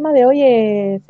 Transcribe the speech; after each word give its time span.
tema 0.00 0.14
de 0.14 0.24
hoy 0.24 0.42
es, 0.42 1.02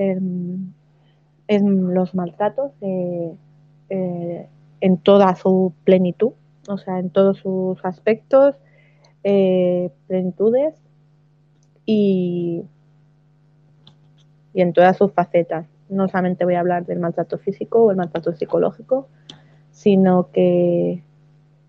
los 1.62 2.12
maltratos 2.12 2.72
eh, 2.80 4.48
en 4.80 4.98
toda 4.98 5.36
su 5.36 5.72
plenitud, 5.84 6.32
o 6.66 6.76
sea, 6.76 6.98
en 6.98 7.10
todos 7.10 7.38
sus 7.38 7.78
aspectos, 7.84 8.56
eh, 9.22 9.92
plenitudes 10.08 10.74
y, 11.86 12.64
y 14.54 14.60
en 14.60 14.72
todas 14.72 14.96
sus 14.96 15.12
facetas. 15.12 15.66
No 15.88 16.08
solamente 16.08 16.44
voy 16.44 16.56
a 16.56 16.60
hablar 16.60 16.84
del 16.84 16.98
maltrato 16.98 17.38
físico 17.38 17.84
o 17.84 17.92
el 17.92 17.96
maltrato 17.96 18.32
psicológico, 18.32 19.06
sino 19.70 20.32
que, 20.32 21.04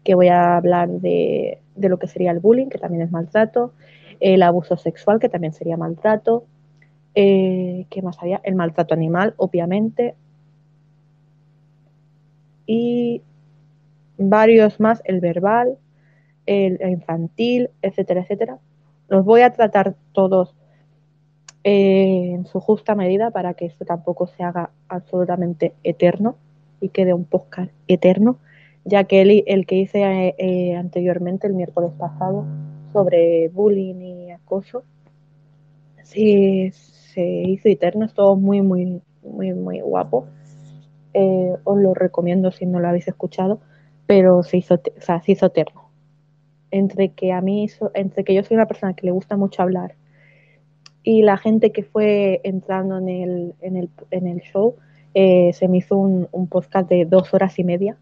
que 0.03 0.15
voy 0.15 0.29
a 0.29 0.57
hablar 0.57 0.89
de, 0.89 1.59
de 1.75 1.89
lo 1.89 1.99
que 1.99 2.07
sería 2.07 2.31
el 2.31 2.39
bullying, 2.39 2.69
que 2.69 2.79
también 2.79 3.03
es 3.03 3.11
maltrato, 3.11 3.73
el 4.19 4.41
abuso 4.41 4.75
sexual, 4.75 5.19
que 5.19 5.29
también 5.29 5.53
sería 5.53 5.77
maltrato, 5.77 6.45
eh, 7.15 7.85
¿qué 7.89 8.01
más 8.01 8.17
había? 8.21 8.41
El 8.43 8.55
maltrato 8.55 8.93
animal, 8.93 9.33
obviamente, 9.38 10.15
y 12.65 13.21
varios 14.17 14.79
más, 14.79 15.02
el 15.05 15.19
verbal, 15.19 15.77
el 16.45 16.79
infantil, 16.89 17.69
etcétera, 17.81 18.21
etcétera. 18.21 18.59
Los 19.07 19.25
voy 19.25 19.41
a 19.41 19.52
tratar 19.52 19.95
todos 20.13 20.55
eh, 21.63 22.31
en 22.33 22.45
su 22.45 22.59
justa 22.59 22.95
medida 22.95 23.31
para 23.31 23.53
que 23.53 23.66
esto 23.66 23.85
tampoco 23.85 24.27
se 24.27 24.43
haga 24.43 24.71
absolutamente 24.88 25.73
eterno 25.83 26.35
y 26.80 26.89
quede 26.89 27.13
un 27.13 27.25
podcast 27.25 27.71
eterno, 27.88 28.38
ya 28.85 29.03
que 29.03 29.21
el, 29.21 29.43
el 29.45 29.66
que 29.66 29.75
hice 29.75 30.35
eh, 30.38 30.75
anteriormente, 30.75 31.47
el 31.47 31.53
miércoles 31.53 31.91
pasado, 31.97 32.45
sobre 32.91 33.49
bullying 33.49 34.02
y 34.02 34.31
acoso, 34.31 34.83
sí 36.03 36.71
se 37.13 37.23
hizo 37.23 37.70
eterno, 37.70 38.05
es 38.05 38.13
todo 38.13 38.35
muy, 38.35 38.61
muy, 38.61 39.01
muy, 39.23 39.53
muy 39.53 39.81
guapo. 39.81 40.27
Eh, 41.13 41.53
os 41.63 41.80
lo 41.80 41.94
recomiendo 41.94 42.52
si 42.52 42.66
no 42.66 42.80
lo 42.80 42.88
habéis 42.88 43.08
escuchado, 43.08 43.59
pero 44.08 44.44
se 44.44 44.58
hizo, 44.58 44.75
o 44.75 45.02
sea, 45.02 45.21
se 45.21 45.33
hizo 45.33 45.47
eterno. 45.47 45.89
Entre 46.71 47.09
que 47.09 47.33
a 47.33 47.41
mí, 47.41 47.67
entre 47.94 48.23
que 48.23 48.33
yo 48.33 48.44
soy 48.44 48.55
una 48.55 48.67
persona 48.67 48.94
que 48.94 49.05
le 49.05 49.11
gusta 49.11 49.36
mucho 49.36 49.61
hablar 49.61 49.95
y 51.03 51.23
la 51.23 51.38
gente 51.38 51.71
que 51.71 51.83
fue 51.83 52.41
entrando 52.44 52.97
en 52.97 53.09
el, 53.09 53.55
en 53.61 53.75
el, 53.75 53.89
en 54.11 54.27
el 54.27 54.39
show, 54.41 54.75
eh, 55.14 55.52
se 55.53 55.67
me 55.67 55.77
hizo 55.77 55.97
un, 55.97 56.27
un, 56.31 56.47
podcast 56.47 56.88
de 56.88 57.05
dos 57.05 57.33
horas 57.33 57.58
y 57.59 57.64
media, 57.64 57.97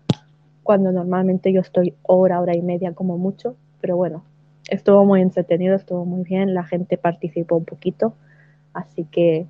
cuando 0.64 0.91
normalmente 0.91 1.52
yo 1.52 1.62
estoy 1.62 1.95
hora, 2.03 2.39
hora 2.41 2.56
y 2.56 2.62
media 2.62 2.94
como 2.94 3.17
mucho, 3.17 3.56
pero 3.81 3.95
bueno, 3.95 4.23
estuvo 4.69 5.06
muy 5.06 5.22
entretenido, 5.22 5.75
estuvo 5.75 6.06
muy 6.06 6.23
bien, 6.23 6.53
la 6.53 6.64
gente 6.64 6.97
participó 6.97 7.56
un 7.56 7.66
poquito, 7.66 8.14
así 8.73 9.06
que 9.06 9.48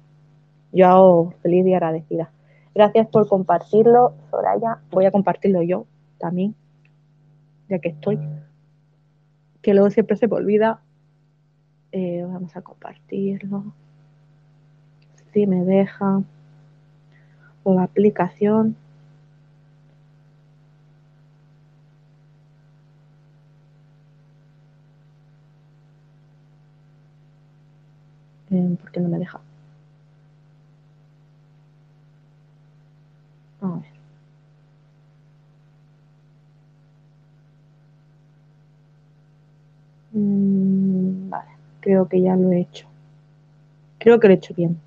yo 0.71 0.87
hago 0.87 1.33
feliz 1.41 1.65
y 1.65 1.73
agradecida. 1.73 2.31
Gracias 2.75 3.07
por 3.07 3.27
compartirlo, 3.27 4.13
Soraya. 4.29 4.79
Voy 4.91 5.05
a 5.05 5.11
compartirlo 5.11 5.61
yo 5.61 5.85
también, 6.19 6.55
ya 7.67 7.79
que 7.79 7.89
estoy. 7.89 8.19
Que 9.61 9.73
luego 9.73 9.89
siempre 9.89 10.15
se 10.15 10.27
me 10.27 10.35
olvida. 10.35 10.81
Eh, 11.91 12.25
vamos 12.25 12.55
a 12.55 12.61
compartirlo. 12.61 13.73
Si 15.33 15.47
me 15.47 15.63
deja. 15.65 16.21
La 17.65 17.83
aplicación. 17.83 18.75
Eh, 28.51 28.77
¿Por 28.81 28.91
qué 28.91 28.99
no 28.99 29.09
me 29.09 29.19
deja? 29.19 29.39
A 33.61 33.67
ver. 33.67 33.99
Mm, 40.13 41.29
vale, 41.29 41.51
creo 41.81 42.07
que 42.07 42.21
ya 42.21 42.35
lo 42.35 42.51
he 42.51 42.61
hecho. 42.61 42.87
Creo 43.99 44.19
que 44.19 44.27
lo 44.27 44.33
he 44.33 44.37
hecho 44.37 44.53
bien. 44.53 44.79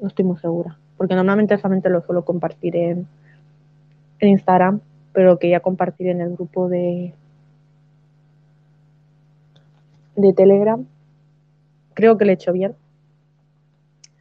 No 0.00 0.08
estoy 0.08 0.24
muy 0.24 0.38
segura. 0.38 0.76
Porque 0.96 1.14
normalmente 1.14 1.56
solamente 1.58 1.88
lo 1.90 2.02
suelo 2.02 2.24
compartir 2.24 2.76
en, 2.76 3.06
en 4.20 4.28
Instagram, 4.28 4.80
pero 5.12 5.38
quería 5.38 5.60
compartir 5.60 6.08
en 6.08 6.20
el 6.20 6.34
grupo 6.34 6.68
de, 6.68 7.14
de 10.16 10.32
Telegram. 10.32 10.84
Creo 11.94 12.18
que 12.18 12.24
lo 12.24 12.30
he 12.30 12.34
hecho 12.34 12.52
bien. 12.52 12.74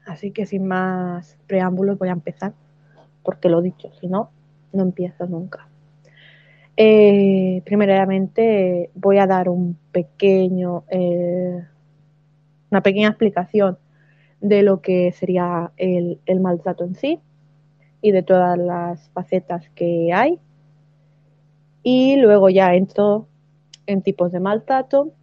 Así 0.07 0.31
que 0.31 0.45
sin 0.45 0.65
más 0.65 1.37
preámbulos 1.47 1.99
voy 1.99 2.09
a 2.09 2.13
empezar 2.13 2.53
porque 3.23 3.49
lo 3.49 3.61
dicho, 3.61 3.91
si 3.99 4.07
no, 4.07 4.31
no 4.71 4.83
empiezo 4.83 5.27
nunca. 5.27 5.67
Eh, 6.77 7.61
primeramente 7.65 8.89
voy 8.95 9.17
a 9.17 9.27
dar 9.27 9.49
un 9.49 9.77
pequeño, 9.91 10.85
eh, 10.89 11.63
una 12.71 12.81
pequeña 12.81 13.09
explicación 13.09 13.77
de 14.39 14.63
lo 14.63 14.81
que 14.81 15.11
sería 15.11 15.71
el 15.77 16.39
maltrato 16.39 16.83
en 16.85 16.95
sí 16.95 17.19
y 18.01 18.11
de 18.11 18.23
todas 18.23 18.57
las 18.57 19.09
facetas 19.09 19.69
que 19.75 20.13
hay. 20.13 20.39
Y 21.83 22.17
luego 22.17 22.49
ya 22.49 22.75
entro 22.75 23.27
en 23.85 24.01
tipos 24.01 24.31
de 24.31 24.39
maltrato, 24.39 25.13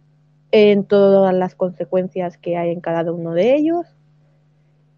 en 0.51 0.83
todas 0.85 1.33
las 1.33 1.55
consecuencias 1.55 2.37
que 2.37 2.57
hay 2.57 2.71
en 2.71 2.81
cada 2.81 3.11
uno 3.11 3.33
de 3.33 3.55
ellos. 3.55 3.94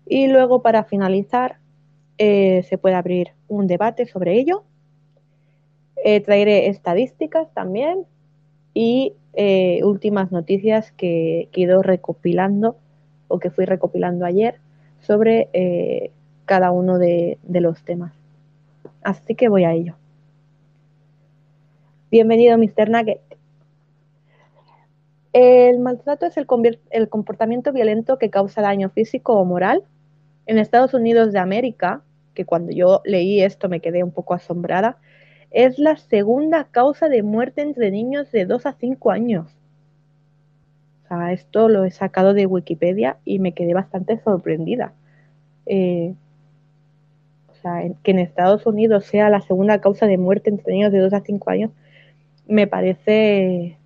Y 0.10 0.28
luego 0.28 0.62
para 0.62 0.84
finalizar 0.84 1.58
eh, 2.18 2.64
se 2.64 2.78
puede 2.78 2.96
abrir 2.96 3.34
un 3.48 3.68
debate 3.68 4.06
sobre 4.06 4.40
ello. 4.40 4.64
Eh, 6.04 6.22
traeré 6.22 6.68
estadísticas 6.68 7.54
también 7.54 8.06
y 8.74 9.14
eh, 9.34 9.82
últimas 9.84 10.32
noticias 10.32 10.92
que, 10.94 11.50
he 11.52 11.60
ido 11.60 11.82
recopilando 11.82 12.78
o 13.28 13.40
que 13.40 13.52
fui 13.52 13.66
recopilando 13.66 14.26
ayer 14.26 14.60
sobre 15.02 16.12
cada 16.46 16.72
uno 16.72 16.98
de, 16.98 17.38
los 17.48 17.84
temas. 17.84 18.14
Así 19.04 19.36
que 19.36 19.50
voy 19.50 19.64
a 19.66 19.74
ello. 19.74 19.96
Bienvenido, 22.10 22.58
Mr. 22.58 22.90
Nugget. 22.90 23.22
El 25.34 25.80
maltrato 25.80 26.26
es 26.26 26.36
el, 26.38 27.10
comportamiento 27.10 27.72
violento 27.74 28.18
que 28.18 28.30
causa 28.30 28.62
daño 28.62 28.90
físico 28.90 29.34
o 29.34 29.46
moral. 29.46 29.84
En 30.48 30.58
Estados 30.58 30.94
Unidos 30.94 31.34
de 31.34 31.40
América, 31.40 32.02
que 32.34 32.46
cuando 32.46 32.72
yo 32.72 33.02
leí 33.04 33.42
esto 33.42 33.68
me 33.68 33.82
quedé 33.82 34.02
un 34.04 34.12
poco 34.12 34.34
asombrada, 34.34 34.98
es 35.52 35.78
la 35.78 35.98
segunda 35.98 36.66
causa 36.72 37.10
de 37.10 37.22
muerte 37.22 37.62
entre 37.62 37.92
niños 37.92 38.32
de 38.32 38.46
2 38.46 38.66
a 38.66 38.74
5 38.74 39.12
años. 39.12 39.48
O 41.04 41.08
sea, 41.10 41.34
esto 41.34 41.68
lo 41.68 41.84
he 41.84 41.92
sacado 41.92 42.34
de 42.34 42.46
Wikipedia 42.46 43.18
y 43.26 43.40
me 43.40 43.54
quedé 43.54 43.74
bastante 43.74 44.20
sorprendida. 44.20 44.94
Eh, 45.66 46.16
o 47.50 47.54
sea, 47.62 47.82
que 48.04 48.12
en 48.12 48.20
Estados 48.20 48.66
Unidos 48.66 49.06
sea 49.06 49.30
la 49.30 49.42
segunda 49.42 49.82
causa 49.82 50.08
de 50.08 50.18
muerte 50.18 50.50
entre 50.50 50.74
niños 50.74 50.94
de 50.94 51.00
2 51.00 51.14
a 51.14 51.22
5 51.22 51.50
años, 51.50 51.72
me 52.48 52.68
parece 52.68 53.78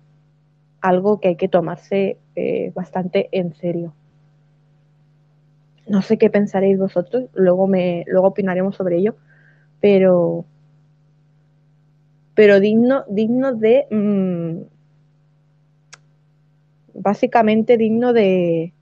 algo 0.80 1.18
que 1.18 1.28
hay 1.28 1.36
que 1.36 1.48
tomarse 1.48 2.18
eh, 2.36 2.70
bastante 2.74 3.28
en 3.32 3.52
serio. 3.54 3.94
No 5.86 6.02
sé 6.02 6.16
qué 6.18 6.30
pensaréis 6.30 6.78
vosotros, 6.78 7.28
luego, 7.34 7.66
me, 7.66 8.04
luego 8.06 8.28
opinaremos 8.28 8.76
sobre 8.76 8.98
ello, 8.98 9.16
pero, 9.80 10.44
pero 12.34 12.60
digno, 12.60 13.04
digno 13.08 13.54
de, 13.54 13.86
mm, 13.90 14.62
básicamente 16.94 17.76
digno 17.76 18.12
de, 18.12 18.72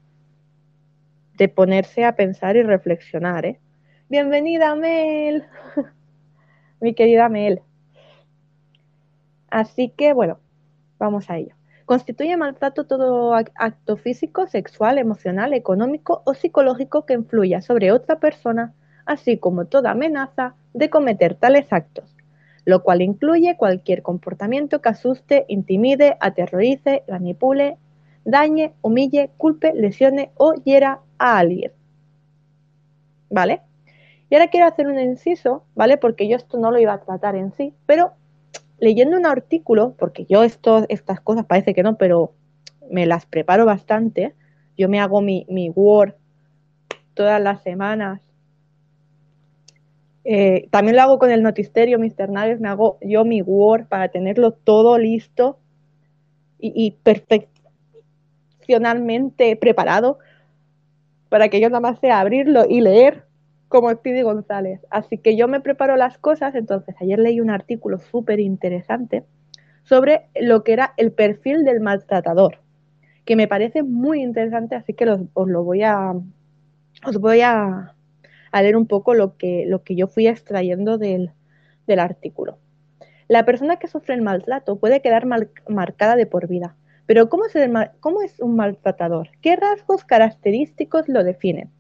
de 1.36 1.48
ponerse 1.48 2.04
a 2.04 2.16
pensar 2.16 2.56
y 2.56 2.62
reflexionar. 2.62 3.46
¿eh? 3.46 3.60
Bienvenida, 4.08 4.74
Mel, 4.74 5.44
mi 6.80 6.94
querida 6.94 7.28
Mel. 7.28 7.62
Así 9.48 9.88
que 9.88 10.12
bueno, 10.12 10.38
vamos 10.98 11.30
a 11.30 11.38
ello. 11.38 11.59
Constituye 11.91 12.37
maltrato 12.37 12.87
todo 12.87 13.34
acto 13.34 13.97
físico, 13.97 14.47
sexual, 14.47 14.97
emocional, 14.98 15.53
económico 15.54 16.22
o 16.25 16.34
psicológico 16.34 17.04
que 17.04 17.15
influya 17.15 17.63
sobre 17.63 17.91
otra 17.91 18.21
persona, 18.21 18.72
así 19.07 19.39
como 19.39 19.65
toda 19.65 19.91
amenaza 19.91 20.54
de 20.72 20.89
cometer 20.89 21.34
tales 21.34 21.66
actos, 21.72 22.15
lo 22.65 22.84
cual 22.84 23.03
incluye 23.03 23.57
cualquier 23.57 24.03
comportamiento 24.03 24.81
que 24.81 24.89
asuste, 24.89 25.47
intimide, 25.48 26.16
aterrorice, 26.21 27.03
manipule, 27.09 27.77
dañe, 28.25 28.72
humille, 28.83 29.33
culpe, 29.37 29.72
lesione 29.75 30.31
o 30.37 30.54
hiera 30.63 31.01
a 31.19 31.39
alguien. 31.39 31.72
¿Vale? 33.31 33.63
Y 34.28 34.37
ahora 34.37 34.47
quiero 34.47 34.66
hacer 34.69 34.87
un 34.87 35.01
inciso, 35.01 35.65
¿vale? 35.75 35.97
Porque 35.97 36.28
yo 36.28 36.37
esto 36.37 36.57
no 36.57 36.71
lo 36.71 36.78
iba 36.78 36.92
a 36.92 37.01
tratar 37.01 37.34
en 37.34 37.51
sí, 37.51 37.75
pero 37.84 38.13
leyendo 38.80 39.16
un 39.16 39.27
artículo, 39.27 39.94
porque 39.98 40.24
yo 40.24 40.42
esto, 40.42 40.86
estas 40.88 41.21
cosas 41.21 41.47
parece 41.47 41.74
que 41.74 41.82
no, 41.82 41.97
pero 41.97 42.32
me 42.91 43.06
las 43.06 43.27
preparo 43.27 43.66
bastante, 43.66 44.34
yo 44.77 44.88
me 44.88 45.00
hago 45.00 45.21
mi, 45.21 45.44
Word 45.74 46.15
todas 47.15 47.41
las 47.41 47.62
semanas. 47.62 48.21
Eh, 50.24 50.68
también 50.71 50.97
lo 50.97 51.03
hago 51.03 51.18
con 51.18 51.30
el 51.30 51.42
notisterio, 51.42 51.98
Mr. 51.98 52.30
Naves, 52.30 52.60
me 52.60 52.68
hago 52.68 52.98
yo 53.03 53.24
mi 53.24 53.42
Word 53.42 53.86
para 53.86 54.09
tenerlo 54.09 54.53
todo 54.53 54.98
listo 54.98 55.59
y, 56.59 56.72
y 56.74 56.92
perfeccionalmente 57.03 59.56
preparado 59.56 60.18
para 61.28 61.48
que 61.48 61.60
yo 61.60 61.68
nada 61.68 61.80
más 61.80 62.00
sea 62.00 62.21
abrirlo 62.21 62.65
y 62.68 62.80
leer 62.80 63.29
como 63.70 63.90
Speedy 63.92 64.22
González. 64.22 64.84
Así 64.90 65.16
que 65.16 65.36
yo 65.36 65.46
me 65.48 65.60
preparo 65.60 65.96
las 65.96 66.18
cosas, 66.18 66.56
entonces 66.56 66.96
ayer 67.00 67.20
leí 67.20 67.40
un 67.40 67.50
artículo 67.50 68.00
súper 68.00 68.40
interesante 68.40 69.24
sobre 69.84 70.26
lo 70.38 70.64
que 70.64 70.72
era 70.74 70.92
el 70.96 71.12
perfil 71.12 71.64
del 71.64 71.80
maltratador, 71.80 72.58
que 73.24 73.36
me 73.36 73.46
parece 73.46 73.84
muy 73.84 74.22
interesante, 74.22 74.74
así 74.74 74.92
que 74.92 75.08
os 75.08 75.48
lo 75.48 75.62
voy 75.62 75.84
a 75.84 76.12
os 77.06 77.18
voy 77.18 77.42
a, 77.42 77.94
leer 78.52 78.76
un 78.76 78.88
poco 78.88 79.14
lo 79.14 79.36
que, 79.36 79.64
lo 79.66 79.84
que 79.84 79.94
yo 79.94 80.08
fui 80.08 80.26
extrayendo 80.26 80.98
del, 80.98 81.32
artículo. 81.96 82.58
La 83.28 83.44
persona 83.44 83.76
que 83.76 83.88
sufre 83.88 84.14
el 84.14 84.22
maltrato 84.22 84.78
puede 84.78 85.00
quedar 85.00 85.26
marcada 85.26 86.16
de 86.16 86.26
por 86.26 86.48
vida, 86.48 86.76
pero 87.06 87.28
¿cómo 87.28 87.46
es, 87.46 87.54
¿cómo 88.00 88.22
es 88.22 88.40
un 88.40 88.56
maltratador? 88.56 89.30
¿Qué 89.40 89.54
rasgos 89.54 90.04
característicos 90.04 91.08
lo 91.08 91.24
definen? 91.24 91.70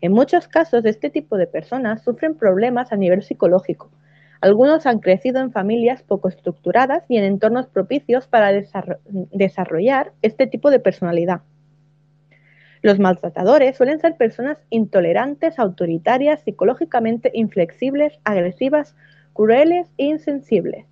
En 0.00 0.12
muchos 0.12 0.46
casos, 0.46 0.84
este 0.84 1.10
tipo 1.10 1.36
de 1.36 1.46
personas 1.46 2.02
sufren 2.02 2.36
problemas 2.36 2.92
a 2.92 2.96
nivel 2.96 3.22
psicológico. 3.22 3.90
Algunos 4.40 4.86
han 4.86 5.00
crecido 5.00 5.40
en 5.40 5.50
familias 5.50 6.04
poco 6.04 6.28
estructuradas 6.28 7.04
y 7.08 7.16
en 7.16 7.24
entornos 7.24 7.66
propicios 7.66 8.28
para 8.28 8.52
desarrollar 8.52 10.12
este 10.22 10.46
tipo 10.46 10.70
de 10.70 10.78
personalidad. 10.78 11.40
Los 12.82 13.00
maltratadores 13.00 13.76
suelen 13.76 13.98
ser 13.98 14.16
personas 14.16 14.58
intolerantes, 14.70 15.58
autoritarias, 15.58 16.42
psicológicamente 16.42 17.32
inflexibles, 17.34 18.20
agresivas, 18.22 18.94
crueles 19.32 19.88
e 19.98 20.04
insensibles. 20.04 20.86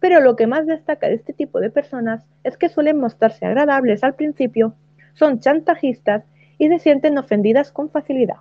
Pero 0.00 0.20
lo 0.20 0.34
que 0.34 0.46
más 0.46 0.66
destaca 0.66 1.08
de 1.08 1.16
este 1.16 1.34
tipo 1.34 1.60
de 1.60 1.68
personas 1.68 2.24
es 2.44 2.56
que 2.56 2.70
suelen 2.70 2.98
mostrarse 2.98 3.44
agradables 3.44 4.02
al 4.02 4.14
principio, 4.14 4.74
son 5.12 5.40
chantajistas 5.40 6.24
y 6.56 6.68
se 6.68 6.78
sienten 6.78 7.18
ofendidas 7.18 7.70
con 7.70 7.90
facilidad. 7.90 8.36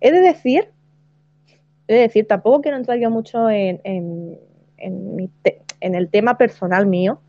He 0.00 0.12
de 0.12 0.20
decir, 0.20 0.68
he 1.88 1.94
de 1.94 2.00
decir, 2.00 2.26
tampoco 2.26 2.62
quiero 2.62 2.76
entrar 2.76 2.98
yo 2.98 3.10
mucho 3.10 3.50
en, 3.50 3.80
el 4.78 6.08
tema 6.10 6.38
personal 6.38 6.86
mío, 6.86 7.20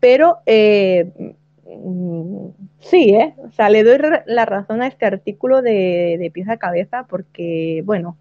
pero 0.00 0.38
eh, 0.46 1.34
mm, 1.64 2.48
sí, 2.80 3.10
¿eh? 3.14 3.34
o 3.38 3.52
sea, 3.52 3.70
le 3.70 3.84
doy 3.84 3.98
la 4.26 4.44
razón 4.46 4.82
a 4.82 4.86
este 4.86 5.06
artículo 5.06 5.62
de, 5.62 6.16
de 6.18 6.30
pieza 6.30 6.52
a 6.54 6.56
cabeza 6.58 7.06
porque, 7.08 7.82
bueno, 7.84 8.16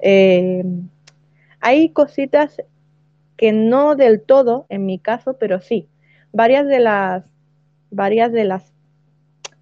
eh, 0.00 0.64
hay 1.60 1.90
cositas 1.90 2.62
que 3.36 3.52
no 3.52 3.94
del 3.96 4.20
todo, 4.20 4.66
en 4.68 4.86
mi 4.86 4.98
caso, 4.98 5.36
pero 5.38 5.60
sí, 5.60 5.88
varias 6.32 6.66
de 6.66 6.80
las, 6.80 7.24
varias 7.90 8.32
de 8.32 8.44
las 8.44 8.72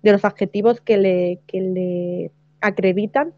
de 0.02 0.12
los 0.12 0.24
adjetivos 0.24 0.80
que 0.80 0.98
le, 0.98 1.40
le 1.52 2.30
acreditan 2.60 3.34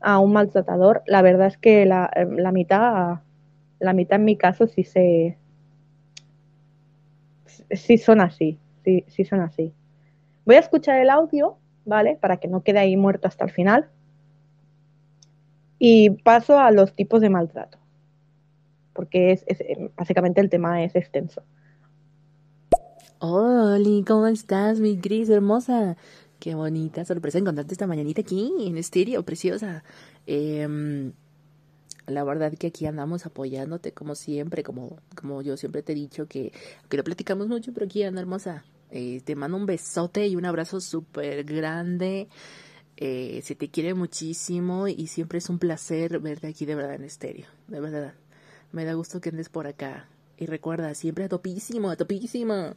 a 0.00 0.18
un 0.18 0.32
maltratador, 0.32 1.02
la 1.06 1.22
verdad 1.22 1.48
es 1.48 1.58
que 1.58 1.86
la, 1.86 2.10
mitad, 2.52 3.20
la 3.78 3.92
mitad 3.92 4.18
en 4.18 4.24
mi 4.24 4.36
caso 4.36 4.66
sí 4.66 4.84
se, 4.84 5.36
sí 7.70 7.98
son 7.98 8.20
así, 8.20 8.58
sí, 8.84 9.04
sí 9.08 9.24
son 9.24 9.40
así. 9.40 9.72
Voy 10.44 10.56
a 10.56 10.60
escuchar 10.60 11.00
el 11.00 11.10
audio, 11.10 11.58
¿vale? 11.84 12.16
Para 12.20 12.38
que 12.38 12.48
no 12.48 12.62
quede 12.62 12.78
ahí 12.78 12.96
muerto 12.96 13.28
hasta 13.28 13.44
el 13.44 13.50
final. 13.50 13.88
Y 15.78 16.10
paso 16.10 16.58
a 16.58 16.70
los 16.70 16.94
tipos 16.94 17.20
de 17.20 17.30
maltrato, 17.30 17.78
porque 18.94 19.32
es 19.32 19.44
básicamente 19.96 20.40
el 20.40 20.50
tema 20.50 20.82
es 20.82 20.96
extenso. 20.96 21.42
Hola, 23.20 24.04
¿cómo 24.06 24.26
estás, 24.28 24.80
mi 24.80 24.96
Gris 24.96 25.28
hermosa? 25.28 25.96
Qué 26.38 26.54
bonita 26.54 27.04
sorpresa 27.04 27.38
encontrarte 27.38 27.74
esta 27.74 27.86
mañanita 27.86 28.20
aquí 28.20 28.52
en 28.60 28.76
estéreo, 28.78 29.24
preciosa. 29.24 29.82
Em, 30.26 31.12
la 32.06 32.24
verdad 32.24 32.52
que 32.54 32.68
aquí 32.68 32.86
andamos 32.86 33.26
apoyándote 33.26 33.92
como 33.92 34.14
siempre, 34.14 34.62
como, 34.62 34.98
como 35.14 35.42
yo 35.42 35.56
siempre 35.56 35.82
te 35.82 35.92
he 35.92 35.96
dicho 35.96 36.26
que, 36.26 36.52
que 36.88 36.96
no 36.96 37.04
platicamos 37.04 37.48
mucho, 37.48 37.72
pero 37.72 37.86
aquí 37.86 38.02
anda 38.02 38.20
hermosa. 38.20 38.64
Eh, 38.90 39.20
te 39.24 39.36
mando 39.36 39.56
un 39.56 39.66
besote 39.66 40.26
y 40.26 40.36
un 40.36 40.44
abrazo 40.44 40.80
súper 40.80 41.44
grande. 41.44 42.28
Eh, 42.96 43.40
se 43.44 43.54
te 43.54 43.68
quiere 43.68 43.94
muchísimo 43.94 44.88
y 44.88 45.06
siempre 45.06 45.38
es 45.38 45.48
un 45.48 45.58
placer 45.58 46.18
verte 46.18 46.48
aquí 46.48 46.66
de 46.66 46.74
verdad 46.74 46.94
en 46.94 47.04
estéreo, 47.04 47.46
de 47.68 47.80
verdad. 47.80 48.14
Me 48.72 48.84
da 48.84 48.94
gusto 48.94 49.20
que 49.20 49.28
andes 49.30 49.48
por 49.48 49.66
acá. 49.66 50.08
Y 50.36 50.46
recuerda, 50.46 50.94
siempre 50.94 51.24
a 51.24 51.28
topísimo, 51.28 51.90
a 51.90 51.96
topísimo 51.96 52.76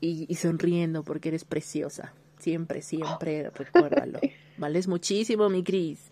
y, 0.00 0.34
sonriendo 0.34 1.02
porque 1.02 1.28
eres 1.28 1.44
preciosa. 1.44 2.12
Siempre, 2.40 2.82
siempre, 2.82 3.50
recuérdalo. 3.54 4.18
Vales 4.56 4.88
muchísimo, 4.88 5.48
mi 5.48 5.62
Cris. 5.62 6.10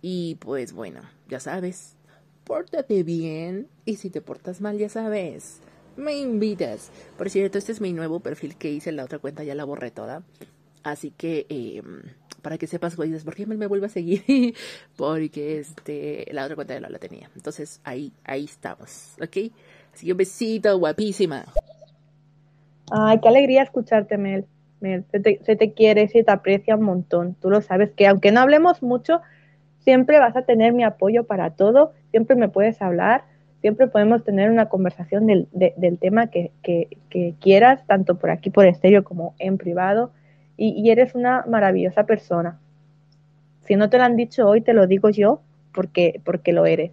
Y 0.00 0.36
pues 0.36 0.72
bueno, 0.72 1.00
ya 1.28 1.40
sabes, 1.40 1.96
pórtate 2.44 3.02
bien 3.02 3.68
y 3.84 3.96
si 3.96 4.10
te 4.10 4.20
portas 4.20 4.60
mal, 4.60 4.78
ya 4.78 4.88
sabes, 4.88 5.60
me 5.96 6.16
invitas. 6.18 6.90
Por 7.16 7.30
cierto, 7.30 7.58
este 7.58 7.72
es 7.72 7.80
mi 7.80 7.92
nuevo 7.92 8.20
perfil 8.20 8.56
que 8.56 8.70
hice 8.70 8.90
en 8.90 8.96
la 8.96 9.04
otra 9.04 9.18
cuenta, 9.18 9.44
ya 9.44 9.54
la 9.54 9.64
borré 9.64 9.90
toda. 9.90 10.22
Así 10.82 11.12
que, 11.12 11.46
em, 11.48 12.02
para 12.42 12.58
que 12.58 12.66
sepas, 12.66 12.96
dices, 12.96 13.24
¿por 13.24 13.36
qué 13.36 13.46
me, 13.46 13.56
me 13.56 13.68
vuelve 13.68 13.86
a 13.86 13.90
seguir? 13.90 14.24
Porque 14.96 15.58
este, 15.58 16.26
la 16.32 16.44
otra 16.44 16.56
cuenta 16.56 16.74
ya 16.74 16.80
no 16.80 16.88
la 16.88 16.98
tenía. 16.98 17.30
Entonces, 17.36 17.80
ahí, 17.84 18.12
ahí 18.24 18.44
estamos, 18.44 19.14
¿ok? 19.20 19.52
Así 19.94 20.06
que 20.06 20.12
un 20.12 20.18
besito, 20.18 20.76
guapísima. 20.78 21.44
Ay, 22.90 23.20
qué 23.20 23.28
alegría 23.28 23.62
escucharte, 23.62 24.18
Mel. 24.18 24.46
Mel 24.82 25.04
se, 25.10 25.20
te, 25.20 25.72
quiere, 25.72 26.08
se 26.08 26.24
te 26.24 26.30
aprecia 26.30 26.76
un 26.76 26.84
montón. 26.84 27.34
Tú 27.40 27.50
lo 27.50 27.62
sabes 27.62 27.92
que 27.92 28.06
aunque 28.06 28.32
no 28.32 28.40
hablemos 28.40 28.82
mucho, 28.82 29.20
siempre 29.78 30.18
vas 30.18 30.36
a 30.36 30.42
tener 30.42 30.72
mi 30.72 30.84
apoyo 30.84 31.24
para 31.24 31.50
todo, 31.50 31.92
siempre 32.10 32.36
me 32.36 32.48
puedes 32.48 32.82
hablar, 32.82 33.24
siempre 33.60 33.86
podemos 33.86 34.24
tener 34.24 34.50
una 34.50 34.68
conversación 34.68 35.26
del, 35.26 35.48
tema 36.00 36.28
que, 36.28 36.50
quieras, 37.40 37.86
tanto 37.86 38.18
por 38.18 38.30
aquí 38.30 38.50
por 38.50 38.66
estéreo 38.66 39.04
como 39.04 39.34
en 39.38 39.56
privado, 39.56 40.12
y, 40.56 40.90
eres 40.90 41.14
una 41.14 41.44
maravillosa 41.48 42.04
persona. 42.04 42.60
Si 43.62 43.74
no 43.76 43.88
te 43.88 43.98
lo 43.98 44.04
han 44.04 44.16
dicho 44.16 44.46
hoy, 44.46 44.60
te 44.60 44.74
lo 44.74 44.86
digo 44.86 45.10
yo 45.10 45.40
porque, 45.72 46.20
porque 46.24 46.52
lo 46.52 46.66
eres. 46.66 46.92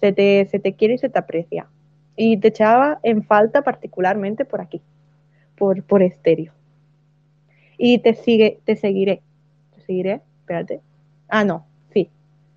Se 0.00 0.12
te, 0.12 0.46
se 0.46 0.58
te 0.58 0.74
quiere 0.74 0.94
y 0.94 0.98
se 0.98 1.08
te 1.08 1.18
aprecia. 1.18 1.66
Y 2.16 2.38
te 2.38 2.48
echaba 2.48 2.98
en 3.02 3.22
falta 3.22 3.62
particularmente 3.62 4.44
por 4.44 4.60
aquí 4.60 4.80
por, 5.60 5.82
por 5.82 6.02
estéreo. 6.02 6.54
Y 7.82 8.00
te 8.00 8.12
sigue, 8.12 8.60
te 8.66 8.76
seguiré. 8.76 9.22
Te 9.74 9.80
seguiré, 9.80 10.20
espérate. 10.40 10.82
Ah, 11.28 11.44
no, 11.44 11.64
sí. 11.94 12.10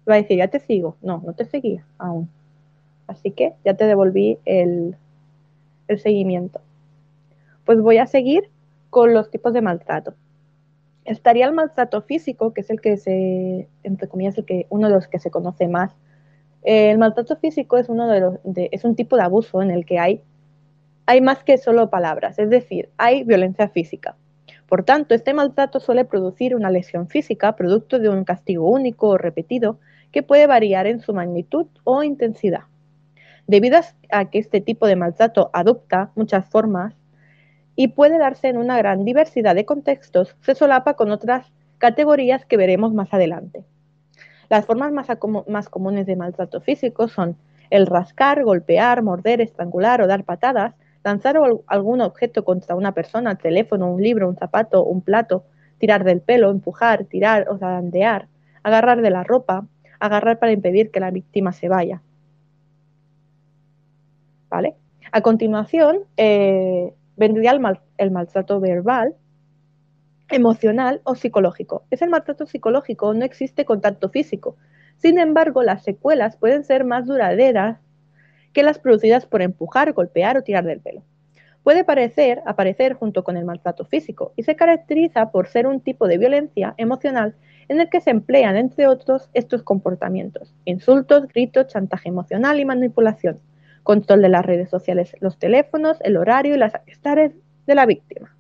Va 0.08 0.16
a 0.16 0.18
decir, 0.18 0.38
ya 0.38 0.50
te 0.50 0.60
sigo. 0.60 0.98
No, 1.02 1.24
no 1.26 1.32
te 1.32 1.46
seguía 1.46 1.86
aún. 1.98 2.30
Así 3.08 3.32
que 3.32 3.54
ya 3.64 3.74
te 3.74 3.86
devolví 3.86 4.38
el, 4.44 4.98
el 5.88 6.00
seguimiento. 6.00 6.60
Pues 7.64 7.80
voy 7.80 8.00
a 8.00 8.06
seguir 8.06 8.50
con 8.90 9.14
los 9.14 9.32
tipos 9.32 9.54
de 9.54 9.62
maltrato. 9.62 10.14
Estaría 11.06 11.46
el 11.46 11.54
maltrato 11.54 12.02
físico, 12.02 12.54
que 12.54 12.60
es 12.60 12.70
el 12.70 12.82
que 12.82 12.98
se, 12.98 13.70
entre 13.84 14.10
comillas, 14.10 14.38
el 14.38 14.44
que, 14.44 14.68
uno 14.70 14.90
de 14.90 14.94
los 14.94 15.08
que 15.08 15.20
se 15.20 15.32
conoce 15.32 15.70
más. 15.70 15.96
El 16.64 16.98
maltrato 16.98 17.38
físico 17.38 17.78
es, 17.78 17.88
uno 17.88 18.10
de 18.10 18.20
los, 18.20 18.40
de, 18.44 18.68
es 18.74 18.84
un 18.84 18.98
tipo 18.98 19.16
de 19.16 19.24
abuso 19.24 19.62
en 19.62 19.72
el 19.72 19.86
que 19.86 20.00
hay 20.00 20.22
hay 21.06 21.22
más 21.22 21.44
que 21.44 21.58
solo 21.58 21.90
palabras, 21.90 22.40
es 22.40 22.50
decir, 22.50 22.90
hay 22.98 23.24
violencia 23.24 23.68
física. 23.68 24.16
Por 24.68 24.84
tanto, 24.84 25.14
este 25.14 25.34
maltrato 25.34 25.80
suele 25.80 26.06
producir 26.06 26.56
una 26.56 26.70
lesión 26.70 27.08
física 27.08 27.56
producto 27.56 28.00
de 28.00 28.10
un 28.10 28.24
castigo 28.24 28.70
único 28.70 29.10
o 29.10 29.18
repetido 29.18 29.80
que 30.12 30.24
puede 30.24 30.48
variar 30.48 30.88
en 30.88 31.00
su 31.00 31.14
magnitud 31.14 31.68
o 31.84 32.04
intensidad. 32.04 32.64
Debido 33.48 33.80
a 34.10 34.26
que 34.30 34.40
este 34.40 34.62
tipo 34.62 34.88
de 34.88 34.96
maltrato 34.96 35.50
adopta 35.54 36.12
muchas 36.16 36.50
formas 36.50 36.96
y 37.76 37.90
puede 37.90 38.18
darse 38.18 38.48
en 38.48 38.58
una 38.58 38.78
gran 38.78 39.04
diversidad 39.04 39.56
de 39.56 39.66
contextos, 39.66 40.36
se 40.42 40.56
solapa 40.56 40.94
con 40.94 41.12
otras 41.12 41.52
categorías 41.78 42.46
que 42.46 42.58
veremos 42.58 42.94
más 42.94 43.14
adelante. 43.14 43.66
Las 44.50 44.66
formas 44.66 44.92
más, 44.92 45.70
comunes 45.70 46.06
de 46.06 46.16
maltrato 46.16 46.62
físico 46.62 47.08
son 47.08 47.36
el 47.70 47.88
rascar, 47.88 48.44
golpear, 48.44 49.02
morder, 49.02 49.42
estrangular 49.42 50.02
o 50.02 50.08
dar 50.08 50.24
patadas, 50.24 50.76
lanzar 51.04 51.38
algún 51.68 52.02
objeto 52.02 52.44
contra 52.46 52.76
una 52.76 52.94
persona, 52.94 53.36
teléfono, 53.36 53.92
un 53.92 54.02
libro, 54.02 54.30
un 54.30 54.38
zapato, 54.38 54.84
un 54.84 55.02
plato, 55.02 55.46
tirar 55.78 56.04
del 56.04 56.22
pelo, 56.22 56.50
empujar, 56.50 57.06
tirar 57.06 57.50
o 57.50 57.58
zarandear, 57.58 58.28
agarrar 58.64 59.02
de 59.02 59.10
la 59.10 59.24
ropa, 59.24 59.68
agarrar 60.00 60.40
para 60.40 60.52
impedir 60.52 60.92
que 60.92 61.00
la 61.00 61.12
víctima 61.12 61.52
se 61.52 61.68
vaya. 61.68 62.02
¿Vale? 64.50 64.76
A 65.12 65.22
continuación, 65.22 66.00
eh, 66.18 66.94
vendría 67.18 67.52
el, 67.52 68.12
maltrato 68.12 68.60
verbal, 68.60 69.16
emocional 70.30 71.02
o 71.04 71.16
psicológico. 71.16 71.84
Es 71.92 72.02
el 72.02 72.10
maltrato 72.10 72.46
psicológico, 72.46 73.14
no 73.14 73.26
existe 73.26 73.66
contacto 73.66 74.10
físico. 74.10 74.56
Sin 74.98 75.20
embargo, 75.20 75.64
las 75.64 75.84
secuelas 75.84 76.38
pueden 76.38 76.64
ser 76.64 76.86
más 76.86 77.06
duraderas 77.06 77.80
que 78.54 78.64
las 78.64 78.80
producidas 78.80 79.26
por 79.26 79.42
empujar, 79.42 79.92
golpear 79.94 80.38
o 80.38 80.44
tirar 80.44 80.64
del 80.64 80.80
pelo. 80.80 81.04
Puede 81.64 81.86
parecer, 81.86 82.42
aparecer 82.46 82.94
junto 82.94 83.24
con 83.24 83.38
el 83.38 83.46
maltrato 83.46 83.86
físico 83.86 84.34
y 84.36 84.44
se 84.44 84.56
caracteriza 84.56 85.32
por 85.32 85.48
ser 85.48 85.66
un 85.66 85.80
tipo 85.80 86.08
de 86.08 86.18
violencia 86.18 86.74
emocional 86.78 87.36
en 87.70 87.80
el 87.80 87.90
que 87.90 88.02
se 88.02 88.10
emplean, 88.10 88.58
entre 88.58 88.88
otros, 88.88 89.30
estos 89.34 89.64
comportamientos. 89.64 90.54
Insultos, 90.66 91.28
gritos, 91.30 91.68
chantaje 91.68 92.10
emocional 92.10 92.60
y 92.60 92.66
manipulación. 92.66 93.40
Control 93.84 94.22
de 94.22 94.30
las 94.30 94.46
redes 94.46 94.70
sociales, 94.70 95.16
los 95.22 95.40
teléfonos, 95.40 95.98
el 96.02 96.18
horario 96.18 96.56
y 96.56 96.58
las 96.58 96.76
amistades 96.76 97.34
de 97.66 97.76
la 97.76 97.86
víctima. 97.86 98.36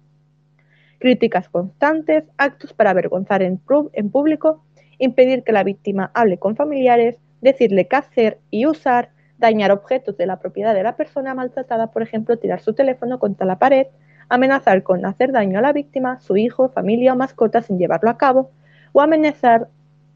Críticas 0.99 1.47
constantes, 1.47 2.25
actos 2.37 2.73
para 2.73 2.91
avergonzar 2.91 3.41
en 3.41 3.57
público, 3.57 4.63
impedir 4.99 5.43
que 5.43 5.51
la 5.51 5.63
víctima 5.63 6.11
hable 6.13 6.37
con 6.37 6.55
familiares, 6.55 7.17
decirle 7.41 7.87
qué 7.87 7.95
hacer 7.95 8.39
y 8.51 8.65
usar, 8.65 9.09
dañar 9.43 9.71
objetos 9.71 10.15
de 10.15 10.25
la 10.25 10.39
propiedad 10.39 10.73
de 10.73 10.83
la 10.83 10.95
persona 10.95 11.35
maltratada, 11.35 11.91
por 11.91 12.01
ejemplo, 12.01 12.37
tirar 12.37 12.61
su 12.61 12.73
teléfono 12.73 13.19
contra 13.19 13.45
la 13.45 13.59
pared, 13.59 13.87
amenazar 14.29 14.83
con 14.83 15.05
hacer 15.05 15.33
daño 15.33 15.59
a 15.59 15.61
la 15.61 15.73
víctima, 15.73 16.21
su 16.21 16.37
hijo, 16.37 16.69
familia 16.69 17.11
o 17.11 17.17
mascota 17.17 17.61
sin 17.61 17.77
llevarlo 17.77 18.09
a 18.09 18.17
cabo, 18.17 18.51
o 18.93 19.01
amenazar, 19.01 19.67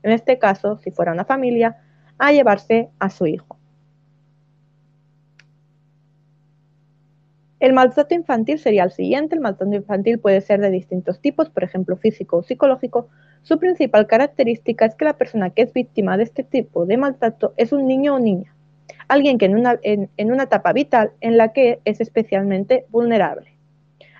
en 0.04 0.12
este 0.14 0.40
caso, 0.40 0.78
si 0.78 0.92
fuera 0.92 1.12
una 1.12 1.26
familia, 1.26 1.78
a 2.18 2.32
llevarse 2.32 2.90
a 3.00 3.10
su 3.10 3.28
hijo. 3.28 3.58
El 7.60 7.74
maltrato 7.74 8.14
infantil 8.16 8.60
sería 8.60 8.86
el 8.86 8.92
siguiente. 8.92 9.36
El 9.36 9.42
maltrato 9.42 9.76
infantil 9.76 10.20
puede 10.20 10.40
ser 10.42 10.62
de 10.62 10.70
distintos 10.70 11.20
tipos, 11.20 11.50
por 11.50 11.64
ejemplo, 11.64 11.98
físico 11.98 12.38
o 12.38 12.44
psicológico. 12.44 13.10
Su 13.42 13.60
principal 13.60 14.08
característica 14.08 14.86
es 14.86 14.96
que 14.96 15.06
la 15.06 15.18
persona 15.18 15.50
que 15.50 15.64
es 15.64 15.74
víctima 15.74 16.16
de 16.18 16.24
este 16.24 16.44
tipo 16.44 16.86
de 16.86 16.98
maltrato 16.98 17.54
es 17.58 17.74
un 17.74 17.88
niño 17.88 18.16
o 18.16 18.20
niña 18.20 18.54
alguien 19.08 19.38
que 19.38 19.46
en 19.46 19.56
una, 19.56 19.80
en, 19.84 20.32
una 20.32 20.44
etapa 20.44 20.74
vital 20.74 21.12
en 21.22 21.38
la 21.38 21.54
que 21.54 21.80
es 21.86 22.02
especialmente 22.02 22.86
vulnerable. 22.90 23.54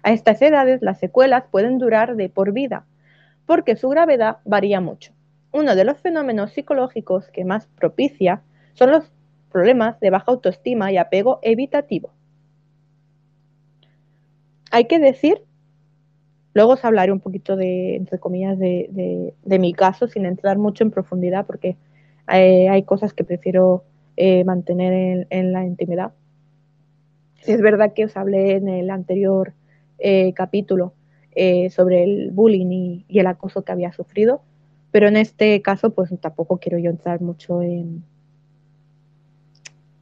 A 0.04 0.12
estas 0.12 0.42
edades 0.42 0.82
las 0.82 1.00
secuelas 1.00 1.44
pueden 1.52 1.78
durar 1.78 2.16
de 2.16 2.30
por 2.30 2.54
vida, 2.54 2.86
porque 3.46 3.76
su 3.76 3.90
gravedad 3.90 4.38
varía 4.46 4.80
mucho. 4.80 5.14
Uno 5.52 5.76
de 5.76 5.84
los 5.84 6.00
fenómenos 6.00 6.52
psicológicos 6.52 7.30
que 7.30 7.46
más 7.46 7.68
propicia 7.68 8.42
son 8.74 8.92
los 8.92 9.12
problemas 9.52 10.00
de 10.00 10.10
baja 10.10 10.32
autoestima 10.32 10.92
y 10.92 10.98
apego 10.98 11.40
evitativo. 11.42 12.12
Hay 14.72 14.86
que 14.86 15.00
decir, 15.00 15.42
luego 16.54 16.74
os 16.74 16.86
hablaré 16.86 17.12
un 17.12 17.22
poquito 17.22 17.56
de, 17.56 17.96
entre 17.96 18.20
comillas, 18.20 18.60
de, 18.60 19.34
mi 19.46 19.74
caso, 19.74 20.08
sin 20.08 20.26
entrar 20.26 20.58
mucho 20.58 20.84
en 20.84 20.92
profundidad, 20.92 21.46
porque 21.46 21.78
eh, 22.32 22.70
hay 22.70 22.84
cosas 22.84 23.14
que 23.14 23.24
prefiero 23.24 23.84
eh, 24.20 24.44
mantener 24.44 25.28
en, 25.30 25.54
la 25.54 25.64
intimidad. 25.64 26.12
Es 27.46 27.62
verdad 27.62 27.94
que 27.94 28.06
os 28.06 28.18
hablé 28.18 28.56
en 28.56 28.68
el 28.68 28.90
anterior 28.90 29.54
eh, 30.00 30.34
capítulo 30.34 30.94
eh, 31.36 31.70
sobre 31.70 32.04
el 32.04 32.32
bullying 32.32 33.06
y, 33.08 33.20
el 33.20 33.28
acoso 33.28 33.64
que 33.64 33.72
había 33.72 33.94
sufrido, 33.94 34.42
pero 34.92 35.08
en 35.08 35.18
este 35.18 35.62
caso 35.62 35.92
pues 35.92 36.10
tampoco 36.20 36.58
quiero 36.58 36.80
yo 36.80 36.90
entrar 36.90 37.22
mucho 37.22 37.62
en, 37.62 38.04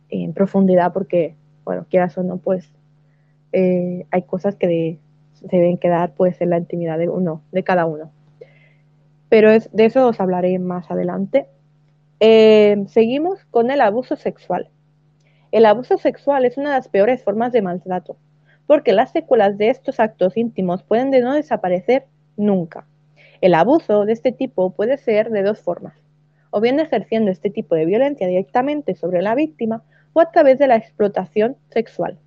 en 0.09 0.33
profundidad 0.33 0.93
porque, 0.93 1.35
bueno, 1.65 1.85
quieras 1.89 2.17
o 2.17 2.23
no, 2.23 2.37
pues 2.37 2.71
hay 3.51 4.21
cosas 4.23 4.55
que 4.55 4.99
deben 5.41 5.77
quedar 5.77 6.13
pues 6.13 6.39
en 6.41 6.51
la 6.51 6.57
intimidad 6.57 6.97
de 6.97 7.09
uno, 7.09 7.41
de 7.51 7.63
cada 7.63 7.85
uno. 7.85 8.11
Pero 9.29 9.49
es, 9.51 9.69
de 9.73 9.85
eso 9.85 10.07
os 10.07 10.19
hablaré 10.19 10.57
más 10.59 10.89
adelante. 10.89 11.47
Eh, 12.27 12.85
seguimos 12.87 13.45
con 13.51 13.69
el 13.69 13.81
abuso 13.81 14.15
sexual. 14.15 14.71
El 15.51 15.63
abuso 15.63 15.99
sexual 15.99 16.43
es 16.43 16.57
una 16.57 16.71
de 16.71 16.77
las 16.77 16.87
peores 16.87 17.23
formas 17.23 17.51
de 17.51 17.61
maltrato, 17.61 18.17
porque 18.65 18.93
las 18.93 19.11
secuelas 19.11 19.59
de 19.59 19.69
estos 19.69 19.99
actos 19.99 20.35
íntimos 20.35 20.81
pueden 20.81 21.11
de 21.11 21.21
no 21.21 21.35
desaparecer 21.35 22.07
nunca. 22.35 22.87
El 23.41 23.53
abuso 23.53 24.05
de 24.05 24.13
este 24.13 24.31
tipo 24.31 24.71
puede 24.71 24.97
ser 24.97 25.29
de 25.29 25.43
dos 25.43 25.59
formas, 25.59 25.93
o 26.49 26.61
bien 26.61 26.79
ejerciendo 26.79 27.29
este 27.29 27.51
tipo 27.51 27.75
de 27.75 27.85
violencia 27.85 28.25
directamente 28.25 28.95
sobre 28.95 29.21
la 29.21 29.35
víctima 29.35 29.83
o 30.13 30.19
a 30.19 30.31
través 30.31 30.57
de 30.57 30.65
la 30.65 30.77
explotación 30.77 31.57
sexual. 31.69 32.17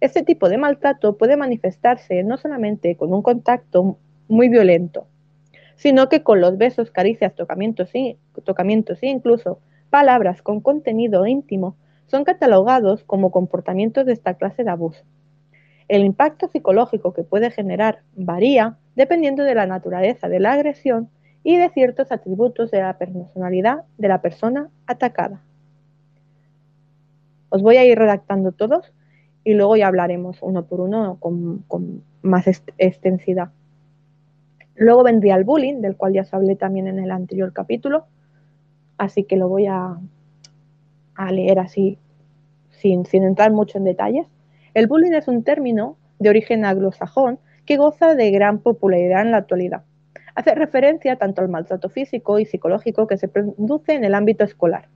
Este 0.00 0.22
tipo 0.22 0.50
de 0.50 0.58
maltrato 0.58 1.16
puede 1.16 1.38
manifestarse 1.38 2.22
no 2.22 2.36
solamente 2.36 2.96
con 2.96 3.14
un 3.14 3.22
contacto 3.22 3.96
muy 4.28 4.50
violento, 4.50 5.06
sino 5.80 6.10
que 6.10 6.22
con 6.22 6.42
los 6.42 6.58
besos, 6.58 6.90
caricias, 6.90 7.34
tocamientos, 7.34 7.88
y, 7.94 8.18
tocamientos 8.44 9.02
e 9.02 9.06
incluso 9.06 9.60
palabras 9.88 10.42
con 10.42 10.60
contenido 10.60 11.26
íntimo 11.26 11.74
son 12.06 12.24
catalogados 12.24 13.02
como 13.04 13.30
comportamientos 13.30 14.04
de 14.04 14.12
esta 14.12 14.34
clase 14.34 14.62
de 14.62 14.68
abuso. 14.68 15.02
El 15.88 16.04
impacto 16.04 16.48
psicológico 16.48 17.14
que 17.14 17.22
puede 17.22 17.50
generar 17.50 18.02
varía 18.14 18.76
dependiendo 18.94 19.42
de 19.42 19.54
la 19.54 19.64
naturaleza 19.64 20.28
de 20.28 20.38
la 20.38 20.52
agresión 20.52 21.08
y 21.42 21.56
de 21.56 21.70
ciertos 21.70 22.12
atributos 22.12 22.70
de 22.70 22.82
la 22.82 22.98
personalidad 22.98 23.84
de 23.96 24.08
la 24.08 24.20
persona 24.20 24.68
atacada. 24.86 25.40
Os 27.48 27.62
voy 27.62 27.78
a 27.78 27.86
ir 27.86 27.98
redactando 27.98 28.52
todos 28.52 28.92
y 29.44 29.54
luego 29.54 29.78
ya 29.78 29.88
hablaremos 29.88 30.42
uno 30.42 30.66
por 30.66 30.82
uno 30.82 31.16
con, 31.18 31.64
más 32.20 32.46
extensidad. 32.76 33.50
Luego 34.80 35.02
vendría 35.02 35.34
el 35.36 35.44
bullying, 35.44 35.82
del 35.82 35.94
cual 35.94 36.14
ya 36.14 36.22
os 36.22 36.32
hablé 36.32 36.56
también 36.56 36.86
en 36.86 36.98
el 36.98 37.10
anterior 37.10 37.52
capítulo, 37.52 38.06
así 38.96 39.24
que 39.24 39.36
lo 39.36 39.46
voy 39.46 39.66
a, 39.66 39.98
leer 41.30 41.58
así, 41.58 41.98
sin, 42.70 43.04
sin 43.04 43.24
entrar 43.24 43.52
mucho 43.52 43.76
en 43.76 43.84
detalles. 43.84 44.26
El 44.72 44.86
bullying 44.86 45.12
es 45.12 45.28
un 45.28 45.44
término 45.44 45.98
de 46.18 46.30
origen 46.30 46.64
anglosajón 46.64 47.38
que 47.66 47.76
goza 47.76 48.14
de 48.14 48.30
gran 48.30 48.60
popularidad 48.60 49.20
en 49.20 49.32
la 49.32 49.36
actualidad. 49.36 49.82
Hace 50.34 50.54
referencia 50.54 51.16
tanto 51.16 51.42
al 51.42 51.50
maltrato 51.50 51.90
físico 51.90 52.38
y 52.38 52.46
psicológico 52.46 53.06
que 53.06 53.18
se 53.18 53.28
produce 53.28 53.92
en 53.92 54.04
el 54.04 54.14
ámbito 54.14 54.44
escolar. 54.44 54.88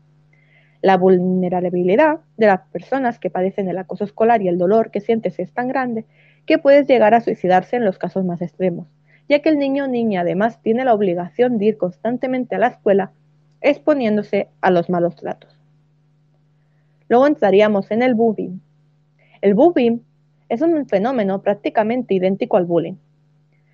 La 0.80 0.96
vulnerabilidad 0.96 2.20
de 2.38 2.46
las 2.46 2.60
personas 2.72 3.18
que 3.18 3.28
padecen 3.28 3.68
el 3.68 3.76
acoso 3.76 4.04
escolar 4.04 4.40
y 4.40 4.48
el 4.48 4.56
dolor 4.56 4.90
que 4.90 5.02
sientes 5.02 5.38
es 5.38 5.52
tan 5.52 5.68
grande 5.68 6.06
que 6.46 6.56
puedes 6.56 6.88
llegar 6.88 7.12
a 7.12 7.20
suicidarse 7.20 7.76
en 7.76 7.84
los 7.84 7.98
casos 7.98 8.24
más 8.24 8.40
extremos 8.40 8.86
ya 9.28 9.40
que 9.40 9.49
el 9.49 9.59
niño 9.59 9.85
o 9.85 9.88
niña 9.88 10.21
además 10.21 10.61
tiene 10.62 10.85
la 10.85 10.95
obligación 10.95 11.59
de 11.59 11.66
ir 11.66 11.78
constantemente 11.78 12.54
a 12.54 12.59
la 12.59 12.69
escuela 12.69 13.12
exponiéndose 13.61 14.49
a 14.61 14.71
los 14.71 14.90
malos 14.90 15.16
tratos. 15.16 15.59
Luego 17.09 17.26
entraríamos 17.26 17.90
en 17.90 18.02
el 18.02 18.14
bullying. 18.14 18.59
El 19.40 19.54
bullying 19.54 20.00
es 20.49 20.61
un 20.61 20.87
fenómeno 20.87 21.43
prácticamente 21.43 22.14
idéntico 22.14 22.57
al 22.57 22.66
bullying, 22.66 22.97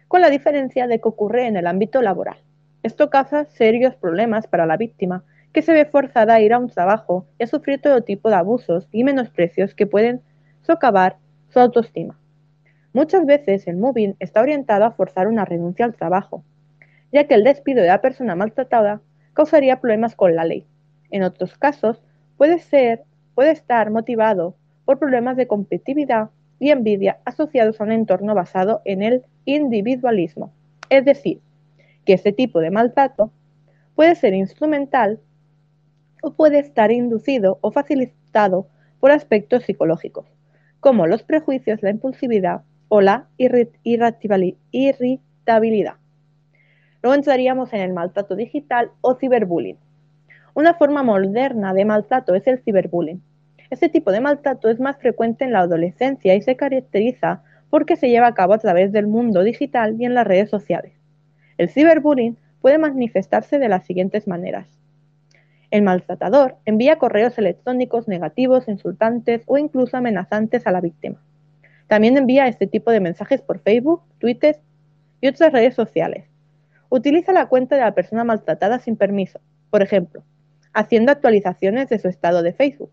con 0.09 0.21
la 0.21 0.31
diferencia 0.31 0.87
de 0.87 1.01
que 1.01 1.09
ocurre 1.09 1.47
en 1.47 1.57
el 1.57 1.67
ámbito 1.67 2.03
laboral. 2.03 2.39
Esto 2.83 3.11
causa 3.11 3.45
serios 3.45 3.95
problemas 3.97 4.47
para 4.47 4.67
la 4.67 4.77
víctima, 4.77 5.25
que 5.53 5.63
se 5.63 5.73
ve 5.73 5.85
forzada 5.85 6.35
a 6.35 6.41
ir 6.41 6.53
a 6.53 6.59
un 6.59 6.69
trabajo 6.69 7.27
y 7.39 7.45
a 7.45 7.47
sufrir 7.47 7.81
todo 7.81 8.03
tipo 8.03 8.31
de 8.31 8.37
abusos 8.37 8.89
y 8.93 9.05
menosprecios 9.05 9.75
que 9.75 9.87
pueden 9.87 10.23
socavar 10.63 11.17
su 11.49 11.59
autoestima. 11.59 12.17
Muchas 12.93 13.25
veces 13.25 13.69
el 13.69 13.77
moving 13.77 14.15
está 14.19 14.41
orientado 14.41 14.85
a 14.85 14.91
forzar 14.91 15.29
una 15.29 15.45
renuncia 15.45 15.85
al 15.85 15.95
trabajo, 15.95 16.43
ya 17.13 17.29
que 17.29 17.35
el 17.35 17.45
despido 17.45 17.83
de 17.83 17.89
la 17.89 18.01
persona 18.01 18.35
maltratada 18.35 19.01
causaría 19.33 19.81
problemas 19.81 20.17
con 20.17 20.35
la 20.35 20.45
ley. 20.45 20.67
En 21.11 21.23
otros 21.23 21.57
casos, 21.57 22.03
puede 22.37 22.59
ser, 22.59 23.05
puede 23.37 23.53
estar 23.53 23.91
motivado 23.91 24.57
por 24.85 24.99
problemas 24.99 25.37
de 25.37 25.47
competitividad 25.47 26.31
y 26.59 26.71
envidia 26.71 27.21
asociados 27.25 27.81
a 27.81 27.85
un 27.85 27.93
entorno 27.93 28.35
basado 28.35 28.83
en 28.85 29.03
el 29.03 29.25
individualismo. 29.45 30.53
Es 30.89 31.05
decir, 31.05 31.41
que 32.05 32.15
este 32.15 32.33
tipo 32.33 32.59
de 32.59 32.73
maltrato 32.73 33.31
puede 33.95 34.17
ser 34.17 34.35
instrumental 34.35 35.21
o 36.23 36.33
puede 36.33 36.59
estar 36.59 36.91
inducido 36.91 37.59
o 37.61 37.71
facilitado 37.71 38.67
por 38.99 39.13
aspectos 39.13 39.63
psicológicos, 39.63 40.27
como 40.81 41.07
los 41.07 41.23
prejuicios, 41.23 41.83
la 41.83 41.91
impulsividad 41.91 42.63
o 42.91 43.01
la 43.01 43.29
irritabilidad. 43.39 45.95
Luego 47.03 47.15
entraríamos 47.15 47.73
en 47.73 47.81
el 47.81 47.95
maltrato 47.95 48.37
digital 48.37 48.91
o 49.01 49.15
ciberbullying. 49.15 49.79
Una 50.55 50.75
forma 50.75 51.03
moderna 51.03 51.73
de 51.73 51.87
maltrato 51.87 52.35
es 52.35 52.47
el 52.47 52.59
ciberbullying. 52.59 53.23
Este 53.71 53.89
tipo 53.89 54.11
de 54.11 54.21
maltrato 54.21 54.69
es 54.69 54.81
más 54.81 54.99
frecuente 54.99 55.45
en 55.45 55.53
la 55.53 55.61
adolescencia 55.61 56.35
y 56.35 56.43
se 56.43 56.57
caracteriza 56.57 57.45
porque 57.71 57.95
se 57.95 58.11
lleva 58.11 58.27
a 58.27 58.35
cabo 58.35 58.55
a 58.55 58.59
través 58.59 58.91
del 58.91 59.07
mundo 59.07 59.45
digital 59.45 59.95
y 59.99 60.05
en 60.05 60.15
las 60.15 60.27
redes 60.27 60.51
sociales. 60.51 60.93
El 61.59 61.69
ciberbullying 61.69 62.37
puede 62.61 62.79
manifestarse 62.79 63.61
de 63.61 63.69
las 63.69 63.87
siguientes 63.87 64.27
maneras. 64.27 64.67
El 65.71 65.83
maltratador 65.83 66.57
envía 66.65 66.99
correos 66.99 67.39
electrónicos 67.39 68.09
negativos, 68.09 68.67
insultantes 68.67 69.45
o 69.47 69.57
incluso 69.57 69.97
amenazantes 69.97 70.67
a 70.67 70.73
la 70.73 70.81
víctima. 70.81 71.23
También 71.91 72.17
envía 72.17 72.47
este 72.47 72.69
tipo 72.69 72.93
de 72.93 73.01
mensajes 73.01 73.43
por 73.43 73.59
Facebook, 73.59 74.05
Twitter, 74.21 74.61
y 75.21 75.27
otras 75.27 75.51
redes 75.51 75.75
sociales. 75.75 76.25
Utiliza 76.89 77.33
la 77.33 77.47
cuenta 77.47 77.75
de 77.75 77.81
la 77.81 77.97
persona 77.97 78.23
maltratada 78.23 78.79
sin 78.79 78.95
permiso, 78.95 79.41
por 79.71 79.83
ejemplo, 79.83 80.23
haciendo 80.73 81.11
actualizaciones 81.11 81.89
de 81.89 81.99
su 81.99 82.07
estado 82.07 82.45
de 82.45 82.53
Facebook. 82.53 82.93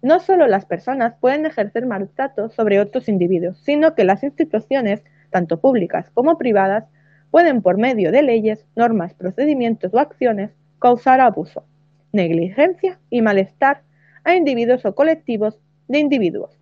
No 0.02 0.21
solo 0.21 0.47
las 0.47 0.64
personas 0.64 1.14
pueden 1.21 1.45
ejercer 1.45 1.87
maltrato 1.87 2.49
sobre 2.49 2.80
otros 2.80 3.09
individuos, 3.09 3.59
sino 3.59 3.95
que 3.95 4.04
las 4.04 4.23
instituciones, 4.23 5.02
tanto 5.30 5.61
públicas 5.61 6.11
como 6.14 6.38
privadas, 6.38 6.85
pueden 7.30 7.62
por 7.62 7.76
medio 7.76 8.11
de 8.11 8.23
leyes, 8.23 8.66
normas, 8.75 9.14
procedimientos 9.14 9.92
o 9.95 9.99
acciones 9.99 10.50
causar 10.78 11.21
abuso, 11.21 11.64
negligencia 12.12 12.99
y 13.11 13.23
malestar 13.23 13.83
a 14.25 14.35
individuos 14.35 14.85
o 14.85 14.95
colectivos 14.95 15.59
de 15.88 15.99
individuos. 15.99 16.59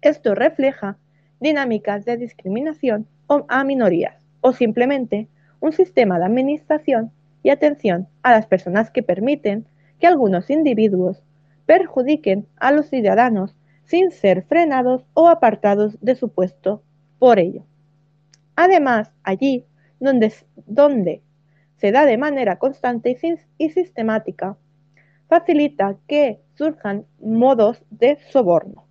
Esto 0.00 0.34
refleja 0.34 0.96
dinámicas 1.40 2.04
de 2.04 2.16
discriminación 2.16 3.06
a 3.48 3.64
minorías 3.64 4.16
o 4.40 4.52
simplemente 4.52 5.28
un 5.60 5.72
sistema 5.72 6.18
de 6.18 6.26
administración 6.26 7.10
y 7.46 7.50
atención 7.50 8.08
a 8.24 8.32
las 8.32 8.48
personas 8.48 8.90
que 8.90 9.04
permiten 9.04 9.68
que 10.00 10.08
algunos 10.08 10.50
individuos 10.50 11.22
perjudiquen 11.64 12.48
a 12.56 12.72
los 12.72 12.86
ciudadanos 12.86 13.54
sin 13.84 14.10
ser 14.10 14.42
frenados 14.46 15.06
o 15.14 15.28
apartados 15.28 15.96
de 16.00 16.16
su 16.16 16.28
puesto 16.28 16.82
por 17.20 17.38
ello. 17.38 17.64
Además, 18.56 19.12
allí 19.22 19.64
donde, 20.00 20.34
donde 20.66 21.22
se 21.76 21.92
da 21.92 22.04
de 22.04 22.18
manera 22.18 22.58
constante 22.58 23.16
y 23.58 23.70
sistemática, 23.70 24.56
facilita 25.28 25.98
que 26.08 26.40
surjan 26.54 27.06
modos 27.20 27.80
de 27.90 28.18
soborno. 28.32 28.88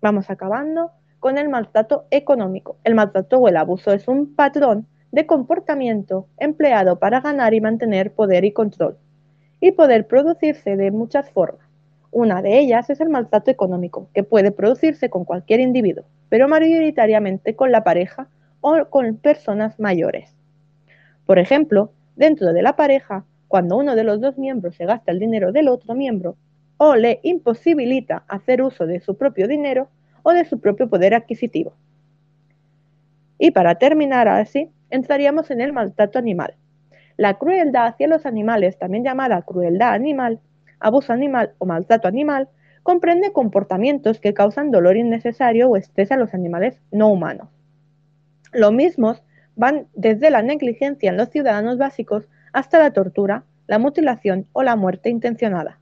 Vamos 0.00 0.28
acabando 0.30 0.90
con 1.20 1.38
el 1.38 1.48
maltrato 1.48 2.08
económico. 2.10 2.76
El 2.82 2.96
maltrato 2.96 3.38
o 3.38 3.46
el 3.46 3.56
abuso 3.56 3.92
es 3.92 4.08
un 4.08 4.34
patrón 4.34 4.88
de 5.14 5.26
comportamiento 5.26 6.26
empleado 6.38 6.98
para 6.98 7.20
ganar 7.20 7.54
y 7.54 7.60
mantener 7.60 8.10
poder 8.10 8.44
y 8.44 8.50
control, 8.50 8.96
y 9.60 9.70
poder 9.70 10.08
producirse 10.08 10.76
de 10.76 10.90
muchas 10.90 11.30
formas. 11.30 11.64
Una 12.10 12.42
de 12.42 12.58
ellas 12.58 12.90
es 12.90 13.00
el 13.00 13.10
maltrato 13.10 13.48
económico, 13.48 14.08
que 14.12 14.24
puede 14.24 14.50
producirse 14.50 15.10
con 15.10 15.24
cualquier 15.24 15.60
individuo, 15.60 16.02
pero 16.30 16.48
mayoritariamente 16.48 17.54
con 17.54 17.70
la 17.70 17.84
pareja 17.84 18.26
o 18.60 18.86
con 18.90 19.16
personas 19.16 19.78
mayores. 19.78 20.34
Por 21.26 21.38
ejemplo, 21.38 21.92
dentro 22.16 22.52
de 22.52 22.62
la 22.62 22.74
pareja, 22.74 23.24
cuando 23.46 23.76
uno 23.76 23.94
de 23.94 24.02
los 24.02 24.20
dos 24.20 24.36
miembros 24.36 24.74
se 24.74 24.84
gasta 24.84 25.12
el 25.12 25.20
dinero 25.20 25.52
del 25.52 25.68
otro 25.68 25.94
miembro 25.94 26.34
o 26.76 26.96
le 26.96 27.20
imposibilita 27.22 28.24
hacer 28.26 28.62
uso 28.62 28.84
de 28.84 28.98
su 28.98 29.16
propio 29.16 29.46
dinero 29.46 29.86
o 30.24 30.32
de 30.32 30.44
su 30.44 30.58
propio 30.58 30.88
poder 30.88 31.14
adquisitivo. 31.14 31.72
Y 33.38 33.50
para 33.50 33.76
terminar 33.76 34.28
así, 34.28 34.70
entraríamos 34.90 35.50
en 35.50 35.60
el 35.60 35.72
maltrato 35.72 36.18
animal. 36.18 36.54
La 37.16 37.34
crueldad 37.34 37.86
hacia 37.86 38.08
los 38.08 38.26
animales, 38.26 38.78
también 38.78 39.04
llamada 39.04 39.42
crueldad 39.42 39.92
animal, 39.94 40.40
abuso 40.80 41.12
animal 41.12 41.54
o 41.58 41.66
maltrato 41.66 42.08
animal, 42.08 42.48
comprende 42.82 43.32
comportamientos 43.32 44.20
que 44.20 44.34
causan 44.34 44.70
dolor 44.70 44.96
innecesario 44.96 45.68
o 45.68 45.76
estrés 45.76 46.12
a 46.12 46.16
los 46.16 46.34
animales 46.34 46.80
no 46.90 47.08
humanos. 47.08 47.48
Los 48.52 48.72
mismos 48.72 49.22
van 49.56 49.86
desde 49.94 50.30
la 50.30 50.42
negligencia 50.42 51.10
en 51.10 51.16
los 51.16 51.30
ciudadanos 51.30 51.78
básicos 51.78 52.28
hasta 52.52 52.78
la 52.78 52.92
tortura, 52.92 53.44
la 53.66 53.78
mutilación 53.78 54.46
o 54.52 54.62
la 54.62 54.76
muerte 54.76 55.10
intencionada 55.10 55.78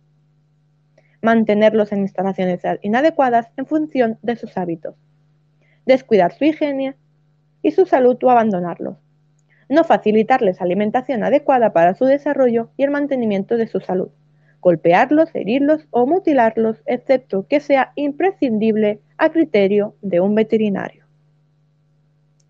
mantenerlos 1.23 1.93
en 1.93 2.01
instalaciones 2.01 2.61
inadecuadas 2.83 3.49
en 3.57 3.65
función 3.65 4.19
de 4.23 4.37
sus 4.37 4.57
hábitos, 4.59 4.97
descuidar 5.87 6.35
su 6.35 6.45
higiene 6.45 6.97
y 7.63 7.71
su 7.71 7.87
salud 7.87 8.17
o 8.23 8.31
abandonarlos, 8.31 8.97
no 9.69 9.85
facilitarles 9.85 10.61
alimentación 10.61 11.25
adecuada 11.25 11.73
para 11.73 11.95
su 11.95 12.05
desarrollo 12.05 12.71
y 12.77 12.85
el 12.85 12.91
mantenimiento 12.91 13.57
de 13.57 13.67
su 13.67 13.81
salud, 13.81 14.09
golpearlos, 14.61 15.35
herirlos 15.35 15.87
o 15.91 16.07
mutilarlos, 16.07 16.83
excepto 16.87 17.47
que 17.49 17.61
sea 17.61 17.93
imprescindible 17.95 19.01
a 19.17 19.31
criterio 19.31 19.95
de 20.03 20.21
un 20.21 20.35
veterinario. 20.35 21.05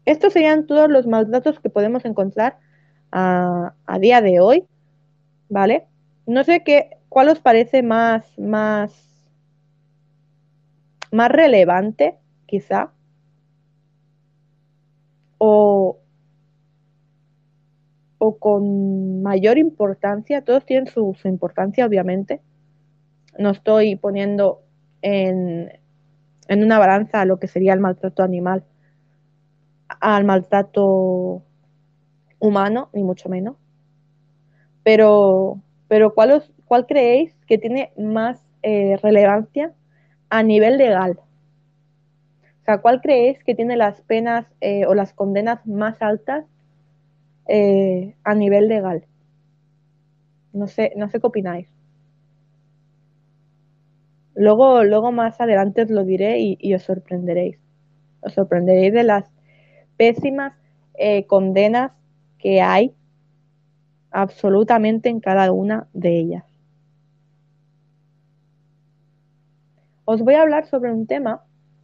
Estos 0.04 0.32
serían 0.32 0.66
todos 0.66 0.90
los 0.90 1.06
maltratos 1.06 1.60
que 1.60 1.70
podemos 1.70 2.04
encontrar 2.04 2.56
a, 3.12 3.74
a 3.86 3.98
día 3.98 4.20
de 4.20 4.40
hoy, 4.40 4.64
¿vale? 5.48 5.84
No 6.26 6.42
sé 6.42 6.64
qué 6.64 6.96
¿Cuál 7.12 7.28
os 7.28 7.40
parece 7.40 7.82
más, 7.82 8.38
más, 8.38 8.90
más 11.10 11.30
relevante, 11.30 12.16
quizá? 12.46 12.91
O, 15.44 15.98
o 18.18 18.38
con 18.38 19.22
mayor 19.22 19.58
importancia, 19.58 20.44
todos 20.44 20.64
tienen 20.64 20.86
su, 20.86 21.16
importancia, 21.24 21.84
obviamente. 21.84 22.40
No 23.38 23.50
estoy 23.50 23.96
poniendo 23.96 24.62
en, 25.00 25.72
en 26.46 26.62
una 26.62 26.78
balanza 26.78 27.24
lo 27.24 27.40
que 27.40 27.48
sería 27.48 27.72
el 27.72 27.80
maltrato 27.80 28.22
animal 28.22 28.64
al 30.00 30.24
maltrato 30.24 31.42
humano, 32.38 32.90
ni 32.92 33.02
mucho 33.02 33.28
menos. 33.28 33.56
Pero, 34.82 35.60
pero 35.88 36.14
¿cuál, 36.14 36.32
os, 36.32 36.52
¿cuál 36.64 36.86
creéis 36.86 37.34
que 37.46 37.58
tiene 37.58 37.92
más 37.98 38.42
eh, 38.62 38.96
relevancia 39.02 39.72
a 40.30 40.42
nivel 40.42 40.78
legal? 40.78 41.18
O 42.62 42.64
sea, 42.64 42.78
¿cuál 42.78 43.00
creéis 43.00 43.42
que 43.42 43.56
tiene 43.56 43.76
las 43.76 44.00
penas 44.02 44.46
eh, 44.60 44.86
o 44.86 44.94
las 44.94 45.12
condenas 45.12 45.66
más 45.66 46.00
altas 46.00 46.44
eh, 47.48 48.14
a 48.22 48.36
nivel 48.36 48.68
legal? 48.68 49.04
No 50.52 50.68
sé, 50.68 50.92
no 50.96 51.08
sé 51.08 51.18
qué 51.18 51.26
opináis. 51.26 51.66
Luego, 54.36 54.84
luego 54.84 55.10
más 55.10 55.40
adelante 55.40 55.82
os 55.82 55.90
lo 55.90 56.04
diré 56.04 56.38
y, 56.38 56.74
os 56.74 56.82
sorprenderéis. 56.82 57.58
Os 58.20 58.34
sorprenderéis 58.34 58.92
de 58.92 59.02
las 59.02 59.24
pésimas 59.96 60.54
condenas 61.26 61.90
que 62.38 62.60
hay 62.60 62.94
absolutamente 64.12 65.08
en 65.08 65.18
cada 65.18 65.50
una 65.50 65.88
de 65.94 66.16
ellas. 66.20 66.44
Os 70.04 70.22
voy 70.22 70.34
a 70.34 70.42
hablar 70.42 70.66
sobre 70.66 70.92
un 70.92 71.06
tema 71.08 71.42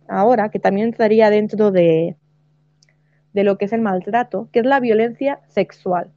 ahora 0.09 0.51
que 0.51 0.59
también 0.59 0.91
estaría 0.91 1.31
dentro 1.31 1.71
de, 1.71 2.17
de 3.33 3.45
lo 3.45 3.59
que 3.59 3.67
es 3.67 3.73
el 3.73 3.81
maltrato, 3.81 4.49
que 4.53 4.61
es 4.61 4.67
la 4.67 4.81
violencia 4.81 5.41
sexual, 5.49 6.11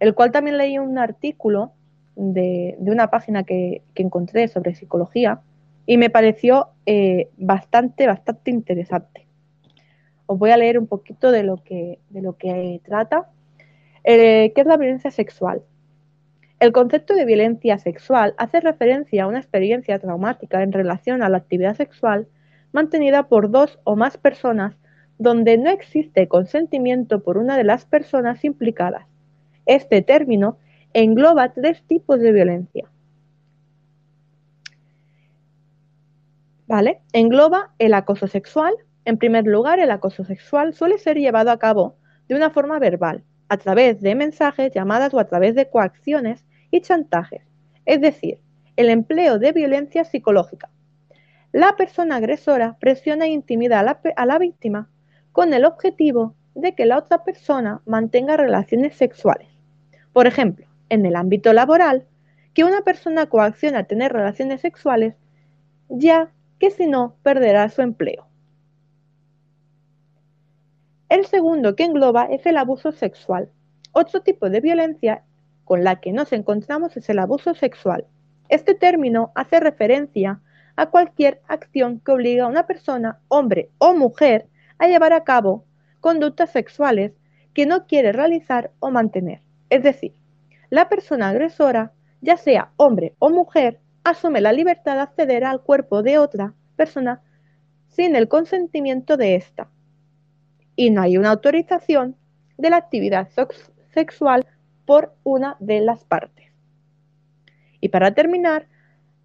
el 0.00 0.14
cual 0.14 0.32
también 0.32 0.58
leí 0.58 0.78
un 0.78 0.98
artículo 0.98 1.72
de, 2.16 2.76
una 2.78 3.10
página 3.10 3.44
que, 3.44 3.82
encontré 3.94 4.48
sobre 4.48 4.74
psicología 4.74 5.40
y 5.86 5.96
me 5.96 6.10
pareció 6.10 6.68
eh, 6.86 7.28
bastante, 7.36 8.06
bastante 8.06 8.50
interesante. 8.50 9.26
Os 10.26 10.38
voy 10.38 10.50
a 10.50 10.56
leer 10.56 10.78
un 10.78 10.86
poquito 10.86 11.30
de 11.30 11.42
lo 11.42 11.58
que, 11.58 11.98
de 12.10 12.22
lo 12.22 12.36
que 12.36 12.80
trata. 12.84 13.28
Eh, 14.04 14.52
¿Qué 14.54 14.60
es 14.60 14.66
la 14.66 14.76
violencia 14.76 15.10
sexual? 15.10 15.62
El 16.60 16.72
concepto 16.72 17.14
de 17.14 17.24
violencia 17.24 17.78
sexual 17.78 18.34
hace 18.38 18.60
referencia 18.60 19.24
a 19.24 19.26
una 19.26 19.38
experiencia 19.38 19.98
traumática 19.98 20.62
en 20.62 20.72
relación 20.72 21.22
a 21.22 21.28
la 21.28 21.38
actividad 21.38 21.76
sexual 21.76 22.28
mantenida 22.72 23.28
por 23.28 23.50
dos 23.50 23.78
o 23.84 23.96
más 23.96 24.16
personas 24.16 24.74
donde 25.18 25.56
no 25.58 25.70
existe 25.70 26.26
consentimiento 26.26 27.22
por 27.22 27.38
una 27.38 27.56
de 27.56 27.64
las 27.64 27.84
personas 27.84 28.44
implicadas. 28.44 29.06
Este 29.66 30.02
término 30.02 30.58
engloba 30.92 31.52
tres 31.52 31.82
tipos 31.84 32.18
de 32.20 32.32
violencia. 32.32 32.90
¿Vale? 36.66 37.02
Engloba 37.12 37.74
el 37.78 37.94
acoso 37.94 38.26
sexual. 38.26 38.74
En 39.04 39.18
primer 39.18 39.46
lugar, 39.46 39.78
el 39.78 39.90
acoso 39.90 40.24
sexual 40.24 40.74
suele 40.74 40.98
ser 40.98 41.18
llevado 41.18 41.50
a 41.50 41.58
cabo 41.58 41.96
de 42.28 42.34
una 42.34 42.50
forma 42.50 42.78
verbal, 42.78 43.24
a 43.48 43.58
través 43.58 44.00
de 44.00 44.14
mensajes, 44.14 44.72
llamadas 44.72 45.12
o 45.12 45.18
a 45.18 45.26
través 45.26 45.54
de 45.54 45.68
coacciones 45.68 46.44
y 46.70 46.80
chantajes, 46.80 47.42
es 47.84 48.00
decir, 48.00 48.38
el 48.76 48.88
empleo 48.88 49.38
de 49.38 49.52
violencia 49.52 50.04
psicológica. 50.04 50.70
La 51.52 51.76
persona 51.76 52.16
agresora 52.16 52.78
presiona 52.80 53.26
e 53.26 53.28
intimida 53.28 53.80
a 53.80 54.26
la, 54.26 54.38
víctima 54.38 54.88
con 55.32 55.52
el 55.52 55.66
objetivo 55.66 56.34
de 56.54 56.74
que 56.74 56.86
la 56.86 56.96
otra 56.96 57.24
persona 57.24 57.82
mantenga 57.84 58.38
relaciones 58.38 58.96
sexuales. 58.96 59.48
Por 60.14 60.26
ejemplo, 60.26 60.66
en 60.88 61.04
el 61.04 61.14
ámbito 61.14 61.52
laboral, 61.52 62.06
que 62.54 62.64
una 62.64 62.80
persona 62.80 63.26
coacciona 63.26 63.80
a 63.80 63.84
tener 63.84 64.14
relaciones 64.14 64.62
sexuales, 64.62 65.14
ya 65.90 66.30
que 66.58 66.70
si 66.70 66.86
no 66.86 67.16
perderá 67.22 67.68
su 67.68 67.82
empleo. 67.82 68.26
El 71.10 71.26
segundo 71.26 71.76
que 71.76 71.84
engloba 71.84 72.24
es 72.24 72.46
el 72.46 72.56
abuso 72.56 72.92
sexual. 72.92 73.50
Otro 73.92 74.22
tipo 74.22 74.48
de 74.48 74.60
violencia 74.62 75.22
con 75.64 75.84
la 75.84 76.00
que 76.00 76.12
nos 76.12 76.32
encontramos 76.32 76.96
es 76.96 77.10
el 77.10 77.18
abuso 77.18 77.54
sexual. 77.54 78.06
Este 78.48 78.74
término 78.74 79.32
hace 79.34 79.60
referencia 79.60 80.40
a 80.76 80.86
cualquier 80.86 81.42
acción 81.48 82.00
que 82.00 82.12
obliga 82.12 82.44
a 82.44 82.48
una 82.48 82.66
persona, 82.66 83.20
hombre 83.28 83.70
o 83.78 83.94
mujer, 83.94 84.48
a 84.78 84.86
llevar 84.86 85.12
a 85.12 85.24
cabo 85.24 85.64
conductas 86.00 86.50
sexuales 86.50 87.12
que 87.54 87.66
no 87.66 87.86
quiere 87.86 88.12
realizar 88.12 88.72
o 88.80 88.90
mantener. 88.90 89.42
Es 89.70 89.82
decir, 89.82 90.14
la 90.70 90.88
persona 90.88 91.28
agresora, 91.28 91.92
ya 92.20 92.36
sea 92.36 92.72
hombre 92.76 93.14
o 93.18 93.30
mujer, 93.30 93.80
asume 94.04 94.40
la 94.40 94.52
libertad 94.52 94.94
de 94.94 95.00
acceder 95.02 95.44
al 95.44 95.62
cuerpo 95.62 96.02
de 96.02 96.18
otra 96.18 96.54
persona 96.76 97.22
sin 97.88 98.16
el 98.16 98.28
consentimiento 98.28 99.16
de 99.16 99.36
ésta. 99.36 99.68
Y 100.76 100.90
no 100.90 101.02
hay 101.02 101.18
una 101.18 101.30
autorización 101.30 102.16
de 102.56 102.70
la 102.70 102.76
actividad 102.76 103.28
sexual 103.92 104.46
por 104.86 105.14
una 105.22 105.56
de 105.60 105.80
las 105.80 106.04
partes. 106.04 106.50
Y 107.80 107.88
para 107.88 108.14
terminar, 108.14 108.68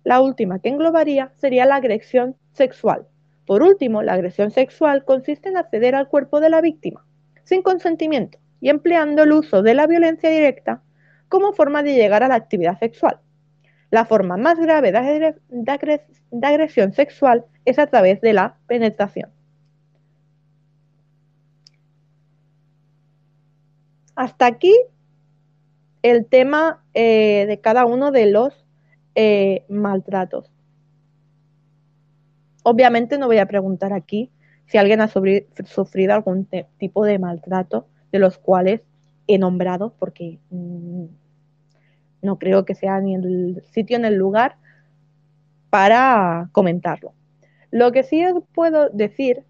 la 0.08 0.22
última 0.22 0.60
que 0.60 0.70
englobaría 0.70 1.34
sería 1.36 1.66
la 1.66 1.76
agresión 1.76 2.38
sexual. 2.54 3.06
Por 3.46 3.62
último, 3.62 4.02
la 4.04 4.14
agresión 4.14 4.52
sexual 4.52 5.04
consiste 5.04 5.50
en 5.50 5.58
acceder 5.58 5.96
al 5.96 6.08
cuerpo 6.08 6.40
de 6.40 6.50
la 6.50 6.62
víctima 6.62 7.06
sin 7.44 7.62
consentimiento 7.62 8.38
y 8.62 8.70
empleando 8.70 9.24
el 9.24 9.34
uso 9.34 9.62
de 9.64 9.74
la 9.74 9.86
violencia 9.86 10.30
directa 10.30 10.82
como 11.28 11.52
forma 11.52 11.84
de 11.84 11.96
llegar 11.96 12.24
a 12.24 12.30
la 12.30 12.36
actividad 12.36 12.80
sexual. 12.80 13.20
La 13.92 14.06
forma 14.06 14.38
más 14.38 14.58
grave 14.58 14.94
de, 14.94 15.36
agresión 16.42 16.94
sexual 16.94 17.44
es 17.66 17.78
a 17.78 17.88
través 17.88 18.22
de 18.22 18.32
la 18.32 18.56
penetración. 18.66 19.30
Hasta 24.16 24.46
aquí 24.46 24.74
el 26.02 26.26
tema 26.26 26.82
eh, 26.94 27.44
de 27.46 27.60
cada 27.60 27.86
uno 27.86 28.12
de 28.12 28.28
los 28.28 28.67
eh, 29.20 29.66
maltratos. 29.68 30.52
Obviamente 32.62 33.18
no 33.18 33.26
voy 33.26 33.40
a 33.40 33.48
preguntar 33.48 33.92
aquí 33.92 34.32
si 34.68 34.78
alguien 34.78 35.02
ha 35.02 35.08
sufrido 35.08 36.14
algún 36.14 36.48
tipo 36.78 37.04
de 37.04 37.18
maltrato 37.18 37.88
de 38.12 38.20
los 38.20 38.38
cuales 38.38 38.82
he 39.26 39.40
nombrado, 39.40 39.96
porque 39.98 40.38
mm, 40.52 41.06
no 42.22 42.38
creo 42.38 42.64
que 42.64 42.76
sea 42.76 43.02
ni 43.02 43.16
el 43.16 43.64
sitio 43.72 43.98
ni 43.98 44.06
el 44.06 44.18
lugar 44.18 44.58
para 45.72 46.50
comentarlo. 46.52 47.14
Lo 47.72 47.92
que 47.92 48.04
sí 48.04 48.24
os 48.24 48.44
puedo 48.54 48.90
decir 48.90 49.46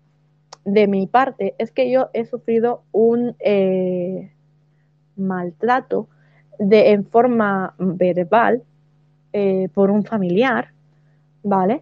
de 0.63 0.87
mi 0.87 1.07
parte 1.07 1.55
es 1.57 1.71
que 1.71 1.91
yo 1.91 2.09
he 2.13 2.23
sufrido 2.25 2.83
un 2.93 3.35
eh, 3.39 4.31
maltrato 5.17 6.07
de, 6.57 6.91
en 6.91 7.05
forma 7.05 7.75
verbal 7.77 8.63
eh, 9.33 9.69
por 9.73 9.91
un 9.91 10.03
familiar, 10.03 10.69
¿vale? 11.43 11.81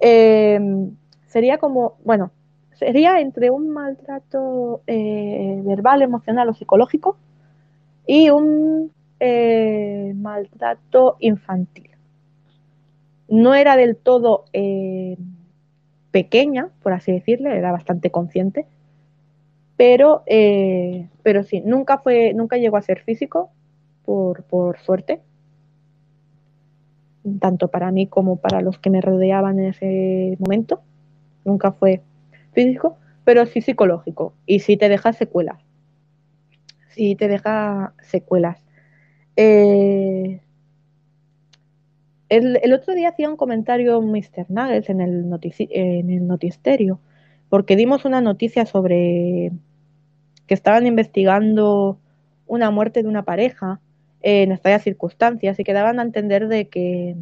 Em, 0.00 0.96
sería 1.26 1.58
como, 1.58 1.96
bueno, 2.04 2.30
sería 2.72 3.20
entre 3.20 3.50
un 3.50 3.70
maltrato 3.70 4.82
eh, 4.86 5.60
verbal, 5.64 6.02
emocional 6.02 6.48
o 6.48 6.54
psicológico 6.54 7.16
y 8.06 8.30
un 8.30 8.92
eh, 9.20 10.12
maltrato 10.16 11.16
infantil. 11.20 11.90
No 13.28 13.54
era 13.54 13.76
del 13.76 13.96
todo 13.96 14.44
pequeña, 16.12 16.68
por 16.82 16.92
así 16.92 17.12
decirle, 17.12 17.56
era 17.56 17.72
bastante 17.72 18.10
consciente, 18.10 18.66
pero, 19.76 20.22
pero 21.22 21.42
sí, 21.42 21.60
nunca, 21.60 21.98
fue, 21.98 22.32
nunca 22.34 22.56
llegó 22.56 22.76
a 22.76 22.82
ser 22.82 23.00
físico, 23.02 23.50
por, 24.06 24.44
por 24.44 24.78
suerte, 24.78 25.20
tanto 27.40 27.68
para 27.68 27.90
mí 27.90 28.06
como 28.06 28.36
para 28.36 28.60
los 28.60 28.78
que 28.78 28.90
me 28.90 29.00
rodeaban 29.00 29.58
en 29.58 29.66
ese 29.66 30.36
momento. 30.38 30.82
Nunca 31.44 31.72
fue 31.72 32.02
físico, 32.52 32.96
pero 33.24 33.46
sí 33.46 33.60
psicológico. 33.60 34.34
Y 34.46 34.60
sí 34.60 34.76
te 34.76 34.88
deja 34.88 35.12
secuelas. 35.12 35.62
Sí 36.88 37.16
te 37.16 37.28
deja 37.28 37.94
secuelas. 38.02 38.62
Eh, 39.36 40.40
el, 42.28 42.72
otro 42.72 42.94
día 42.94 43.10
hacía 43.10 43.28
un 43.28 43.36
comentario 43.36 44.00
Mr. 44.00 44.46
Nuggets 44.48 44.88
en 44.90 45.00
el, 45.00 45.26
en 45.70 46.10
el 46.10 46.26
notisterio, 46.26 47.00
porque 47.48 47.76
dimos 47.76 48.04
una 48.04 48.20
noticia 48.20 48.66
sobre 48.66 49.52
que 50.46 50.54
estaban 50.54 50.86
investigando 50.86 51.98
una 52.46 52.70
muerte 52.70 53.02
de 53.02 53.08
una 53.08 53.24
pareja 53.24 53.80
en 54.22 54.52
estas 54.52 54.82
circunstancias 54.82 55.58
y 55.58 55.64
que 55.64 55.72
daban 55.72 56.00
a 56.00 56.02
entender 56.02 56.48
de 56.48 56.68
que, 56.68 57.16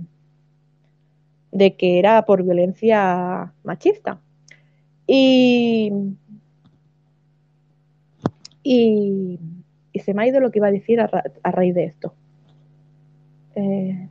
de 1.53 1.77
que 1.77 1.99
era 1.99 2.25
por 2.25 2.43
violencia 2.43 3.53
machista. 3.63 4.21
Y, 5.07 5.93
y, 8.63 9.39
se 10.03 10.15
me 10.15 10.23
ha 10.23 10.27
ido 10.27 10.41
lo 10.41 10.51
que 10.51 10.59
iba 10.59 10.69
a 10.69 10.73
decir 10.73 11.01
a, 11.01 11.09
raíz 11.45 11.75
de 11.75 11.85
esto. 11.85 12.15
Eh, 13.55 14.09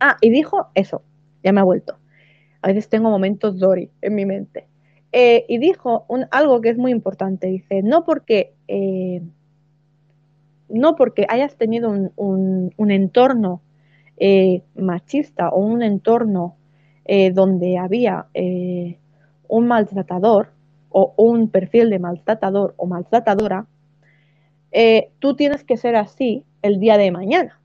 ah, 0.00 0.16
y 0.20 0.30
dijo 0.30 0.68
eso, 0.74 1.02
ya 1.42 1.52
me 1.52 1.60
ha 1.60 1.64
vuelto. 1.64 1.96
A 2.60 2.68
veces 2.68 2.88
tengo 2.88 3.10
momentos 3.10 3.58
Dory 3.58 3.90
en 4.02 4.14
mi 4.14 4.26
mente. 4.26 4.66
Eh, 5.12 5.46
y 5.48 5.58
dijo 5.58 6.04
un, 6.08 6.26
algo 6.32 6.60
que 6.60 6.70
es 6.70 6.76
muy 6.76 6.90
importante. 6.90 7.46
Dice, 7.46 7.82
no 7.82 8.04
porque 8.04 8.54
eh, 8.66 9.22
no 10.74 10.96
porque 10.96 11.24
hayas 11.28 11.56
tenido 11.56 11.90
un, 12.16 12.90
entorno 12.90 13.62
eh, 14.16 14.62
machista 14.74 15.48
o 15.50 15.60
un 15.60 15.82
entorno 15.82 16.56
eh, 17.04 17.30
donde 17.30 17.78
había 17.78 18.26
eh, 18.34 18.98
un 19.48 19.66
maltratador 19.68 20.50
o 20.90 21.14
un 21.16 21.48
perfil 21.48 21.90
de 21.90 21.98
maltratador 21.98 22.74
o 22.76 22.86
maltratadora, 22.86 23.66
tú 25.20 25.36
tienes 25.36 25.62
que 25.62 25.76
ser 25.76 25.94
así 25.94 26.44
el 26.62 26.80
día 26.80 26.98
de 26.98 27.12
mañana. 27.12 27.60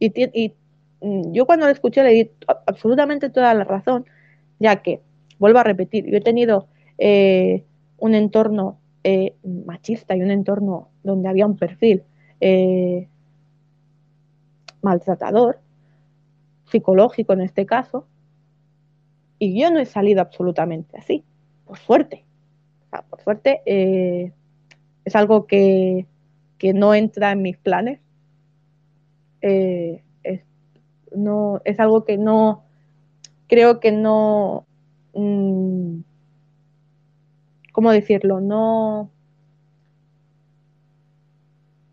Y, 0.00 0.12
y 0.16 0.54
mm, 1.00 1.32
yo 1.32 1.46
cuando 1.46 1.66
lo 1.66 1.72
escuché 1.72 2.02
le 2.02 2.10
di 2.10 2.30
absolutamente 2.66 3.30
toda 3.30 3.54
la 3.54 3.64
razón, 3.64 4.04
ya 4.58 4.82
que, 4.82 5.00
vuelvo 5.38 5.60
a 5.60 5.64
repetir, 5.64 6.06
yo 6.06 6.16
he 6.18 6.20
tenido 6.20 6.66
un 7.98 8.14
entorno 8.14 8.78
machista 9.44 10.16
y 10.16 10.22
un 10.22 10.30
entorno 10.32 10.88
donde 11.04 11.28
había 11.28 11.46
un 11.46 11.56
perfil 11.56 12.02
eh, 12.40 13.08
maltratador, 14.82 15.60
psicológico 16.66 17.32
en 17.32 17.42
este 17.42 17.66
caso, 17.66 18.06
y 19.38 19.60
yo 19.60 19.70
no 19.70 19.78
he 19.78 19.86
salido 19.86 20.20
absolutamente 20.20 20.96
así, 20.98 21.24
por 21.64 21.78
suerte. 21.78 22.24
por 23.10 23.20
suerte 23.20 23.62
eh, 23.66 24.32
es 25.04 25.16
algo 25.16 25.46
que, 25.46 26.06
no 26.74 26.94
entra 26.94 27.32
en 27.32 27.42
mis 27.42 27.56
planes. 27.56 28.00
Eh, 29.40 30.02
es, 30.24 30.42
no, 31.14 31.60
es 31.64 31.78
algo 31.78 32.04
que 32.04 32.18
no, 32.18 32.64
creo 33.46 33.78
que 33.80 33.92
no, 33.92 34.66
mm, 35.14 36.00
¿cómo 37.72 37.92
decirlo? 37.92 38.40
No, 38.40 39.10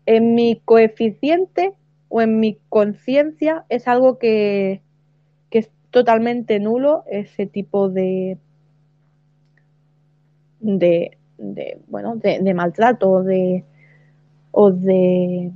en 0.06 0.34
mi 0.34 0.62
coeficiente 0.64 1.74
o 2.08 2.22
en 2.22 2.40
mi 2.40 2.58
conciencia 2.68 3.66
es 3.68 3.88
algo 3.88 4.18
que, 4.18 4.80
es 5.50 5.70
totalmente 5.90 6.60
nulo, 6.60 7.04
ese 7.10 7.46
tipo 7.46 7.88
de, 7.88 8.38
de, 10.60 11.18
bueno, 11.88 12.16
de, 12.16 12.54
maltrato 12.54 13.10
o 13.10 13.22
de, 13.22 13.64
o 14.52 14.70
de 14.70 15.50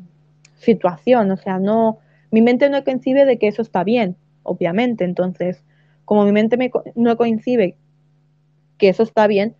situación. 0.56 1.30
O 1.30 1.36
sea, 1.36 1.58
no, 1.58 1.98
mi 2.30 2.42
mente 2.42 2.68
no 2.70 2.82
coincide 2.84 3.26
de 3.26 3.38
que 3.38 3.48
eso 3.48 3.62
está 3.62 3.84
bien, 3.84 4.16
obviamente. 4.42 5.04
Entonces, 5.04 5.62
como 6.04 6.24
mi 6.24 6.32
mente 6.32 6.58
no 6.94 7.16
coincide 7.16 7.76
que 8.78 8.88
eso 8.88 9.02
está 9.02 9.26
bien, 9.26 9.54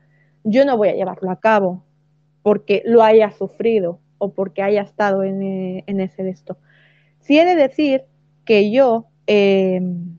yo 0.45 0.65
no 0.65 0.77
voy 0.77 0.89
a 0.89 0.95
llevarlo 0.95 1.31
a 1.31 1.39
cabo 1.39 1.85
porque 2.43 2.83
lo 2.87 3.03
haya 3.03 3.31
sufrido 3.33 4.01
o 4.21 4.35
porque 4.35 4.63
haya 4.63 4.83
estado 4.83 5.25
en, 5.25 5.43
eh, 5.43 5.85
ese 5.87 6.23
de 6.23 6.31
esto. 6.31 6.59
Si 7.21 7.39
he 7.39 7.45
de 7.47 7.57
decir 7.57 8.05
que 8.45 8.71
yo, 8.71 9.07
em, 9.27 10.19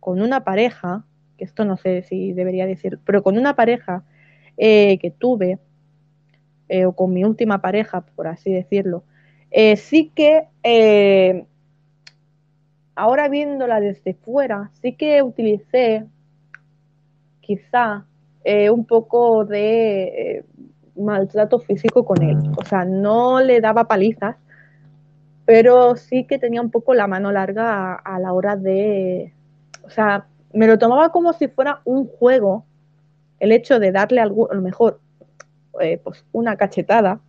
con 0.00 0.22
una 0.22 0.44
pareja, 0.44 1.04
que 1.36 1.44
esto 1.44 1.64
no 1.66 1.76
sé 1.76 2.02
si 2.02 2.32
debería 2.32 2.66
decir, 2.66 2.98
pero 3.04 3.22
con 3.22 3.36
una 3.38 3.54
pareja 3.54 4.02
eh, 4.56 4.98
que 4.98 5.10
tuve, 5.10 5.58
eh, 6.68 6.86
o 6.86 6.92
con 6.92 7.12
mi 7.12 7.22
última 7.22 7.60
pareja, 7.60 8.00
por 8.00 8.26
así 8.26 8.50
decirlo, 8.50 9.04
sí 9.76 10.10
que 10.14 10.48
ahora 12.94 13.28
viéndola 13.28 13.80
desde 13.80 14.14
fuera, 14.14 14.70
sí 14.80 14.94
que 14.94 15.22
utilicé 15.22 16.06
quizá 17.40 18.06
un 18.70 18.84
poco 18.86 19.44
de 19.44 20.44
maltrato 20.96 21.58
físico 21.60 22.04
con 22.04 22.22
él. 22.22 22.38
O 22.56 22.64
sea, 22.64 22.84
no 22.84 23.40
le 23.40 23.60
daba 23.60 23.88
palizas, 23.88 24.36
pero 25.44 25.96
sí 25.96 26.24
que 26.24 26.38
tenía 26.38 26.60
un 26.60 26.70
poco 26.70 26.94
la 26.94 27.06
mano 27.06 27.32
larga 27.32 27.94
a, 27.94 28.18
la 28.18 28.32
hora 28.32 28.56
de... 28.56 29.32
O 29.82 29.90
sea, 29.90 30.26
me 30.52 30.66
lo 30.66 30.78
tomaba 30.78 31.10
como 31.10 31.32
si 31.32 31.48
fuera 31.48 31.80
un 31.84 32.06
juego, 32.06 32.64
el 33.38 33.52
hecho 33.52 33.78
de 33.78 33.92
darle 33.92 34.20
algo, 34.20 34.50
a 34.50 34.54
lo 34.54 34.62
mejor 34.62 35.00
eh, 35.80 35.98
pues 36.02 36.24
una 36.32 36.56
cachetada, 36.56 37.20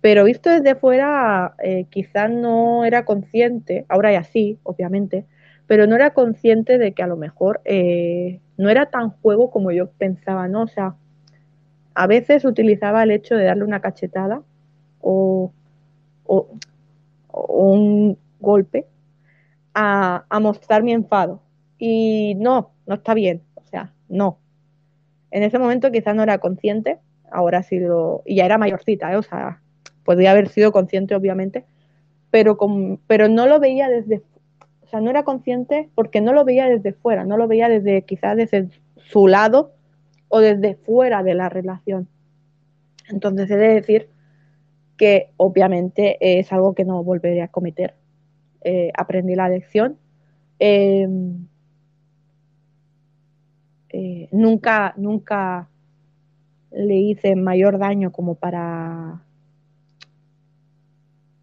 pero 0.00 0.24
visto 0.24 0.50
desde 0.50 0.74
fuera 0.74 1.54
eh, 1.62 1.86
quizás 1.90 2.30
no 2.30 2.84
era 2.84 3.04
consciente, 3.04 3.84
ahora 3.88 4.12
ya 4.12 4.24
sí, 4.24 4.58
obviamente, 4.62 5.26
pero 5.66 5.86
no 5.86 5.96
era 5.96 6.14
consciente 6.14 6.78
de 6.78 6.92
que 6.92 7.02
a 7.02 7.06
lo 7.06 7.16
mejor 7.16 7.60
eh, 7.64 8.40
no 8.56 8.70
era 8.70 8.90
tan 8.90 9.10
juego 9.10 9.50
como 9.50 9.70
yo 9.70 9.90
pensaba, 9.90 10.48
¿no? 10.48 10.62
O 10.62 10.68
sea, 10.68 10.94
a 11.98 12.06
veces 12.06 12.44
utilizaba 12.44 13.02
el 13.02 13.10
hecho 13.10 13.34
de 13.34 13.42
darle 13.42 13.64
una 13.64 13.80
cachetada 13.80 14.42
o, 15.00 15.50
un 17.32 18.16
golpe 18.38 18.86
a, 19.74 20.24
mostrar 20.40 20.84
mi 20.84 20.92
enfado. 20.92 21.42
Y 21.76 22.36
no, 22.36 22.70
no 22.86 22.94
está 22.94 23.14
bien, 23.14 23.42
o 23.56 23.64
sea, 23.64 23.92
no. 24.08 24.38
En 25.32 25.42
ese 25.42 25.58
momento 25.58 25.90
quizás 25.90 26.14
no 26.14 26.22
era 26.22 26.38
consciente, 26.38 27.00
ahora 27.32 27.64
sí 27.64 27.80
lo... 27.80 28.22
Y 28.24 28.36
ya 28.36 28.44
era 28.44 28.58
mayorcita, 28.58 29.12
¿eh? 29.12 29.16
o 29.16 29.22
sea, 29.22 29.60
podría 30.04 30.30
haber 30.30 30.50
sido 30.50 30.70
consciente 30.70 31.16
obviamente, 31.16 31.64
pero, 32.30 32.56
pero 33.08 33.26
no 33.26 33.46
lo 33.46 33.58
veía 33.58 33.88
desde 33.88 34.22
o 34.82 34.86
sea, 34.86 35.00
no 35.00 35.10
era 35.10 35.24
consciente 35.24 35.90
porque 35.96 36.20
no 36.20 36.32
lo 36.32 36.44
veía 36.44 36.66
desde 36.68 36.92
fuera, 36.92 37.24
no 37.24 37.36
lo 37.36 37.48
veía 37.48 37.68
desde 37.68 38.02
quizás 38.02 38.36
desde 38.36 38.68
su 38.96 39.26
lado 39.26 39.72
o 40.28 40.40
desde 40.40 40.74
fuera 40.76 41.22
de 41.22 41.34
la 41.34 41.48
relación. 41.48 42.08
Entonces 43.08 43.50
he 43.50 43.56
de 43.56 43.74
decir 43.74 44.10
que 44.96 45.30
obviamente 45.36 46.18
es 46.20 46.52
algo 46.52 46.74
que 46.74 46.84
no 46.84 47.02
volveré 47.02 47.42
a 47.42 47.48
cometer. 47.48 47.94
Eh, 48.62 48.90
aprendí 48.96 49.34
la 49.34 49.48
lección. 49.48 49.98
Em, 50.58 51.46
eh, 53.90 54.28
nunca, 54.32 54.92
nunca 54.96 55.68
le 56.70 56.96
hice 56.96 57.36
mayor 57.36 57.78
daño 57.78 58.12
como 58.12 58.34
para, 58.34 59.22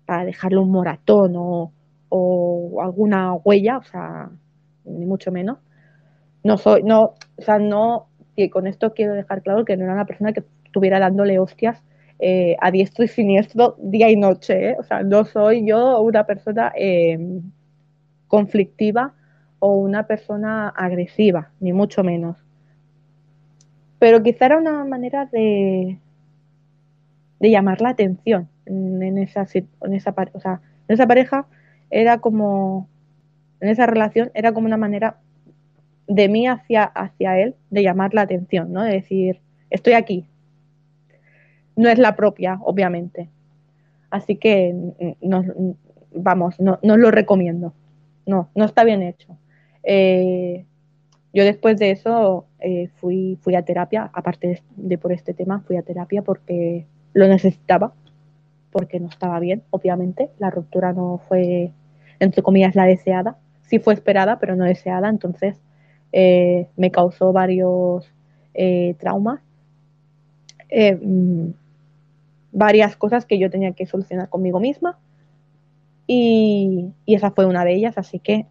para 0.06 0.26
dejarle 0.26 0.60
un 0.60 0.72
moratón 0.72 1.34
o, 1.38 1.72
o 2.10 2.82
alguna 2.82 3.34
huella, 3.34 3.78
o 3.78 3.84
sea, 3.84 4.30
ni 4.86 5.06
mucho 5.06 5.32
menos. 5.32 5.58
No 6.44 6.58
soy, 6.58 6.84
no, 6.84 7.16
o 7.38 7.42
sea, 7.42 7.58
no, 7.58 8.08
y 8.36 8.50
con 8.50 8.68
esto 8.68 8.94
quiero 8.94 9.14
dejar 9.14 9.42
claro 9.42 9.66
que 9.66 9.78
no 9.78 9.86
era 9.86 9.94
una 9.94 10.06
persona 10.06 10.34
que 10.34 10.44
estuviera 10.66 11.00
dándole 11.00 11.40
hostias 11.40 11.82
eh, 12.20 12.56
a 12.62 12.72
diestro 12.72 13.04
y 13.04 13.08
siniestro 13.08 13.76
día 13.80 14.10
y 14.10 14.16
noche, 14.16 14.70
¿eh? 14.70 14.76
o 14.80 14.84
sea, 14.84 15.04
no 15.04 15.26
soy 15.26 15.66
yo 15.68 16.00
una 16.02 16.26
persona 16.26 16.72
em, 16.76 17.42
conflictiva 18.28 19.14
o 19.60 19.76
una 19.76 20.08
persona 20.08 20.70
agresiva, 20.70 21.52
ni 21.60 21.74
mucho 21.74 22.04
menos. 22.04 22.38
Pero 24.00 24.24
quizá 24.24 24.46
era 24.46 24.58
una 24.58 24.86
manera 24.86 25.26
de, 25.26 25.98
de 27.40 27.52
llamar 27.52 27.82
la 27.82 27.90
atención 27.90 28.50
en 28.66 29.18
esa, 29.18 29.46
en 29.54 29.94
esa, 29.94 30.16
o 30.34 30.40
sea, 30.40 30.62
en 30.88 30.94
esa 30.94 31.08
pareja 31.08 31.48
era 31.90 32.20
como, 32.20 32.88
en 33.60 33.70
esa 33.70 33.86
relación, 33.86 34.32
era 34.34 34.54
como 34.54 34.68
una 34.68 34.78
manera 34.78 35.18
de 36.08 36.30
mí 36.30 36.48
hacia, 36.48 36.84
hacia 36.84 37.40
él 37.40 37.56
de 37.70 37.84
llamar 37.84 38.14
la 38.14 38.22
atención, 38.22 38.72
¿no? 38.72 38.84
De 38.84 38.94
decir, 38.94 39.42
estoy 39.70 39.94
aquí. 39.94 40.26
No 41.76 41.90
es 41.90 42.00
la 42.00 42.16
propia, 42.16 42.60
obviamente. 42.62 43.30
Así 44.10 44.38
que, 44.38 44.74
vamos, 46.14 46.60
no, 46.60 46.80
no 46.82 46.98
lo 46.98 47.12
recomiendo. 47.12 47.74
No, 48.26 48.50
no 48.56 48.66
está 48.66 48.84
bien 48.84 49.02
hecho. 49.02 49.38
Eh, 49.84 50.66
yo 51.34 51.44
después 51.44 51.78
de 51.78 51.92
eso 51.92 52.46
eh, 52.60 52.90
fui, 52.96 53.38
fui 53.42 53.56
a 53.56 53.64
terapia, 53.64 54.10
aparte 54.14 54.64
de 54.78 54.98
por 54.98 55.12
este 55.12 55.34
tema, 55.34 55.62
fui 55.68 55.76
a 55.76 55.84
terapia 55.84 56.22
porque 56.22 56.86
lo 57.14 57.28
necesitaba 57.28 57.94
porque 58.76 59.00
no 59.00 59.08
estaba 59.08 59.40
bien, 59.40 59.64
obviamente. 59.70 60.32
La 60.38 60.50
ruptura 60.50 60.92
no 60.92 61.22
fue, 61.30 61.72
entre 62.20 62.44
comillas, 62.44 62.76
la 62.76 62.84
deseada. 62.84 63.38
Sí 63.62 63.80
fue 63.80 63.94
esperada, 63.94 64.38
pero 64.38 64.58
no 64.58 64.66
deseada. 64.66 65.08
Entonces 65.08 65.62
eh, 66.18 66.70
me 66.78 66.92
causó 66.92 67.34
varios 67.34 68.10
eh, 68.54 68.96
traumas. 68.98 69.42
Eh, 70.70 70.96
mm, 70.96 71.50
varias 72.54 72.96
cosas 72.96 73.26
que 73.26 73.38
yo 73.38 73.50
tenía 73.50 73.74
que 73.74 73.86
solucionar 73.86 74.30
conmigo 74.30 74.62
misma. 74.62 74.98
Y, 76.08 76.94
esa 77.06 77.32
fue 77.32 77.46
una 77.46 77.66
de 77.66 77.74
ellas. 77.74 77.98
Así 77.98 78.20
que 78.20 78.46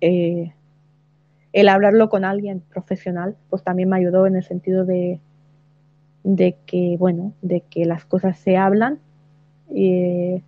el 1.55 1.68
hablarlo 1.70 2.11
con 2.11 2.27
alguien 2.27 2.61
profesional, 2.61 3.35
pues 3.48 3.62
también 3.62 3.88
me 3.88 3.96
ayudó 3.96 4.27
en 4.27 4.37
el 4.37 4.44
sentido 4.44 4.85
de, 4.85 5.20
de 6.22 6.57
que, 6.66 6.96
bueno, 6.98 7.33
de 7.40 7.62
que 7.62 7.87
las 7.87 8.05
cosas 8.05 8.38
se 8.38 8.59
hablan 8.59 8.98
y, 9.70 10.42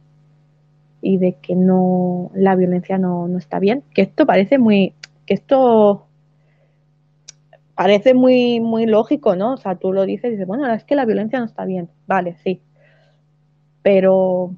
de 1.00 1.36
que 1.40 1.54
no 1.54 2.30
la 2.34 2.56
violencia 2.56 2.98
no, 2.98 3.26
está 3.38 3.58
bien. 3.58 3.84
Que 3.94 4.02
esto 4.02 4.26
parece 4.26 4.58
muy, 4.58 4.92
que 5.24 5.32
esto 5.32 6.05
parece 7.76 8.14
muy, 8.14 8.58
muy 8.58 8.86
lógico, 8.86 9.36
¿no? 9.36 9.52
O 9.54 9.56
sea, 9.58 9.76
tú 9.76 9.92
lo 9.92 10.06
dices 10.06 10.28
y 10.28 10.30
dices, 10.32 10.46
bueno, 10.46 10.66
es 10.72 10.84
que 10.84 10.96
la 10.96 11.04
violencia 11.04 11.38
no 11.38 11.44
está 11.44 11.64
bien. 11.64 11.90
Vale, 12.06 12.36
sí. 12.42 12.62
Pero, 13.82 14.56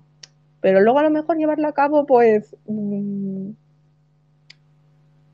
pero 0.61 0.81
luego 0.81 1.01
a 1.01 1.03
lo 1.03 1.11
mejor 1.11 1.37
llevarla 1.37 1.69
a 1.69 1.73
cabo, 1.73 2.07
pues, 2.07 2.57
mm, 2.67 3.51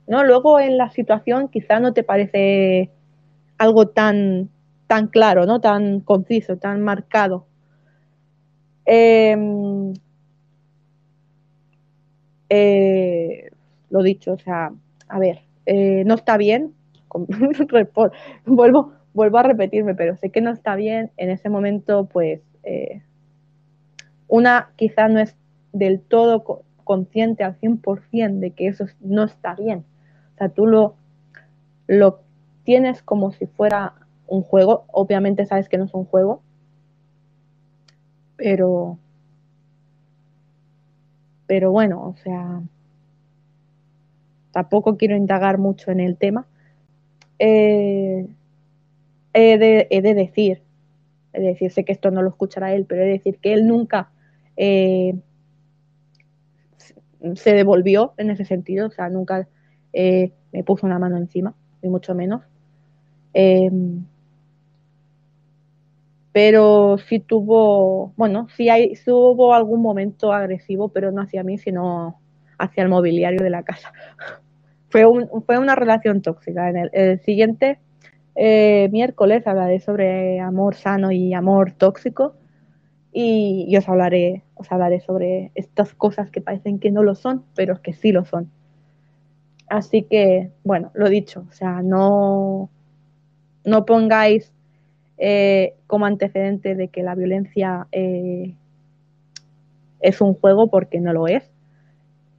no, 0.07 0.23
luego 0.23 0.59
en 0.59 0.77
la 0.77 0.89
situación 0.89 1.47
quizá 1.47 1.79
no 1.79 1.93
te 1.93 2.03
parece 2.03 2.91
algo 3.57 3.87
tan, 3.87 4.49
tan 4.87 5.07
claro, 5.07 5.45
¿no? 5.45 5.61
Tan 5.61 6.01
conciso, 6.01 6.57
tan 6.57 6.81
marcado. 6.81 7.47
Em, 8.85 9.93
eh, 12.49 13.49
lo 13.89 14.03
dicho, 14.03 14.33
o 14.33 14.37
sea, 14.39 14.71
a 15.07 15.19
ver, 15.19 15.41
eh, 15.65 16.03
no 16.05 16.15
está 16.15 16.37
bien, 16.37 16.73
vuelvo, 18.45 18.93
vuelvo 19.13 19.37
a 19.37 19.43
repetirme, 19.43 19.95
pero 19.95 20.15
sé 20.17 20.29
que 20.29 20.41
no 20.41 20.51
está 20.51 20.75
bien. 20.75 21.11
En 21.17 21.29
ese 21.29 21.49
momento, 21.49 22.05
pues, 22.05 22.41
eh, 22.63 23.01
una 24.27 24.71
quizá 24.75 25.07
no 25.07 25.19
es 25.19 25.35
del 25.73 26.01
todo 26.01 26.63
consciente 26.83 27.43
al 27.43 27.59
100% 27.59 28.39
de 28.39 28.51
que 28.51 28.67
eso 28.67 28.85
no 29.01 29.23
está 29.23 29.55
bien. 29.55 29.85
O 30.33 30.37
sea, 30.37 30.49
tú 30.49 30.65
lo, 30.65 30.95
lo 31.87 32.21
tienes 32.63 33.01
como 33.01 33.31
si 33.31 33.45
fuera 33.45 33.93
un 34.27 34.41
juego. 34.41 34.85
Obviamente 34.91 35.45
sabes 35.45 35.69
que 35.69 35.77
no 35.77 35.85
es 35.85 35.93
un 35.93 36.05
juego, 36.05 36.41
pero, 38.35 38.97
pero 41.47 41.71
bueno, 41.71 42.03
o 42.03 42.15
sea, 42.17 42.61
tampoco 44.51 44.97
quiero 44.97 45.15
indagar 45.15 45.57
mucho 45.57 45.91
en 45.91 45.99
el 45.99 46.17
tema. 46.17 46.47
Eh, 47.39 48.27
he, 49.33 49.57
de, 49.57 50.13
decir, 50.13 50.61
de 51.33 51.41
decir, 51.41 51.71
sé 51.71 51.83
que 51.83 51.91
esto 51.91 52.11
no 52.11 52.21
lo 52.21 52.29
escuchará 52.29 52.73
él, 52.73 52.85
pero 52.85 53.01
he 53.01 53.05
de 53.05 53.11
decir 53.11 53.37
que 53.39 53.53
él 53.53 53.67
nunca 53.67 54.09
eh, 54.57 55.15
se 57.35 57.53
devolvió 57.53 58.13
en 58.17 58.29
ese 58.29 58.45
sentido, 58.45 58.87
o 58.87 58.91
sea, 58.91 59.09
nunca 59.09 59.47
eh, 59.93 60.31
me 60.51 60.63
puso 60.63 60.85
una 60.85 60.99
mano 60.99 61.17
encima, 61.17 61.53
ni 61.81 61.89
mucho 61.89 62.15
menos 62.15 62.41
pero 66.35 66.97
sí 66.97 67.21
tuvo, 67.21 68.11
bueno, 68.17 68.49
sí, 68.57 68.67
hay, 68.67 68.91
hubo 69.07 69.53
algún 69.53 69.81
momento 69.81 70.33
agresivo, 70.33 70.89
pero 70.89 71.09
no 71.13 71.21
hacia 71.21 71.45
mí, 71.45 71.57
sino 71.57 72.19
hacia 72.57 72.83
el 72.83 72.89
mobiliario 72.89 73.41
de 73.41 73.49
la 73.49 73.63
casa. 73.63 73.93
fue, 75.45 75.59
una 75.59 75.75
relación 75.75 76.21
tóxica. 76.21 76.69
En 76.69 76.89
el, 76.93 77.19
siguiente 77.19 77.79
eh, 78.35 78.87
miércoles 78.93 79.45
hablaré 79.45 79.81
sobre 79.81 80.39
amor 80.39 80.75
sano 80.75 81.11
y 81.11 81.33
amor 81.33 81.73
tóxico 81.73 82.35
y, 83.11 83.75
os 83.75 83.89
hablaré, 83.89 84.43
os 84.55 84.71
hablaré 84.71 85.01
sobre 85.01 85.51
estas 85.55 85.93
cosas 85.93 86.29
que 86.31 86.39
parecen 86.39 86.79
que 86.79 86.91
no 86.91 87.03
lo 87.03 87.15
son, 87.15 87.43
pero 87.55 87.81
que 87.81 87.93
sí 87.93 88.13
lo 88.13 88.23
son. 88.23 88.49
Así 89.67 90.03
que, 90.03 90.51
bueno, 90.63 90.91
lo 90.93 91.09
dicho, 91.09 91.45
o 91.49 91.51
sea, 91.51 91.81
no, 91.81 92.69
no 93.65 93.85
pongáis 93.85 94.53
eh, 95.17 95.75
como 95.87 96.05
antecedente 96.05 96.75
de 96.75 96.87
que 96.87 97.03
la 97.03 97.15
violencia 97.15 97.87
eh, 97.91 98.53
es 99.99 100.21
un 100.21 100.35
juego 100.35 100.69
porque 100.69 101.01
no 101.01 101.11
lo 101.11 101.27
es. 101.27 101.43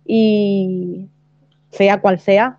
Y 0.07 1.09
sea 1.77 2.01
cual 2.01 2.19
sea, 2.19 2.59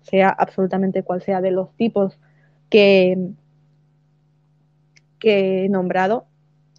sea 0.00 0.30
absolutamente 0.30 1.02
cual 1.02 1.20
sea 1.20 1.40
de 1.40 1.50
los 1.50 1.74
tipos 1.76 2.18
que, 2.70 3.30
que 5.18 5.64
he 5.64 5.68
nombrado, 5.68 6.26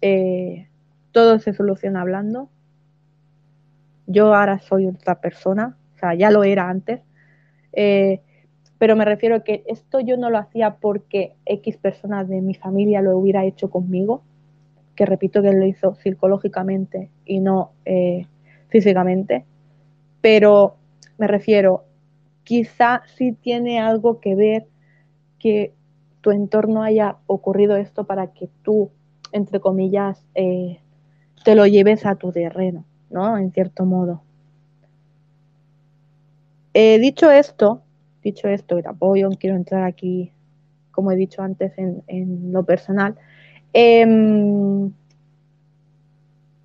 eh, 0.00 0.68
todo 1.12 1.38
se 1.38 1.52
soluciona 1.52 2.00
hablando. 2.00 2.50
Yo 4.06 4.34
ahora 4.34 4.58
soy 4.58 4.86
otra 4.86 5.20
persona, 5.20 5.76
o 5.94 5.98
sea, 5.98 6.14
ya 6.14 6.30
lo 6.30 6.42
era 6.42 6.68
antes, 6.68 7.00
eh, 7.72 8.22
pero 8.78 8.96
me 8.96 9.04
refiero 9.04 9.36
a 9.36 9.44
que 9.44 9.64
esto 9.66 10.00
yo 10.00 10.16
no 10.16 10.30
lo 10.30 10.38
hacía 10.38 10.76
porque 10.76 11.34
X 11.44 11.76
personas 11.76 12.28
de 12.28 12.40
mi 12.40 12.54
familia 12.54 13.02
lo 13.02 13.16
hubiera 13.16 13.44
hecho 13.44 13.70
conmigo, 13.70 14.22
que 14.96 15.06
repito 15.06 15.42
que 15.42 15.52
lo 15.52 15.66
hizo 15.66 15.94
psicológicamente 15.96 17.10
y 17.24 17.40
no 17.40 17.72
eh, 17.84 18.26
físicamente, 18.68 19.44
pero 20.20 20.77
me 21.18 21.26
refiero, 21.26 21.84
quizá 22.44 23.02
sí 23.16 23.32
tiene 23.32 23.80
algo 23.80 24.20
que 24.20 24.34
ver 24.34 24.66
que 25.38 25.74
tu 26.20 26.30
entorno 26.30 26.82
haya 26.82 27.16
ocurrido 27.26 27.76
esto 27.76 28.04
para 28.04 28.28
que 28.32 28.48
tú, 28.62 28.90
entre 29.32 29.60
comillas, 29.60 30.24
eh, 30.34 30.80
te 31.44 31.54
lo 31.54 31.66
lleves 31.66 32.06
a 32.06 32.14
tu 32.14 32.32
terreno, 32.32 32.84
¿no? 33.10 33.36
En 33.36 33.52
cierto 33.52 33.84
modo. 33.84 34.22
Eh, 36.74 36.98
dicho 36.98 37.30
esto, 37.30 37.82
dicho 38.22 38.48
esto, 38.48 38.78
y 38.78 38.82
tampoco 38.82 39.16
yo 39.16 39.28
quiero 39.30 39.56
entrar 39.56 39.84
aquí, 39.84 40.32
como 40.90 41.10
he 41.12 41.16
dicho 41.16 41.42
antes, 41.42 41.72
en, 41.76 42.52
lo 42.52 42.64
personal, 42.64 43.16
em, 43.72 44.92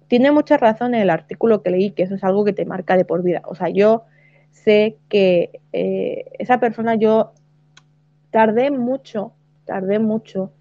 tiene 0.08 0.32
mucha 0.32 0.58
razón 0.58 0.94
el 0.94 1.10
artículo 1.10 1.64
que 1.64 1.72
leí, 1.72 1.92
que 1.92 2.04
eso 2.04 2.16
es 2.16 2.24
algo 2.24 2.46
que 2.46 2.54
te 2.54 2.66
marca 2.66 2.96
de 2.98 3.06
por 3.06 3.24
vida. 3.24 3.42
O 3.46 3.56
sea, 3.56 3.70
yo 3.70 4.04
sé 4.54 4.98
que 5.10 5.60
eh, 5.74 6.26
esa 6.40 6.60
persona 6.60 6.96
yo 6.96 7.34
tardé 8.32 8.72
mucho, 8.72 9.34
tardé 9.66 10.00
mucho 10.00 10.52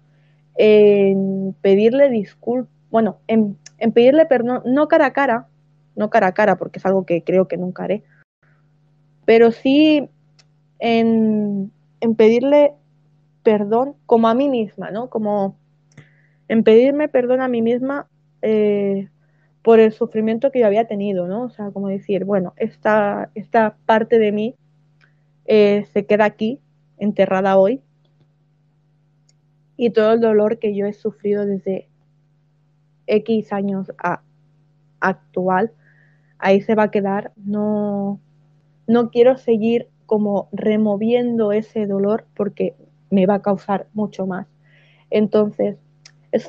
en 0.55 1.55
pedirle 1.61 2.09
disculpas, 2.09 2.71
bueno, 2.91 3.17
en, 3.27 3.57
pedirle 3.93 4.25
perdón, 4.25 4.61
no 4.65 4.87
cara 4.87 5.07
a 5.07 5.13
cara, 5.13 5.47
no 5.95 6.09
cara 6.09 6.27
a 6.27 6.33
cara, 6.33 6.57
porque 6.57 6.79
es 6.79 6.85
algo 6.85 7.05
que 7.05 7.23
creo 7.23 7.47
que 7.47 7.57
nunca 7.57 7.85
haré, 7.85 8.03
pero 9.25 9.51
sí 9.51 10.09
en, 10.79 11.71
pedirle 12.17 12.73
perdón 13.41 13.95
como 14.05 14.27
a 14.27 14.33
mí 14.33 14.49
misma, 14.49 14.91
¿no? 14.91 15.09
Como 15.09 15.57
en 16.47 16.63
pedirme 16.63 17.07
perdón 17.07 17.41
a 17.41 17.47
mí 17.47 17.61
misma 17.61 18.07
eh, 18.41 19.09
por 19.63 19.79
el 19.79 19.93
sufrimiento 19.93 20.51
que 20.51 20.59
yo 20.59 20.67
había 20.67 20.87
tenido, 20.87 21.27
¿no? 21.27 21.43
O 21.43 21.49
sea, 21.49 21.71
como 21.71 21.87
decir, 21.87 22.25
bueno, 22.25 22.53
esta, 22.57 23.31
esta 23.33 23.77
parte 23.85 24.19
de 24.19 24.31
mí 24.31 24.55
eh, 25.45 25.87
se 25.93 26.05
queda 26.05 26.25
aquí, 26.25 26.59
enterrada 26.97 27.57
hoy, 27.57 27.81
y 29.77 29.89
todo 29.89 30.13
el 30.13 30.19
dolor 30.19 30.59
que 30.59 30.75
yo 30.75 30.85
he 30.85 30.93
sufrido 30.93 31.45
desde 31.45 31.87
X 33.07 33.51
años 33.53 33.91
a 33.97 34.21
actual, 34.99 35.71
ahí 36.37 36.61
se 36.61 36.75
va 36.75 36.83
a 36.83 36.91
quedar. 36.91 37.31
No, 37.35 38.19
no 38.87 39.09
quiero 39.11 39.37
seguir 39.37 39.87
como 40.05 40.49
removiendo 40.51 41.51
ese 41.51 41.87
dolor 41.87 42.25
porque 42.35 42.75
me 43.09 43.25
va 43.25 43.35
a 43.35 43.41
causar 43.41 43.87
mucho 43.93 44.27
más. 44.27 44.47
Entonces, 45.09 45.77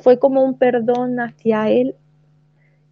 fue 0.01 0.19
como 0.19 0.43
un 0.43 0.57
perdón 0.57 1.19
hacia 1.19 1.69
él 1.69 1.95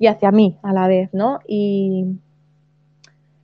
y 0.04 0.08
hacia 0.08 0.32
mí 0.32 0.58
a 0.64 0.74
la 0.74 0.90
vez, 0.90 1.14
¿no? 1.14 1.40
Y 1.48 2.18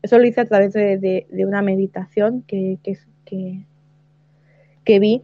eso 0.02 0.20
lo 0.20 0.26
hice 0.26 0.42
a 0.42 0.46
través 0.46 0.74
de, 0.74 1.26
una 1.48 1.62
meditación 1.62 2.42
que, 2.42 2.78
que, 2.84 3.64
que, 4.84 5.00
vi 5.00 5.22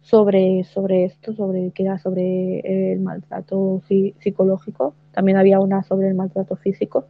sobre, 0.00 0.64
sobre 0.64 1.04
esto, 1.04 1.34
sobre 1.34 1.70
que 1.70 1.84
era 1.84 2.00
sobre 2.00 2.92
el 2.94 2.98
maltrato 2.98 3.80
psicológico. 4.18 4.92
También 5.12 5.38
había 5.38 5.60
una 5.60 5.84
sobre 5.84 6.08
el 6.08 6.14
maltrato 6.14 6.56
físico. 6.56 7.06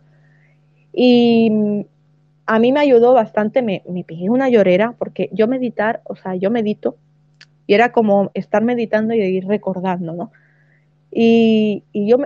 Y 0.93 1.87
a 2.45 2.59
mí 2.59 2.73
me 2.73 2.81
ayudó 2.81 3.15
bastante, 3.15 3.63
me, 3.63 3.83
me 3.89 4.05
pegué 4.05 4.29
una 4.29 4.51
llorera, 4.51 4.97
porque 4.99 5.31
yo 5.33 5.49
meditar, 5.49 6.03
o 6.05 6.15
sea, 6.15 6.35
yo 6.35 6.51
medito, 6.51 6.97
y 7.67 7.73
era 7.73 7.91
como 7.91 8.31
estar 8.35 8.63
meditando 8.63 9.15
y 9.15 9.23
ir 9.23 9.47
recordando, 9.47 10.13
¿no? 10.13 10.31
Y, 11.11 11.85
y 11.93 12.07
yo 12.07 12.19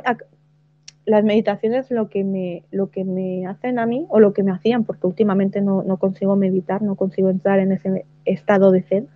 las 1.07 1.25
meditaciones 1.25 1.91
lo 1.91 2.09
que 2.09 2.25
me 2.25 2.65
lo 2.71 2.91
que 2.91 3.05
me 3.05 3.47
hacen 3.47 3.79
a 3.79 3.87
mí 3.87 4.07
o 4.09 4.21
lo 4.21 4.33
que 4.33 4.43
me 4.43 4.51
hacían 4.51 4.85
porque 4.85 5.07
últimamente 5.07 5.61
no, 5.61 5.85
consigo 5.99 6.37
meditar 6.37 6.83
no 6.83 6.97
consigo 6.97 7.31
entrar 7.31 7.61
en 7.61 7.73
ese 7.73 8.05
estado 8.25 8.73
de 8.73 8.83
zen 8.83 9.09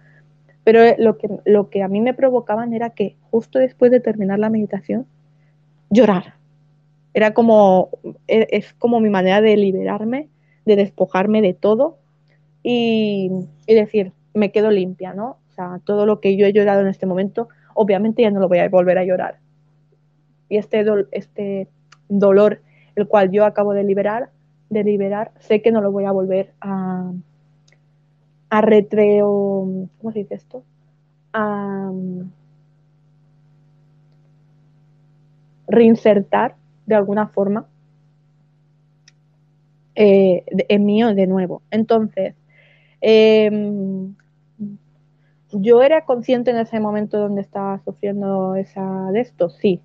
pero 0.64 0.80
lo 0.98 1.18
que 1.18 1.28
lo 1.44 1.68
que 1.68 1.82
a 1.82 1.88
mí 1.88 2.00
me 2.00 2.14
provocaban 2.14 2.72
era 2.72 2.90
que 2.90 3.16
justo 3.30 3.58
después 3.58 3.90
de 3.90 4.00
terminar 4.00 4.38
la 4.38 4.50
meditación 4.50 5.06
llorar. 5.90 6.34
Era 7.12 7.34
como 7.34 7.90
e, 8.28 8.46
es 8.50 8.72
como 8.74 9.00
mi 9.00 9.10
manera 9.10 9.40
de 9.40 9.56
liberarme 9.56 10.28
de 10.64 10.76
despojarme 10.76 11.42
de 11.42 11.54
todo 11.54 11.98
y, 12.62 13.30
y 13.66 13.74
decir 13.74 14.12
me 14.32 14.52
quedo 14.52 14.70
limpia 14.70 15.12
no 15.12 15.38
o 15.48 15.52
sea 15.52 15.80
todo 15.84 16.06
lo 16.06 16.20
que 16.20 16.36
yo 16.36 16.46
he 16.46 16.52
llorado 16.52 16.82
en 16.82 16.86
este 16.86 17.06
momento 17.06 17.48
obviamente 17.74 18.22
ya 18.22 18.30
no 18.30 18.40
lo 18.40 18.48
voy 18.48 18.58
a 18.58 18.68
volver 18.68 18.98
a 18.98 19.04
llorar. 19.04 19.38
Y 20.48 20.56
este, 20.56 20.84
este 21.12 21.68
dolor 22.10 22.60
el 22.96 23.08
cual 23.08 23.30
yo 23.30 23.44
acabo 23.44 23.72
de 23.72 23.84
liberar, 23.84 24.30
de 24.68 24.84
liberar, 24.84 25.32
sé 25.38 25.62
que 25.62 25.72
no 25.72 25.80
lo 25.80 25.90
voy 25.90 26.04
a 26.04 26.12
volver 26.12 26.52
a, 26.60 27.12
a 28.50 28.60
retreo, 28.60 29.88
¿cómo 29.98 30.12
se 30.12 30.20
dice 30.20 30.34
esto? 30.34 30.64
A 31.32 31.90
reinsertar 35.68 36.56
de 36.86 36.94
alguna 36.96 37.28
forma 37.28 37.66
eh, 39.94 40.44
en 40.46 40.84
mío 40.84 41.14
de 41.14 41.26
nuevo. 41.26 41.62
Entonces, 41.70 42.34
em, 43.00 44.14
yo 45.52 45.82
era 45.82 46.04
consciente 46.04 46.50
en 46.50 46.58
ese 46.58 46.80
momento 46.80 47.18
donde 47.18 47.40
estaba 47.40 47.80
sufriendo 47.84 48.56
esa 48.56 49.10
de 49.12 49.20
esto, 49.20 49.48
sí. 49.48 49.80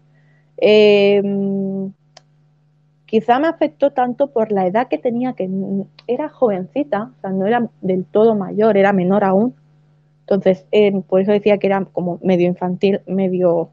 Eh, 0.57 1.21
quizá 3.15 3.39
me 3.39 3.47
afectó 3.47 3.93
tanto 3.93 4.27
por 4.27 4.51
la 4.51 4.67
edad 4.67 4.89
que 4.89 4.97
tenía, 4.97 5.31
que 5.31 5.49
era 6.05 6.27
jovencita, 6.27 7.13
o 7.17 7.21
sea, 7.21 7.29
no 7.29 7.45
era 7.45 7.69
del 7.79 8.03
todo 8.03 8.35
mayor, 8.35 8.75
era 8.75 8.91
menor 8.91 9.23
aún. 9.23 9.55
Entonces, 10.19 10.65
eh, 10.73 10.91
por 11.07 11.21
eso 11.21 11.31
decía 11.31 11.57
que 11.57 11.67
era 11.67 11.85
como 11.85 12.19
medio 12.21 12.45
infantil, 12.45 12.99
medio, 13.07 13.69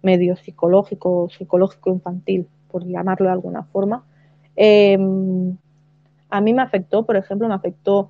medio 0.00 0.36
psicológico, 0.36 1.28
psicológico 1.36 1.90
infantil, 1.90 2.48
por 2.70 2.86
llamarlo 2.86 3.26
de 3.26 3.32
alguna 3.32 3.64
forma. 3.64 4.06
Em, 4.56 5.58
a 6.30 6.40
mí 6.40 6.54
me 6.54 6.62
afectó, 6.62 7.04
por 7.04 7.16
ejemplo, 7.16 7.46
me 7.46 7.54
afectó 7.54 8.08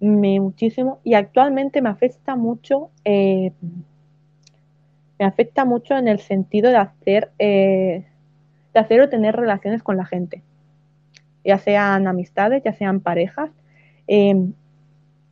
muchísimo 0.00 1.00
y 1.02 1.14
actualmente 1.14 1.80
me 1.80 1.88
afecta 1.88 2.36
mucho, 2.36 2.90
eh, 3.06 3.52
me 5.18 5.24
afecta 5.24 5.64
mucho 5.64 5.96
en 5.96 6.08
el 6.08 6.18
sentido 6.18 6.68
de 6.68 6.76
hacer 6.76 7.30
eh, 7.38 8.04
hacer 8.78 9.00
o 9.00 9.08
tener 9.08 9.36
relaciones 9.36 9.82
con 9.82 9.96
la 9.96 10.06
gente, 10.06 10.42
ya 11.44 11.58
sean 11.58 12.06
amistades, 12.06 12.62
ya 12.64 12.72
sean 12.72 13.00
parejas. 13.00 13.50
Em, 14.06 14.52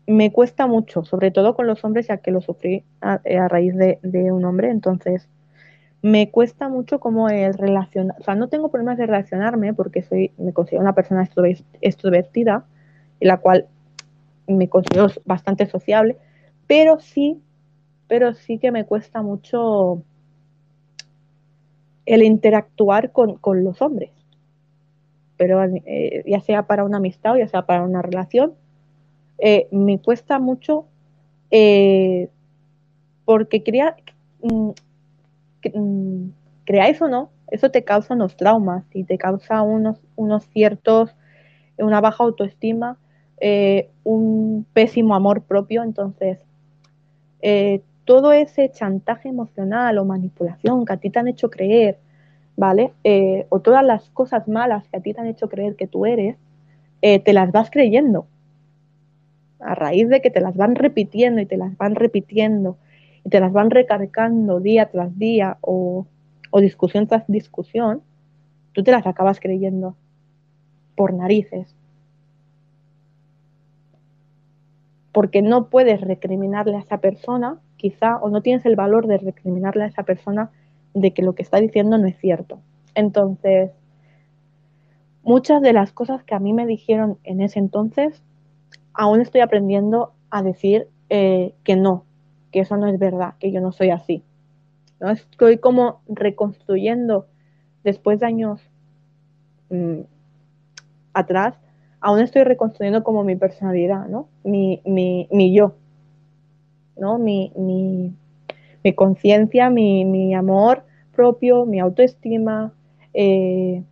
me 0.06 0.32
cuesta 0.32 0.66
mucho, 0.66 1.04
sobre 1.04 1.30
todo 1.30 1.54
con 1.54 1.66
los 1.66 1.84
hombres, 1.84 2.08
ya 2.08 2.18
que 2.18 2.30
lo 2.30 2.40
sufrí 2.40 2.84
a, 3.00 3.18
raíz 3.48 3.74
de, 3.76 4.32
un 4.32 4.44
hombre, 4.44 4.70
entonces 4.70 5.28
me 6.02 6.30
cuesta 6.30 6.68
mucho 6.68 7.00
como 7.00 7.30
el 7.30 7.54
relacionar, 7.54 8.16
o 8.20 8.22
sea, 8.22 8.34
no 8.34 8.48
tengo 8.48 8.70
problemas 8.70 8.98
de 8.98 9.06
relacionarme 9.06 9.72
porque 9.72 10.02
soy, 10.02 10.32
me 10.36 10.52
considero 10.52 10.82
una 10.82 10.94
persona 10.94 11.26
extrovertida, 11.80 12.66
en 13.20 13.28
la 13.28 13.38
cual 13.38 13.66
me 14.46 14.68
considero 14.68 15.06
bastante 15.24 15.66
sociable, 15.66 16.18
pero 16.66 17.00
sí, 17.00 17.40
pero 18.06 18.34
sí 18.34 18.58
que 18.58 18.70
me 18.70 18.84
cuesta 18.84 19.22
mucho 19.22 20.02
el 22.06 22.22
interactuar 22.22 23.12
con, 23.12 23.38
los 23.64 23.80
hombres, 23.80 24.10
pero 25.36 25.62
eh, 25.64 26.22
ya 26.26 26.40
sea 26.40 26.66
para 26.66 26.84
una 26.84 26.98
amistad 26.98 27.32
o 27.32 27.38
ya 27.38 27.48
sea 27.48 27.66
para 27.66 27.82
una 27.82 28.02
relación, 28.02 28.54
eh, 29.38 29.68
me 29.72 29.98
cuesta 29.98 30.38
mucho 30.38 30.86
eh, 31.50 32.28
porque 33.24 33.62
crea, 33.62 33.96
mm, 34.42 34.70
mm, 35.74 36.30
creáis 36.64 37.00
o 37.00 37.08
no, 37.08 37.30
eso 37.48 37.70
te 37.70 37.84
causa 37.84 38.14
unos 38.14 38.36
traumas 38.36 38.84
y 38.92 39.04
te 39.04 39.18
causa 39.18 39.62
unos, 39.62 39.98
unos 40.16 40.44
ciertos, 40.46 41.14
una 41.78 42.00
baja 42.00 42.24
autoestima, 42.24 42.98
un 44.04 44.66
pésimo 44.72 45.14
amor 45.14 45.42
propio, 45.42 45.82
entonces 45.82 46.38
todo 48.04 48.32
ese 48.32 48.70
chantaje 48.70 49.28
emocional 49.28 49.98
o 49.98 50.04
manipulación 50.04 50.84
que 50.84 50.92
a 50.92 50.96
ti 50.98 51.10
te 51.10 51.18
han 51.18 51.28
hecho 51.28 51.50
creer, 51.50 51.98
¿vale? 52.56 52.92
Eh, 53.04 53.46
o 53.48 53.60
todas 53.60 53.84
las 53.84 54.10
cosas 54.10 54.48
malas 54.48 54.86
que 54.88 54.98
a 54.98 55.00
ti 55.00 55.14
te 55.14 55.20
han 55.20 55.26
hecho 55.26 55.48
creer 55.48 55.76
que 55.76 55.86
tú 55.86 56.06
eres, 56.06 56.36
eh, 57.02 57.18
te 57.20 57.32
las 57.32 57.52
vas 57.52 57.70
creyendo. 57.70 58.26
a 59.60 59.74
raíz 59.74 60.08
de 60.08 60.20
que 60.20 60.30
te 60.30 60.40
las 60.40 60.56
van 60.56 60.74
repitiendo 60.74 61.40
y 61.40 61.46
te 61.46 61.56
las 61.56 61.76
van 61.78 61.94
repitiendo 61.94 62.76
y 63.24 63.30
te 63.30 63.40
las 63.40 63.52
van 63.52 63.70
recargando 63.70 64.60
día 64.60 64.90
tras 64.90 65.18
día 65.18 65.56
o, 65.62 66.06
o 66.50 66.60
discusión 66.60 67.06
tras 67.06 67.24
discusión, 67.26 68.02
tú 68.72 68.82
te 68.82 68.92
las 68.92 69.06
acabas 69.06 69.40
creyendo 69.40 69.96
por 70.96 71.14
narices. 71.14 71.74
Porque 75.12 75.42
no 75.42 75.68
puedes 75.68 76.00
recriminarle 76.00 76.76
a 76.76 76.80
esa 76.80 76.98
persona, 76.98 77.58
quizá, 77.84 78.16
o 78.16 78.30
no 78.30 78.40
tienes 78.40 78.64
el 78.64 78.76
valor 78.76 79.06
de 79.06 79.18
recriminarle 79.18 79.84
a 79.84 79.88
esa 79.88 80.04
persona 80.04 80.50
de 80.94 81.12
que 81.12 81.20
lo 81.20 81.34
que 81.34 81.42
está 81.42 81.58
diciendo 81.58 81.98
no 81.98 82.06
es 82.06 82.16
cierto. 82.18 82.60
Entonces, 82.94 83.72
muchas 85.22 85.60
de 85.60 85.74
las 85.74 85.92
cosas 85.92 86.24
que 86.24 86.34
a 86.34 86.38
mí 86.38 86.54
me 86.54 86.64
dijeron 86.64 87.18
en 87.24 87.42
ese 87.42 87.58
entonces, 87.58 88.22
aún 88.94 89.20
estoy 89.20 89.42
aprendiendo 89.42 90.14
a 90.30 90.42
decir 90.42 90.88
eh, 91.10 91.52
que 91.62 91.76
no, 91.76 92.06
que 92.52 92.60
eso 92.60 92.78
no 92.78 92.86
es 92.86 92.98
verdad, 92.98 93.34
que 93.38 93.52
yo 93.52 93.60
no 93.60 93.70
soy 93.70 93.90
así. 93.90 94.24
¿no? 94.98 95.10
Estoy 95.10 95.58
como 95.58 96.00
reconstruyendo 96.08 97.26
después 97.82 98.18
de 98.18 98.24
años 98.24 98.62
mm, 99.68 100.00
atrás, 101.12 101.54
aún 102.00 102.20
estoy 102.20 102.44
reconstruyendo 102.44 103.04
como 103.04 103.24
mi 103.24 103.36
personalidad, 103.36 104.08
¿no? 104.08 104.30
Mi, 104.42 104.80
mi, 104.86 105.28
mi 105.30 105.54
yo, 105.54 105.74
¿no? 106.96 107.18
Mi, 107.18 107.52
mi, 107.56 108.92
conciencia, 108.94 109.70
mi, 109.70 110.04
mi, 110.04 110.34
amor 110.34 110.84
propio, 111.14 111.64
mi 111.64 111.80
autoestima, 111.80 112.72
eh, 113.14 113.82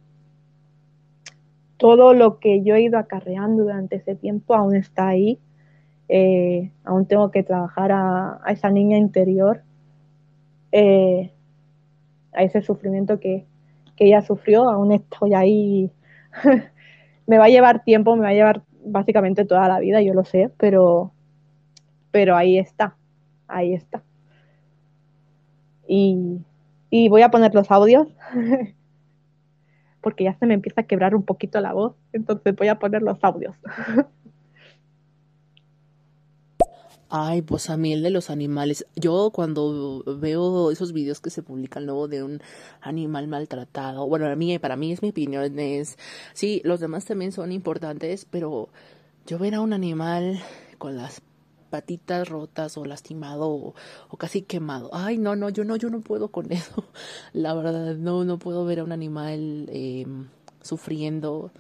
todo 1.83 2.15
lo 2.15 2.39
que 2.39 2.63
yo 2.63 2.77
he 2.77 2.83
ido 2.83 2.99
acarreando 2.99 3.65
durante 3.65 3.97
ese 3.97 4.15
tiempo 4.15 4.55
aún 4.55 4.77
está 4.77 5.09
ahí. 5.09 5.41
Eh, 6.09 6.71
aún 6.85 7.07
tengo 7.07 7.31
que 7.31 7.43
trabajar 7.43 7.91
a, 7.91 8.41
esa 8.49 8.71
niña 8.71 8.99
interior, 8.99 9.63
eh, 10.71 11.33
a 12.33 12.43
ese 12.43 12.63
sufrimiento 12.63 13.19
que, 13.19 13.47
ella 13.99 14.21
sufrió, 14.21 14.69
aún 14.69 14.91
estoy 14.91 15.33
ahí. 15.33 15.93
me 17.29 17.39
va 17.39 17.45
a 17.45 17.49
llevar 17.49 17.85
tiempo, 17.85 18.17
me 18.17 18.23
va 18.23 18.31
a 18.31 18.35
llevar 18.35 18.63
básicamente 18.85 19.45
toda 19.45 19.69
la 19.69 19.79
vida, 19.79 20.03
yo 20.03 20.13
lo 20.13 20.25
sé, 20.25 20.51
pero, 20.57 21.13
pero 22.13 22.37
ahí 22.37 22.59
está, 22.59 22.97
ahí 23.49 23.75
está. 23.75 24.03
Y, 25.89 26.39
y 26.91 27.09
voy 27.09 27.23
a 27.23 27.31
poner 27.31 27.53
los 27.55 27.71
audios 27.71 28.07
porque 30.01 30.25
ya 30.25 30.35
se 30.39 30.47
me 30.47 30.55
empieza 30.55 30.83
a 30.83 30.87
quebrar 30.87 31.15
un 31.15 31.25
poquito 31.25 31.61
la 31.61 31.73
voz, 31.73 31.95
entonces 32.13 32.55
voy 32.55 32.69
a 32.69 32.79
poner 32.79 33.03
los 33.03 33.19
audios. 33.23 33.57
Ay, 37.15 37.43
pues 37.43 37.69
a 37.69 37.77
mí 37.77 37.93
el 37.93 38.03
de 38.03 38.09
los 38.09 38.31
animales. 38.31 38.87
Yo 38.97 39.33
cuando 39.35 40.03
veo 40.19 40.71
esos 40.71 40.95
videos 40.95 41.21
que 41.21 41.29
se 41.29 41.43
publican 41.43 41.85
luego 41.85 42.09
de 42.09 42.23
un 42.23 42.41
animal 42.81 43.29
maltratado, 43.29 44.07
bueno, 44.09 44.27
a 44.27 44.35
mí, 44.35 44.59
para 44.59 44.77
mí 44.77 44.93
es 44.93 45.03
mi 45.03 45.11
opinión, 45.11 45.59
es, 45.59 45.99
sí, 46.33 46.63
los 46.65 46.81
demás 46.81 47.05
también 47.05 47.31
son 47.31 47.53
importantes, 47.53 48.27
pero 48.31 48.71
yo 49.27 49.39
ver 49.39 49.55
a 49.55 49.61
un 49.61 49.75
animal 49.75 50.41
con 50.79 50.97
las 50.97 51.21
patitas 51.73 52.29
rotas 52.29 52.77
o 52.77 52.85
lastimado 52.85 53.49
o, 53.49 54.17
casi 54.19 54.43
quemado. 54.43 54.91
Ay, 54.93 55.17
no, 55.17 55.37
no, 55.37 55.49
yo 55.49 55.65
no, 55.65 55.77
yo 55.77 55.89
no 55.89 56.03
puedo 56.03 56.29
con 56.29 56.53
eso. 56.61 56.85
La 57.33 57.55
verdad, 57.55 57.97
no, 57.97 58.25
no 58.25 58.39
puedo 58.39 58.67
ver 58.67 58.81
a 58.81 58.85
un 58.85 58.93
animal 58.93 59.71
em, 59.73 60.29
sufriendo, 60.61 61.51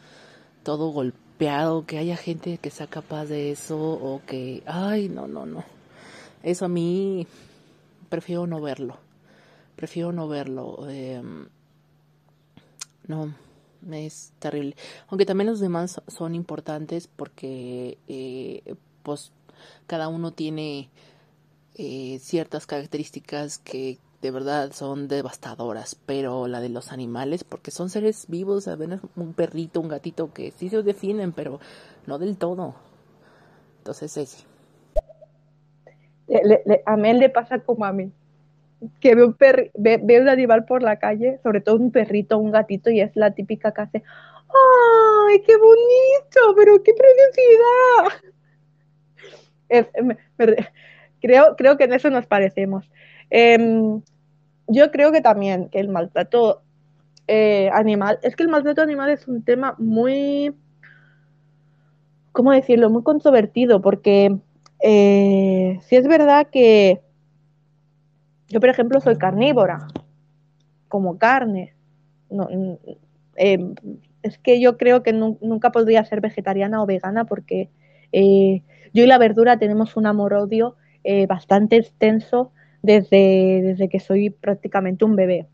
todo 0.64 0.90
golpeado, 0.90 1.86
que 1.86 1.96
haya 1.96 2.18
gente 2.18 2.58
que 2.58 2.70
sea 2.70 2.88
capaz 2.88 3.24
de 3.24 3.52
eso 3.52 3.78
o 3.78 4.20
que, 4.26 4.62
ay, 4.66 5.08
no, 5.08 5.26
no, 5.26 5.46
no. 5.46 5.64
Eso 6.42 6.66
a 6.66 6.68
mí 6.68 7.26
prefiero 8.10 8.46
no 8.46 8.60
verlo. 8.60 8.98
Prefiero 9.76 10.12
no 10.12 10.28
verlo. 10.28 10.90
Em, 10.90 11.46
no, 13.08 13.32
es 13.90 14.34
terrible. 14.40 14.76
Aunque 15.08 15.24
también 15.24 15.48
los 15.48 15.58
demás 15.58 16.02
son 16.06 16.34
importantes 16.34 17.08
porque, 17.08 17.96
eh, 18.08 18.74
pues, 19.02 19.32
cada 19.86 20.08
uno 20.08 20.32
tiene 20.32 20.90
eh, 21.74 22.18
ciertas 22.20 22.66
características 22.66 23.58
que 23.58 23.98
de 24.22 24.30
verdad 24.30 24.72
son 24.72 25.08
devastadoras, 25.08 25.96
pero 26.06 26.46
la 26.46 26.60
de 26.60 26.68
los 26.68 26.92
animales, 26.92 27.42
porque 27.42 27.72
son 27.72 27.90
seres 27.90 28.26
vivos, 28.28 28.68
a 28.68 28.76
ver, 28.76 29.00
un 29.16 29.34
perrito, 29.34 29.80
un 29.80 29.88
gatito 29.88 30.32
que 30.32 30.52
sí 30.52 30.68
se 30.68 30.82
definen, 30.82 31.32
pero 31.32 31.58
no 32.06 32.18
del 32.18 32.36
todo. 32.36 32.76
Entonces, 33.78 34.16
ese. 34.16 34.46
a 36.86 36.96
mí 36.96 37.12
le 37.14 37.30
pasa 37.30 37.58
como 37.58 37.84
a 37.84 37.92
mí, 37.92 38.12
que 39.00 39.16
ve 39.16 39.24
un, 39.24 39.36
ve, 39.74 40.20
un 40.20 40.28
animal 40.28 40.66
por 40.66 40.82
la 40.82 41.00
calle, 41.00 41.40
sobre 41.42 41.60
todo 41.60 41.76
un 41.76 41.90
perrito, 41.90 42.38
un 42.38 42.52
gatito, 42.52 42.90
y 42.90 43.00
es 43.00 43.10
la 43.16 43.34
típica 43.34 43.72
que 43.72 43.80
hace, 43.80 44.02
¡ay, 44.48 45.40
qué 45.40 45.56
bonito! 45.56 46.54
¡Pero 46.56 46.80
qué 46.82 46.92
preciosidad! 46.94 48.32
Creo, 51.20 51.56
creo 51.56 51.76
que 51.76 51.84
en 51.84 51.92
eso 51.92 52.10
nos 52.10 52.26
parecemos. 52.26 52.90
Em, 53.30 54.02
yo 54.68 54.90
creo 54.90 55.12
que 55.12 55.20
también 55.20 55.68
que 55.68 55.80
el 55.80 55.88
maltrato 55.88 56.62
eh, 57.26 57.70
animal, 57.72 58.18
es 58.22 58.36
que 58.36 58.42
el 58.42 58.48
maltrato 58.48 58.82
animal 58.82 59.10
es 59.10 59.26
un 59.28 59.42
tema 59.42 59.74
muy, 59.78 60.54
¿cómo 62.32 62.52
decirlo? 62.52 62.90
Muy 62.90 63.02
controvertido, 63.02 63.80
porque 63.80 64.36
eh, 64.80 65.78
si 65.82 65.96
es 65.96 66.06
verdad 66.06 66.48
que 66.50 67.00
yo, 68.48 68.60
por 68.60 68.68
ejemplo, 68.68 69.00
soy 69.00 69.16
carnívora, 69.16 69.86
como 70.88 71.16
carne. 71.16 71.74
Em, 73.36 73.74
es 74.22 74.38
que 74.38 74.60
yo 74.60 74.76
creo 74.76 75.02
que 75.02 75.12
nunca 75.12 75.72
podría 75.72 76.04
ser 76.04 76.20
vegetariana 76.20 76.82
o 76.82 76.86
vegana 76.86 77.24
porque 77.24 77.70
eh, 78.12 78.62
yo 78.92 79.04
y 79.04 79.06
la 79.06 79.18
verdura 79.18 79.58
tenemos 79.58 79.96
un 79.96 80.06
amor-odio 80.06 80.76
eh, 81.04 81.26
bastante 81.26 81.76
extenso 81.76 82.52
desde, 82.82 83.60
desde 83.62 83.88
que 83.88 84.00
soy 84.00 84.30
prácticamente 84.30 85.04
un 85.04 85.16
bebé. 85.16 85.48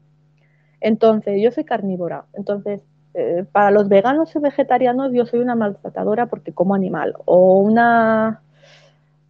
Entonces, 0.80 1.40
yo 1.42 1.50
soy 1.50 1.64
carnívora. 1.64 2.26
Entonces, 2.34 2.82
eh, 3.14 3.44
para 3.50 3.70
los 3.70 3.88
veganos 3.88 4.34
y 4.34 4.38
vegetarianos, 4.38 5.12
yo 5.12 5.26
soy 5.26 5.40
una 5.40 5.54
maltratadora 5.54 6.26
porque 6.26 6.52
como 6.52 6.74
animal. 6.74 7.14
O 7.24 7.60
una 7.60 8.42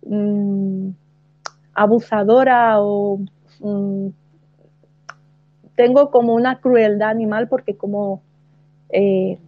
mm, 0.07 0.91
abusadora 1.75 2.81
o 2.81 3.21
mm, 3.61 4.09
tengo 5.75 6.11
como 6.11 6.35
una 6.35 6.61
crueldad 6.61 7.11
animal 7.11 7.49
porque 7.49 7.77
como 7.77 8.23
eh, 8.91 9.39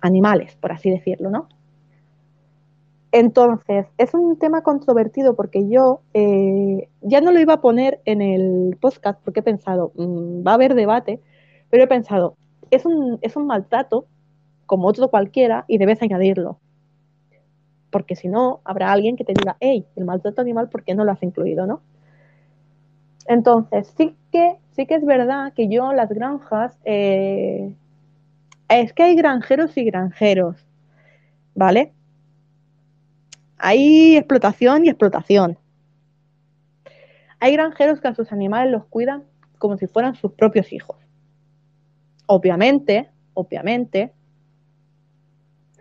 animales, 0.00 0.56
por 0.56 0.72
así 0.72 0.90
decirlo, 0.90 1.30
¿no? 1.30 1.48
Entonces, 3.16 3.86
es 3.96 4.12
un 4.12 4.40
tema 4.40 4.62
controvertido 4.62 5.36
porque 5.36 5.68
yo 5.68 6.00
eh, 6.14 6.88
ya 7.00 7.20
no 7.20 7.30
lo 7.30 7.38
iba 7.38 7.52
a 7.54 7.60
poner 7.60 8.00
en 8.06 8.20
el 8.20 8.76
podcast 8.80 9.20
porque 9.22 9.38
he 9.38 9.42
pensado, 9.44 9.92
mm, 9.94 10.44
va 10.44 10.50
a 10.50 10.54
haber 10.54 10.74
debate, 10.74 11.20
pero 11.70 11.84
he 11.84 11.86
pensado, 11.86 12.34
es 12.72 12.84
un, 12.84 13.20
es 13.22 13.36
un 13.36 13.46
maltrato 13.46 14.06
como 14.66 14.88
otro 14.88 15.10
cualquiera 15.10 15.64
y 15.68 15.78
debes 15.78 16.02
añadirlo. 16.02 16.58
Porque 17.90 18.16
si 18.16 18.26
no, 18.26 18.60
habrá 18.64 18.90
alguien 18.90 19.14
que 19.14 19.22
te 19.22 19.32
diga, 19.32 19.56
hey, 19.60 19.86
el 19.94 20.06
maltrato 20.06 20.40
animal, 20.40 20.68
¿por 20.68 20.82
qué 20.82 20.96
no 20.96 21.04
lo 21.04 21.12
has 21.12 21.22
incluido, 21.22 21.68
no? 21.68 21.82
Entonces, 23.28 23.94
sí 23.96 24.16
que, 24.32 24.56
sí 24.72 24.86
que 24.86 24.96
es 24.96 25.04
verdad 25.06 25.52
que 25.52 25.68
yo 25.68 25.92
las 25.92 26.08
granjas, 26.08 26.76
eh, 26.84 27.76
es 28.68 28.92
que 28.92 29.04
hay 29.04 29.14
granjeros 29.14 29.76
y 29.76 29.84
granjeros, 29.84 30.56
¿vale? 31.54 31.92
Hay 33.58 34.16
explotación 34.16 34.84
y 34.84 34.88
explotación. 34.88 35.58
Hay 37.40 37.52
granjeros 37.52 38.00
que 38.00 38.08
a 38.08 38.14
sus 38.14 38.32
animales 38.32 38.72
los 38.72 38.86
cuidan 38.86 39.24
como 39.58 39.76
si 39.76 39.86
fueran 39.86 40.14
sus 40.14 40.32
propios 40.32 40.72
hijos. 40.72 40.96
Obviamente, 42.26 43.10
obviamente, 43.34 44.12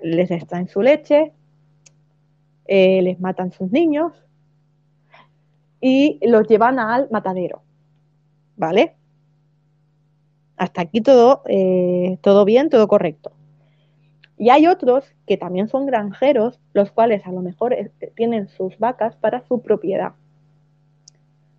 les 0.01 0.30
extraen 0.32 0.67
su 0.67 0.82
leche, 0.82 1.34
eh, 2.65 3.01
les 3.01 3.19
matan 3.19 3.51
sus 3.51 3.71
niños 3.71 4.13
y 5.80 6.19
los 6.28 6.47
llevan 6.47 6.80
al 6.80 7.09
matadero. 7.11 7.61
¿Vale? 8.55 8.95
Hasta 10.57 10.82
aquí 10.82 11.01
todo, 11.01 11.43
eh, 11.47 12.17
todo 12.21 12.45
bien, 12.45 12.69
todo 12.69 12.88
correcto. 12.88 13.32
Y 14.43 14.49
hay 14.49 14.67
otros 14.67 15.05
que 15.25 15.37
también 15.37 15.69
son 15.69 15.85
granjeros, 15.85 16.59
los 16.73 16.91
cuales 16.91 17.25
a 17.25 17.31
lo 17.31 17.39
mejor 17.39 17.71
este, 17.71 18.07
tienen 18.07 18.49
sus 18.49 18.77
vacas 18.77 19.15
para 19.15 19.41
su 19.47 19.61
propiedad, 19.61 20.15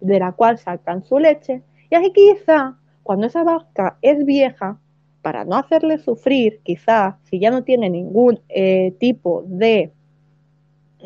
de 0.00 0.18
la 0.18 0.32
cual 0.32 0.58
sacan 0.58 1.02
su 1.02 1.18
leche. 1.18 1.62
Y 1.88 1.94
ahí 1.94 2.12
quizá, 2.12 2.76
cuando 3.02 3.26
esa 3.26 3.42
vaca 3.42 3.96
es 4.02 4.26
vieja, 4.26 4.76
para 5.22 5.46
no 5.46 5.56
hacerle 5.56 5.96
sufrir, 5.96 6.60
quizá, 6.62 7.16
si 7.22 7.38
ya 7.38 7.50
no 7.50 7.64
tiene 7.64 7.88
ningún 7.88 8.40
eh, 8.50 8.94
tipo 9.00 9.44
de 9.46 9.90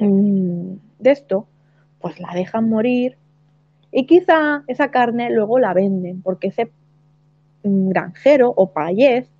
mm, 0.00 0.72
de 0.98 1.10
esto, 1.12 1.46
pues 2.00 2.18
la 2.18 2.34
dejan 2.34 2.68
morir 2.68 3.18
y 3.92 4.04
quizá 4.06 4.64
esa 4.66 4.90
carne 4.90 5.30
luego 5.30 5.60
la 5.60 5.74
venden 5.74 6.22
porque 6.22 6.48
ese 6.48 6.72
mm, 7.62 7.90
granjero 7.90 8.52
o 8.56 8.72
payés 8.72 9.30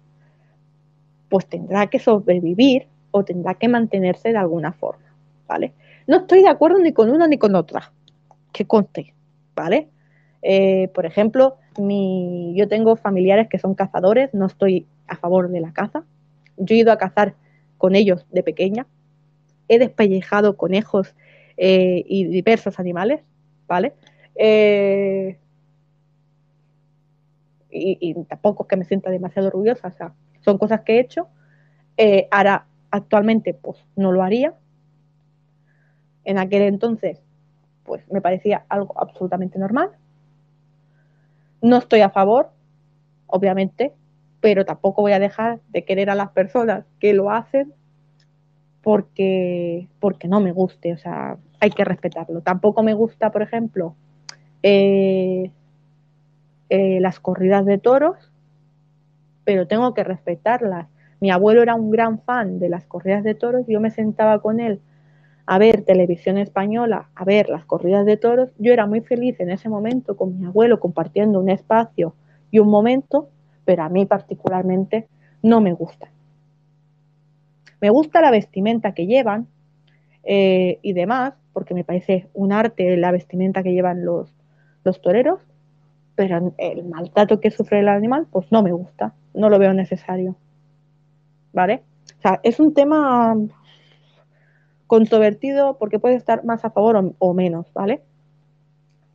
pues 1.29 1.47
tendrá 1.47 1.89
que 1.89 1.99
sobrevivir 1.99 2.87
o 3.11 3.25
tendrá 3.25 3.55
que 3.55 3.69
mantenerse 3.69 4.31
de 4.31 4.39
alguna 4.39 4.73
forma, 4.73 5.15
¿vale? 5.47 5.73
No 6.07 6.19
estoy 6.19 6.43
de 6.43 6.49
acuerdo 6.49 6.79
ni 6.79 6.93
con 6.93 7.11
una 7.11 7.27
ni 7.27 7.39
con 7.39 7.55
otra, 7.55 7.93
que 8.53 8.67
conste, 8.67 9.15
¿vale? 9.55 9.89
Eh, 10.43 10.89
por 10.95 11.07
ejemplo, 11.07 11.57
mi, 11.79 12.55
yo 12.57 12.69
tengo 12.69 12.97
familiares 12.97 13.49
que 13.49 13.59
son 13.59 13.75
cazadores, 13.75 14.33
no 14.33 14.47
estoy 14.47 14.87
a 15.07 15.17
favor 15.17 15.49
de 15.49 15.61
la 15.61 15.73
caza. 15.73 16.05
Yo 16.57 16.75
he 16.75 16.79
ido 16.79 16.93
a 16.93 16.99
cazar 16.99 17.35
con 17.77 17.95
ellos 17.95 18.27
de 18.31 18.43
pequeña, 18.43 18.87
he 19.69 19.79
despellejado 19.79 20.57
conejos 20.57 21.15
eh, 21.57 22.05
y 22.07 22.25
diversos 22.25 22.79
animales, 22.79 23.21
¿vale? 23.67 23.95
Eh, 24.35 25.39
y, 27.71 28.15
tampoco 28.25 28.65
es 28.65 28.69
que 28.69 28.77
me 28.77 28.85
sienta 28.85 29.11
demasiado 29.11 29.49
orgullosa, 29.49 29.89
o 29.89 29.93
sea, 29.93 30.15
son 30.49 30.57
cosas 30.57 30.81
que 30.81 30.97
he 30.97 31.01
hecho. 31.01 31.29
ahora, 32.31 32.65
actualmente, 32.91 33.53
pues 33.53 33.85
no 33.97 34.13
lo 34.13 34.23
haría. 34.23 34.55
En 36.25 36.39
aquel 36.39 36.63
entonces, 36.63 37.21
pues 37.85 38.03
me 38.11 38.23
parecía 38.23 38.65
algo 38.71 38.99
absolutamente 38.99 39.59
normal. 39.59 39.91
No 41.61 41.77
estoy 41.77 42.01
a 42.01 42.09
favor, 42.09 42.51
obviamente, 43.27 43.93
pero 44.41 44.65
tampoco 44.65 45.03
voy 45.03 45.13
a 45.13 45.19
dejar 45.19 45.61
de 45.69 45.85
querer 45.85 46.09
a 46.09 46.15
las 46.15 46.31
personas 46.31 46.87
que 46.99 47.13
lo 47.13 47.31
hacen 47.31 47.75
porque, 48.83 49.87
porque 50.01 50.29
no 50.29 50.41
me 50.41 50.53
guste, 50.53 50.95
o 50.95 50.99
sea, 50.99 51.37
hay 51.61 51.71
que 51.71 51.85
respetarlo. 51.85 52.41
Tampoco 52.41 52.83
me 52.83 52.95
gusta, 52.95 53.31
por 53.31 53.43
ejemplo, 53.43 53.95
eh, 54.63 55.51
eh, 56.71 56.99
las 57.01 57.21
corridas 57.21 57.67
de 57.67 57.77
toros, 57.77 58.17
pero 59.49 59.67
tengo 59.67 59.95
que 59.95 60.05
respetarlas. 60.05 60.89
Mi 61.21 61.31
abuelo 61.31 61.63
era 61.63 61.75
un 61.75 61.91
gran 61.91 62.21
fan 62.21 62.59
de 62.59 62.69
las 62.69 62.85
corridas 62.85 63.25
de 63.25 63.35
toros, 63.35 63.65
yo 63.67 63.81
me 63.81 63.91
sentaba 63.91 64.43
con 64.43 64.61
él 64.61 64.83
a 65.47 65.57
ver 65.57 65.85
televisión 65.87 66.37
española, 66.37 67.09
a 67.15 67.25
ver 67.25 67.49
las 67.49 67.65
corridas 67.65 68.05
de 68.05 68.19
toros, 68.19 68.51
yo 68.59 68.75
era 68.75 68.85
muy 68.85 69.01
feliz 69.01 69.41
en 69.41 69.49
ese 69.49 69.71
momento 69.71 70.19
con 70.19 70.39
mi 70.39 70.45
abuelo 70.45 70.81
compartiendo 70.81 71.41
un 71.41 71.49
espacio 71.49 72.15
y 72.51 72.59
un 72.59 72.69
momento, 72.69 73.31
pero 73.65 73.85
a 73.85 73.89
mí 73.89 74.05
particularmente 74.05 75.09
no 75.43 75.63
me 75.63 75.73
gusta. 75.73 76.11
Me 77.81 77.89
gusta 77.89 78.21
la 78.21 78.31
vestimenta 78.31 78.93
que 78.93 79.07
llevan 79.07 79.47
eh, 80.25 80.79
y 80.83 80.93
demás, 80.93 81.33
porque 81.55 81.73
me 81.73 81.85
parece 81.85 82.29
un 82.35 82.53
arte 82.53 82.99
la 82.99 83.13
vestimenta 83.13 83.63
que 83.63 83.73
llevan 83.73 84.05
los, 84.05 84.31
los 84.85 85.01
toreros, 85.01 85.41
pero 86.19 86.53
el 86.59 86.85
maltrato 86.85 87.41
que 87.41 87.53
sufre 87.53 87.79
el 87.79 87.89
animal, 87.89 88.27
pues 88.31 88.51
no 88.51 88.63
me 88.63 88.73
gusta, 88.73 89.15
no 89.39 89.49
lo 89.49 89.59
veo 89.59 89.73
necesario. 89.73 90.37
¿Vale? 91.53 91.83
O 92.19 92.21
sea, 92.21 92.41
es 92.43 92.61
un 92.61 92.75
tema 92.75 93.37
controvertido 94.87 95.79
porque 95.79 95.99
puede 95.99 96.17
estar 96.17 96.45
más 96.45 96.65
a 96.65 96.71
favor 96.71 97.15
o, 97.19 97.35
menos, 97.35 97.67
¿vale? 97.73 98.03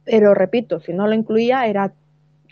Pero 0.05 0.33
repito, 0.33 0.79
si 0.79 0.93
no 0.93 1.07
lo 1.07 1.13
incluía 1.13 1.67
era 1.67 1.93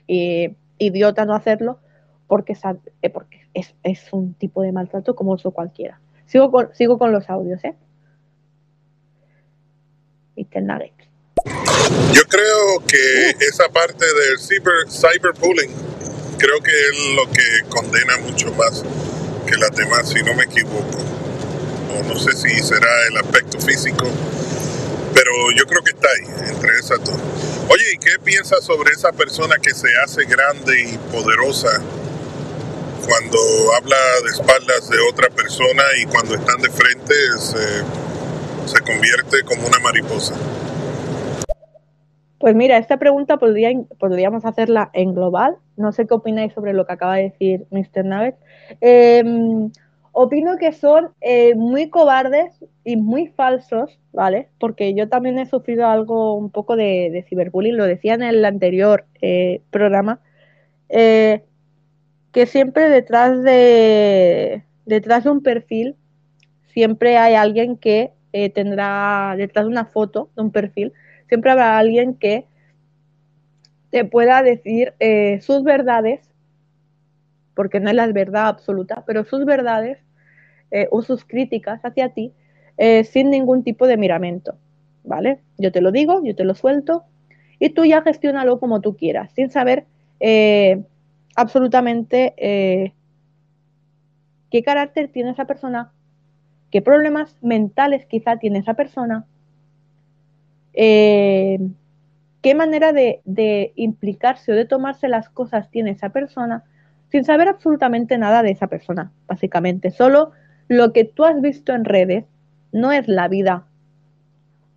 eh, 0.08 0.56
idiota 0.78 1.26
no 1.26 1.34
hacerlo 1.34 1.80
porque, 2.28 2.58
eh, 3.02 3.10
porque 3.10 3.42
es, 3.54 3.74
es, 3.84 4.12
un 4.12 4.34
tipo 4.34 4.62
de 4.62 4.72
maltrato 4.72 5.16
como 5.16 5.34
otro 5.34 5.52
cualquiera. 5.52 6.00
Sigo 6.26 6.52
con, 6.52 6.74
sigo 6.74 6.98
con 6.98 7.12
los 7.12 7.30
audios, 7.30 7.64
¿eh? 7.64 7.76
Yo 12.14 12.24
creo 12.24 12.86
que 12.88 13.46
esa 13.46 13.68
parte 13.70 14.06
del 14.06 14.40
cyber, 14.40 14.90
cyberbullying 14.90 15.91
creo 16.42 16.60
que 16.62 16.72
es 16.72 17.16
lo 17.16 17.32
que 17.32 17.70
condena 17.70 18.18
mucho 18.18 18.52
más 18.56 18.84
que 19.46 19.56
las 19.58 19.72
demás, 19.76 20.10
si 20.10 20.24
no 20.24 20.34
me 20.34 20.44
equivoco 20.44 21.22
no 22.08 22.16
sé 22.16 22.32
si 22.34 22.50
será 22.60 22.90
el 23.10 23.18
aspecto 23.18 23.60
físico, 23.60 24.08
pero 25.14 25.32
yo 25.56 25.66
creo 25.66 25.82
que 25.84 25.92
está 25.92 26.08
ahí, 26.10 26.50
entre 26.50 26.70
esas 26.80 27.04
dos. 27.04 27.18
Oye, 27.70 27.84
¿y 27.94 27.98
qué 27.98 28.20
piensas 28.24 28.64
sobre 28.64 28.92
esa 28.92 29.12
persona 29.12 29.56
que 29.62 29.74
se 29.74 29.88
hace 30.04 30.26
grande 30.26 30.82
y 30.82 30.98
poderosa 31.12 31.82
cuando 33.06 33.38
habla 33.78 33.98
de 34.24 34.30
espaldas 34.30 34.90
de 34.90 35.00
otra 35.10 35.30
persona 35.30 35.84
y 36.02 36.06
cuando 36.06 36.36
están 36.36 36.62
de 36.62 36.70
frente 36.70 37.14
se, 37.40 37.84
se 38.68 38.82
convierte 38.82 39.44
como 39.46 39.68
una 39.68 39.80
mariposa? 39.80 40.36
Pues 42.40 42.56
mira, 42.56 42.78
esta 42.78 42.98
pregunta 42.98 43.38
podría, 43.38 43.70
podríamos 44.00 44.46
hacerla 44.46 44.90
en 44.94 45.14
global. 45.14 45.58
No 45.82 45.92
sé 45.92 46.08
qué 46.08 46.14
opináis 46.14 46.54
sobre 46.54 46.74
lo 46.74 46.86
que 46.86 46.94
acaba 46.94 47.16
de 47.16 47.24
decir 47.24 47.66
Mr. 47.72 48.06
Navet. 48.06 48.36
Eh, 48.80 49.24
Opino 50.14 50.58
que 50.58 50.74
son 50.74 51.12
eh, 51.22 51.56
muy 51.56 51.90
cobardes 51.90 52.54
y 52.84 52.98
muy 52.98 53.28
falsos, 53.28 53.98
¿vale? 54.12 54.50
Porque 54.60 54.94
yo 54.94 55.08
también 55.08 55.40
he 55.40 55.46
sufrido 55.46 55.88
algo 55.88 56.36
un 56.36 56.50
poco 56.50 56.76
de, 56.76 57.26
ciberbullying, 57.30 57.78
lo 57.78 57.86
decía 57.86 58.16
en 58.16 58.24
el 58.24 58.44
anterior 58.44 59.06
eh, 59.22 59.62
programa, 59.70 60.20
eh, 60.90 61.44
que 62.34 62.46
siempre 62.46 62.90
detrás 62.90 63.42
de, 63.42 64.64
detrás 64.86 65.24
de 65.24 65.30
un 65.30 65.42
perfil 65.42 65.96
siempre 66.74 67.18
hay 67.18 67.36
alguien 67.36 67.78
que 67.78 68.12
tendrá, 68.54 69.36
detrás 69.38 69.66
de 69.66 69.72
una 69.72 69.86
foto, 69.86 70.30
de 70.36 70.42
un 70.42 70.52
perfil, 70.52 70.94
siempre 71.28 71.52
habrá 71.52 71.78
alguien 71.78 72.16
que 72.16 72.46
te 73.92 74.06
pueda 74.06 74.42
decir 74.42 74.94
sus 75.42 75.64
verdades 75.64 76.32
porque 77.54 77.80
no 77.80 77.90
es 77.90 77.96
la 77.96 78.08
verdad 78.08 78.48
absoluta, 78.48 79.04
pero 79.06 79.24
sus 79.24 79.46
verdades 79.46 80.00
eh, 80.72 80.88
o 80.92 81.02
sus 81.02 81.26
críticas 81.26 81.82
hacia 81.84 82.10
ti 82.10 82.34
eh, 82.78 83.04
sin 83.04 83.30
ningún 83.30 83.64
tipo 83.64 83.88
de 83.88 83.98
miramento, 83.98 84.56
¿vale? 85.04 85.42
Yo 85.58 85.72
te 85.72 85.82
lo 85.82 85.92
digo, 85.92 86.24
yo 86.24 86.36
te 86.36 86.44
lo 86.46 86.56
suelto 86.56 87.04
y 87.60 87.70
tú 87.70 87.86
ya 87.86 88.02
gestiónalo 88.02 88.60
como 88.60 88.82
tú 88.82 88.96
quieras, 88.96 89.32
sin 89.34 89.50
saber 89.52 89.86
eh, 90.20 90.82
absolutamente 91.36 92.34
qué 94.50 94.64
carácter 94.64 95.10
tiene 95.10 95.32
esa 95.32 95.46
persona, 95.46 95.92
qué 96.72 96.82
problemas 96.82 97.38
mentales 97.42 98.06
quizá 98.06 98.38
tiene 98.38 98.60
esa 98.60 98.74
persona, 98.74 99.26
qué 102.42 102.56
manera 102.56 102.92
de, 102.94 103.74
implicarse 103.76 104.52
o 104.52 104.56
de 104.56 104.66
tomarse 104.66 105.08
las 105.08 105.30
cosas 105.30 105.70
tiene 105.70 105.92
esa 105.92 106.10
persona 106.10 106.64
sin 107.10 107.24
saber 107.24 107.48
absolutamente 107.48 108.18
nada 108.18 108.42
de 108.42 108.52
esa 108.52 108.68
persona, 108.68 109.12
básicamente. 109.28 109.92
Solo 109.92 110.32
lo 110.68 110.94
que 110.94 111.04
tú 111.04 111.26
has 111.26 111.40
visto 111.42 111.74
en 111.74 111.86
redes 111.86 112.26
no 112.72 112.92
es 112.92 113.08
la 113.08 113.28
vida 113.28 113.68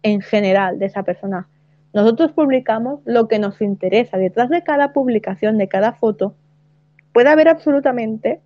en 0.02 0.20
general 0.20 0.78
de 0.78 0.86
esa 0.86 1.04
persona. 1.04 1.48
Nosotros 1.92 2.32
publicamos 2.32 3.00
lo 3.04 3.28
que 3.28 3.38
nos 3.38 3.60
interesa. 3.60 4.18
Detrás 4.18 4.50
de 4.50 4.64
cada 4.64 4.92
publicación, 4.92 5.58
de 5.58 5.68
cada 5.68 5.92
foto, 5.92 6.34
puede 7.12 7.28
haber 7.28 7.48
absolutamente 7.48 8.40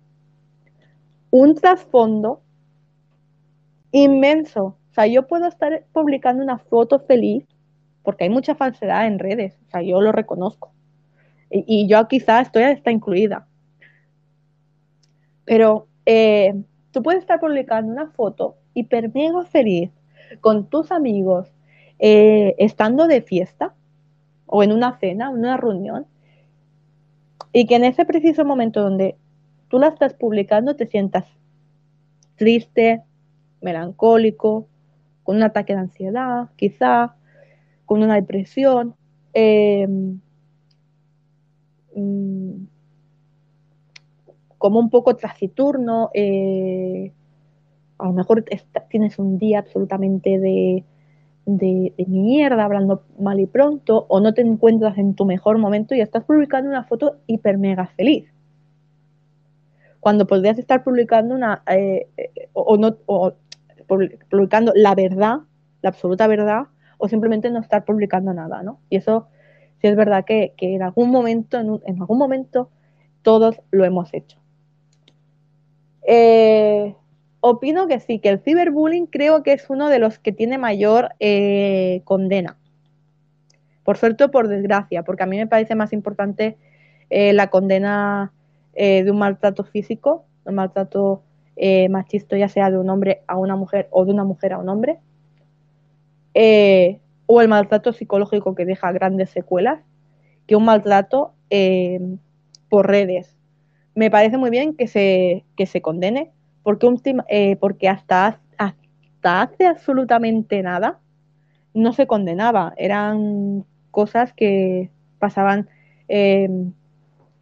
un 1.31 1.55
trasfondo 1.55 2.41
inmenso. 3.91 4.77
O 4.91 4.93
sea, 4.93 5.07
yo 5.07 5.27
puedo 5.27 5.47
estar 5.47 5.83
publicando 5.91 6.43
una 6.43 6.59
foto 6.59 6.99
feliz 6.99 7.45
porque 8.03 8.25
hay 8.25 8.29
mucha 8.29 8.55
falsedad 8.55 9.07
en 9.07 9.19
redes. 9.19 9.57
O 9.67 9.71
sea, 9.71 9.81
yo 9.81 10.01
lo 10.01 10.11
reconozco. 10.11 10.71
Y, 11.51 11.87
yo 11.87 12.07
quizás 12.07 12.47
estoy 12.47 12.63
está 12.63 12.91
incluida. 12.91 13.47
Pero 15.45 15.87
eh, 16.05 16.53
tú 16.91 17.01
puedes 17.01 17.21
estar 17.21 17.39
publicando 17.39 17.91
una 17.91 18.07
foto 18.11 18.57
hiper 18.73 19.13
mega 19.13 19.43
feliz 19.45 19.91
con 20.41 20.69
tus 20.69 20.91
amigos, 20.91 21.51
eh, 21.97 22.55
estando 22.59 23.07
de 23.07 23.21
fiesta 23.21 23.73
o 24.45 24.63
en 24.63 24.71
una 24.71 24.97
cena, 24.99 25.29
en 25.29 25.39
una 25.39 25.57
reunión, 25.57 26.05
y 27.51 27.65
que 27.65 27.75
en 27.75 27.83
ese 27.83 28.05
preciso 28.05 28.45
momento 28.45 28.81
donde 28.81 29.17
tú 29.69 29.79
la 29.79 29.87
estás 29.87 30.13
publicando 30.13 30.75
te 30.75 30.85
sientas 30.85 31.25
triste, 32.35 33.03
melancólico, 33.61 34.67
con 35.23 35.37
un 35.37 35.43
ataque 35.43 35.73
de 35.73 35.79
ansiedad, 35.79 36.49
quizá, 36.55 37.15
con 37.89 38.03
una 38.03 38.13
depresión. 38.13 38.93
Eh, 39.33 39.87
mm, 41.95 42.51
como 44.59 44.79
un 44.79 44.91
poco 44.91 45.15
taciturno, 45.15 46.11
eh, 46.13 47.11
a 47.97 48.05
lo 48.05 48.13
mejor 48.13 48.45
tienes 48.91 49.17
un 49.17 49.39
día 49.39 49.59
absolutamente 49.59 50.37
de, 50.37 50.83
mierda, 52.07 52.63
hablando 52.63 53.01
mal 53.17 53.39
y 53.39 53.47
pronto, 53.47 54.05
o 54.07 54.19
no 54.19 54.35
te 54.35 54.41
encuentras 54.41 54.99
en 54.99 55.15
tu 55.15 55.25
mejor 55.25 55.57
momento 55.57 55.95
y 55.95 56.01
estás 56.01 56.23
publicando 56.25 56.69
una 56.69 56.83
foto 56.83 57.17
hiper 57.25 57.57
mega 57.57 57.87
feliz. 57.87 58.31
Cuando 59.99 60.27
podrías 60.27 60.59
estar 60.59 60.83
publicando 60.83 61.33
una, 61.33 61.63
eh, 61.65 62.07
o, 62.53 62.77
no, 62.77 62.97
publicando 64.29 64.73
la 64.75 64.93
verdad 64.93 65.39
la 65.81 65.89
absoluta 65.89 66.27
verdad 66.27 66.67
o 66.99 67.07
simplemente 67.07 67.49
no 67.49 67.59
estar 67.59 67.85
publicando 67.85 68.33
nada, 68.33 68.61
¿no? 68.61 68.79
Y 68.89 68.97
eso 68.97 69.27
sí 69.81 69.87
es 69.87 69.95
verdad 69.95 70.25
que, 70.25 70.53
en 70.57 70.83
algún 70.83 71.09
momento, 71.09 71.57
en, 71.57 71.99
algún 71.99 72.17
momento, 72.17 72.69
todos 73.23 73.59
lo 73.71 73.85
hemos 73.85 74.13
hecho. 74.13 74.37
Eh, 76.03 76.93
opino 77.39 77.87
que 77.87 78.01
sí, 78.01 78.19
que 78.19 78.29
el 78.29 78.39
ciberbullying 78.39 79.07
creo 79.07 79.43
que 79.43 79.53
es 79.53 79.69
uno 79.69 79.89
de 79.89 79.99
los 79.99 80.19
que 80.19 80.33
tiene 80.33 80.57
mayor 80.57 81.11
eh, 81.19 82.01
condena. 82.03 82.57
Por 83.83 83.97
suerte 83.97 84.25
o 84.25 84.31
por 84.31 84.49
desgracia, 84.49 85.03
porque 85.03 85.23
a 85.23 85.25
mí 85.25 85.37
me 85.37 85.47
parece 85.47 85.75
más 85.75 85.93
importante 85.93 86.57
eh, 87.09 87.33
la 87.33 87.49
condena 87.49 88.33
de 88.75 89.11
un 89.11 89.17
maltrato 89.17 89.65
físico, 89.65 90.23
un 90.45 90.55
maltrato 90.55 91.21
machista, 91.89 92.37
ya 92.37 92.47
sea 92.47 92.71
de 92.71 92.77
un 92.77 92.89
hombre 92.89 93.23
a 93.27 93.35
una 93.35 93.57
mujer 93.57 93.89
o 93.91 94.05
de 94.05 94.13
una 94.13 94.23
mujer 94.23 94.53
a 94.53 94.57
un 94.57 94.69
hombre, 94.69 94.99
o 97.25 97.41
el 97.41 97.47
maltrato 97.47 97.91
psicológico 97.91 98.55
que 98.55 98.65
deja 98.65 98.91
grandes 98.91 99.29
secuelas, 99.29 99.81
que 100.47 100.55
un 100.55 100.65
maltrato 100.65 101.33
por 102.69 102.87
redes. 102.87 103.35
Me 103.95 104.09
parece 104.09 104.37
muy 104.37 104.49
bien 104.49 104.75
que 104.75 104.87
se, 104.87 105.43
que 105.57 105.65
se 105.65 105.81
condene, 105.81 106.31
porque, 106.63 106.87
eh, 107.27 107.55
porque 107.57 107.89
hasta, 107.89 108.39
hasta 108.57 109.41
hace 109.41 109.65
absolutamente 109.65 110.61
nada 110.61 110.99
no 111.73 111.93
se 111.93 112.07
condenaba, 112.07 112.73
eran 112.77 113.65
cosas 113.91 114.33
que 114.33 114.89
pasaban 115.19 115.67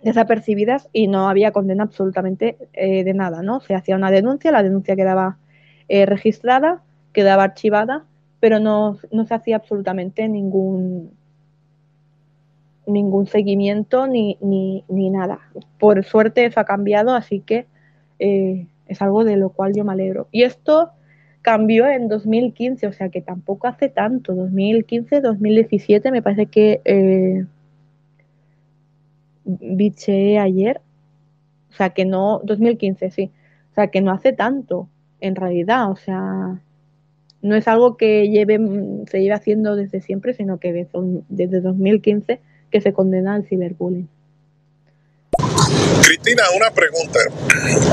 desapercibidas 0.03 0.89
y 0.93 1.07
no 1.07 1.27
había 1.27 1.51
condena 1.51 1.83
absolutamente 1.83 2.57
eh, 2.73 3.03
de 3.03 3.13
nada, 3.13 3.41
¿no? 3.41 3.59
Se 3.59 3.75
hacía 3.75 3.95
una 3.95 4.11
denuncia, 4.11 4.51
la 4.51 4.63
denuncia 4.63 4.95
quedaba 4.95 5.37
eh, 5.89 6.05
registrada, 6.05 6.81
quedaba 7.13 7.43
archivada, 7.43 8.05
pero 8.39 8.59
no, 8.59 8.97
no 9.11 9.25
se 9.25 9.33
hacía 9.33 9.57
absolutamente 9.57 10.27
ningún, 10.29 11.11
ningún 12.85 13.27
seguimiento 13.27 14.07
ni, 14.07 14.38
ni, 14.41 14.83
ni, 14.88 15.09
nada. 15.09 15.39
Por 15.79 16.03
suerte 16.03 16.45
eso 16.45 16.59
ha 16.59 16.65
cambiado, 16.65 17.13
así 17.13 17.39
que 17.39 17.65
eh, 18.19 18.67
es 18.88 19.01
algo 19.01 19.23
de 19.23 19.38
lo 19.38 19.49
cual 19.49 19.73
yo 19.75 19.83
me 19.83 19.93
alegro. 19.93 20.27
Y 20.31 20.43
esto 20.43 20.91
cambió 21.41 21.88
en 21.88 22.07
2015, 22.07 22.88
o 22.88 22.93
sea 22.93 23.09
que 23.09 23.21
tampoco 23.21 23.67
hace 23.67 23.89
tanto, 23.89 24.35
2015, 24.35 25.21
2017, 25.21 26.11
me 26.11 26.21
parece 26.21 26.47
que 26.47 26.81
eh, 26.83 27.45
biché 29.45 30.39
ayer, 30.39 30.81
o 31.69 31.73
sea 31.73 31.91
que 31.91 32.05
no, 32.05 32.41
2015, 32.43 33.11
sí, 33.11 33.31
o 33.71 33.75
sea 33.75 33.88
que 33.88 34.01
no 34.01 34.11
hace 34.11 34.33
tanto, 34.33 34.89
en 35.21 35.35
realidad, 35.35 35.89
o 35.89 35.95
sea, 35.95 36.61
no 37.47 37.55
es 37.55 37.67
algo 37.67 37.97
que 37.97 38.29
lleve, 38.29 38.59
se 39.09 39.21
lleve 39.21 39.33
haciendo 39.33 39.75
desde 39.75 40.01
siempre, 40.01 40.33
sino 40.33 40.59
que 40.59 40.73
desde, 40.73 40.91
desde 41.29 41.61
2015 41.61 42.39
que 42.71 42.81
se 42.81 42.93
condena 42.93 43.35
al 43.35 43.45
ciberbullying. 43.47 44.09
Cristina, 46.03 46.43
una 46.55 46.71
pregunta. 46.71 47.19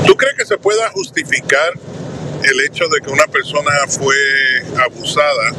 ¿Tú 0.05 0.15
crees 0.15 0.35
que 0.35 0.45
se 0.45 0.57
pueda 0.57 0.89
justificar 0.91 1.73
el 2.43 2.61
hecho 2.61 2.85
de 2.89 3.01
que 3.01 3.09
una 3.09 3.27
persona 3.27 3.71
fue 3.87 4.15
abusada 4.77 5.51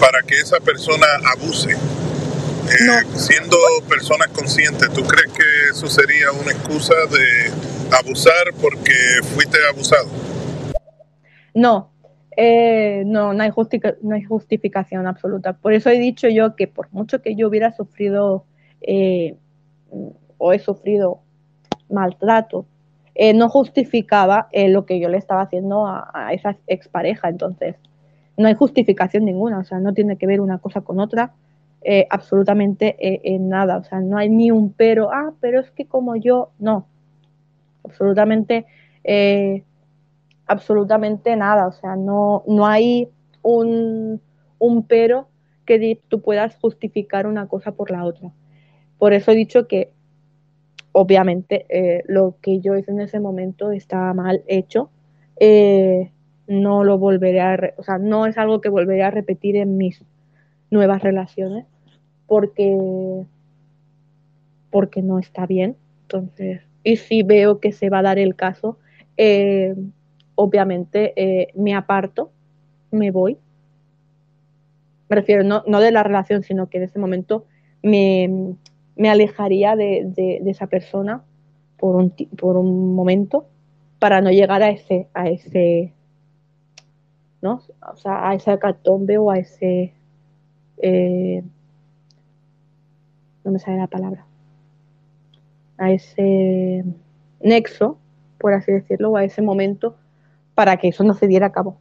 para 0.00 0.22
que 0.22 0.38
esa 0.40 0.60
persona 0.60 1.06
abuse? 1.32 1.72
Eh, 1.72 3.04
siendo 3.16 3.58
personas 3.88 4.28
conscientes, 4.28 4.90
¿tú 4.92 5.02
crees 5.04 5.32
que 5.32 5.70
eso 5.70 5.86
sería 5.86 6.32
una 6.32 6.52
excusa 6.52 6.94
de 7.10 7.52
abusar 7.94 8.54
porque 8.60 8.94
fuiste 9.34 9.58
abusado? 9.70 10.08
No, 11.52 11.93
eh, 12.36 13.04
no, 13.06 13.32
no 13.32 13.42
hay, 13.42 13.50
justificación 14.24 15.06
absoluta. 15.06 15.52
Por 15.54 15.72
eso 15.72 15.90
he 15.90 15.98
dicho 15.98 16.28
yo 16.28 16.56
que 16.56 16.66
por 16.66 16.92
mucho 16.92 17.22
que 17.22 17.36
yo 17.36 17.48
hubiera 17.48 17.72
sufrido 17.72 18.44
eh, 18.80 19.36
o 20.38 20.52
he 20.52 20.58
sufrido 20.58 21.20
maltrato, 21.88 22.66
eh, 23.14 23.32
no 23.32 23.48
justificaba 23.48 24.48
lo 24.52 24.86
que 24.86 24.98
yo 24.98 25.08
le 25.08 25.18
estaba 25.18 25.42
haciendo 25.42 25.86
a, 25.86 26.30
esa 26.32 26.56
expareja. 26.66 27.28
Entonces, 27.28 27.76
no 28.36 28.48
hay 28.48 28.54
justificación 28.54 29.24
ninguna, 29.24 29.58
o 29.58 29.64
sea, 29.64 29.78
no 29.78 29.94
tiene 29.94 30.16
que 30.16 30.26
ver 30.26 30.40
una 30.40 30.58
cosa 30.58 30.80
con 30.80 30.98
otra. 30.98 31.32
absolutamente 32.10 32.96
en 32.98 33.48
nada, 33.48 33.76
o 33.76 33.84
sea, 33.84 34.00
no 34.00 34.16
hay 34.16 34.28
ni 34.30 34.50
un 34.50 34.72
pero, 34.72 35.12
ah, 35.12 35.32
pero 35.40 35.60
es 35.60 35.70
que 35.70 35.84
como 35.86 36.16
yo, 36.16 36.50
no, 36.58 36.86
absolutamente 37.84 38.66
absolutamente 40.46 41.36
nada, 41.36 41.66
o 41.66 41.72
sea, 41.72 41.96
no, 41.96 42.42
no 42.46 42.66
hay 42.66 43.08
un, 43.42 44.20
pero 44.88 45.28
que 45.64 46.00
tú 46.08 46.20
puedas 46.20 46.56
justificar 46.56 47.26
una 47.26 47.48
cosa 47.48 47.72
por 47.72 47.90
la 47.90 48.04
otra. 48.04 48.32
Por 48.98 49.12
eso 49.12 49.32
he 49.32 49.36
dicho 49.36 49.66
que 49.66 49.92
obviamente 50.92 51.66
eh, 51.68 52.02
lo 52.06 52.36
que 52.40 52.60
yo 52.60 52.76
hice 52.76 52.90
en 52.90 53.00
ese 53.00 53.20
momento 53.20 53.72
estaba 53.72 54.12
mal 54.14 54.42
hecho. 54.46 54.90
Eh, 55.40 56.10
no 56.46 56.84
lo 56.84 56.98
volveré 56.98 57.40
a, 57.40 57.74
o 57.78 57.82
sea, 57.82 57.98
no 57.98 58.26
es 58.26 58.36
algo 58.36 58.60
que 58.60 58.68
volveré 58.68 59.02
a 59.02 59.10
repetir 59.10 59.56
en 59.56 59.76
mis 59.76 60.04
nuevas 60.70 61.02
relaciones 61.02 61.66
porque 62.26 63.24
porque 64.70 65.02
no 65.02 65.18
está 65.18 65.46
bien. 65.46 65.76
Entonces, 66.02 66.60
y 66.82 66.96
si 66.96 67.22
veo 67.22 67.60
que 67.60 67.72
se 67.72 67.90
va 67.90 68.00
a 68.00 68.02
dar 68.02 68.18
el 68.18 68.34
caso, 68.34 68.78
eh, 69.16 69.74
obviamente 70.34 71.12
eh, 71.16 71.52
me 71.54 71.74
aparto, 71.74 72.30
me 72.90 73.10
voy. 73.10 73.38
Me 75.08 75.16
refiero 75.16 75.44
no, 75.44 75.80
de 75.80 75.92
la 75.92 76.02
relación, 76.02 76.42
sino 76.42 76.68
que 76.68 76.78
en 76.78 76.84
ese 76.84 76.98
momento 76.98 77.44
me, 77.82 78.56
alejaría 78.98 79.76
de, 79.76 80.40
esa 80.46 80.66
persona 80.66 81.22
por 81.78 81.96
un, 81.96 82.14
por 82.38 82.56
un 82.56 82.94
momento 82.94 83.46
para 83.98 84.20
no 84.20 84.30
llegar 84.30 84.62
a 84.62 84.70
ese, 84.70 85.08
a 85.14 85.28
ese, 85.28 85.92
¿no? 87.42 87.62
O 87.92 87.96
sea, 87.96 88.28
a 88.28 88.34
ese 88.34 88.50
acatombe 88.50 89.18
o 89.18 89.30
a 89.30 89.38
ese, 89.38 89.92
eh, 90.78 91.42
no 93.44 93.50
me 93.50 93.58
sale 93.58 93.78
la 93.78 93.86
palabra, 93.86 94.26
a 95.76 95.92
ese 95.92 96.84
nexo, 97.40 97.98
por 98.38 98.54
así 98.54 98.72
decirlo, 98.72 99.10
o 99.10 99.16
a 99.16 99.24
ese 99.24 99.42
momento 99.42 99.96
para 100.54 100.76
que 100.76 100.88
eso 100.88 101.04
no 101.04 101.14
se 101.14 101.26
diera 101.26 101.46
a 101.46 101.52
cabo. 101.52 101.78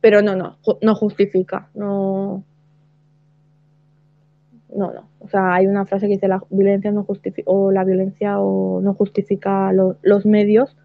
Pero 0.00 0.22
no, 0.22 0.34
no, 0.34 0.58
no 0.80 0.94
justifica, 0.94 1.68
no, 1.74 2.44
no, 4.74 4.92
no. 4.92 5.08
O 5.20 5.28
sea, 5.28 5.54
hay 5.54 5.66
una 5.66 5.86
frase 5.86 6.06
que 6.06 6.14
dice 6.14 6.26
la 6.26 6.42
violencia 6.50 6.90
no 6.90 7.04
justifica, 7.04 7.48
o 7.50 7.70
la 7.70 7.84
violencia 7.84 8.40
o 8.40 8.80
no 8.80 8.94
justifica 8.94 9.72
los 9.72 10.26
medios, 10.26 10.76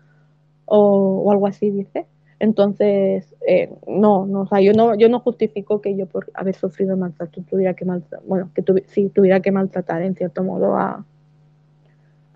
o, 0.66 1.32
algo 1.32 1.47
así 1.47 1.72
dice. 1.72 2.05
Entonces, 2.39 3.36
eh, 3.47 3.74
no, 3.88 4.28
no, 4.28 4.41
o 4.41 4.47
sea, 4.47 4.62
yo 4.62 4.74
no, 4.74 4.95
yo 4.95 5.10
no 5.10 5.20
justifico 5.22 5.82
que 5.82 5.95
yo 5.97 6.05
por 6.05 6.30
haber 6.36 6.53
sufrido 6.55 6.95
maltrato 6.95 7.41
tuviera 7.41 7.74
que 7.74 7.86
maltratar, 7.86 8.28
bueno, 8.28 8.51
que 8.53 8.64
sí, 8.86 9.10
tuviera 9.10 9.39
que 9.39 9.51
maltratar 9.51 10.03
en 10.03 10.16
cierto 10.16 10.43
modo 10.43 10.76
a, 10.76 11.03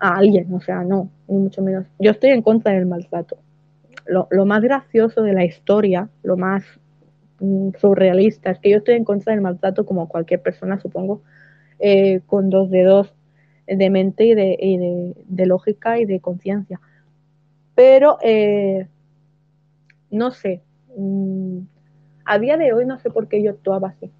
a 0.02 0.16
alguien, 0.16 0.52
o 0.52 0.60
sea, 0.60 0.82
no, 0.82 1.10
ni 1.28 1.38
mucho 1.38 1.62
menos. 1.62 1.86
Yo 2.00 2.10
estoy 2.10 2.30
en 2.30 2.42
contra 2.42 2.72
del 2.72 2.86
maltrato. 2.86 3.36
Lo, 4.04 4.44
más 4.44 4.60
gracioso 4.60 5.22
de 5.22 5.32
la 5.32 5.44
historia, 5.44 6.08
lo 6.24 6.36
más 6.36 6.64
mm, 7.38 7.68
surrealista, 7.80 8.50
es 8.50 8.58
que 8.58 8.70
yo 8.70 8.78
estoy 8.78 8.96
en 8.96 9.04
contra 9.04 9.32
del 9.32 9.42
maltrato 9.42 9.86
como 9.86 10.08
cualquier 10.08 10.42
persona, 10.42 10.80
supongo, 10.80 11.22
eh, 11.78 12.20
con 12.26 12.50
dos 12.50 12.68
dedos 12.68 13.14
de 13.68 13.90
mente 13.90 14.24
y 14.24 14.34
de, 14.34 15.14
de, 15.24 15.46
lógica 15.46 16.00
y 16.00 16.04
de 16.04 16.18
conciencia. 16.18 16.80
Pero, 17.76 18.18
eh, 18.22 18.88
no 20.10 20.32
sé, 20.32 20.62
mm, 20.96 21.58
a 22.24 22.40
día 22.40 22.56
de 22.56 22.72
hoy 22.72 22.86
no 22.86 22.98
sé 22.98 23.08
por 23.08 23.28
qué 23.28 23.40
yo 23.40 23.52
actuaba 23.52 23.90
así. 23.90 24.10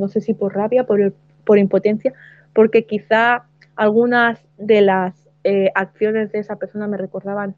No 0.00 0.08
sé 0.08 0.20
si 0.20 0.34
por 0.34 0.52
rabia, 0.52 0.84
por, 0.84 1.14
por 1.44 1.60
impotencia, 1.60 2.12
porque 2.52 2.86
quizá 2.86 3.46
algunas 3.76 4.40
de 4.58 4.80
las 4.82 5.14
eh, 5.44 5.70
acciones 5.74 6.32
de 6.32 6.38
esa 6.38 6.56
persona 6.56 6.86
me 6.86 6.96
recordaban 6.96 7.56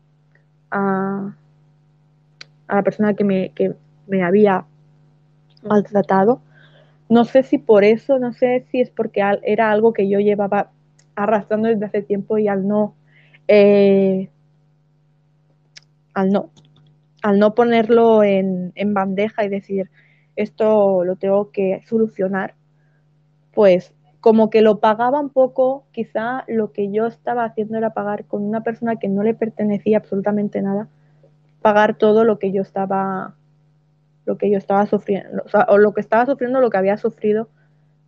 a, 0.71 1.35
la 2.69 2.83
persona 2.83 3.15
que 3.15 3.25
me, 3.25 3.51
que 3.51 3.75
me 4.07 4.23
había 4.23 4.65
maltratado. 5.63 6.41
No 7.09 7.25
sé 7.25 7.43
si 7.43 7.59
por 7.59 7.85
eso, 7.85 8.19
no 8.19 8.33
sé 8.33 8.65
si 8.71 8.81
es 8.81 8.91
porque 8.91 9.23
era 9.43 9.71
algo 9.71 9.93
que 9.93 10.09
yo 10.09 10.19
llevaba 10.21 10.71
arrastrando 11.15 11.69
desde 11.69 11.87
hace 11.87 12.03
tiempo 12.03 12.39
y 12.39 12.49
al 12.49 12.67
no, 12.67 12.95
eh, 13.47 14.31
al 16.15 16.31
no, 16.31 16.51
al 17.23 17.39
no 17.39 17.55
ponerlo 17.55 18.23
en, 18.23 18.73
en 18.75 18.95
bandeja 18.95 19.45
y 19.45 19.49
decir 19.49 19.91
esto 20.37 21.05
lo 21.05 21.17
tengo 21.17 21.51
que 21.51 21.83
solucionar, 21.87 22.55
pues 23.53 23.94
como 24.25 24.49
que 24.49 24.63
lo 24.63 24.81
pagaba 24.81 25.21
un 25.21 25.29
poco, 25.29 25.85
quizá 25.93 26.45
lo 26.49 26.73
que 26.73 26.91
yo 26.91 27.07
estaba 27.07 27.45
haciendo 27.45 27.77
era 27.77 27.93
pagar 27.93 28.25
con 28.25 28.43
una 28.43 28.63
persona 28.63 28.97
que 28.97 29.07
no 29.07 29.23
le 29.23 29.35
pertenecía 29.35 29.99
absolutamente 29.99 30.63
nada, 30.63 30.89
pagar 31.61 31.99
todo 31.99 32.25
lo 32.25 32.39
que 32.39 32.51
yo 32.51 32.63
estaba 32.63 33.35
lo 34.25 34.39
que 34.39 34.51
yo 34.51 34.57
estaba 34.57 34.87
sufriendo, 34.87 35.45
o, 35.69 35.77
lo 35.77 35.93
que 35.93 36.01
estaba 36.01 36.25
sufriendo, 36.25 36.63
lo 36.63 36.71
que 36.71 36.79
había 36.79 36.97
sufrido 36.97 37.51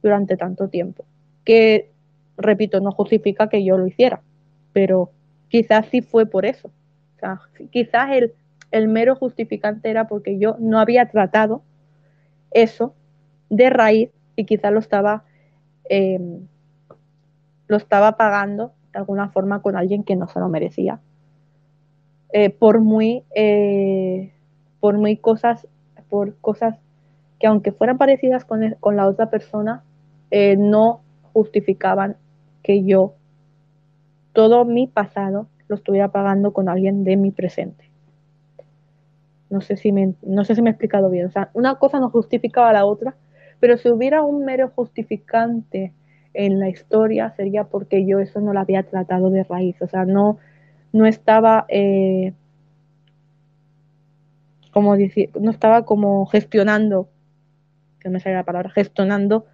durante 0.03 0.39
tanto 0.39 0.69
tiempo. 0.69 1.05
Que, 1.45 1.93
repito, 2.39 2.81
no 2.81 2.93
justifica 2.93 3.51
que 3.51 3.63
yo 3.63 3.77
lo 3.77 3.87
hiciera, 3.87 4.23
pero 4.73 5.11
quizás 5.49 5.85
sí 5.91 6.01
fue 6.01 6.25
por 6.25 6.47
eso. 6.47 6.71
Quizás 7.71 8.09
el, 8.13 8.33
el 8.71 8.89
mero 8.89 9.17
justificante 9.17 9.91
era 9.91 10.09
porque 10.09 10.39
yo 10.39 10.57
no 10.61 10.79
había 10.79 11.11
tratado 11.11 11.61
eso 12.53 12.95
de 13.51 13.69
raíz 13.69 14.09
y 14.35 14.47
quizás 14.47 14.73
lo 14.73 14.79
estaba 14.79 15.26
eh, 15.89 16.21
lo 17.69 17.77
estaba 17.77 18.17
pagando 18.17 18.73
de 18.93 18.99
alguna 18.99 19.29
forma 19.29 19.63
con 19.63 19.77
alguien 19.77 20.05
que 20.05 20.17
no 20.17 20.29
se 20.29 20.41
lo 20.41 20.49
merecía. 20.49 21.01
Eh, 22.33 22.51
por 22.51 22.81
muy 22.81 23.25
eh, 23.35 24.33
por 24.81 24.99
muy 24.99 25.17
cosas 25.17 25.67
por 26.09 26.37
cosas 26.39 26.77
que 27.39 27.47
aunque 27.47 27.73
fueran 27.73 27.99
parecidas 27.99 28.45
con, 28.45 28.77
con 28.81 28.97
la 28.97 29.07
otra 29.07 29.31
persona 29.31 29.85
no 30.59 31.01
justificaban 31.33 32.17
que 32.63 32.85
yo 32.85 33.15
todo 34.33 34.65
mi 34.65 34.87
pasado 34.87 35.47
lo 35.69 35.77
estuviera 35.77 36.09
pagando 36.09 36.53
con 36.53 36.69
alguien 36.69 37.05
de 37.05 37.17
mi 37.17 37.31
presente. 37.31 37.91
No 39.49 39.61
sé 39.61 39.77
si 39.77 39.93
me, 39.93 40.15
no 40.23 40.45
sé 40.45 40.55
si 40.55 40.63
me 40.63 40.71
he 40.71 40.73
explicado 40.73 41.09
bien. 41.09 41.31
Una 41.55 41.77
cosa 41.77 42.01
no 42.01 42.11
justificaba 42.11 42.71
a 42.71 42.73
la 42.73 42.85
otra, 42.85 43.15
pero 43.61 43.79
si 43.79 43.89
hubiera 43.89 44.23
un 44.23 44.45
mero 44.45 44.71
justificante 44.75 45.93
en 46.35 46.61
la 46.61 46.69
historia 46.69 47.31
sería 47.31 47.65
porque 47.65 48.07
yo 48.07 48.21
eso 48.21 48.41
no 48.41 48.53
lo 48.53 48.61
había 48.61 48.83
tratado 48.83 49.31
de 49.31 49.45
raíz. 49.45 49.81
O 49.81 49.89
sea, 49.89 50.05
no, 50.05 50.39
no 50.93 51.07
estaba, 51.07 51.65
eh, 51.69 52.35
como 54.73 54.97
decir, 54.97 55.31
no 55.41 55.51
estaba 55.51 55.85
como 55.85 56.27
gestionando, 56.27 57.09
que 57.99 58.11
me 58.11 58.21
sale 58.21 58.35
la 58.35 58.45
palabra, 58.45 58.71
gestionando 58.71 59.47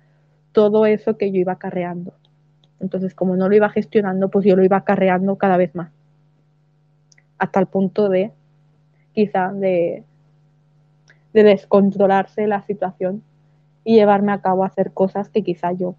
todo 0.50 0.84
eso 0.86 1.16
que 1.16 1.30
yo 1.30 1.38
iba 1.38 1.52
acarreando. 1.52 2.14
Entonces, 2.80 3.14
como 3.14 3.36
no 3.36 3.48
lo 3.48 3.54
iba 3.54 3.70
gestionando, 3.70 4.28
pues 4.28 4.44
yo 4.44 4.56
lo 4.56 4.64
iba 4.64 4.78
acarreando 4.78 5.36
cada 5.36 5.56
vez 5.56 5.74
más. 5.76 5.92
Hasta 7.38 7.60
el 7.60 7.66
punto 7.66 8.08
de, 8.08 8.32
quizá, 9.12 9.52
de, 9.52 10.02
de 11.32 11.42
descontrolarse 11.44 12.48
la 12.48 12.62
situación 12.62 13.22
y 13.84 13.96
llevarme 13.96 14.32
a 14.32 14.40
cabo 14.40 14.64
a 14.64 14.68
hacer 14.68 14.92
cosas 14.92 15.28
que 15.28 15.42
quizá 15.42 15.72
yo 15.72 15.96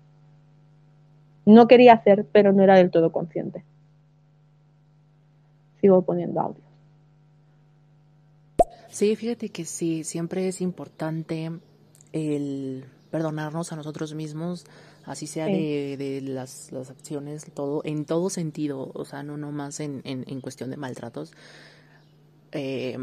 no 1.45 1.67
quería 1.67 1.93
hacer, 1.93 2.25
pero 2.31 2.53
no 2.53 2.63
era 2.63 2.75
del 2.77 2.91
todo 2.91 3.11
consciente. 3.11 3.63
Sigo 5.81 6.01
poniendo 6.03 6.39
audios. 6.39 6.65
Sí, 8.89 9.15
fíjate 9.15 9.49
que 9.49 9.65
sí, 9.65 10.03
siempre 10.03 10.47
es 10.47 10.61
importante 10.61 11.51
el 12.13 12.85
perdonarnos 13.11 13.73
a 13.73 13.75
nosotros 13.75 14.13
mismos 14.13 14.65
así 15.05 15.27
sea 15.27 15.45
de, 15.45 15.97
de 15.97 16.21
las, 16.21 16.71
las, 16.71 16.89
acciones, 16.89 17.45
todo, 17.53 17.81
en 17.85 18.05
todo 18.05 18.29
sentido, 18.29 18.91
o 18.93 19.05
sea, 19.05 19.23
no 19.23 19.37
nomás 19.37 19.79
en, 19.79 20.01
en, 20.05 20.23
en 20.27 20.41
cuestión 20.41 20.69
de 20.69 20.77
maltratos. 20.77 21.33
Eh, 22.51 22.97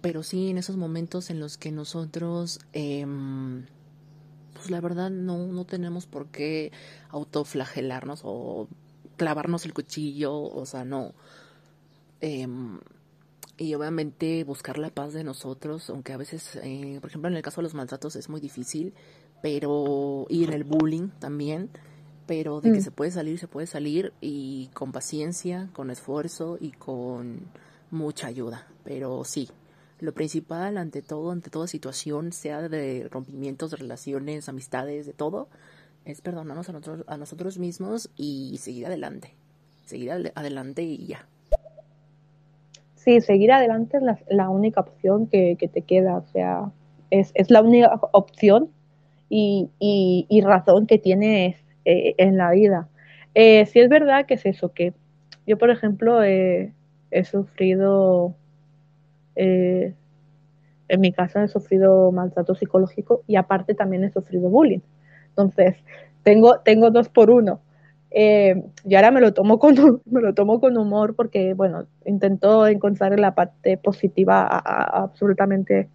pero 0.00 0.22
sí 0.22 0.50
en 0.50 0.58
esos 0.58 0.76
momentos 0.76 1.30
en 1.30 1.40
los 1.40 1.56
que 1.56 1.72
nosotros, 1.72 2.60
eh, 2.72 3.06
pues 4.60 4.70
la 4.70 4.82
verdad 4.82 5.08
no, 5.08 5.46
no 5.46 5.64
tenemos 5.64 6.04
por 6.04 6.26
qué 6.28 6.70
autoflagelarnos 7.08 8.20
o 8.24 8.68
clavarnos 9.16 9.64
el 9.64 9.72
cuchillo, 9.72 10.34
o 10.38 10.66
sea, 10.66 10.84
no. 10.84 11.14
Eh, 12.20 12.46
y 13.56 13.74
obviamente 13.74 14.44
buscar 14.44 14.76
la 14.76 14.90
paz 14.90 15.14
de 15.14 15.24
nosotros, 15.24 15.88
aunque 15.88 16.12
a 16.12 16.18
veces, 16.18 16.58
eh, 16.62 16.98
por 17.00 17.08
ejemplo, 17.08 17.30
en 17.30 17.36
el 17.36 17.42
caso 17.42 17.62
de 17.62 17.64
los 17.64 17.74
maltratos 17.74 18.16
es 18.16 18.28
muy 18.28 18.40
difícil, 18.40 18.92
pero 19.40 20.26
y 20.28 20.44
en 20.44 20.52
el 20.52 20.64
bullying 20.64 21.08
también, 21.18 21.70
pero 22.26 22.60
de 22.60 22.70
que 22.70 22.80
mm. 22.80 22.82
se 22.82 22.90
puede 22.90 23.10
salir, 23.10 23.38
se 23.38 23.48
puede 23.48 23.66
salir 23.66 24.12
y 24.20 24.68
con 24.74 24.92
paciencia, 24.92 25.70
con 25.72 25.90
esfuerzo 25.90 26.58
y 26.60 26.72
con 26.72 27.48
mucha 27.90 28.26
ayuda, 28.26 28.66
pero 28.84 29.24
sí. 29.24 29.48
Lo 30.00 30.12
principal 30.12 30.78
ante 30.78 31.02
todo, 31.02 31.30
ante 31.30 31.50
toda 31.50 31.66
situación, 31.66 32.32
sea 32.32 32.68
de 32.68 33.06
rompimientos, 33.10 33.78
relaciones, 33.78 34.48
amistades, 34.48 35.06
de 35.06 35.12
todo, 35.12 35.48
es 36.06 36.22
perdonarnos 36.22 36.68
a 36.70 36.72
nosotros, 36.72 37.04
a 37.06 37.16
nosotros 37.18 37.58
mismos 37.58 38.10
y 38.16 38.56
seguir 38.58 38.86
adelante. 38.86 39.34
Seguir 39.84 40.12
adelante 40.34 40.82
y 40.82 41.06
ya. 41.06 41.26
Sí, 42.94 43.20
seguir 43.20 43.52
adelante 43.52 43.98
es 43.98 44.02
la, 44.02 44.18
la 44.28 44.48
única 44.48 44.80
opción 44.80 45.26
que, 45.26 45.56
que, 45.58 45.68
te 45.68 45.82
queda. 45.82 46.16
O 46.16 46.26
sea, 46.32 46.70
es, 47.10 47.32
es 47.34 47.50
la 47.50 47.60
única 47.60 48.00
opción 48.12 48.70
y, 49.28 50.40
razón 50.42 50.86
que 50.86 50.98
tienes 50.98 51.56
eh, 51.84 52.14
en 52.18 52.36
la 52.36 52.50
vida. 52.52 52.88
Eh, 53.34 53.66
si 53.66 53.80
es 53.80 53.88
verdad 53.88 54.26
que 54.26 54.34
es 54.34 54.46
eso, 54.46 54.72
que 54.72 54.94
yo, 55.46 55.58
por 55.58 55.70
ejemplo, 55.70 56.22
he 56.22 56.72
sufrido, 57.24 58.34
eh, 59.40 59.94
en 60.88 61.00
mi 61.00 61.12
casa 61.12 61.44
he 61.44 61.48
sufrido 61.48 62.12
maltrato 62.12 62.54
psicológico 62.54 63.22
y 63.26 63.36
aparte 63.36 63.74
también 63.74 64.04
he 64.04 64.10
sufrido 64.10 64.50
bullying. 64.50 64.80
Entonces, 65.28 65.76
tengo, 66.22 66.60
tengo 66.60 66.90
dos 66.90 67.08
por 67.08 67.30
uno. 67.30 67.60
y 68.12 68.94
ahora 68.94 69.10
me 69.10 69.20
lo 69.20 69.32
tomo 69.32 69.58
con 69.58 69.74
me 70.06 70.20
lo 70.20 70.34
tomo 70.34 70.60
con 70.60 70.76
humor 70.76 71.14
porque 71.14 71.54
bueno 71.54 71.86
intento 72.04 72.66
encontrar 72.66 73.18
la 73.20 73.34
parte 73.34 73.76
positiva 73.78 74.46
absolutamente 74.48 75.88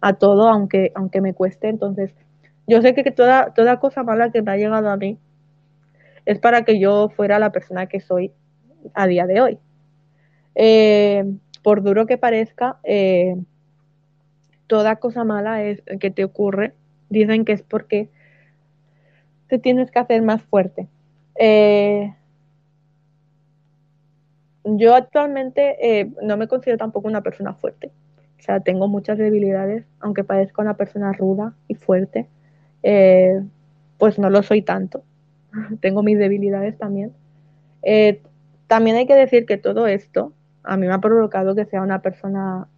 a 0.00 0.14
todo 0.14 0.48
aunque 0.48 0.92
aunque 0.94 1.20
me 1.20 1.34
cueste 1.34 1.68
entonces 1.68 2.14
yo 2.66 2.80
sé 2.80 2.94
que 2.94 3.10
toda, 3.10 3.52
toda 3.54 3.80
cosa 3.80 4.02
mala 4.02 4.30
que 4.30 4.42
me 4.42 4.52
ha 4.52 4.56
llegado 4.56 4.88
a 4.88 4.96
mí 4.96 5.18
es 6.24 6.38
para 6.38 6.64
que 6.64 6.78
yo 6.78 7.08
fuera 7.10 7.38
la 7.38 7.50
persona 7.50 7.86
que 7.86 8.00
soy 8.00 8.32
a 8.94 9.06
día 9.06 9.26
de 9.26 9.40
hoy. 9.40 9.58
Eh, 10.54 11.24
por 11.62 11.82
duro 11.82 12.06
que 12.06 12.18
parezca, 12.18 12.78
eh, 12.84 13.36
toda 14.66 14.96
cosa 14.96 15.24
mala 15.24 15.62
es, 15.62 15.82
que 16.00 16.10
te 16.10 16.24
ocurre, 16.24 16.74
dicen 17.08 17.44
que 17.44 17.52
es 17.52 17.62
porque 17.62 18.08
te 19.48 19.58
tienes 19.58 19.90
que 19.90 19.98
hacer 19.98 20.22
más 20.22 20.42
fuerte. 20.42 20.88
Eh, 21.36 22.14
yo 24.64 24.94
actualmente 24.94 26.12
no 26.22 26.36
me 26.36 26.46
considero 26.48 26.78
tampoco 26.78 27.08
una 27.08 27.22
persona 27.22 27.54
fuerte. 27.54 27.90
O 28.42 28.44
sea, 28.44 28.58
tengo 28.58 28.88
muchas 28.88 29.18
debilidades, 29.18 29.84
aunque 30.00 30.24
parezca 30.24 30.62
una 30.62 30.76
persona 30.76 31.12
ruda 31.12 31.54
y 31.68 31.76
fuerte. 31.76 32.26
Eh, 32.82 33.40
pues 33.98 34.18
no 34.18 34.30
lo 34.30 34.42
soy 34.42 34.62
tanto. 34.62 35.04
Tengo 35.80 36.02
mis 36.02 36.18
debilidades 36.18 36.76
también. 36.76 37.12
Eh, 37.82 38.20
también 38.66 38.96
hay 38.96 39.06
que 39.06 39.14
decir 39.14 39.46
que 39.46 39.58
todo 39.58 39.86
esto 39.86 40.32
a 40.64 40.76
mí 40.76 40.86
me 40.86 40.92
ha 40.92 40.98
provocado 40.98 41.54
que 41.54 41.64
sea 41.64 41.82
una 41.82 42.00
persona 42.02 42.68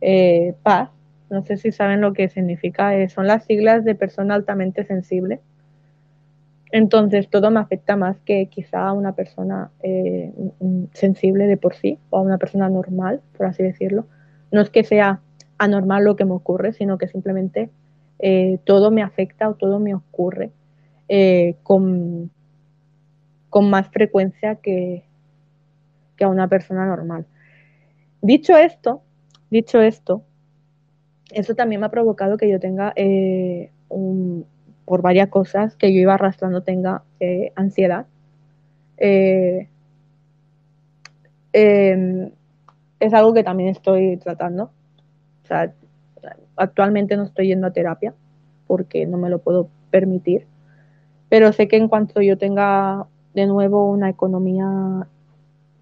eh, 0.00 0.54
paz. 0.62 0.90
No 1.30 1.42
sé 1.44 1.56
si 1.56 1.72
saben 1.72 2.00
lo 2.00 2.12
que 2.12 2.28
significa. 2.28 2.92
son 3.08 3.26
las 3.26 3.44
siglas 3.44 3.84
de 3.84 3.94
persona 3.94 4.34
altamente 4.34 4.84
sensible. 4.84 5.40
Entonces 6.72 7.28
todo 7.28 7.50
me 7.50 7.60
afecta 7.60 7.96
más 7.96 8.16
que 8.20 8.46
quizá 8.46 8.86
a 8.88 8.92
una 8.92 9.12
persona 9.14 9.70
sensible 10.92 11.46
de 11.46 11.56
por 11.56 11.74
sí 11.74 11.98
o 12.10 12.18
a 12.18 12.22
una 12.22 12.38
persona 12.38 12.68
normal, 12.68 13.20
por 13.36 13.46
así 13.46 13.62
decirlo. 13.62 14.06
No 14.52 14.60
es 14.60 14.70
que 14.70 14.84
sea 14.84 15.20
anormal 15.58 16.04
lo 16.04 16.16
que 16.16 16.24
me 16.24 16.32
ocurre, 16.32 16.72
sino 16.72 16.98
que 16.98 17.08
simplemente 17.08 17.70
eh, 18.18 18.58
todo 18.64 18.90
me 18.90 19.02
afecta 19.02 19.48
o 19.48 19.54
todo 19.54 19.78
me 19.78 19.94
ocurre 19.94 20.50
eh, 21.08 21.56
con, 21.62 22.30
con, 23.50 23.70
más 23.70 23.88
frecuencia 23.88 24.56
que, 24.56 25.04
que, 26.16 26.24
a 26.24 26.28
una 26.28 26.48
persona 26.48 26.86
normal. 26.86 27.26
Dicho 28.22 28.56
esto, 28.56 29.02
dicho 29.50 29.80
esto, 29.80 30.22
eso 31.30 31.54
también 31.54 31.80
me 31.80 31.86
ha 31.86 31.90
provocado 31.90 32.36
que 32.36 32.48
yo 32.48 32.60
tenga, 32.60 32.92
eh, 32.96 33.70
por 34.84 35.02
varias 35.02 35.28
cosas 35.28 35.76
que 35.76 35.92
yo 35.92 36.00
iba 36.00 36.14
arrastrando, 36.14 36.62
tenga 36.62 37.02
ansiedad. 37.54 38.06
Em, 41.52 42.30
es 43.00 43.14
algo 43.14 43.32
que 43.34 43.42
también 43.42 43.70
estoy 43.70 44.16
tratando. 44.18 44.70
O 45.44 45.46
sea, 45.46 45.72
actualmente 46.56 47.16
no 47.16 47.24
estoy 47.24 47.48
yendo 47.48 47.66
a 47.66 47.72
terapia 47.72 48.14
porque 48.66 49.06
no 49.06 49.18
me 49.18 49.30
lo 49.30 49.38
puedo 49.38 49.68
permitir, 49.90 50.46
pero 51.28 51.52
sé 51.52 51.68
que 51.68 51.76
en 51.76 51.88
cuanto 51.88 52.20
yo 52.20 52.36
tenga 52.36 53.06
de 53.34 53.46
nuevo 53.46 53.90
una 53.90 54.10
economía 54.10 55.06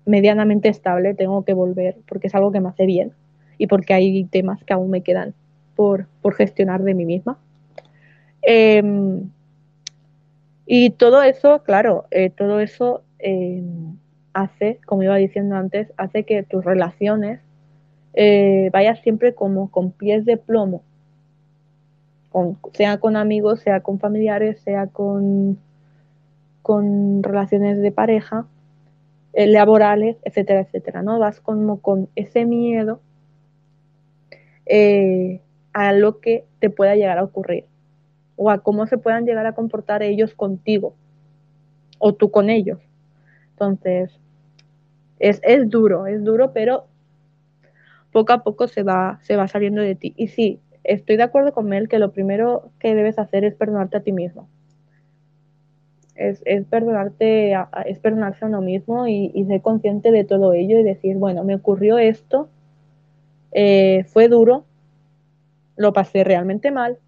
medianamente 0.07 0.69
estable, 0.69 1.15
tengo 1.15 1.45
que 1.45 1.55
volver 1.55 1.97
porque 2.07 2.27
es 2.27 2.35
algo 2.35 2.53
que 2.53 2.61
me 2.61 2.69
hace 2.69 2.87
bien 2.87 3.13
y 3.59 3.67
porque 3.67 3.95
hay 3.95 4.25
temas 4.25 4.63
que 4.65 4.73
aún 4.73 4.91
me 4.91 5.03
quedan 5.03 5.35
por, 5.77 6.07
por 6.23 6.35
gestionar 6.35 6.83
de 6.83 6.95
mí 6.95 7.05
misma. 7.05 7.39
Eh, 8.43 8.83
y 10.67 10.91
todo 10.91 11.23
eso, 11.23 11.63
claro, 11.63 12.07
eh, 12.11 12.31
todo 12.31 12.61
eso 12.61 13.03
eh, 13.19 13.63
hace, 14.33 14.81
como 14.87 15.03
iba 15.03 15.17
diciendo 15.17 15.57
antes, 15.57 15.93
hace 15.97 16.25
que 16.25 16.43
tus 16.43 16.65
relaciones 16.65 17.41
eh, 18.15 18.71
vayas 18.73 19.01
siempre 19.01 19.35
como 19.35 19.71
con 19.71 19.91
pies 19.93 20.25
de 20.25 20.37
plomo, 20.37 20.83
sea 22.73 22.99
con 22.99 23.17
amigos, 23.17 23.61
sea 23.61 23.81
con 23.81 24.01
familiares, 24.01 24.61
sea 24.61 24.87
con, 24.87 25.59
con 26.63 27.23
relaciones 27.23 27.81
de 27.81 27.93
pareja, 27.93 28.47
eh, 29.35 29.47
laborales, 29.47 30.17
etcétera, 30.25 30.61
etcétera, 30.61 31.03
¿no? 31.03 31.19
Vas 31.19 31.41
como 31.41 31.81
con 31.81 32.09
ese 32.15 32.45
miedo 32.45 33.01
eh, 34.67 35.41
a 35.73 35.93
lo 35.93 36.21
que 36.21 36.45
te 36.61 36.71
pueda 36.71 36.95
llegar 36.95 37.19
a 37.19 37.25
ocurrir 37.25 37.67
o 38.37 38.51
a 38.51 38.59
cómo 38.59 38.87
se 38.87 38.99
puedan 38.99 39.27
llegar 39.27 39.47
a 39.47 39.55
comportar 39.55 40.03
ellos 40.03 40.35
contigo 40.35 40.95
o 41.99 42.15
tú 42.15 42.31
con 42.31 42.51
ellos. 42.51 42.79
Entonces, 43.51 44.21
es, 45.19 45.41
es 45.43 45.69
duro, 45.69 46.07
es 46.07 46.23
duro, 46.25 46.53
pero 46.53 46.87
poco 48.13 48.33
a 48.33 48.43
poco 48.45 48.69
se 48.69 48.83
va, 48.83 49.19
se 49.23 49.37
va 49.37 49.49
saliendo 49.49 49.83
de 49.83 49.95
ti. 49.95 50.15
Y 50.17 50.29
sí, 50.29 50.61
estoy 50.85 51.17
de 51.17 51.25
acuerdo 51.25 51.53
con 51.53 51.67
Mel 51.67 51.89
que 51.89 51.99
lo 51.99 52.13
primero 52.13 52.71
que 52.79 52.95
debes 52.95 53.19
hacer 53.19 53.45
es 53.45 53.55
perdonarte 53.55 53.97
a 53.97 54.03
ti 54.03 54.13
mismo. 54.13 54.49
Es, 56.15 56.43
es 56.45 56.65
perdonarte, 56.67 57.55
es 57.87 57.99
perdonarse 57.99 58.45
a 58.45 58.49
uno 58.49 58.61
mismo 58.61 59.09
y, 59.09 59.33
y, 59.35 59.45
ser 59.47 59.63
consciente 59.63 60.13
de 60.13 60.25
todo 60.25 60.53
ello 60.53 60.79
y 60.79 60.85
decir, 60.85 61.17
bueno, 61.17 61.43
me 61.43 61.57
ocurrió 61.57 61.99
esto, 61.99 62.49
eh, 63.51 64.05
fue 64.13 64.29
duro, 64.29 64.65
lo 65.77 65.93
pasé 65.93 66.23
realmente 66.23 66.71
mal, 66.71 66.99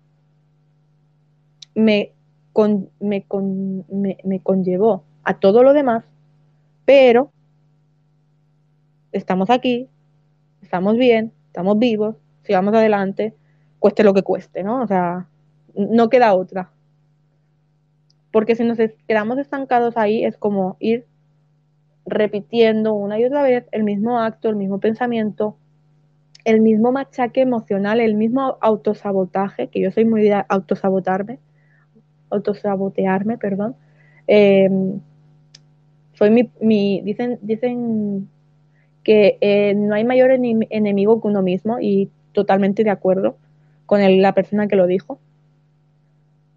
me, 1.75 2.13
con, 2.53 2.89
me, 2.99 3.23
con, 3.23 3.85
me, 3.89 4.19
me 4.25 4.41
conllevó 4.41 5.05
a 5.23 5.39
todo 5.39 5.63
lo 5.63 5.73
demás, 5.73 6.05
pero 6.85 7.31
estamos 9.13 9.51
aquí, 9.51 9.89
estamos 10.63 10.97
bien, 10.97 11.33
estamos 11.47 11.79
vivos, 11.79 12.17
sigamos 12.43 12.75
adelante, 12.75 13.35
cueste 13.79 14.05
lo 14.05 14.15
que 14.15 14.23
cueste, 14.23 14.63
¿no? 14.63 14.83
O 14.83 14.87
sea, 14.87 15.27
no 15.75 16.09
queda 16.09 16.35
otra. 16.35 16.71
Porque 18.37 18.55
si 18.55 18.65
nos 18.65 18.77
quedamos 19.09 19.39
estancados 19.39 19.97
ahí 19.97 20.23
es 20.23 20.37
como 20.37 20.77
ir 20.79 21.07
repitiendo 22.05 22.93
una 22.93 23.19
y 23.19 23.25
otra 23.25 23.43
vez 23.43 23.65
el 23.73 23.83
mismo 23.83 24.21
acto, 24.21 24.51
el 24.51 24.57
mismo 24.57 24.79
pensamiento, 24.79 25.57
el 26.45 26.61
mismo 26.61 26.93
machaque 26.93 27.41
emocional, 27.41 27.99
el 27.99 28.15
mismo 28.15 28.59
autosabotaje, 28.61 29.69
que 29.69 29.81
yo 29.81 29.91
soy 29.91 30.05
muy 30.05 30.31
autosabotarme, 30.51 31.39
autosabotearme, 32.29 33.39
perdón. 33.39 33.75
Eh, 34.27 34.69
soy 36.13 36.51
mi, 36.61 37.01
dicen, 37.01 37.39
dicen 37.41 38.29
que 39.03 39.39
eh, 39.41 39.73
no 39.75 39.95
hay 39.95 40.05
mayor 40.05 40.31
enemigo 40.31 41.23
que 41.23 41.29
uno 41.29 41.41
mismo 41.41 41.79
y 41.81 42.11
totalmente 42.33 42.85
de 42.85 42.91
acuerdo 42.91 43.39
con 43.87 44.21
la 44.21 44.35
persona 44.35 44.69
que 44.69 44.77
lo 44.77 44.87
dijo. 44.87 45.21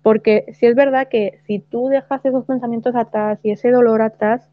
Porque 0.01 0.45
si 0.53 0.65
es 0.65 0.75
verdad 0.75 1.07
que 1.09 1.39
si 1.45 1.59
tú 1.59 1.87
dejas 1.89 2.25
esos 2.25 2.45
pensamientos 2.45 2.95
atrás 2.95 3.39
y 3.43 3.51
ese 3.51 3.71
dolor 3.71 4.01
atrás, 4.01 4.49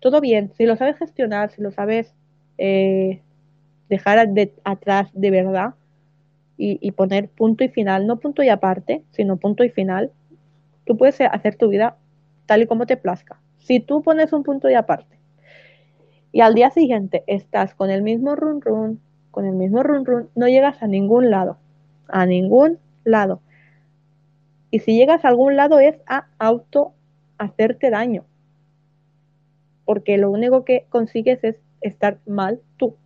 todo 0.00 0.20
bien, 0.20 0.52
si 0.56 0.66
lo 0.66 0.76
sabes 0.76 0.98
gestionar, 0.98 1.50
si 1.50 1.62
lo 1.62 1.70
sabes 1.70 2.14
eh, 2.58 3.22
dejar 3.88 4.28
de, 4.28 4.52
atrás 4.64 5.10
de 5.14 5.30
verdad 5.30 5.74
y, 6.56 6.78
y, 6.80 6.92
poner 6.92 7.28
punto 7.28 7.64
y 7.64 7.68
final, 7.68 8.06
no 8.06 8.18
punto 8.20 8.42
y 8.42 8.48
aparte, 8.48 9.04
sino 9.10 9.36
punto 9.36 9.64
y 9.64 9.70
final, 9.70 10.12
tú 10.84 10.96
puedes 10.96 11.20
hacer 11.20 11.56
tu 11.56 11.68
vida 11.68 11.96
tal 12.46 12.62
y 12.62 12.66
como 12.66 12.86
te 12.86 12.96
plazca. 12.96 13.40
Si 13.58 13.80
tú 13.80 14.02
pones 14.02 14.32
un 14.32 14.42
punto 14.42 14.68
y 14.68 14.74
aparte 14.74 15.22
y 16.32 16.40
al 16.40 16.54
día 16.54 16.70
siguiente 16.70 17.22
estás 17.26 17.74
con 17.74 17.90
el 17.90 18.02
mismo 18.02 18.34
run 18.34 18.62
run, 18.62 19.00
con 19.30 19.44
el 19.44 19.54
mismo 19.54 19.82
run 19.82 20.04
run, 20.04 20.30
no 20.34 20.48
llegas 20.48 20.82
a 20.82 20.86
ningún 20.86 21.30
lado, 21.30 21.58
a 22.08 22.26
ningún 22.26 22.78
lado. 23.04 23.40
Y 24.72 24.80
si 24.80 24.96
llegas 24.96 25.24
a 25.24 25.28
algún 25.28 25.54
lado 25.54 25.78
es 25.80 26.00
a 26.06 26.28
auto 26.38 26.94
hacerte 27.36 27.90
daño, 27.90 28.24
porque 29.84 30.16
lo 30.16 30.30
único 30.30 30.64
que 30.64 30.86
consigues 30.88 31.44
es 31.44 31.60
estar 31.82 32.16
mal 32.26 32.58
tú. 32.78 32.96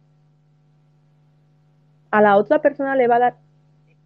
A 2.12 2.23
la 2.23 2.37
otra 2.37 2.62
persona 2.62 2.95
le 2.95 3.09
va 3.09 3.17
a 3.17 3.19
dar, 3.19 3.37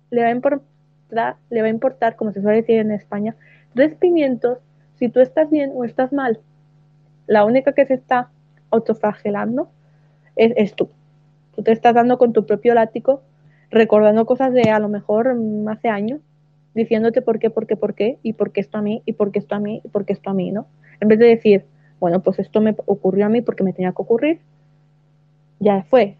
le 0.09 0.23
va 0.23 0.29
a 0.29 0.33
importar, 0.33 1.37
le 1.51 1.61
va 1.61 1.67
a 1.67 1.71
importar, 1.71 2.17
como 2.17 2.33
se 2.33 2.41
suele 2.41 2.63
decir 2.63 2.79
en 2.79 2.93
España, 2.93 3.37
tres 3.75 3.95
pimientos 3.95 4.59
si 4.99 5.11
tú 5.11 5.21
estás 5.21 5.51
bien 5.51 5.71
o 5.75 5.85
estás 5.85 6.15
mal. 6.15 6.41
La 7.27 7.45
única 7.45 7.75
que 7.75 7.85
se 7.85 7.93
está 7.93 8.31
autoflagelando 8.71 9.69
es, 10.35 10.55
es 10.57 10.75
tú. 10.75 10.89
Tú 11.55 11.63
te 11.63 11.73
estás 11.73 11.95
dando 11.95 12.17
con 12.17 12.33
tu 12.33 12.47
propio 12.47 12.73
látigo, 12.73 13.21
recordando 13.71 14.25
cosas 14.25 14.55
de 14.55 14.71
a 14.71 14.79
lo 14.79 14.89
mejor 14.89 15.35
mm, 15.35 15.69
hace 15.69 15.91
años, 15.91 16.21
diciéndote 16.75 17.23
por 17.23 17.39
qué, 17.39 17.51
por 17.51 17.67
qué, 17.67 17.77
por 17.77 17.95
qué, 17.95 18.19
y 18.23 18.35
por 18.35 18.53
qué 18.53 18.61
esto 18.61 18.79
a 18.79 18.83
mí, 18.83 19.03
y 19.07 19.13
por 19.13 19.33
qué 19.33 19.39
esto 19.39 19.55
a 19.55 19.61
mí, 19.61 19.81
y 19.85 19.89
por 19.89 20.05
qué 20.05 20.13
esto 20.13 20.31
a 20.31 20.35
mí, 20.35 20.51
¿no? 20.51 20.67
En 21.01 21.09
vez 21.09 21.19
de 21.19 21.27
decir, 21.27 21.65
bueno, 21.99 22.23
pues 22.23 22.39
esto 22.39 22.61
me 22.61 22.75
ocurrió 22.87 23.27
a 23.27 23.29
mí 23.29 23.43
porque 23.43 23.65
me 23.65 23.73
tenía 23.73 23.91
que 23.91 24.03
ocurrir, 24.03 24.41
ya 25.59 25.85
fue, 25.85 26.17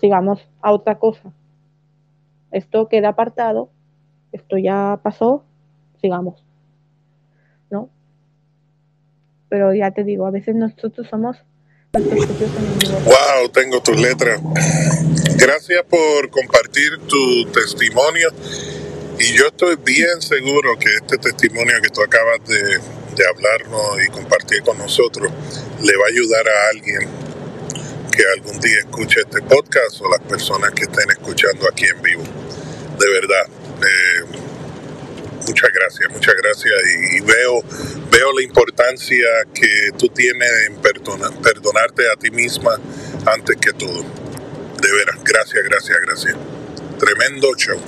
sigamos 0.00 0.48
a 0.60 0.72
otra 0.72 0.98
cosa. 0.98 1.32
Esto 2.50 2.88
queda 2.88 3.08
apartado, 3.10 3.70
esto 4.32 4.58
ya 4.58 5.00
pasó, 5.02 5.44
sigamos, 6.00 6.44
¿no? 7.70 7.88
Pero 9.48 9.74
ya 9.74 9.90
te 9.90 10.04
digo, 10.04 10.26
a 10.26 10.30
veces 10.30 10.54
nosotros 10.54 11.08
somos 11.08 11.44
Wow, 11.96 13.48
tengo 13.52 13.80
tus 13.80 14.00
letras. 14.00 14.40
Gracias 15.36 15.84
por 15.88 16.28
compartir 16.28 16.98
tu 17.06 17.44
testimonio. 17.52 18.30
Y 19.18 19.32
yo 19.32 19.46
estoy 19.46 19.76
bien 19.76 20.20
seguro 20.20 20.76
que 20.78 20.88
este 20.94 21.18
testimonio 21.18 21.80
que 21.80 21.88
tú 21.88 22.02
acabas 22.02 22.40
de, 22.46 22.80
de 23.14 23.26
hablarnos 23.26 24.02
y 24.04 24.10
compartir 24.10 24.62
con 24.62 24.76
nosotros 24.78 25.30
le 25.82 25.96
va 25.96 26.04
a 26.06 26.08
ayudar 26.08 26.48
a 26.48 26.68
alguien 26.70 27.08
que 28.10 28.22
algún 28.36 28.60
día 28.60 28.78
escuche 28.80 29.20
este 29.20 29.42
podcast 29.42 30.00
o 30.00 30.10
las 30.10 30.20
personas 30.20 30.70
que 30.72 30.82
estén 30.84 31.10
escuchando 31.10 31.68
aquí 31.68 31.84
en 31.86 32.02
vivo. 32.02 32.22
De 32.98 33.10
verdad. 33.10 33.46
Eh, 33.82 34.38
muchas 35.46 35.70
gracias, 35.72 36.10
muchas 36.10 36.34
gracias. 36.36 36.74
Y, 36.84 37.16
y, 37.16 37.20
veo, 37.20 37.62
veo 38.10 38.32
la 38.32 38.42
importancia 38.42 39.26
que 39.52 39.90
tú 39.98 40.08
tienes 40.08 40.50
en 40.68 40.76
perdona, 40.76 41.30
perdonarte 41.42 42.10
a 42.10 42.16
ti 42.16 42.30
misma 42.30 42.80
antes 43.26 43.56
que 43.56 43.72
todo. 43.72 44.02
De 44.80 44.92
veras, 44.92 45.18
gracias, 45.24 45.64
gracias, 45.64 45.98
gracias. 46.00 46.36
Tremendo 46.98 47.54
show. 47.56 47.80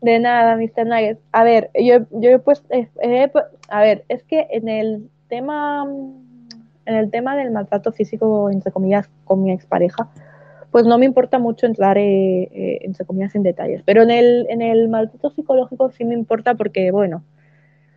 De 0.00 0.18
nada, 0.18 0.56
Mr. 0.56 0.86
Nuggets. 0.86 1.20
A 1.32 1.44
ver, 1.44 1.70
yo, 1.74 2.06
yo 2.10 2.30
he 2.30 2.38
puesto, 2.38 2.66
eh, 2.72 2.88
eh, 3.02 3.30
a 3.68 3.80
ver, 3.82 4.04
es 4.08 4.22
que 4.24 4.46
en 4.50 4.68
el 4.68 5.10
tema, 5.28 5.84
en 6.86 6.94
el 6.94 7.10
tema 7.10 7.36
del 7.36 7.50
maltrato 7.50 7.92
físico, 7.92 8.50
entre 8.50 8.72
comillas, 8.72 9.10
con 9.24 9.42
mi 9.42 9.52
expareja, 9.52 10.08
pues 10.70 10.86
no 10.86 10.98
me 10.98 11.06
importa 11.06 11.38
mucho 11.38 11.66
entrar, 11.66 11.98
eh, 11.98 12.42
eh, 12.52 12.78
entre 12.82 13.04
comillas, 13.04 13.34
en 13.34 13.42
detalles. 13.42 13.82
Pero 13.84 14.02
en 14.02 14.10
el, 14.10 14.46
en 14.48 14.62
el 14.62 14.88
maltrato 14.88 15.30
psicológico 15.30 15.90
sí 15.90 16.04
me 16.04 16.14
importa 16.14 16.54
porque, 16.54 16.90
bueno, 16.92 17.24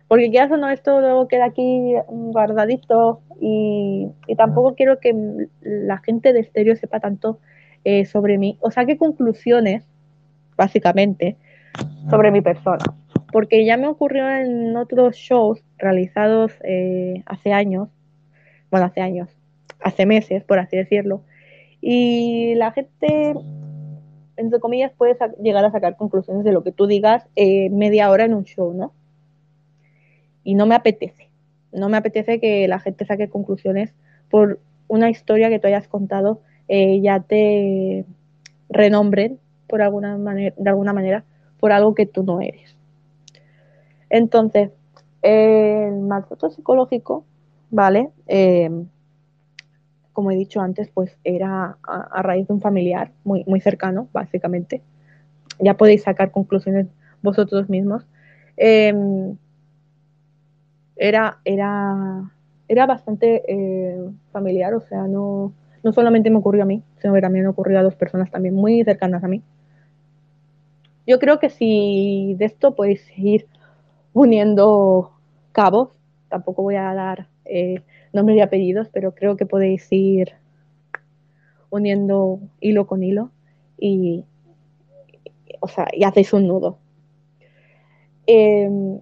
porque 0.08 0.30
quieras 0.30 0.50
o 0.50 0.56
no, 0.56 0.68
esto 0.68 1.00
luego 1.00 1.28
queda 1.28 1.46
aquí 1.46 1.94
guardadito 2.08 3.20
y, 3.40 4.08
y 4.26 4.36
tampoco 4.36 4.74
quiero 4.74 5.00
que 5.00 5.14
la 5.62 5.98
gente 5.98 6.32
de 6.32 6.40
estéreo 6.40 6.76
sepa 6.76 7.00
tanto 7.00 7.38
eh, 7.84 8.04
sobre 8.04 8.38
mí, 8.38 8.58
o 8.60 8.70
saque 8.70 8.96
conclusiones, 8.96 9.84
básicamente, 10.56 11.36
sobre 12.10 12.30
mi 12.30 12.40
persona. 12.40 12.84
Porque 13.32 13.64
ya 13.64 13.76
me 13.76 13.88
ocurrió 13.88 14.30
en 14.30 14.76
otros 14.76 15.16
shows 15.16 15.62
realizados 15.78 16.52
eh, 16.62 17.22
hace 17.26 17.52
años, 17.52 17.88
bueno, 18.70 18.86
hace 18.86 19.00
años, 19.00 19.28
hace 19.80 20.06
meses, 20.06 20.44
por 20.44 20.58
así 20.58 20.76
decirlo, 20.76 21.22
y 21.80 22.54
la 22.54 22.72
gente, 22.72 23.34
entre 24.36 24.60
comillas, 24.60 24.92
puede 24.96 25.16
llegar 25.42 25.64
a 25.64 25.70
sacar 25.70 25.96
conclusiones 25.96 26.44
de 26.44 26.52
lo 26.52 26.62
que 26.62 26.72
tú 26.72 26.86
digas 26.86 27.26
eh, 27.36 27.68
media 27.70 28.10
hora 28.10 28.24
en 28.24 28.34
un 28.34 28.44
show, 28.44 28.72
¿no? 28.72 28.94
Y 30.44 30.54
no 30.54 30.66
me 30.66 30.74
apetece. 30.74 31.28
No 31.72 31.88
me 31.88 31.96
apetece 31.96 32.40
que 32.40 32.68
la 32.68 32.78
gente 32.78 33.04
saque 33.04 33.28
conclusiones 33.28 33.92
por 34.30 34.60
una 34.88 35.10
historia 35.10 35.50
que 35.50 35.58
tú 35.58 35.66
hayas 35.66 35.88
contado, 35.88 36.40
eh, 36.68 37.00
ya 37.00 37.20
te 37.20 38.04
renombren 38.70 39.38
por 39.66 39.82
alguna 39.82 40.16
de 40.16 40.70
alguna 40.70 40.92
manera 40.92 41.24
por 41.64 41.72
algo 41.72 41.94
que 41.94 42.04
tú 42.04 42.24
no 42.24 42.42
eres. 42.42 42.76
Entonces, 44.10 44.70
el 45.22 45.94
maltrato 45.94 46.50
psicológico, 46.50 47.24
¿vale? 47.70 48.10
Eh, 48.26 48.68
como 50.12 50.30
he 50.30 50.36
dicho 50.36 50.60
antes, 50.60 50.90
pues 50.92 51.16
era 51.24 51.78
a, 51.82 52.20
raíz 52.20 52.48
de 52.48 52.52
un 52.52 52.60
familiar 52.60 53.12
muy, 53.24 53.44
muy 53.46 53.62
cercano, 53.62 54.08
básicamente. 54.12 54.82
Ya 55.58 55.74
podéis 55.74 56.02
sacar 56.02 56.32
conclusiones 56.32 56.88
vosotros 57.22 57.70
mismos. 57.70 58.06
Eh, 58.58 58.92
era, 60.96 61.38
era, 61.46 62.30
era 62.68 62.84
bastante 62.84 63.42
eh, 63.48 64.06
familiar, 64.32 64.74
o 64.74 64.82
sea, 64.82 65.08
no, 65.08 65.54
no 65.82 65.92
solamente 65.94 66.28
me 66.28 66.36
ocurrió 66.36 66.64
a 66.64 66.66
mí, 66.66 66.82
sino 67.00 67.14
que 67.14 67.22
también 67.22 67.46
ocurrió 67.46 67.78
a 67.78 67.82
dos 67.82 67.94
personas 67.94 68.30
también 68.30 68.54
muy 68.54 68.84
cercanas 68.84 69.24
a 69.24 69.28
mí. 69.28 69.42
Yo 71.06 71.18
creo 71.18 71.38
que 71.38 71.50
si 71.50 72.34
de 72.38 72.46
esto 72.46 72.74
podéis 72.74 73.06
ir 73.16 73.46
uniendo 74.12 75.12
cabos, 75.52 75.90
tampoco 76.28 76.62
voy 76.62 76.76
a 76.76 76.94
dar 76.94 77.28
eh, 77.44 77.82
nombres 78.12 78.38
y 78.38 78.40
apellidos, 78.40 78.88
pero 78.92 79.14
creo 79.14 79.36
que 79.36 79.46
podéis 79.46 79.86
ir 79.90 80.32
uniendo 81.70 82.40
hilo 82.60 82.86
con 82.86 83.02
hilo 83.02 83.30
y, 83.78 84.24
o 85.60 85.68
sea, 85.68 85.88
y 85.92 86.04
hacéis 86.04 86.32
un 86.32 86.46
nudo. 86.46 86.78
Em, 88.26 89.00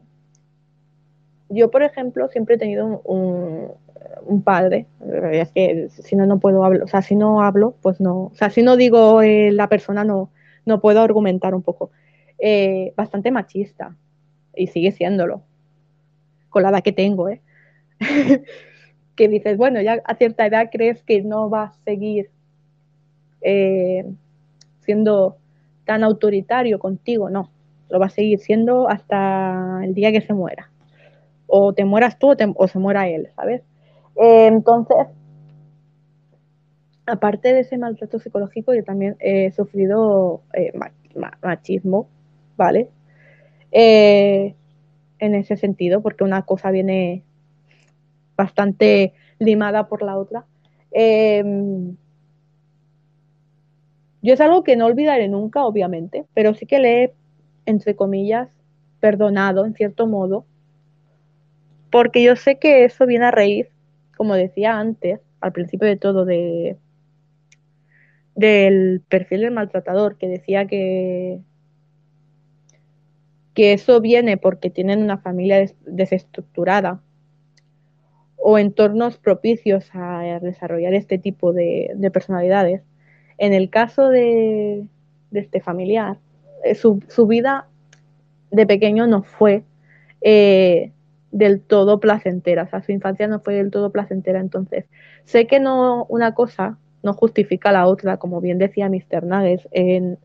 yo, 1.50 1.70
por 1.70 1.82
ejemplo, 1.82 2.28
siempre 2.28 2.56
he 2.56 2.58
tenido 2.58 3.00
un, 3.04 4.42
padre, 4.42 4.86
es 5.32 5.50
que 5.52 5.88
si 5.90 6.16
no, 6.16 6.26
no 6.26 6.40
puedo 6.40 6.64
hablar, 6.64 6.82
o 6.82 6.88
sea, 6.88 7.02
si 7.02 7.14
no 7.14 7.42
hablo, 7.42 7.74
pues 7.82 8.00
no, 8.00 8.24
o 8.24 8.34
sea, 8.34 8.50
si 8.50 8.62
no 8.62 8.76
digo 8.76 9.22
eh, 9.22 9.52
la 9.52 9.68
persona, 9.68 10.04
no, 10.04 10.30
no 10.64 10.80
puedo 10.80 11.00
argumentar 11.00 11.54
un 11.54 11.62
poco. 11.62 11.90
Eh, 12.38 12.92
bastante 12.96 13.30
machista, 13.30 13.96
y 14.54 14.66
sigue 14.66 14.92
siéndolo, 14.92 15.42
con 16.50 16.62
la 16.62 16.70
edad 16.70 16.82
que 16.82 16.92
tengo, 16.92 17.28
¿eh? 17.28 17.40
que 19.16 19.28
dices, 19.28 19.56
bueno, 19.56 19.80
ya 19.80 20.02
a 20.04 20.14
cierta 20.16 20.46
edad 20.46 20.68
crees 20.70 21.02
que 21.02 21.22
no 21.22 21.50
va 21.50 21.64
a 21.64 21.72
seguir 21.84 22.30
eh, 23.40 24.04
siendo 24.80 25.36
tan 25.84 26.04
autoritario 26.04 26.78
contigo, 26.78 27.28
no, 27.30 27.50
lo 27.88 27.98
va 27.98 28.06
a 28.06 28.10
seguir 28.10 28.38
siendo 28.38 28.88
hasta 28.88 29.80
el 29.84 29.94
día 29.94 30.12
que 30.12 30.20
se 30.20 30.32
muera. 30.32 30.70
O 31.46 31.74
te 31.74 31.84
mueras 31.84 32.18
tú 32.18 32.34
o, 32.56 32.68
se 32.68 32.78
muera 32.78 33.08
él, 33.08 33.28
¿sabes? 33.36 33.62
Eh, 34.16 34.46
entonces, 34.46 34.96
aparte 37.06 37.52
de 37.52 37.60
ese 37.60 37.78
maltrato 37.78 38.18
psicológico, 38.18 38.74
yo 38.74 38.84
también 38.84 39.16
he 39.20 39.50
sufrido 39.52 40.42
eh, 40.54 40.72
machismo, 41.42 42.08
¿vale? 42.56 42.88
en 43.74 45.34
ese 45.34 45.56
sentido, 45.56 46.02
porque 46.02 46.24
una 46.24 46.42
cosa 46.42 46.70
viene 46.70 47.22
bastante 48.36 49.14
limada 49.38 49.88
por 49.88 50.02
la 50.02 50.18
otra. 50.18 50.44
Em, 50.90 51.96
yo 54.20 54.34
es 54.34 54.40
algo 54.40 54.62
que 54.62 54.76
no 54.76 54.86
olvidaré 54.86 55.28
nunca, 55.28 55.64
obviamente, 55.64 56.26
pero 56.34 56.54
sí 56.54 56.66
que 56.66 56.78
le 56.80 57.04
he, 57.04 57.14
entre 57.66 57.96
comillas, 57.96 58.48
perdonado 59.00 59.64
en 59.64 59.74
cierto 59.74 60.06
modo, 60.06 60.44
porque 61.90 62.22
yo 62.22 62.36
sé 62.36 62.58
que 62.58 62.84
eso 62.84 63.06
viene 63.06 63.26
a 63.26 63.30
raíz, 63.30 63.68
como 64.16 64.34
decía 64.34 64.78
antes, 64.78 65.20
al 65.40 65.52
principio 65.52 65.88
de 65.88 65.96
todo, 65.96 66.24
de 66.24 66.76
del 68.34 69.02
perfil 69.08 69.42
del 69.42 69.50
maltratador, 69.52 70.16
que 70.16 70.28
decía 70.28 70.66
que, 70.66 71.40
que 73.54 73.72
eso 73.72 74.00
viene 74.00 74.36
porque 74.36 74.70
tienen 74.70 75.02
una 75.02 75.18
familia 75.18 75.64
desestructurada 75.86 77.00
o 78.36 78.58
entornos 78.58 79.18
propicios 79.18 79.88
a 79.92 80.40
desarrollar 80.40 80.94
este 80.94 81.18
tipo 81.18 81.52
de, 81.52 82.10
personalidades. 82.12 82.82
En 83.38 83.52
el 83.52 83.70
caso 83.70 84.08
de, 84.08 84.84
este 85.32 85.60
familiar, 85.60 86.18
eh, 86.64 86.74
su, 86.74 87.00
vida 87.28 87.68
de 88.50 88.66
pequeño 88.66 89.06
no 89.06 89.22
fue 89.22 89.62
eh, 90.22 90.92
del 91.30 91.60
todo 91.60 92.00
placentera, 92.00 92.64
o 92.64 92.68
sea, 92.68 92.82
su 92.82 92.92
infancia 92.92 93.28
no 93.28 93.40
fue 93.40 93.54
del 93.54 93.70
todo 93.70 93.92
placentera. 93.92 94.40
Entonces, 94.40 94.86
sé 95.24 95.46
que 95.46 95.60
no 95.60 96.04
una 96.08 96.34
cosa 96.34 96.78
no 97.02 97.14
justifica 97.14 97.72
la 97.72 97.86
otra, 97.86 98.16
como 98.18 98.40
bien 98.40 98.58
decía 98.58 98.88
Mr. 98.88 99.24
Nuggets, 99.24 99.68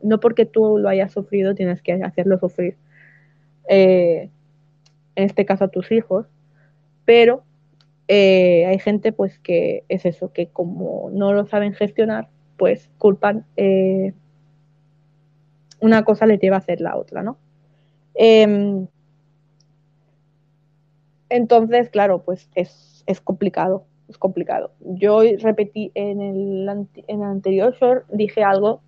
no 0.02 0.20
porque 0.20 0.46
tú 0.46 0.78
lo 0.78 0.88
hayas 0.88 1.12
sufrido 1.12 1.54
tienes 1.54 1.82
que 1.82 1.92
hacerlo 1.92 2.38
sufrir, 2.38 2.76
eh, 3.68 4.30
en 5.16 5.24
este 5.24 5.44
caso 5.44 5.64
a 5.64 5.68
tus 5.68 5.90
hijos, 5.90 6.26
pero 7.04 7.42
eh, 8.06 8.64
hay 8.66 8.78
gente 8.78 9.12
pues 9.12 9.38
que 9.38 9.84
es 9.88 10.04
eso, 10.06 10.32
que 10.32 10.48
como 10.48 11.10
no 11.12 11.32
lo 11.32 11.46
saben 11.46 11.74
gestionar, 11.74 12.28
pues 12.56 12.90
culpan 12.98 13.44
eh, 13.56 14.14
una 15.80 16.04
cosa 16.04 16.26
le 16.26 16.38
lleva 16.38 16.56
a 16.56 16.60
hacer 16.60 16.80
la 16.80 16.96
otra, 16.96 17.22
¿no? 17.22 17.38
Em, 18.14 18.86
entonces, 21.28 21.90
claro, 21.90 22.22
pues 22.22 22.48
es, 22.54 23.04
complicado, 23.22 23.84
es 24.08 24.18
complicado. 24.18 24.72
Yo 24.80 25.20
repetí 25.40 25.92
en 25.94 26.20
el, 26.20 26.68
en 27.06 27.22
el 27.22 27.22
anterior 27.22 27.74
short, 27.78 28.06
dije 28.10 28.42
algo 28.42 28.80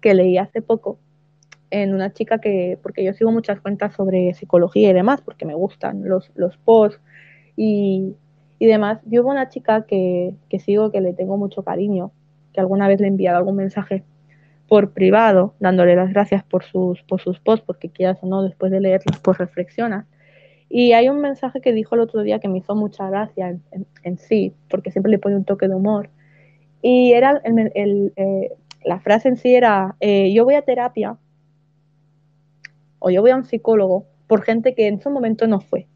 que 0.00 0.14
leí 0.14 0.38
hace 0.38 0.62
poco 0.62 0.98
en 1.70 1.92
una 1.92 2.12
chica 2.12 2.38
que, 2.38 2.78
porque 2.82 3.02
yo 3.02 3.12
sigo 3.14 3.32
muchas 3.32 3.60
cuentas 3.60 3.94
sobre 3.94 4.32
psicología 4.34 4.90
y 4.90 4.92
demás, 4.92 5.20
porque 5.22 5.44
me 5.44 5.54
gustan 5.54 6.08
los, 6.08 6.30
los 6.36 6.56
posts 6.58 7.00
y, 7.56 8.14
demás. 8.60 9.00
Yo 9.04 9.22
hubo 9.22 9.30
una 9.30 9.50
chica 9.50 9.84
que, 9.84 10.34
sigo 10.64 10.90
que 10.90 11.02
le 11.02 11.12
tengo 11.12 11.36
mucho 11.36 11.64
cariño, 11.64 12.12
que 12.52 12.60
alguna 12.60 12.88
vez 12.88 13.00
le 13.00 13.06
he 13.06 13.08
enviado 13.08 13.36
algún 13.36 13.56
mensaje 13.56 14.04
por 14.68 14.92
privado, 14.92 15.54
dándole 15.58 15.96
las 15.96 16.10
gracias 16.10 16.42
por 16.44 16.64
sus, 16.64 17.02
por 17.02 17.20
sus 17.20 17.40
posts, 17.40 17.66
porque 17.66 17.90
quieras 17.90 18.18
o 18.22 18.26
no, 18.26 18.42
después 18.42 18.72
de 18.72 18.80
leerlos, 18.80 19.18
pues 19.20 19.36
reflexiona. 19.36 20.06
Y 20.76 20.92
hay 20.92 21.08
un 21.08 21.20
mensaje 21.20 21.60
que 21.60 21.72
dijo 21.72 21.94
el 21.94 22.00
otro 22.00 22.22
día 22.22 22.40
que 22.40 22.48
me 22.48 22.58
hizo 22.58 22.74
mucha 22.74 23.08
gracia 23.08 23.56
en, 24.02 24.18
sí, 24.18 24.52
porque 24.68 24.90
siempre 24.90 25.12
le 25.12 25.20
pone 25.20 25.36
un 25.36 25.44
toque 25.44 25.68
de 25.68 25.74
humor. 25.76 26.10
Y 26.82 27.12
era 27.12 27.40
el, 27.44 28.12
eh, 28.16 28.50
la 28.84 28.98
frase 28.98 29.28
en 29.28 29.36
sí 29.36 29.54
era, 29.54 29.94
eh, 30.00 30.32
yo 30.32 30.44
voy 30.44 30.54
a 30.54 30.62
terapia 30.62 31.16
o 32.98 33.10
yo 33.10 33.20
voy 33.22 33.30
a 33.30 33.36
un 33.36 33.44
psicólogo 33.44 34.06
por 34.26 34.42
gente 34.42 34.74
que 34.74 34.88
en 34.88 35.00
su 35.00 35.10
momento 35.10 35.46
no 35.46 35.60
fue 35.60 35.86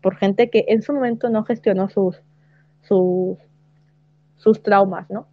por 0.00 0.16
gente 0.16 0.50
que 0.50 0.64
en 0.68 0.82
su 0.82 0.92
momento 0.92 1.30
no 1.30 1.44
gestionó 1.44 1.88
sus, 1.88 2.20
sus, 2.82 3.38
sus 4.36 4.62
traumas, 4.62 5.08
¿no? 5.10 5.28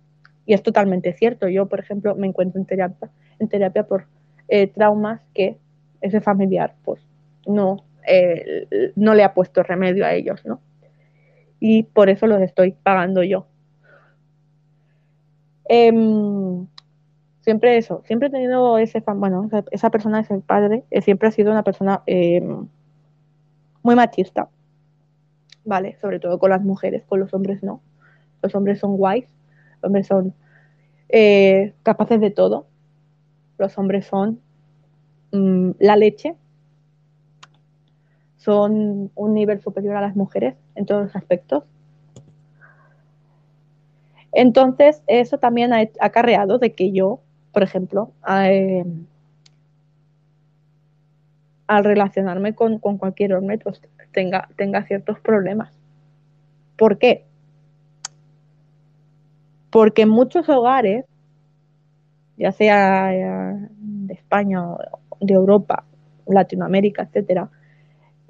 Y 0.46 0.54
es 0.54 0.62
totalmente 0.62 1.14
cierto. 1.14 1.48
Yo, 1.48 1.68
por 1.68 1.80
ejemplo, 1.80 2.16
me 2.16 2.28
encuentro 2.28 2.60
en 2.60 2.68
terapia, 2.68 3.10
en 3.40 3.48
terapia 3.48 3.88
por 3.88 4.06
eh, 4.48 4.68
traumas 4.68 5.22
que 5.34 5.58
ese 6.02 6.22
familiar, 6.22 6.76
pues, 6.84 7.02
no, 7.48 7.86
eh, 8.08 8.92
no 8.96 9.14
le 9.14 9.24
ha 9.24 9.34
puesto 9.34 9.64
remedio 9.64 10.06
a 10.06 10.14
ellos, 10.14 10.46
¿no? 10.46 10.62
Y 11.60 11.84
por 11.84 12.10
eso 12.10 12.28
los 12.28 12.42
estoy 12.42 12.74
pagando 12.74 13.24
yo. 13.24 13.48
Em, 15.68 16.68
siempre 17.42 17.78
eso, 17.78 18.04
siempre 18.06 18.28
he 18.28 18.32
tenido 18.32 18.78
ese, 18.78 19.04
bueno, 19.16 19.46
esa, 19.46 19.64
esa 19.72 19.90
persona 19.90 20.20
es 20.20 20.30
el 20.32 20.42
padre, 20.42 20.84
eh, 20.92 21.02
siempre 21.02 21.28
ha 21.30 21.32
sido 21.32 21.52
una 21.52 21.64
persona 21.64 22.04
em, 22.06 22.68
muy 23.84 23.96
machista, 23.96 24.50
¿vale? 25.64 25.98
Sobre 26.02 26.20
todo 26.20 26.40
con 26.40 26.50
las 26.50 26.64
mujeres, 26.64 27.04
con 27.06 27.20
los 27.20 27.34
hombres 27.34 27.64
no. 27.64 27.82
Los 28.42 28.54
hombres 28.56 28.80
son 28.80 28.98
guays, 28.98 29.28
los 29.76 29.84
hombres 29.84 30.08
son 30.08 30.34
eh, 31.10 31.74
capaces 31.84 32.20
de 32.20 32.32
todo, 32.32 32.68
los 33.58 33.78
hombres 33.78 34.06
son 34.06 34.40
mm, 35.32 35.72
la 35.80 35.96
leche, 35.96 36.36
son 38.46 39.12
un 39.16 39.34
nivel 39.34 39.60
superior 39.60 39.96
a 39.96 40.02
las 40.02 40.16
mujeres 40.16 40.56
en 40.76 40.86
todos 40.86 41.06
los 41.06 41.16
aspectos. 41.16 41.64
Entonces, 44.32 45.02
eso 45.08 45.40
también 45.40 45.74
ha 45.74 45.80
acarreado 46.00 46.60
de 46.60 46.74
que 46.74 46.92
yo, 46.92 47.22
por 47.52 47.64
ejemplo, 47.64 48.12
eh, 48.30 48.86
al 51.66 51.84
relacionarme 51.84 52.54
con, 52.54 52.78
cualquier 52.78 53.34
hombre, 53.34 53.58
pues 53.58 53.82
tenga, 54.12 54.48
tenga 54.56 54.84
ciertos 54.84 55.20
problemas. 55.20 55.74
¿Por 56.78 57.00
qué? 57.00 57.26
Porque 59.72 60.04
en 60.04 60.10
muchos 60.10 60.48
hogares, 60.50 61.06
ya 62.38 62.52
sea 62.52 63.14
eh, 63.14 63.70
de 63.80 64.14
España, 64.14 64.62
de 65.20 65.34
Europa, 65.34 65.86
Latinoamérica, 66.28 67.04
etcétera, 67.04 67.50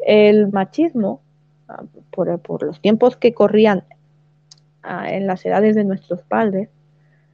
el 0.06 0.52
machismo, 0.52 1.22
ah, 1.68 1.84
por, 2.12 2.64
los 2.64 2.80
tiempos 2.80 3.18
que 3.18 3.34
corrían 3.34 3.84
ah, 4.84 5.12
en 5.12 5.28
las 5.28 5.46
edades 5.46 5.76
de 5.76 5.84
nuestros 5.84 6.22
padres, 6.24 6.70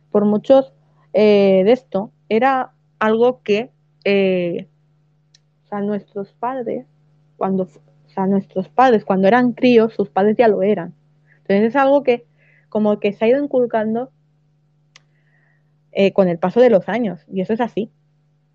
por 0.09 0.25
muchos 0.25 0.73
eh, 1.13 1.61
de 1.65 1.71
esto, 1.71 2.11
era 2.29 2.71
algo 2.97 3.41
que 3.43 3.69
eh, 4.05 4.67
sea, 5.69 5.81
nuestros 5.81 6.33
padres, 6.33 6.85
cuando, 7.37 7.67
o 8.15 8.25
nuestros 8.27 8.69
padres, 8.69 9.03
cuando 9.05 9.27
eran 9.27 9.51
críos, 9.51 9.93
sus 9.93 10.09
padres 10.09 10.37
ya 10.37 10.47
lo 10.47 10.63
eran. 10.63 10.93
Entonces 11.41 11.63
es 11.69 11.75
algo 11.75 12.03
que 12.03 12.25
como 12.69 12.99
que 12.99 13.11
se 13.11 13.25
ha 13.25 13.27
ido 13.27 13.43
inculcando 13.43 14.11
eh, 15.91 16.13
con 16.13 16.29
el 16.29 16.39
paso 16.39 16.61
de 16.61 16.69
los 16.69 16.87
años. 16.87 17.19
Y 17.27 17.41
eso 17.41 17.51
es 17.53 17.59
así. 17.59 17.91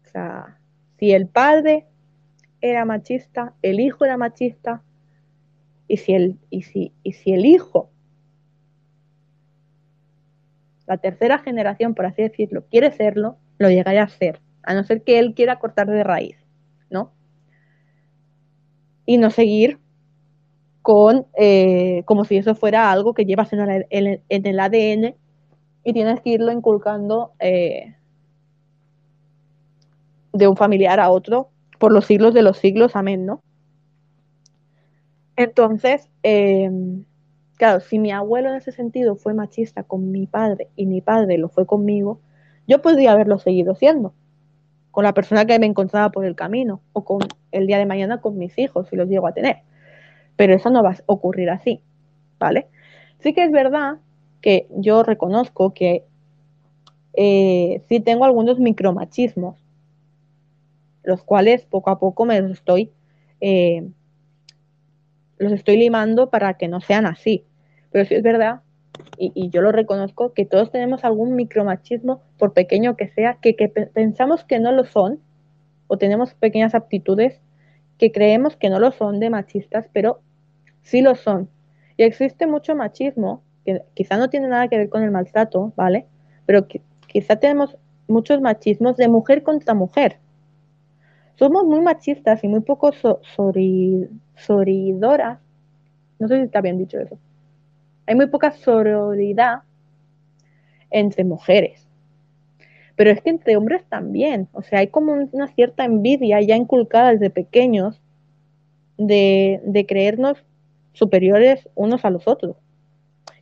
O 0.06 0.08
sea, 0.08 0.58
si 0.98 1.12
el 1.12 1.26
padre 1.26 1.86
era 2.70 2.84
machista, 2.84 3.54
el 3.62 3.80
hijo 3.80 4.04
era 4.04 4.16
machista, 4.16 4.82
y 5.88 5.98
si 5.98 6.14
el, 6.14 6.38
y 6.50 6.62
si, 6.62 6.92
y 7.02 7.12
si 7.12 7.32
el 7.32 7.46
hijo 7.46 7.90
la 10.86 10.98
tercera 10.98 11.38
generación, 11.38 11.94
por 11.94 12.06
así 12.06 12.22
decirlo, 12.22 12.64
quiere 12.70 12.92
serlo, 12.92 13.36
lo 13.58 13.68
llegará 13.68 14.04
a 14.04 14.08
ser, 14.08 14.40
a 14.62 14.74
no 14.74 14.84
ser 14.84 15.02
que 15.02 15.18
él 15.18 15.34
quiera 15.34 15.58
cortar 15.58 15.88
de 15.88 16.04
raíz, 16.04 16.36
¿no? 16.90 17.12
Y 19.04 19.18
no 19.18 19.30
seguir 19.30 19.78
con, 20.82 21.26
eh, 21.36 22.02
como 22.04 22.24
si 22.24 22.36
eso 22.36 22.54
fuera 22.54 22.92
algo 22.92 23.14
que 23.14 23.24
llevas 23.24 23.52
en 23.52 23.60
el, 23.90 24.60
ADN 24.60 25.16
y 25.82 25.92
tienes 25.92 26.20
que 26.20 26.30
irlo 26.30 26.52
inculcando 26.52 27.32
eh, 27.40 27.96
de 30.32 30.48
un 30.48 30.56
familiar 30.56 31.00
a 31.00 31.10
otro 31.10 31.50
por 31.78 31.92
los 31.92 32.06
siglos 32.06 32.34
de 32.34 32.42
los 32.42 32.58
siglos, 32.58 32.96
amén, 32.96 33.26
¿no? 33.26 33.42
Entonces, 35.36 36.08
eh, 36.22 36.70
claro, 37.56 37.80
si 37.80 37.98
mi 37.98 38.10
abuelo 38.10 38.50
en 38.50 38.56
ese 38.56 38.72
sentido 38.72 39.16
fue 39.16 39.34
machista 39.34 39.82
con 39.82 40.10
mi 40.10 40.26
padre 40.26 40.68
y 40.76 40.86
mi 40.86 41.00
padre 41.00 41.38
lo 41.38 41.48
fue 41.48 41.66
conmigo, 41.66 42.20
yo 42.66 42.80
podría 42.82 43.12
haberlo 43.12 43.38
seguido 43.38 43.74
siendo 43.74 44.14
con 44.96 45.04
la 45.04 45.12
persona 45.12 45.44
que 45.44 45.58
me 45.58 45.66
encontraba 45.66 46.10
por 46.10 46.24
el 46.24 46.34
camino 46.34 46.80
o 46.94 47.04
con 47.04 47.18
el 47.52 47.66
día 47.66 47.76
de 47.76 47.84
mañana 47.84 48.22
con 48.22 48.38
mis 48.38 48.58
hijos 48.58 48.88
si 48.88 48.96
los 48.96 49.08
llego 49.10 49.26
a 49.26 49.34
tener. 49.34 49.58
Pero 50.36 50.54
eso 50.54 50.70
no 50.70 50.82
va 50.82 50.92
a 50.92 50.96
ocurrir 51.04 51.50
así, 51.50 51.82
¿vale? 52.38 52.68
Sí 53.18 53.34
que 53.34 53.44
es 53.44 53.52
verdad 53.52 53.98
que 54.40 54.66
yo 54.70 55.02
reconozco 55.02 55.74
que 55.74 56.04
eh, 57.12 57.82
sí 57.90 58.00
tengo 58.00 58.24
algunos 58.24 58.58
micromachismos, 58.58 59.65
los 61.06 61.22
cuales 61.22 61.64
poco 61.64 61.88
a 61.88 61.98
poco 61.98 62.26
me 62.26 62.38
los 62.40 62.50
estoy 62.50 62.90
eh, 63.40 63.88
los 65.38 65.52
estoy 65.52 65.76
limando 65.76 66.30
para 66.30 66.54
que 66.54 66.68
no 66.68 66.80
sean 66.80 67.06
así. 67.06 67.44
Pero 67.90 68.04
sí 68.04 68.14
es 68.14 68.22
verdad, 68.22 68.60
y, 69.18 69.50
yo 69.50 69.62
lo 69.62 69.72
reconozco, 69.72 70.32
que 70.32 70.44
todos 70.44 70.70
tenemos 70.70 71.04
algún 71.04 71.34
micromachismo, 71.36 72.22
por 72.38 72.52
pequeño 72.52 72.96
que 72.96 73.08
sea, 73.08 73.38
que, 73.40 73.56
que 73.56 73.68
pensamos 73.68 74.44
que 74.44 74.58
no 74.58 74.72
lo 74.72 74.84
son, 74.84 75.20
o 75.86 75.98
tenemos 75.98 76.34
pequeñas 76.34 76.74
aptitudes 76.74 77.40
que 77.98 78.12
creemos 78.12 78.56
que 78.56 78.68
no 78.70 78.78
lo 78.78 78.90
son 78.92 79.20
de 79.20 79.30
machistas, 79.30 79.88
pero 79.92 80.20
sí 80.82 81.00
lo 81.00 81.14
son. 81.14 81.48
Y 81.96 82.02
existe 82.02 82.46
mucho 82.46 82.74
machismo, 82.74 83.42
que 83.64 83.82
quizá 83.94 84.16
no 84.16 84.28
tiene 84.28 84.48
nada 84.48 84.68
que 84.68 84.78
ver 84.78 84.88
con 84.88 85.02
el 85.02 85.10
maltrato, 85.10 85.72
¿vale? 85.76 86.06
Pero 86.44 86.66
quizá 87.06 87.36
tenemos 87.36 87.76
muchos 88.08 88.40
machismos 88.40 88.96
de 88.96 89.08
mujer 89.08 89.42
contra 89.42 89.74
mujer 89.74 90.18
somos 91.36 91.64
muy 91.64 91.80
machistas 91.80 92.42
y 92.42 92.48
muy 92.48 92.60
poco 92.60 92.90
soridoras. 94.34 95.38
No 96.18 96.28
sé 96.28 96.36
si 96.36 96.42
está 96.42 96.60
bien 96.60 96.78
dicho 96.78 96.98
eso. 96.98 97.18
Hay 98.06 98.14
muy 98.14 98.26
poca 98.26 98.52
sororidad 98.52 99.62
entre 100.90 101.24
mujeres. 101.24 101.86
Pero 102.96 103.10
es 103.10 103.20
que 103.20 103.30
entre 103.30 103.56
hombres 103.56 103.84
también. 103.88 104.48
O 104.52 104.62
sea, 104.62 104.78
hay 104.80 104.88
como 104.88 105.12
una 105.12 105.48
cierta 105.48 105.84
envidia 105.84 106.40
ya 106.40 106.56
inculcada 106.56 107.12
desde 107.12 107.30
pequeños 107.30 108.00
de, 108.96 109.60
de 109.64 109.84
creernos 109.84 110.42
superiores 110.92 111.68
unos 111.74 112.04
a 112.04 112.10
los 112.10 112.26
otros. 112.26 112.56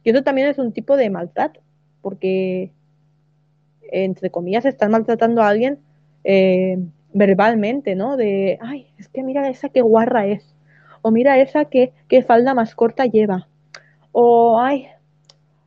Y 0.02 0.10
eso 0.10 0.22
también 0.22 0.48
es 0.48 0.58
un 0.58 0.72
tipo 0.72 0.96
de 0.96 1.08
maltrato, 1.08 1.60
porque, 2.02 2.72
entre 3.90 4.30
comillas, 4.30 4.64
están 4.66 4.90
maltratando 4.90 5.40
a 5.42 5.48
alguien 5.48 5.78
eh, 6.24 6.78
verbalmente, 7.14 7.94
¿no? 7.94 8.18
De, 8.18 8.58
ay, 8.60 8.88
es 8.98 9.08
que 9.08 9.22
mira 9.22 9.48
esa 9.48 9.70
que 9.70 9.80
guarra 9.80 10.26
es, 10.26 10.54
o 11.00 11.10
mira 11.10 11.38
esa 11.38 11.64
que, 11.64 11.92
falda 12.26 12.54
más 12.54 12.74
corta 12.74 13.06
lleva, 13.06 13.48
o, 14.12 14.60
ay, 14.60 14.88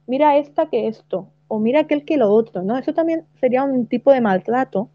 mira 0.06 0.38
esta 0.38 0.68
que 0.70 0.88
esto, 0.88 1.30
o 1.48 1.60
mira 1.60 1.82
aquel 1.82 2.06
que 2.06 2.18
lo 2.18 2.30
otro, 2.30 2.62
¿no? 2.64 2.78
Eso 2.78 2.93
también 2.93 3.26
sería 3.39 3.64
un 3.64 3.88
tipo 3.88 4.12
de 4.12 4.22
maltrato 4.22 4.89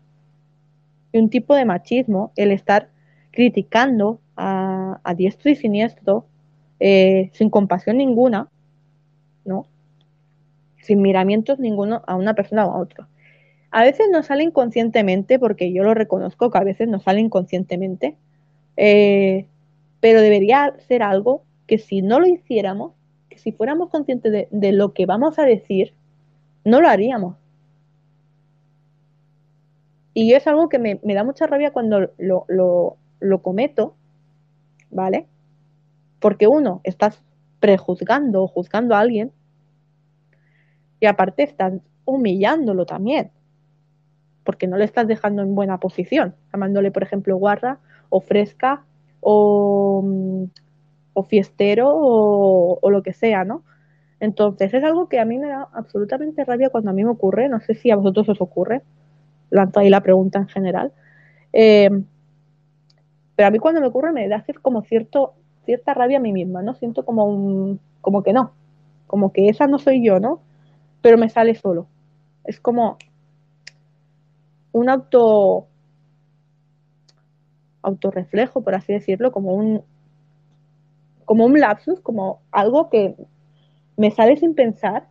y 1.10 1.18
un 1.18 1.30
tipo 1.30 1.54
de 1.54 1.64
machismo, 1.64 2.32
el 2.36 2.52
estar 2.52 2.90
criticando 3.30 4.20
a, 4.36 5.00
diestro 5.16 5.50
y 5.50 5.56
siniestro, 5.56 6.26
eh, 6.80 7.30
sin 7.32 7.48
compasión 7.48 7.96
ninguna, 7.96 8.48
¿no? 9.46 9.66
Sin 10.82 11.00
miramientos 11.00 11.58
ninguno 11.58 12.02
a 12.06 12.16
una 12.16 12.34
persona 12.34 12.66
o 12.66 12.72
a 12.72 12.78
otra. 12.78 13.08
A 13.72 13.82
veces 13.84 14.08
nos 14.10 14.26
sale 14.26 14.44
inconscientemente, 14.44 15.38
porque 15.38 15.72
yo 15.72 15.82
lo 15.82 15.94
reconozco 15.94 16.50
que 16.50 16.58
a 16.58 16.62
veces 16.64 16.88
nos 16.88 17.04
sale 17.04 17.20
inconscientemente, 17.20 18.18
eh, 18.76 19.46
pero 20.00 20.20
debería 20.20 20.74
ser 20.86 21.02
algo 21.02 21.42
que 21.66 21.78
si 21.78 22.02
no 22.02 22.20
lo 22.20 22.26
hiciéramos, 22.26 22.92
que 23.30 23.38
si 23.38 23.50
fuéramos 23.50 23.88
conscientes 23.88 24.46
de, 24.50 24.72
lo 24.72 24.92
que 24.92 25.06
vamos 25.06 25.38
a 25.38 25.44
decir, 25.44 25.94
no 26.66 26.82
lo 26.82 26.88
haríamos. 26.88 27.36
Y 30.12 30.34
es 30.34 30.46
algo 30.46 30.68
que 30.68 30.78
me, 30.78 31.00
da 31.02 31.24
mucha 31.24 31.46
rabia 31.46 31.72
cuando 31.72 32.10
lo, 32.18 32.44
lo, 32.48 33.42
cometo, 33.42 33.96
¿vale? 34.90 35.26
Porque 36.20 36.46
uno, 36.46 36.82
estás 36.84 37.22
prejuzgando 37.58 38.42
o 38.42 38.48
juzgando 38.48 38.94
a 38.94 39.00
alguien 39.00 39.32
y 41.00 41.06
aparte 41.06 41.42
estás 41.42 41.72
humillándolo 42.04 42.84
también 42.84 43.30
porque 44.44 44.66
no 44.66 44.76
le 44.76 44.84
estás 44.84 45.06
dejando 45.06 45.42
en 45.42 45.54
buena 45.54 45.78
posición, 45.78 46.34
llamándole, 46.52 46.90
por 46.90 47.02
ejemplo, 47.02 47.36
guarra 47.36 47.78
o 48.08 48.20
fresca 48.20 48.84
o, 49.20 50.02
mm, 50.04 50.44
fiestero 51.28 51.90
o, 51.92 52.90
lo 52.90 53.02
que 53.02 53.12
sea, 53.12 53.44
¿no? 53.44 53.62
Entonces 54.20 54.72
es 54.74 54.84
algo 54.84 55.08
que 55.08 55.20
a 55.20 55.24
mí 55.24 55.38
me 55.38 55.48
da 55.48 55.68
absolutamente 55.72 56.44
rabia 56.44 56.70
cuando 56.70 56.90
a 56.90 56.94
mí 56.94 57.04
me 57.04 57.10
ocurre, 57.10 57.48
no 57.48 57.60
sé 57.60 57.74
si 57.74 57.90
a 57.90 57.96
vosotros 57.96 58.28
os 58.28 58.40
ocurre, 58.40 58.82
lanzo 59.50 59.80
ahí 59.80 59.90
la 59.90 60.00
pregunta 60.02 60.38
en 60.38 60.48
general, 60.48 60.92
eh, 61.52 61.90
pero 63.36 63.48
a 63.48 63.50
mí 63.50 63.58
cuando 63.58 63.80
me 63.80 63.86
ocurre 63.86 64.12
me 64.12 64.28
da 64.28 64.44
como 64.62 64.82
cierto, 64.82 65.34
cierta 65.64 65.94
rabia 65.94 66.18
a 66.18 66.20
mí 66.20 66.32
misma, 66.32 66.62
¿no? 66.62 66.74
Siento 66.74 67.04
como 67.04 67.24
un, 67.24 67.80
como 68.00 68.22
que 68.22 68.32
no, 68.32 68.52
como 69.06 69.32
que 69.32 69.48
esa 69.48 69.66
no 69.66 69.78
soy 69.78 70.04
yo, 70.04 70.20
¿no? 70.20 70.40
Pero 71.02 71.18
me 71.18 71.28
sale 71.28 71.54
solo. 71.54 71.86
Es 72.44 72.60
como, 72.60 72.98
un 74.72 74.88
auto 74.88 75.68
autorreflejo, 77.82 78.62
por 78.62 78.74
así 78.74 78.92
decirlo, 78.92 79.32
como 79.32 79.54
un 79.54 79.82
como 81.24 81.46
un 81.46 81.58
lapsus, 81.60 82.00
como 82.00 82.42
algo 82.50 82.90
que 82.90 83.14
me 83.96 84.10
sale 84.10 84.36
sin 84.36 84.54
pensar 84.54 85.08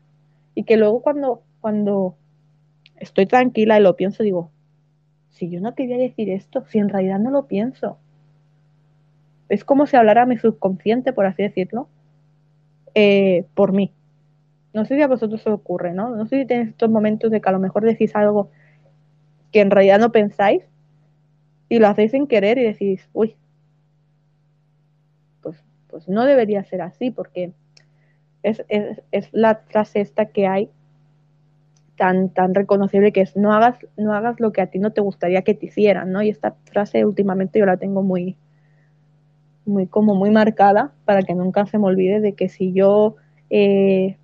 y 0.56 0.64
que 0.64 0.78
luego 0.78 1.02
cuando 1.02 1.44
cuando 1.62 2.16
estoy 2.98 3.26
tranquila 3.26 3.80
y 3.80 3.84
lo 3.84 3.96
pienso 3.96 4.24
digo, 4.24 4.52
si 5.30 5.50
yo 5.50 5.62
no 5.62 5.76
quería 5.76 5.98
decir 5.98 6.30
esto, 6.30 6.66
si 6.68 6.80
en 6.80 6.90
realidad 6.90 7.20
no 7.20 7.32
lo 7.32 7.48
pienso. 7.48 7.98
Es 9.50 9.66
como 9.66 9.86
si 9.86 9.98
hablara 9.98 10.26
mi 10.26 10.38
subconsciente, 10.38 11.14
por 11.14 11.26
así 11.26 11.44
decirlo, 11.44 11.90
eh, 12.94 13.46
por 13.54 13.74
mí. 13.74 13.92
No 14.74 14.86
sé 14.86 14.96
si 14.96 15.02
a 15.02 15.08
vosotros 15.08 15.46
os 15.46 15.54
ocurre, 15.54 15.94
¿no? 15.94 16.16
No 16.16 16.26
sé 16.26 16.40
si 16.40 16.46
tenéis 16.46 16.70
estos 16.70 16.90
momentos 16.90 17.32
de 17.32 17.42
que 17.42 17.50
a 17.50 17.52
lo 17.52 17.60
mejor 17.60 17.84
decís 17.84 18.16
algo 18.16 18.50
que 19.52 19.62
en 19.62 19.72
realidad 19.72 20.00
no 20.00 20.12
pensáis 20.12 20.64
y 21.70 21.80
lo 21.80 21.88
hacéis 21.88 22.12
sin 22.12 22.28
querer 22.28 22.58
y 22.58 22.64
decís, 22.64 23.10
uy, 23.14 23.36
pues, 25.42 25.64
pues 25.88 26.08
no 26.08 26.26
debería 26.26 26.64
ser 26.64 26.82
así 26.82 27.12
porque 27.12 27.54
es, 28.44 28.64
la 29.32 29.62
frase 29.68 30.02
esta 30.02 30.26
que 30.26 30.48
hay 30.48 30.70
tan, 31.96 32.30
tan 32.30 32.56
reconocible 32.56 33.12
que 33.12 33.22
es 33.22 33.38
no 33.38 33.54
hagas, 33.54 33.78
no 33.98 34.14
hagas 34.14 34.40
lo 34.40 34.52
que 34.52 34.62
a 34.62 34.68
ti 34.68 34.80
no 34.80 34.92
te 34.92 35.02
gustaría 35.02 35.44
que 35.44 35.54
te 35.54 35.68
hicieran, 35.68 36.12
¿no? 36.12 36.22
Y 36.22 36.30
esta 36.30 36.56
frase 36.66 37.06
últimamente 37.06 37.60
yo 37.60 37.66
la 37.66 37.78
tengo 37.78 38.02
muy, 38.02 38.36
muy 39.66 39.88
como 39.88 40.16
muy 40.16 40.32
marcada 40.32 40.92
para 41.06 41.22
que 41.22 41.36
nunca 41.36 41.66
se 41.68 41.78
me 41.78 41.86
olvide 41.86 42.20
de 42.20 42.34
que 42.34 42.50
si 42.50 42.74
yo 42.74 43.16
eh, 43.50 44.18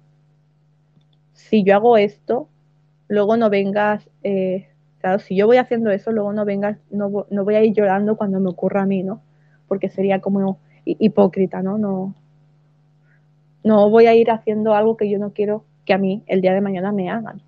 si 1.34 1.64
yo 1.64 1.76
hago 1.76 1.98
esto, 1.98 2.50
luego 3.08 3.38
no 3.38 3.50
vengas 3.50 4.10
eh, 4.24 4.70
Claro, 5.00 5.20
si 5.20 5.36
yo 5.36 5.46
voy 5.46 5.58
haciendo 5.58 5.92
eso, 5.92 6.12
luego 6.12 6.34
no 6.34 6.44
vengas, 6.46 6.78
no, 6.90 7.10
voy 7.10 7.56
a 7.56 7.64
ir 7.64 7.74
llorando 7.74 8.18
cuando 8.18 8.40
me 8.40 8.50
ocurra 8.50 8.84
a 8.84 8.86
mí, 8.86 9.04
¿no? 9.04 9.22
Porque 9.68 9.90
sería 9.90 10.22
como 10.22 10.60
hipócrita, 10.86 11.62
¿no? 11.62 11.78
No, 11.78 12.16
no 13.64 13.90
voy 13.90 14.08
a 14.08 14.16
ir 14.16 14.32
haciendo 14.32 14.74
algo 14.74 14.98
que 14.98 15.10
yo 15.10 15.20
no 15.20 15.34
quiero 15.34 15.66
que 15.86 15.94
a 15.94 15.98
mí 15.98 16.24
el 16.28 16.42
día 16.42 16.54
de 16.54 16.62
mañana 16.62 16.92
me 16.92 17.10
hagan. 17.10 17.42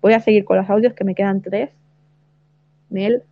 Voy 0.00 0.14
a 0.14 0.20
seguir 0.20 0.44
con 0.44 0.56
los 0.56 0.68
audios 0.68 0.94
que 0.94 1.04
me 1.04 1.14
quedan 1.14 1.42
tres. 1.42 1.70
Mel. 2.90 3.22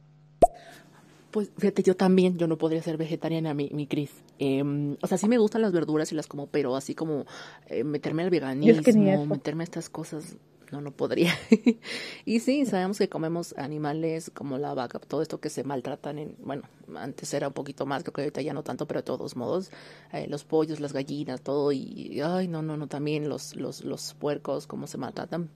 Pues 1.31 1.51
fíjate, 1.59 1.83
yo 1.83 1.95
también, 1.95 2.39
yo 2.39 2.49
no 2.49 2.59
podría 2.59 2.83
ser 2.83 2.97
vegetariana, 2.97 3.55
mi, 3.55 3.71
mi 3.73 3.87
Cris. 3.87 4.11
Em, 4.39 4.97
o 5.01 5.07
sea, 5.07 5.17
sí 5.17 5.29
me 5.29 5.39
gustan 5.39 5.63
las 5.63 5.73
verduras 5.73 6.11
y 6.11 6.17
las 6.17 6.27
como, 6.27 6.47
pero 6.47 6.75
así 6.75 6.95
como 6.95 7.25
eh, 7.67 7.85
meterme 7.85 8.23
al 8.23 8.31
veganismo, 8.31 9.27
meterme 9.27 9.63
a 9.63 9.65
estas 9.65 9.89
cosas, 9.89 10.37
no, 10.71 10.81
no 10.81 10.93
podría. 10.93 11.35
y 12.25 12.41
sí, 12.41 12.65
sabemos 12.67 12.99
que 12.99 13.09
comemos 13.09 13.55
animales 13.57 14.31
como 14.33 14.59
la 14.59 14.75
vaca, 14.75 14.99
todo 14.99 15.23
esto 15.23 15.41
que 15.41 15.51
se 15.51 15.65
maltratan 15.65 16.19
en, 16.19 16.37
bueno, 16.41 16.63
antes 16.97 17.33
era 17.35 17.49
un 17.49 17.55
poquito 17.55 17.87
más, 17.87 18.03
creo 18.03 18.13
que 18.13 18.23
ahorita 18.23 18.43
ya 18.43 18.55
no 18.55 18.63
tanto, 18.63 18.87
pero 18.87 19.01
de 19.01 19.05
todos 19.05 19.37
modos, 19.37 19.71
eh, 20.13 20.27
los 20.29 20.45
pollos, 20.45 20.81
las 20.81 20.93
gallinas, 20.93 21.43
todo, 21.43 21.73
y, 21.73 22.21
ay, 22.21 22.49
no, 22.49 22.63
no, 22.63 22.77
no, 22.77 22.87
también 22.87 23.29
los, 23.29 23.57
los, 23.57 23.85
los 23.85 24.15
puercos, 24.15 24.67
cómo 24.67 24.87
se 24.87 24.99
maltratan. 24.99 25.51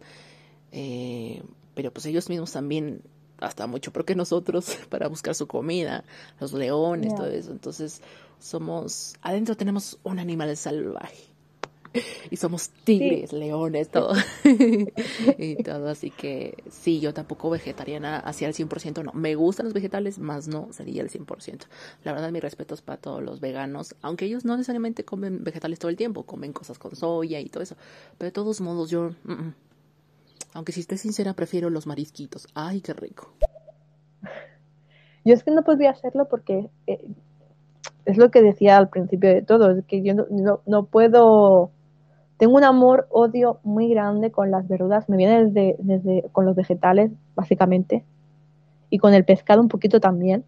Eh, 0.72 1.42
pero 1.74 1.92
pues 1.92 2.06
ellos 2.06 2.28
mismos 2.28 2.52
también 2.52 3.02
hasta 3.38 3.66
mucho 3.66 3.92
porque 3.92 4.12
que 4.12 4.16
nosotros 4.16 4.76
para 4.88 5.08
buscar 5.08 5.34
su 5.34 5.46
comida, 5.46 6.04
los 6.40 6.52
leones, 6.52 7.14
todo 7.14 7.26
eso. 7.26 7.52
Entonces, 7.52 8.00
somos, 8.38 9.14
adentro 9.22 9.56
tenemos 9.56 9.98
un 10.02 10.18
animal 10.18 10.56
salvaje. 10.56 11.33
Y 12.30 12.36
somos 12.36 12.70
tigres, 12.70 13.32
leones, 13.32 13.88
todo. 13.88 14.14
y 15.38 15.62
todo, 15.62 15.88
así 15.88 16.10
que 16.10 16.56
sí, 16.68 17.00
yo 17.00 17.14
tampoco 17.14 17.50
vegetariana 17.50 18.18
hacia 18.18 18.48
el 18.48 18.54
100%, 18.54 19.04
no. 19.04 19.12
Me 19.12 19.34
gustan 19.34 19.66
los 19.66 19.74
vegetales, 19.74 20.18
más 20.18 20.48
no 20.48 20.72
sería 20.72 21.02
el 21.02 21.10
100%. 21.10 21.66
La 22.02 22.12
verdad, 22.12 22.32
mi 22.32 22.40
respeto 22.40 22.74
es 22.74 22.82
para 22.82 23.00
todos 23.00 23.22
los 23.22 23.40
veganos, 23.40 23.94
aunque 24.02 24.24
ellos 24.24 24.44
no 24.44 24.56
necesariamente 24.56 25.04
comen 25.04 25.44
vegetales 25.44 25.78
todo 25.78 25.90
el 25.90 25.96
tiempo, 25.96 26.24
comen 26.24 26.52
cosas 26.52 26.78
con 26.78 26.96
soya 26.96 27.40
y 27.40 27.48
todo 27.48 27.62
eso. 27.62 27.76
Pero 28.18 28.28
de 28.28 28.32
todos 28.32 28.60
modos, 28.60 28.90
yo, 28.90 29.10
mm, 29.24 29.32
mm, 29.32 29.54
aunque 30.54 30.72
si 30.72 30.80
estoy 30.80 30.98
sincera, 30.98 31.34
prefiero 31.34 31.70
los 31.70 31.86
marisquitos. 31.86 32.48
Ay, 32.54 32.80
qué 32.80 32.92
rico. 32.92 33.32
Yo 35.24 35.32
es 35.32 35.42
que 35.42 35.50
no 35.50 35.62
podría 35.62 35.90
hacerlo 35.90 36.28
porque 36.28 36.68
eh, 36.86 37.00
es 38.04 38.16
lo 38.18 38.30
que 38.30 38.42
decía 38.42 38.76
al 38.76 38.88
principio 38.88 39.30
de 39.30 39.42
todo, 39.42 39.70
es 39.70 39.84
que 39.86 40.02
yo 40.02 40.14
no, 40.14 40.60
no, 40.66 40.84
puedo, 40.86 41.70
tengo 42.36 42.56
un 42.56 42.64
amor, 42.64 43.06
odio 43.10 43.60
muy 43.62 43.88
grande 43.88 44.30
con 44.30 44.50
las 44.50 44.66
verduras, 44.68 45.08
me 45.08 45.16
viene 45.16 45.44
desde, 45.44 45.76
desde, 45.78 46.24
con 46.32 46.44
los 46.46 46.56
vegetales, 46.56 47.10
básicamente, 47.34 48.04
y 48.90 48.98
con 48.98 49.14
el 49.14 49.24
pescado 49.24 49.60
un 49.60 49.68
poquito 49.68 50.00
también. 50.00 50.44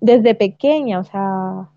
Desde 0.00 0.34
pequeña, 0.34 1.00
o 1.00 1.04
sea, 1.04 1.68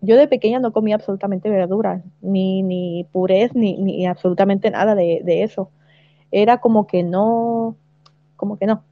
yo 0.00 0.16
de 0.16 0.28
pequeña 0.28 0.60
no 0.60 0.72
comía 0.72 0.96
absolutamente 0.96 1.50
verduras, 1.50 2.02
ni, 2.20 2.62
ni 2.62 3.04
purés, 3.12 3.54
ni, 3.54 3.78
ni 3.78 4.06
absolutamente 4.06 4.70
nada 4.70 4.94
de, 4.94 5.22
de 5.24 5.42
eso. 5.42 5.70
Era 6.30 6.58
como 6.58 6.86
que 6.86 7.02
no, 7.02 7.76
como 8.36 8.58
que 8.58 8.66
no, 8.66 8.82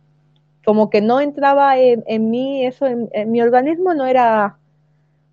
como 0.64 0.90
que 0.90 1.00
no 1.00 1.20
entraba 1.20 1.78
en, 1.78 2.04
en 2.06 2.30
mí, 2.30 2.64
eso, 2.64 2.86
en, 2.86 3.30
mi 3.30 3.42
organismo 3.42 3.94
no 3.94 4.06
era, 4.06 4.58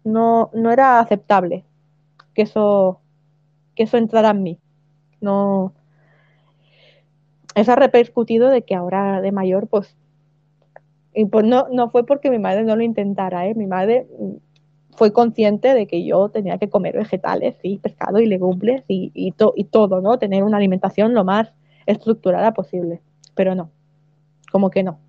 no, 0.03 0.49
no 0.53 0.71
era 0.71 0.99
aceptable 0.99 1.63
que 2.33 2.43
eso, 2.43 2.99
eso 3.83 3.97
entrara 3.97 4.31
en 4.31 4.43
mí. 4.43 4.59
No, 5.19 5.73
eso 7.55 7.71
ha 7.71 7.75
repercutido 7.75 8.49
de 8.49 8.63
que 8.63 8.75
ahora 8.75 9.21
de 9.21 9.31
mayor, 9.31 9.67
pues, 9.67 9.95
y 11.13 11.25
pues 11.25 11.45
no, 11.45 11.67
no 11.69 11.89
fue 11.89 12.05
porque 12.05 12.29
mi 12.29 12.39
madre 12.39 12.63
no 12.63 12.75
lo 12.75 12.83
intentara, 12.83 13.47
¿eh? 13.47 13.53
mi 13.55 13.67
madre 13.67 14.07
fue 14.95 15.11
consciente 15.11 15.73
de 15.73 15.87
que 15.87 16.05
yo 16.05 16.29
tenía 16.29 16.57
que 16.57 16.69
comer 16.69 16.95
vegetales 16.97 17.57
y 17.63 17.77
pescado 17.79 18.19
y 18.19 18.25
legumbres 18.25 18.83
y, 18.87 19.11
y, 19.13 19.33
y 19.55 19.63
todo, 19.65 20.01
¿no? 20.01 20.19
Tener 20.19 20.43
una 20.43 20.57
alimentación 20.57 21.13
lo 21.13 21.23
más 21.23 21.53
estructurada 21.85 22.53
posible, 22.53 23.01
pero 23.35 23.55
no, 23.55 23.71
como 24.51 24.69
que 24.69 24.83
no, 24.83 24.99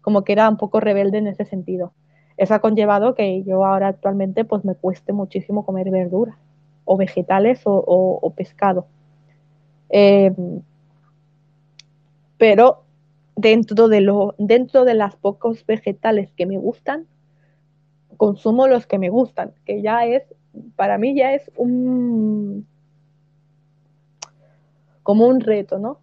como 0.00 0.24
que 0.24 0.32
era 0.32 0.48
un 0.48 0.56
poco 0.56 0.80
rebelde 0.80 1.18
en 1.18 1.26
ese 1.26 1.44
sentido. 1.44 1.92
Eso 2.36 2.54
ha 2.54 2.60
conllevado 2.60 3.14
que 3.14 3.42
yo 3.42 3.66
ahora 3.66 3.88
actualmente 3.88 4.46
pues 4.46 4.64
me 4.64 4.74
cueste 4.74 5.12
muchísimo 5.12 5.66
comer 5.66 5.90
verduras 5.90 6.36
o 6.84 6.96
vegetales 6.96 7.60
o, 7.64 8.32
pescado. 8.36 8.86
Em, 9.88 10.62
pero 12.38 12.84
dentro 13.36 13.88
de, 13.88 14.00
lo, 14.00 14.34
dentro 14.38 14.84
de 14.84 14.94
las 14.94 15.16
pocos 15.16 15.64
vegetales 15.66 16.32
que 16.32 16.46
me 16.46 16.58
gustan, 16.58 17.06
consumo 18.16 18.66
los 18.66 18.86
que 18.86 18.98
me 18.98 19.08
gustan, 19.08 19.52
que 19.64 19.82
ya 19.82 20.04
es, 20.06 20.22
para 20.76 20.98
mí 20.98 21.14
ya 21.14 21.32
es 21.34 21.50
un, 21.56 22.66
como 25.02 25.26
un 25.26 25.40
reto, 25.40 25.78
¿no? 25.78 26.00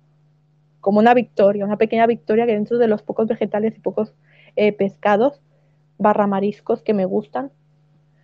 Como 0.81 0.99
una 0.99 1.13
victoria, 1.13 1.65
una 1.65 1.77
pequeña 1.77 2.07
victoria 2.07 2.45
que 2.45 2.53
dentro 2.53 2.77
de 2.77 2.87
los 2.87 3.03
pocos 3.03 3.27
vegetales 3.27 3.75
y 3.77 3.79
pocos 3.79 4.13
eh, 4.55 4.73
pescados 4.73 5.41
barra 5.97 6.27
mariscos 6.27 6.81
que 6.81 6.93
me 6.93 7.05
gustan, 7.05 7.51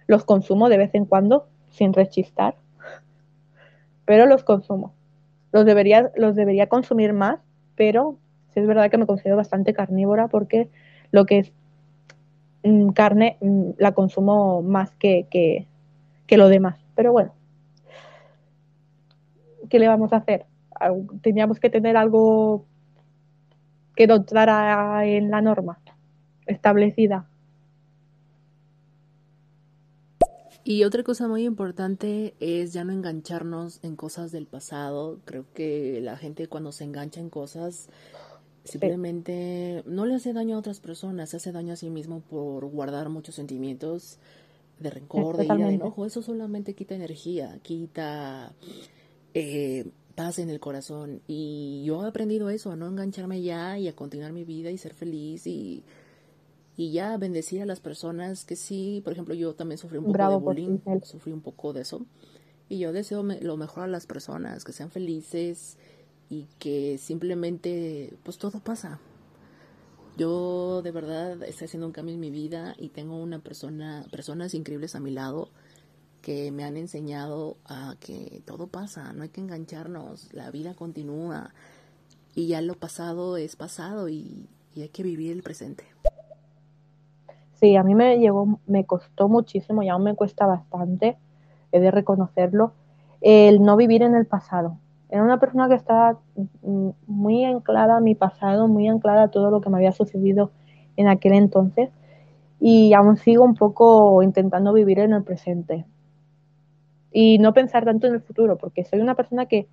los 0.07 0.25
consumo 0.25 0.69
de 0.69 0.77
vez 0.77 0.95
en 0.95 1.05
cuando 1.05 1.47
sin 1.73 1.93
rechistar, 1.93 2.55
pero 4.05 4.25
los 4.25 4.43
consumo. 4.43 4.93
Los 5.51 5.65
debería, 5.65 6.11
los 6.15 6.35
debería 6.35 6.67
consumir 6.67 7.13
más, 7.13 7.39
pero 7.75 8.17
sí 8.53 8.59
es 8.59 8.67
verdad 8.67 8.89
que 8.89 8.97
me 8.97 9.05
considero 9.05 9.35
bastante 9.35 9.73
carnívora 9.73 10.27
porque 10.27 10.69
lo 11.11 11.25
que 11.25 11.39
es 11.39 11.51
mm, 12.63 12.89
carne 12.89 13.37
mm, 13.41 13.71
la 13.77 13.91
consumo 13.91 14.61
más 14.61 14.91
que, 14.95 15.27
que, 15.29 15.67
que 16.27 16.37
lo 16.37 16.47
demás. 16.47 16.79
Pero 16.95 17.11
bueno, 17.11 17.33
¿qué 19.69 19.79
le 19.79 19.87
vamos 19.87 20.13
a 20.13 20.17
hacer? 20.17 20.45
teníamos 21.21 21.61
que 21.61 21.69
tener 21.69 21.95
algo 21.95 22.65
que 23.95 24.03
entrara 24.03 25.05
en 25.05 25.31
la 25.31 25.41
norma 25.41 25.79
establecida. 26.45 27.25
Y 30.65 30.85
otra 30.85 31.03
cosa 31.03 31.27
muy 31.27 31.43
importante 31.43 32.35
es 32.39 32.71
ya 32.71 32.85
no 32.85 32.93
engancharnos 32.93 33.79
en 33.83 33.97
cosas 33.97 34.31
del 34.31 34.45
pasado. 34.45 35.19
Creo 35.25 35.45
que 35.53 35.99
la 36.01 36.15
gente 36.15 36.47
cuando 36.47 36.71
se 36.71 36.85
engancha 36.85 37.19
en 37.19 37.29
cosas 37.29 37.89
simplemente 38.63 39.83
no 39.85 40.05
le 40.05 40.15
hace 40.15 40.31
daño 40.31 40.55
a 40.55 40.59
otras 40.59 40.79
personas, 40.79 41.31
se 41.31 41.37
hace 41.37 41.51
daño 41.51 41.73
a 41.73 41.75
sí 41.75 41.89
mismo 41.89 42.21
por 42.21 42.65
guardar 42.67 43.09
muchos 43.09 43.35
sentimientos 43.35 44.19
de 44.79 44.89
rencor, 44.89 45.35
de 45.35 45.45
ira, 45.45 45.55
de 45.55 45.73
enojo. 45.73 46.05
Eso 46.05 46.21
solamente 46.21 46.73
quita 46.73 46.95
energía, 46.95 47.59
quita 47.61 48.53
eh, 49.33 49.85
paz 50.15 50.39
en 50.39 50.49
el 50.49 50.61
corazón. 50.61 51.21
Y 51.27 51.83
yo 51.85 52.05
he 52.05 52.07
aprendido 52.07 52.49
eso, 52.49 52.71
a 52.71 52.77
no 52.77 52.87
engancharme 52.87 53.41
ya 53.41 53.77
y 53.77 53.89
a 53.89 53.95
continuar 53.97 54.31
mi 54.31 54.45
vida 54.45 54.71
y 54.71 54.77
ser 54.77 54.93
feliz 54.93 55.45
y, 55.45 55.83
y 56.75 56.91
ya 56.91 57.17
bendecir 57.17 57.61
a 57.61 57.65
las 57.65 57.79
personas 57.79 58.45
que 58.45 58.55
sí, 58.55 59.01
por 59.03 59.13
ejemplo, 59.13 59.33
yo 59.35 59.53
también 59.53 59.77
sufrí 59.77 59.97
un 59.97 60.05
poco 60.05 60.29
de 60.29 60.35
bullying, 60.37 60.79
sufrí 61.03 61.31
un 61.31 61.41
poco 61.41 61.73
de 61.73 61.81
eso. 61.81 62.05
Y 62.69 62.79
yo 62.79 62.93
deseo 62.93 63.23
lo 63.23 63.57
mejor 63.57 63.83
a 63.83 63.87
las 63.87 64.07
personas, 64.07 64.63
que 64.63 64.73
sean 64.73 64.89
felices 64.89 65.77
y 66.29 66.47
que 66.59 66.97
simplemente, 66.97 68.13
pues 68.23 68.37
todo 68.37 68.59
pasa. 68.59 68.99
Yo 70.17 70.81
de 70.81 70.91
verdad 70.91 71.41
estoy 71.43 71.65
haciendo 71.65 71.87
un 71.87 71.93
cambio 71.93 72.13
en 72.13 72.19
mi 72.19 72.29
vida 72.31 72.75
y 72.77 72.89
tengo 72.89 73.21
una 73.21 73.39
persona, 73.39 74.05
personas 74.11 74.53
increíbles 74.53 74.95
a 74.95 74.99
mi 74.99 75.11
lado 75.11 75.49
que 76.21 76.51
me 76.51 76.63
han 76.63 76.77
enseñado 76.77 77.57
a 77.65 77.95
que 77.99 78.41
todo 78.45 78.67
pasa, 78.67 79.11
no 79.13 79.23
hay 79.23 79.29
que 79.29 79.41
engancharnos, 79.41 80.33
la 80.33 80.51
vida 80.51 80.73
continúa 80.73 81.53
y 82.33 82.47
ya 82.47 82.61
lo 82.61 82.75
pasado 82.75 83.37
es 83.37 83.55
pasado 83.55 84.09
y, 84.09 84.47
hay 84.75 84.89
que 84.89 85.03
vivir 85.03 85.31
el 85.31 85.43
presente. 85.43 85.85
Sí, 87.63 87.77
a 87.77 87.83
mí 87.83 87.95
me 87.95 88.19
llevó, 88.19 88.59
me 88.67 88.83
costó 88.83 89.29
muchísimo 89.29 89.83
y 89.83 89.87
aún 89.87 90.03
me 90.03 90.15
cuesta 90.15 90.45
bastante, 90.45 91.15
he 91.71 91.79
de 91.79 91.91
reconocerlo, 91.91 92.73
el 93.21 93.61
no 93.61 93.77
vivir 93.77 94.03
en 94.03 94.15
el 94.15 94.25
pasado. 94.25 94.79
Era 95.07 95.23
una 95.23 95.39
persona 95.39 95.69
que 95.69 95.75
estaba 95.75 96.19
muy 97.07 97.45
anclada 97.45 97.95
a 97.95 97.99
mi 98.01 98.15
pasado, 98.15 98.67
muy 98.67 98.89
anclada 98.89 99.23
a 99.23 99.27
todo 99.29 99.49
lo 99.49 99.61
que 99.61 99.69
me 99.69 99.77
había 99.77 99.93
sucedido 99.93 100.51
en 100.97 101.07
aquel 101.07 101.35
entonces 101.35 101.89
y 102.59 102.91
aún 102.91 103.15
sigo 103.15 103.45
un 103.45 103.55
poco 103.55 104.21
intentando 104.23 104.73
vivir 104.73 104.99
en 104.99 105.13
el 105.13 105.23
presente 105.23 105.85
y 107.13 107.37
no 107.37 107.53
pensar 107.53 107.85
tanto 107.85 108.07
en 108.07 108.15
el 108.15 108.21
futuro, 108.21 108.57
porque 108.57 108.83
soy 108.83 108.99
una 108.99 109.15
persona 109.15 109.45
que 109.45 109.67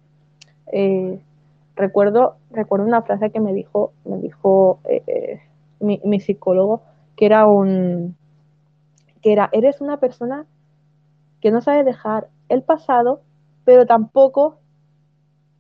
eh, 0.71 1.19
recuerdo, 1.75 2.37
recuerdo 2.53 2.87
una 2.87 3.03
frase 3.03 3.31
que 3.31 3.41
me 3.41 3.53
dijo, 3.53 3.93
me 4.05 4.19
dijo 4.19 4.79
eh, 4.85 5.03
eh, 5.09 5.41
mi, 5.81 6.21
psicólogo, 6.21 6.83
que 7.21 7.27
era 7.27 7.47
un 7.47 8.17
que 9.21 9.33
era, 9.35 9.51
eres 9.53 9.83
una 9.83 10.01
persona 10.01 10.47
que 11.43 11.51
no 11.51 11.61
sabe 11.61 11.85
dejar 11.85 12.29
el 12.49 12.63
pasado, 12.63 13.21
pero 13.67 13.85
tampoco 13.85 14.59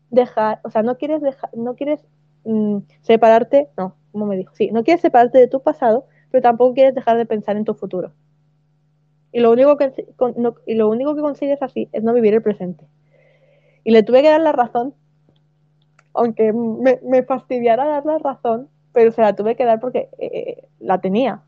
dejar, 0.09 0.61
o 0.65 0.71
sea, 0.71 0.83
no 0.83 0.97
quieres 0.97 1.21
dejar, 1.21 1.51
no 1.55 1.77
quieres 1.77 2.01
mm, 2.45 2.79
separarte, 3.03 3.69
no, 3.77 3.95
como 4.11 4.25
me 4.25 4.39
dijo, 4.39 4.55
sí, 4.55 4.71
no 4.71 4.85
quieres 4.85 5.03
separarte 5.03 5.37
de 5.37 5.49
tu 5.49 5.61
pasado, 5.61 6.07
pero 6.31 6.41
tampoco 6.41 6.73
quieres 6.73 6.95
dejar 6.95 7.19
de 7.19 7.27
pensar 7.27 7.59
en 7.59 7.67
tu 7.67 7.75
futuro. 7.75 8.15
Y 9.31 9.41
lo 9.41 9.53
único 9.53 9.77
que, 9.77 9.93
y 10.65 10.75
lo 10.77 10.89
único 10.89 11.15
que 11.15 11.21
consigues 11.21 11.61
así 11.61 11.91
es 11.93 12.03
no 12.03 12.15
vivir 12.15 12.33
el 12.33 12.43
presente. 12.43 12.87
Y 13.85 13.91
le 13.91 14.03
tuve 14.03 14.23
que 14.23 14.31
dar 14.31 14.41
la 14.41 14.53
razón, 14.53 14.95
aunque 16.15 16.55
me, 16.55 17.23
fastidiara 17.25 17.85
dar 17.85 18.07
la 18.07 18.17
razón, 18.17 18.71
pero 18.95 19.13
se 19.13 19.21
la 19.21 19.37
tuve 19.37 19.57
que 19.57 19.67
dar 19.67 19.79
porque 19.79 20.09
eh, 20.17 20.67
la 20.81 21.03
tenía. 21.03 21.43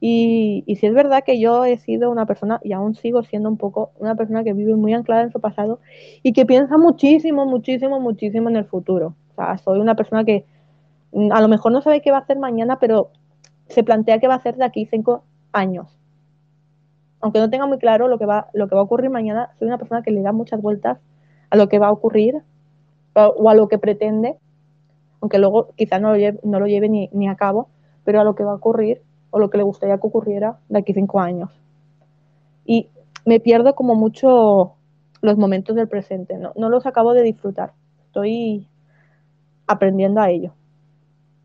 Y, 0.00 0.64
y 0.66 0.76
si 0.76 0.86
es 0.86 0.94
verdad 0.94 1.22
que 1.24 1.38
yo 1.38 1.64
he 1.66 1.76
sido 1.78 2.10
una 2.10 2.24
persona, 2.24 2.58
y 2.64 2.72
aún 2.72 2.94
sigo 2.94 3.22
siendo 3.22 3.50
un 3.50 3.58
poco, 3.58 3.92
una 3.98 4.14
persona 4.14 4.42
que 4.42 4.54
vive 4.54 4.74
muy 4.74 4.94
anclada 4.94 5.22
en 5.22 5.30
su 5.30 5.40
pasado 5.40 5.80
y 6.22 6.32
que 6.32 6.46
piensa 6.46 6.78
muchísimo, 6.78 7.44
muchísimo, 7.44 8.00
muchísimo 8.00 8.48
en 8.48 8.56
el 8.56 8.64
futuro. 8.64 9.14
sea, 9.36 9.58
soy 9.58 9.78
una 9.78 9.94
persona 9.94 10.24
que 10.24 10.46
mm, 11.12 11.32
a 11.32 11.40
lo 11.42 11.48
mejor 11.48 11.72
no 11.72 11.82
sabe 11.82 12.00
qué 12.00 12.10
va 12.10 12.18
a 12.18 12.20
hacer 12.20 12.38
mañana, 12.38 12.78
pero 12.78 13.10
se 13.68 13.84
plantea 13.84 14.18
qué 14.18 14.26
va 14.26 14.34
a 14.34 14.38
hacer 14.38 14.56
de 14.56 14.64
aquí 14.64 14.86
cinco 14.86 15.22
años. 15.52 15.88
Aunque 17.20 17.38
no 17.38 17.50
tenga 17.50 17.66
muy 17.66 17.78
claro 17.78 18.08
lo 18.08 18.18
que 18.18 18.24
va, 18.24 18.48
lo 18.54 18.68
que 18.68 18.74
va 18.74 18.80
a 18.80 18.84
ocurrir 18.84 19.10
mañana, 19.10 19.50
soy 19.58 19.68
una 19.68 19.76
persona 19.76 20.02
que 20.02 20.10
le 20.10 20.22
da 20.22 20.32
muchas 20.32 20.62
vueltas 20.62 20.98
a 21.50 21.56
lo 21.56 21.68
que 21.68 21.78
va 21.78 21.88
a 21.88 21.92
ocurrir 21.92 22.42
o 23.14 23.50
a 23.50 23.54
lo 23.54 23.68
que 23.68 23.78
pretende, 23.78 24.38
aunque 25.20 25.38
luego 25.38 25.74
quizás 25.76 26.00
no 26.00 26.10
lo 26.10 26.16
lleve, 26.16 26.40
no 26.42 26.58
lo 26.58 26.66
lleve 26.66 26.88
ni, 26.88 27.10
ni 27.12 27.28
a 27.28 27.36
cabo, 27.36 27.68
pero 28.04 28.20
a 28.20 28.24
lo 28.24 28.34
que 28.34 28.44
va 28.44 28.52
a 28.52 28.54
ocurrir 28.54 29.02
o 29.30 29.38
lo 29.38 29.50
que 29.50 29.58
le 29.58 29.64
gustaría 29.64 29.98
que 29.98 30.06
ocurriera 30.06 30.58
de 30.68 30.78
aquí 30.78 30.92
cinco 30.92 31.20
años. 31.20 31.50
Y 32.64 32.88
me 33.24 33.40
pierdo 33.40 33.74
como 33.74 33.94
mucho 33.94 34.74
los 35.22 35.36
momentos 35.36 35.76
del 35.76 35.88
presente, 35.88 36.38
no, 36.38 36.52
no 36.56 36.68
los 36.68 36.86
acabo 36.86 37.12
de 37.12 37.22
disfrutar, 37.22 37.72
estoy 38.06 38.66
aprendiendo 39.66 40.20
a 40.20 40.30
ello, 40.30 40.54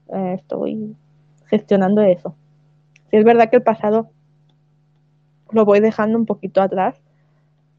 eh, 0.08 0.36
estoy 0.36 0.96
gestionando 1.48 2.02
eso. 2.02 2.36
Si 3.10 3.18
es 3.18 3.26
verdad 3.26 3.50
que 3.50 3.58
el 3.58 3.64
pasado 3.64 4.10
lo 5.52 5.66
voy 5.66 5.80
dejando 5.80 6.18
un 6.18 6.26
poquito 6.26 6.62
atrás, 6.62 7.02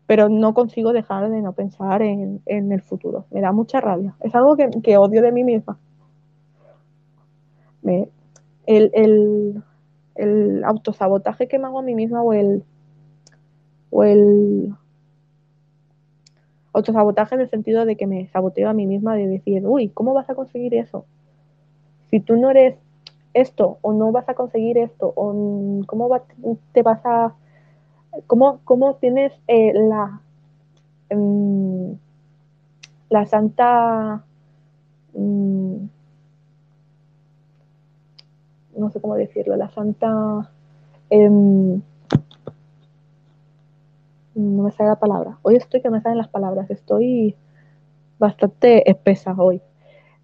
pero 0.06 0.28
no 0.28 0.54
consigo 0.54 0.92
dejar 0.92 1.28
de 1.30 1.42
no 1.42 1.52
pensar 1.52 2.02
en, 2.02 2.40
en 2.46 2.70
el 2.70 2.80
futuro. 2.80 3.26
Me 3.30 3.40
da 3.40 3.52
mucha 3.52 3.80
rabia. 3.80 4.14
Es 4.20 4.34
algo 4.34 4.56
que, 4.56 4.70
que 4.82 4.96
odio 4.96 5.20
de 5.20 5.32
mí 5.32 5.42
misma. 5.42 5.78
El, 8.66 8.90
el, 8.94 9.62
el, 10.16 10.64
autosabotaje 10.64 11.48
que 11.48 11.58
me 11.58 11.66
hago 11.66 11.78
a 11.78 11.82
mí 11.82 11.94
misma 11.94 12.22
o 12.22 12.32
el, 12.32 12.64
o 13.90 14.04
el 14.04 14.74
autosabotaje 16.72 17.34
en 17.34 17.40
el 17.42 17.50
sentido 17.50 17.84
de 17.84 17.96
que 17.96 18.06
me 18.06 18.28
saboteo 18.28 18.68
a 18.68 18.74
mí 18.74 18.86
misma 18.86 19.14
de 19.14 19.26
decir, 19.26 19.66
uy, 19.66 19.88
¿cómo 19.88 20.14
vas 20.14 20.28
a 20.28 20.34
conseguir 20.34 20.74
eso? 20.74 21.06
Si 22.10 22.20
tú 22.20 22.36
no 22.36 22.50
eres 22.50 22.76
esto 23.34 23.78
o 23.82 23.92
no 23.92 24.12
vas 24.12 24.28
a 24.28 24.34
conseguir 24.34 24.78
esto 24.78 25.12
o 25.14 25.82
cómo 25.86 26.08
va, 26.08 26.22
te 26.72 26.82
vas 26.82 27.00
a 27.04 27.34
cómo, 28.26 28.60
cómo 28.64 28.94
tienes 28.96 29.32
eh, 29.46 29.72
la 29.74 30.20
um, 31.10 31.98
la 33.08 33.26
santa 33.26 34.24
um, 35.12 35.88
no 38.76 38.90
sé 38.90 39.00
cómo 39.00 39.14
decirlo 39.14 39.56
la 39.56 39.68
santa 39.70 40.50
um, 41.10 41.80
no 44.34 44.62
me 44.62 44.70
sale 44.72 44.90
la 44.90 44.98
palabra 44.98 45.38
hoy 45.42 45.56
estoy 45.56 45.80
que 45.80 45.90
me 45.90 46.00
salen 46.00 46.18
las 46.18 46.28
palabras 46.28 46.70
estoy 46.70 47.34
bastante 48.18 48.90
espesa 48.90 49.34
hoy 49.36 49.60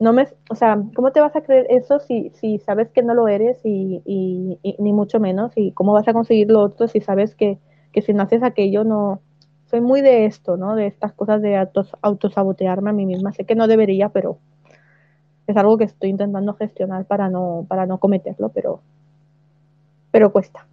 no 0.03 0.13
me, 0.13 0.27
o 0.51 0.57
sea, 0.57 0.83
¿cómo 0.97 1.13
te 1.13 1.21
vas 1.21 1.37
a 1.37 1.43
creer 1.43 1.67
eso 1.71 2.01
si, 2.01 2.31
si 2.35 2.59
sabes 2.59 2.91
que 2.91 3.05
no 3.05 3.15
lo 3.15 3.29
eres 3.29 3.61
y, 3.63 4.03
y, 4.05 4.59
y, 4.61 4.75
ni 4.81 4.93
mucho 4.93 5.21
menos? 5.21 5.53
¿Y 5.55 5.71
cómo 5.71 5.93
vas 5.93 6.09
a 6.09 6.13
conseguir 6.13 6.51
lo 6.51 6.61
otro 6.61 6.89
si 6.89 7.01
sabes 7.01 7.37
que, 7.37 7.61
que 7.93 8.03
si 8.03 8.13
no 8.13 8.25
haces 8.25 8.43
aquello 8.43 8.83
no... 8.83 9.21
Soy 9.67 9.81
muy 9.81 10.03
de 10.03 10.27
esto, 10.27 10.57
¿no? 10.57 10.75
De 10.75 10.87
estas 10.87 11.13
cosas 11.13 11.41
de 11.41 11.57
autos, 11.57 11.93
autosabotearme 12.03 12.91
a 12.91 12.93
mí 12.93 13.07
misma. 13.07 13.33
Sé 13.33 13.45
que 13.45 13.55
no 13.55 13.69
debería, 13.69 14.09
pero 14.09 14.39
es 15.47 15.57
algo 15.57 15.79
que 15.79 15.85
estoy 15.85 16.11
intentando 16.11 16.55
gestionar 16.55 17.05
para 17.05 17.29
no, 17.29 17.67
para 17.69 17.87
no 17.87 17.99
cometerlo, 17.99 18.51
pero, 18.51 18.81
pero 20.11 20.33
cuesta. 20.33 20.67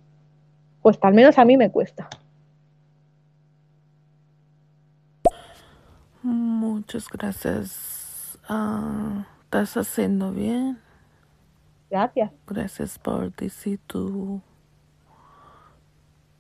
Cuesta, 0.82 1.08
al 1.08 1.14
menos 1.14 1.38
a 1.38 1.46
mí 1.46 1.58
me 1.58 1.72
cuesta. 1.72 2.08
Muchas 6.22 7.08
gracias. 7.10 8.38
Uh, 8.50 9.24
estás 9.44 9.78
haciendo 9.78 10.32
bien. 10.32 10.80
Gracias. 11.90 12.32
Gracias 12.46 13.00
por 13.00 13.36
decir 13.36 13.80
tu 13.88 14.42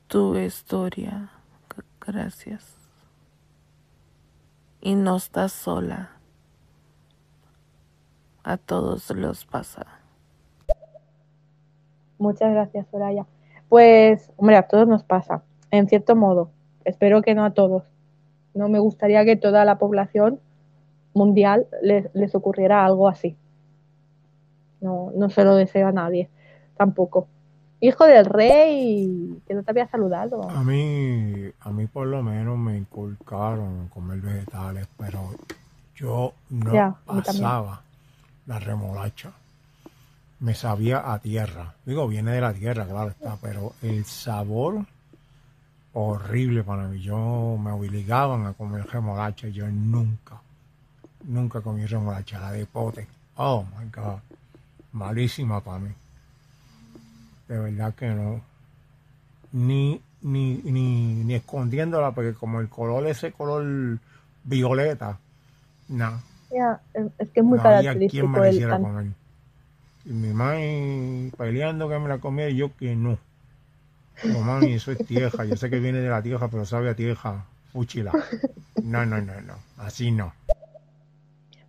tu 0.09 0.35
historia. 0.37 1.29
Gracias. 2.01 2.75
Y 4.81 4.95
no 4.95 5.17
estás 5.17 5.53
sola. 5.53 6.18
A 8.43 8.57
todos 8.57 9.09
los 9.11 9.45
pasa. 9.45 9.85
Muchas 12.17 12.51
gracias, 12.51 12.87
Soraya. 12.91 13.25
Pues, 13.69 14.31
hombre, 14.37 14.57
a 14.57 14.67
todos 14.67 14.87
nos 14.87 15.03
pasa, 15.03 15.43
en 15.71 15.87
cierto 15.87 16.15
modo. 16.15 16.49
Espero 16.83 17.21
que 17.21 17.35
no 17.35 17.45
a 17.45 17.51
todos. 17.51 17.83
No 18.53 18.67
me 18.67 18.79
gustaría 18.79 19.23
que 19.25 19.35
toda 19.35 19.63
la 19.63 19.77
población 19.77 20.39
mundial 21.13 21.67
les, 21.81 22.13
les 22.13 22.35
ocurriera 22.35 22.85
algo 22.85 23.07
así. 23.07 23.37
No, 24.81 25.11
no 25.15 25.29
se 25.29 25.43
lo 25.43 25.55
deseo 25.55 25.87
a 25.87 25.91
nadie, 25.91 26.29
tampoco. 26.77 27.27
Hijo 27.81 28.05
del 28.05 28.25
rey, 28.25 29.41
que 29.47 29.53
no 29.53 29.63
te 29.63 29.71
había 29.71 29.87
saludado. 29.87 30.49
A 30.49 30.63
mí, 30.63 31.51
a 31.61 31.71
mí 31.71 31.87
por 31.87 32.07
lo 32.07 32.21
menos 32.21 32.57
me 32.57 32.77
inculcaron 32.77 33.87
comer 33.89 34.19
vegetales, 34.19 34.87
pero 34.97 35.19
yo 35.95 36.33
no 36.49 36.73
Ya, 36.73 36.95
pasaba 37.05 37.83
la 38.49 38.57
remolacha. 38.57 39.31
Me 40.39 40.55
sabía 40.55 41.13
a 41.13 41.19
tierra. 41.19 41.75
Digo, 41.85 42.07
viene 42.07 42.31
de 42.31 42.41
la 42.41 42.53
tierra, 42.53 42.85
claro 42.85 43.11
está, 43.11 43.37
pero 43.37 43.73
el 43.83 44.03
sabor 44.05 44.85
horrible 45.93 46.63
para 46.63 46.87
mí. 46.87 46.99
Yo 46.99 47.57
me 47.61 47.71
obligaban 47.71 48.47
a 48.47 48.53
comer 48.53 48.87
remolacha 48.87 49.47
yo 49.49 49.67
nunca, 49.67 50.41
nunca 51.25 51.61
comí 51.61 51.85
remolacha, 51.85 52.39
la 52.39 52.51
de 52.51 52.65
pote. 52.65 53.07
Oh 53.35 53.63
my 53.77 53.85
God, 53.95 54.19
malísima 54.93 55.61
para 55.61 55.79
mí. 55.79 55.91
De 57.47 57.59
verdad 57.59 57.93
que 57.93 58.07
no. 58.07 58.41
Ni, 59.51 60.01
ni, 60.21 60.55
ni, 60.63 61.23
ni 61.23 61.33
escondiéndola, 61.35 62.11
porque 62.11 62.33
como 62.33 62.61
el 62.61 62.69
color, 62.69 63.05
ese 63.07 63.31
color 63.31 63.99
violeta, 64.43 65.19
no, 65.89 66.21
Es 67.19 67.29
que 67.29 67.39
es 67.41 67.45
muy 67.45 67.57
no 67.57 67.63
había 67.63 67.91
quien 67.91 68.01
característico 68.01 68.27
me 68.27 68.39
la 68.39 68.47
el 68.47 68.53
hiciera 68.53 68.71
can- 68.73 68.81
comer. 68.83 69.05
Y 70.05 70.09
mi 70.13 70.33
mami 70.33 71.31
peleando 71.37 71.89
que 71.89 71.99
me 71.99 72.07
la 72.09 72.17
comía 72.19 72.49
y 72.49 72.55
yo 72.57 72.75
que 72.75 72.95
no. 72.95 73.17
Digo, 74.23 74.41
mami, 74.41 74.73
eso 74.73 74.91
es 74.91 74.99
tierra. 75.05 75.45
Yo 75.45 75.55
sé 75.57 75.69
que 75.69 75.79
viene 75.79 75.99
de 75.99 76.09
la 76.09 76.21
tierra, 76.21 76.47
pero 76.49 76.65
sabe 76.65 76.89
a 76.89 76.95
tierra. 76.95 77.45
Fúchila. 77.71 78.11
No, 78.81 79.05
no, 79.05 79.21
no, 79.21 79.41
no. 79.41 79.53
Así 79.77 80.11
no. 80.11 80.33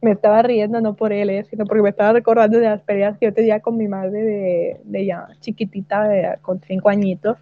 Me 0.03 0.13
estaba 0.13 0.41
riendo 0.43 0.81
no 0.81 0.95
por 0.95 1.13
él, 1.13 1.29
eh, 1.29 1.45
sino 1.45 1.67
porque 1.67 1.83
me 1.83 1.91
estaba 1.91 2.13
recordando 2.15 2.59
de 2.59 2.65
las 2.65 2.81
peleas 2.81 3.19
que 3.19 3.27
yo 3.27 3.35
tenía 3.35 3.61
con 3.61 3.77
mi 3.77 3.87
madre 3.87 4.23
de, 4.23 4.81
de 4.85 5.07
ya 5.07 5.29
chiquitita, 5.41 6.09
de- 6.09 6.39
con 6.41 6.61
cinco 6.63 6.89
añitos, 6.89 7.37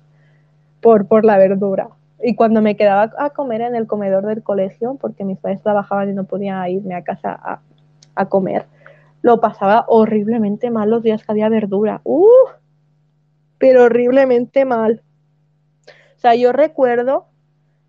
por, 0.81 1.07
por 1.07 1.25
la 1.25 1.39
verdura. 1.39 1.89
Y 2.23 2.35
cuando 2.35 2.61
me 2.63 2.77
quedaba 2.77 3.13
a 3.19 3.31
comer 3.31 3.61
en 3.61 3.77
el 3.77 3.87
comedor 3.87 4.27
del 4.27 4.43
colegio, 4.43 4.97
porque 5.01 5.25
mis 5.25 5.39
padres 5.39 5.63
trabajaban 5.63 6.11
y 6.11 6.15
no 6.15 6.25
podía 6.25 6.69
irme 6.69 6.95
a 6.95 7.05
casa 7.05 7.61
a, 8.15 8.29
comer, 8.29 8.67
lo 9.23 9.41
pasaba 9.41 9.85
horriblemente 9.87 10.71
mal 10.71 10.91
los 10.91 11.03
días 11.03 11.25
que 11.25 11.31
había 11.31 11.49
verdura. 11.49 12.01
¡Uh! 12.03 12.27
Pero 13.59 13.85
horriblemente 13.85 14.65
mal. 14.65 15.03
O 16.17 16.21
sea, 16.21 16.35
yo 16.35 16.53
recuerdo 16.53 17.27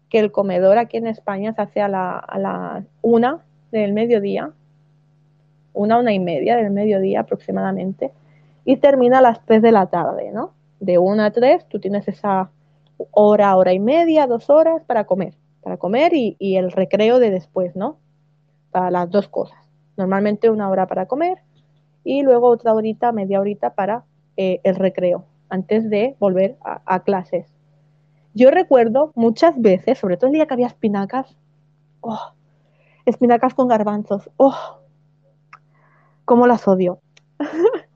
que 0.09 0.19
el 0.19 0.31
comedor 0.31 0.77
aquí 0.77 0.97
en 0.97 1.07
España 1.07 1.53
se 1.53 1.61
hace 1.61 1.81
a 1.81 1.87
la, 1.87 2.17
a 2.17 2.37
la 2.37 2.83
una 3.01 3.39
del 3.71 3.93
mediodía, 3.93 4.51
una, 5.73 5.97
una 5.97 6.13
y 6.13 6.19
media 6.19 6.57
del 6.57 6.69
mediodía 6.69 7.21
aproximadamente, 7.21 8.11
y 8.65 8.77
termina 8.77 9.17
a 9.19 9.21
las 9.21 9.43
3 9.45 9.63
de 9.63 9.71
la 9.71 9.87
tarde, 9.87 10.31
¿no? 10.31 10.53
De 10.79 10.99
1 10.99 11.23
a 11.23 11.31
3 11.31 11.67
tú 11.67 11.79
tienes 11.79 12.07
esa 12.07 12.51
hora, 13.11 13.55
hora 13.55 13.73
y 13.73 13.79
media, 13.79 14.27
dos 14.27 14.49
horas 14.49 14.83
para 14.85 15.05
comer, 15.05 15.33
para 15.61 15.77
comer 15.77 16.13
y, 16.13 16.55
el 16.55 16.71
recreo 16.71 17.19
de 17.19 17.31
después, 17.31 17.75
¿no? 17.75 17.97
Para 18.71 18.91
las 18.91 19.09
dos 19.09 19.27
cosas. 19.27 19.57
Normalmente 19.97 20.49
una 20.49 20.69
hora 20.69 20.87
para 20.87 21.07
comer 21.07 21.39
y 22.03 22.23
luego 22.23 22.47
otra 22.47 22.73
horita, 22.73 23.11
media 23.11 23.39
horita 23.39 23.73
para 23.73 24.03
eh, 24.37 24.61
el 24.63 24.75
recreo, 24.75 25.25
antes 25.49 25.89
de 25.89 26.15
volver 26.19 26.57
a, 26.63 26.81
a 26.85 27.03
clases. 27.03 27.47
Yo 28.33 28.51
recuerdo 28.51 29.11
muchas 29.15 29.59
veces, 29.59 29.97
sobre 29.97 30.17
todo 30.17 30.27
el 30.27 30.33
día 30.33 30.45
que 30.45 30.53
había 30.53 30.67
espinacas, 30.67 31.35
oh, 32.01 32.33
espinacas 33.05 33.53
con 33.53 33.67
garbanzos, 33.67 34.29
oh, 34.37 34.79
cómo 36.25 36.47
las 36.47 36.67
odio. 36.67 36.99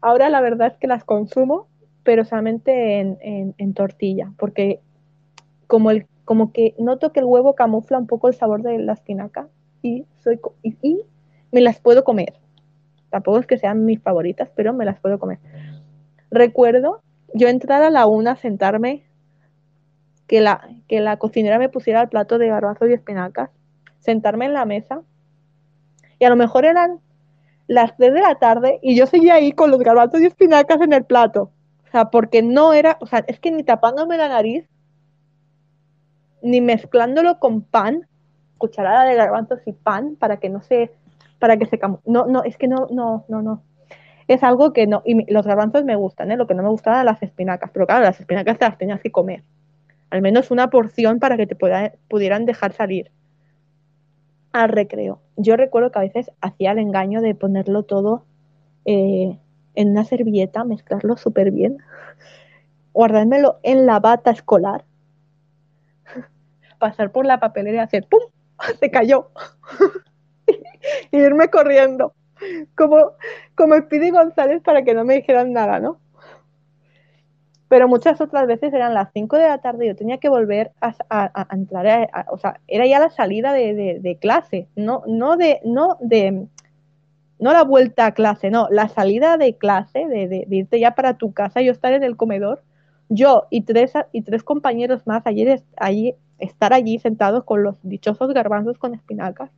Ahora 0.00 0.28
la 0.28 0.40
verdad 0.42 0.68
es 0.68 0.76
que 0.76 0.86
las 0.86 1.04
consumo, 1.04 1.66
pero 2.04 2.24
solamente 2.24 3.00
en, 3.00 3.74
tortilla, 3.74 4.32
porque 4.38 4.80
como, 5.66 5.90
el, 5.90 6.06
como 6.24 6.52
que 6.52 6.74
noto 6.78 7.12
que 7.12 7.20
el 7.20 7.26
huevo 7.26 7.54
camufla 7.54 7.98
un 7.98 8.06
poco 8.06 8.28
el 8.28 8.34
sabor 8.34 8.62
de 8.62 8.78
la 8.78 8.92
espinaca 8.92 9.48
y, 9.82 10.04
soy, 10.22 10.38
y, 10.62 10.76
y 10.82 11.00
me 11.50 11.60
las 11.60 11.80
puedo 11.80 12.04
comer. 12.04 12.34
Tampoco 13.10 13.38
es 13.38 13.46
que 13.46 13.58
sean 13.58 13.84
mis 13.84 14.00
favoritas, 14.00 14.50
pero 14.54 14.72
me 14.72 14.84
las 14.84 15.00
puedo 15.00 15.18
comer. 15.18 15.38
Recuerdo 16.30 17.00
yo 17.32 17.48
entrar 17.48 17.82
a 17.82 17.90
la 17.90 18.06
una, 18.06 18.36
sentarme, 18.36 19.04
que 20.26 20.40
la, 20.40 20.68
que 20.88 21.00
la 21.00 21.18
cocinera 21.18 21.58
me 21.58 21.68
pusiera 21.68 22.02
el 22.02 22.08
plato 22.08 22.38
de 22.38 22.48
garbanzos 22.48 22.88
y 22.88 22.92
espinacas, 22.92 23.50
sentarme 23.98 24.46
en 24.46 24.54
la 24.54 24.64
mesa 24.64 25.02
Y 26.18 26.24
a 26.24 26.30
lo 26.30 26.36
mejor 26.36 26.64
eran 26.64 27.00
las 27.66 27.96
3 27.96 28.12
de 28.12 28.20
la 28.20 28.34
tarde 28.36 28.78
y 28.82 28.96
yo 28.96 29.06
seguía 29.06 29.34
ahí 29.34 29.52
con 29.52 29.70
los 29.70 29.80
garbanzos 29.80 30.20
y 30.20 30.26
espinacas 30.26 30.80
en 30.80 30.92
el 30.92 31.04
plato. 31.04 31.50
Sea, 31.94 32.10
porque 32.10 32.42
no 32.42 32.72
era, 32.72 32.98
o 33.00 33.06
sea, 33.06 33.24
es 33.28 33.38
que 33.38 33.52
ni 33.52 33.62
tapándome 33.62 34.16
la 34.16 34.26
nariz, 34.26 34.68
ni 36.42 36.60
mezclándolo 36.60 37.38
con 37.38 37.62
pan, 37.62 38.08
cucharada 38.58 39.04
de 39.04 39.14
garbanzos 39.14 39.60
y 39.64 39.70
pan 39.74 40.16
para 40.16 40.38
que 40.38 40.48
no 40.48 40.60
se, 40.60 40.90
para 41.38 41.56
que 41.56 41.66
se 41.66 41.78
camu- 41.78 42.00
No, 42.04 42.26
no, 42.26 42.42
es 42.42 42.58
que 42.58 42.66
no, 42.66 42.88
no, 42.90 43.24
no, 43.28 43.42
no. 43.42 43.62
Es 44.26 44.42
algo 44.42 44.72
que 44.72 44.88
no, 44.88 45.02
y 45.04 45.32
los 45.32 45.46
garbanzos 45.46 45.84
me 45.84 45.94
gustan, 45.94 46.32
¿eh? 46.32 46.36
Lo 46.36 46.48
que 46.48 46.54
no 46.54 46.64
me 46.64 46.68
gustaban 46.68 46.96
eran 46.96 47.14
las 47.14 47.22
espinacas, 47.22 47.70
pero 47.72 47.86
claro, 47.86 48.02
las 48.02 48.18
espinacas 48.18 48.58
te 48.58 48.64
las 48.64 48.76
tenías 48.76 49.00
que 49.00 49.12
comer. 49.12 49.44
Al 50.10 50.20
menos 50.20 50.50
una 50.50 50.70
porción 50.70 51.20
para 51.20 51.36
que 51.36 51.46
te 51.46 51.54
pueda- 51.54 51.92
pudieran 52.08 52.44
dejar 52.44 52.72
salir 52.72 53.12
al 54.50 54.68
recreo. 54.68 55.20
Yo 55.36 55.56
recuerdo 55.56 55.92
que 55.92 56.00
a 56.00 56.02
veces 56.02 56.32
hacía 56.40 56.72
el 56.72 56.80
engaño 56.80 57.20
de 57.20 57.36
ponerlo 57.36 57.84
todo 57.84 58.24
eh, 58.84 59.38
en 59.74 59.90
una 59.90 60.04
servilleta, 60.04 60.64
mezclarlo 60.64 61.16
súper 61.16 61.50
bien, 61.50 61.78
guardármelo 62.92 63.58
en 63.62 63.86
la 63.86 64.00
bata 64.00 64.30
escolar, 64.30 64.84
pasar 66.78 67.12
por 67.12 67.26
la 67.26 67.40
papelera 67.40 67.76
y 67.78 67.80
hacer 67.80 68.06
¡pum! 68.08 68.20
Se 68.80 68.90
cayó. 68.90 69.30
y 71.10 71.16
irme 71.18 71.48
corriendo. 71.48 72.14
Como, 72.76 73.12
como 73.54 73.74
González 74.12 74.62
para 74.62 74.82
que 74.82 74.94
no 74.94 75.04
me 75.04 75.14
dijeran 75.14 75.52
nada, 75.52 75.80
¿no? 75.80 75.98
Pero 77.68 77.88
muchas 77.88 78.20
otras 78.20 78.46
veces 78.46 78.72
eran 78.74 78.92
las 78.94 79.10
5 79.12 79.36
de 79.36 79.48
la 79.48 79.58
tarde 79.58 79.86
y 79.86 79.88
yo 79.88 79.96
tenía 79.96 80.18
que 80.18 80.28
volver 80.28 80.72
a, 80.80 80.94
entrar, 81.50 81.86
a- 82.12 82.26
o 82.30 82.38
sea, 82.38 82.60
era 82.68 82.86
ya 82.86 83.00
la 83.00 83.10
salida 83.10 83.52
de, 83.52 83.74
de- 83.74 84.00
de 84.00 84.16
clase, 84.18 84.68
no, 84.76 85.02
no, 85.06 85.36
de, 85.36 85.60
no, 85.64 85.96
de, 86.00 86.46
no 87.38 87.52
la 87.52 87.64
vuelta 87.64 88.06
a 88.06 88.14
clase, 88.14 88.50
no, 88.50 88.68
la 88.70 88.88
salida 88.88 89.36
de 89.36 89.56
clase, 89.56 90.06
de, 90.06 90.46
irte 90.50 90.80
ya 90.80 90.94
para 90.94 91.18
tu 91.18 91.32
casa, 91.32 91.60
yo 91.60 91.72
estar 91.72 91.92
en 91.92 92.02
el 92.02 92.16
comedor, 92.16 92.62
yo 93.08 93.46
y 93.50 93.62
tres, 93.62 93.92
y 94.12 94.22
tres 94.22 94.42
compañeros 94.42 95.06
más, 95.06 95.26
ayer 95.26 95.62
allí, 95.76 96.14
estar 96.38 96.72
allí 96.72 96.98
sentados 96.98 97.44
con 97.44 97.62
los 97.62 97.76
dichosos 97.82 98.32
garbanzos 98.32 98.78
con 98.78 98.94
espinacas, 98.94 99.50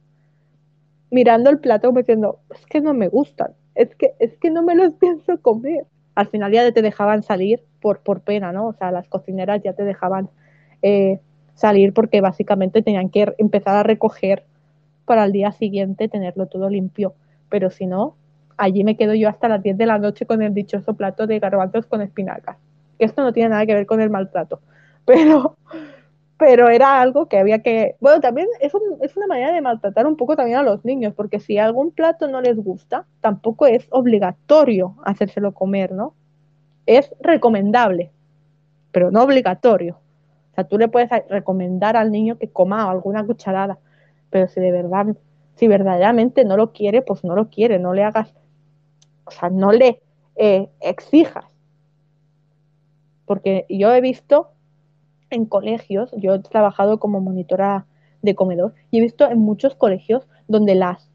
mirando 1.11 1.51
el 1.51 1.59
plato 1.59 1.93
diciendo, 1.93 2.41
es 2.51 2.67
que 2.67 2.81
no 2.81 2.95
me 2.95 3.09
gustan, 3.09 3.53
es 3.75 3.95
que, 3.95 4.15
es 4.19 4.37
que 4.39 4.51
no 4.51 4.63
me 4.63 4.75
los 4.75 4.95
pienso 5.01 5.41
comer. 5.41 5.87
Al 6.15 6.29
final 6.29 6.51
ya 6.51 6.73
te 6.73 6.81
dejaban 6.81 7.23
salir 7.23 7.63
por, 7.81 8.01
por 8.01 8.23
pena, 8.23 8.51
¿no? 8.51 8.69
O 8.69 8.73
sea, 8.73 8.91
las 8.91 9.07
cocineras 9.07 9.63
ya 9.63 9.75
te 9.75 9.85
dejaban 9.85 10.31
eh, 10.81 11.21
salir 11.55 11.93
porque 11.93 12.23
básicamente 12.23 12.81
tenían 12.83 13.11
que 13.11 13.35
empezar 13.37 13.77
a 13.77 13.83
recoger 13.83 14.45
para 15.05 15.25
el 15.25 15.33
día 15.33 15.53
siguiente 15.53 16.09
tenerlo 16.09 16.47
todo 16.47 16.71
limpio. 16.71 17.15
Pero 17.49 17.71
si 17.71 17.87
no, 17.87 18.17
allí 18.57 18.85
me 18.85 18.97
quedo 18.97 19.15
yo 19.15 19.29
hasta 19.29 19.49
las 19.49 19.63
10 19.63 19.77
de 19.79 19.87
la 19.87 19.99
noche 19.99 20.27
con 20.27 20.43
el 20.43 20.55
dichoso 20.55 20.95
plato 20.95 21.27
de 21.27 21.39
garbanzos 21.39 21.87
con 21.87 22.03
espinacas. 22.03 22.57
Esto 22.99 23.23
no 23.23 23.33
tiene 23.33 23.51
nada 23.51 23.67
que 23.67 23.75
ver 23.75 23.87
con 23.87 24.01
el 24.01 24.11
maltrato, 24.11 24.61
pero, 25.07 25.57
pero 26.39 26.69
era 26.69 27.01
algo 27.01 27.29
que 27.29 27.39
había 27.39 27.63
que... 27.63 27.97
Bueno, 28.01 28.21
también 28.21 28.49
es, 28.61 28.75
un- 28.75 28.99
es 29.03 29.17
una 29.17 29.27
manera 29.27 29.53
de 29.53 29.61
maltratar 29.63 30.07
un 30.07 30.17
poco 30.17 30.37
también 30.37 30.59
a 30.59 30.63
los 30.63 30.85
niños, 30.85 31.15
porque 31.15 31.41
si 31.41 31.59
algún 31.59 31.93
plato 31.93 32.29
no 32.29 32.41
les 32.43 32.57
gusta, 32.57 33.07
tampoco 33.21 33.67
es 33.67 33.87
obligatorio 33.91 34.97
hacérselo 35.05 35.55
comer, 35.55 35.93
¿no? 35.93 36.15
Es 36.87 37.11
recomendable, 37.21 38.13
pero 38.93 39.11
no 39.11 39.23
obligatorio. 39.23 39.97
O 40.53 40.55
sea, 40.55 40.65
tú 40.65 40.79
le 40.79 40.89
puedes 40.89 41.11
recomendar 41.29 41.97
al 41.97 42.11
niño 42.13 42.39
que 42.39 42.51
coma 42.51 42.91
alguna 42.91 43.25
cucharada, 43.27 43.79
pero 44.31 44.49
si 44.49 44.61
de 44.61 44.73
verdad, 44.73 45.07
si 45.57 45.69
verdaderamente 45.69 46.45
no 46.45 46.57
lo 46.57 46.73
quiere, 46.73 47.03
pues 47.03 47.25
no 47.25 47.35
lo 47.35 47.49
quiere, 47.49 47.79
no 47.79 47.95
le 47.95 48.05
hagas, 48.05 48.33
o 49.25 49.31
sea, 49.31 49.51
no 49.51 49.73
le 49.73 50.01
eh, 50.37 50.69
exijas. 50.81 51.45
Porque 53.25 53.67
yo 53.69 53.93
he 53.93 54.01
visto 54.01 54.51
en 55.31 55.47
colegios, 55.47 56.13
yo 56.17 56.35
he 56.35 56.39
trabajado 56.41 57.01
como 57.01 57.21
monitora 57.21 57.87
de 58.23 58.35
comedor 58.35 58.75
y 58.91 58.99
he 58.99 59.01
visto 59.01 59.29
en 59.29 59.39
muchos 59.39 59.75
colegios 59.75 60.27
donde 60.47 60.75
las 60.75 61.11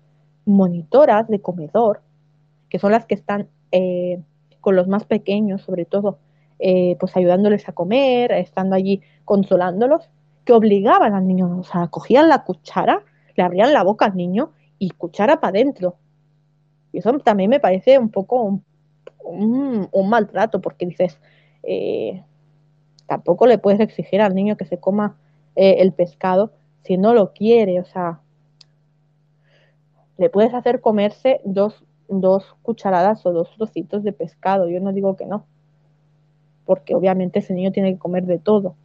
monitoras 0.45 1.27
de 1.27 1.41
comedor, 1.41 2.01
que 2.69 2.79
son 2.79 2.91
las 2.91 3.05
que 3.05 3.15
están 3.15 3.47
eh, 3.71 4.21
con 4.59 4.75
los 4.75 4.87
más 4.87 5.05
pequeños, 5.05 5.61
sobre 5.61 5.85
todo, 5.85 6.17
eh, 6.59 6.97
pues 6.99 7.15
ayudándoles 7.15 7.67
a 7.69 7.73
comer, 7.73 8.31
estando 8.31 8.75
allí 8.75 9.01
consolándolos, 9.23 10.09
que 10.45 10.53
obligaban 10.53 11.13
al 11.13 11.27
niño, 11.27 11.59
o 11.59 11.63
sea, 11.63 11.87
cogían 11.87 12.27
la 12.27 12.43
cuchara, 12.43 13.03
le 13.41 13.45
abrían 13.45 13.73
la 13.73 13.83
boca 13.83 14.05
al 14.05 14.15
niño 14.15 14.51
y 14.77 14.91
cuchara 14.91 15.39
para 15.39 15.57
adentro. 15.57 15.95
Y 16.93 16.99
eso 16.99 17.11
también 17.19 17.49
me 17.49 17.59
parece 17.59 17.97
un 17.97 18.09
poco 18.09 18.61
un, 19.23 20.09
maltrato, 20.09 20.61
porque 20.61 20.85
dices, 20.85 21.19
eh, 21.63 22.23
tampoco 23.07 23.47
le 23.47 23.57
puedes 23.57 23.79
exigir 23.79 24.21
al 24.21 24.35
niño 24.35 24.57
que 24.57 24.65
se 24.65 24.79
coma 24.79 25.17
eh, 25.55 25.77
el 25.79 25.93
pescado 25.93 26.51
si 26.83 26.97
no 26.97 27.13
lo 27.13 27.33
quiere, 27.33 27.79
o 27.79 27.85
sea, 27.85 28.19
le 30.17 30.29
puedes 30.29 30.53
hacer 30.53 30.81
comerse 30.81 31.41
dos, 31.45 31.83
dos 32.09 32.55
cucharadas 32.63 33.25
o 33.25 33.31
dos 33.31 33.51
trocitos 33.55 34.03
de 34.03 34.13
pescado, 34.13 34.67
yo 34.67 34.79
no 34.79 34.91
digo 34.91 35.15
que 35.15 35.25
no, 35.25 35.45
porque 36.65 36.95
obviamente 36.95 37.39
ese 37.39 37.53
niño 37.53 37.71
tiene 37.71 37.93
que 37.93 37.99
comer 37.99 38.25
de 38.25 38.39
todo 38.39 38.75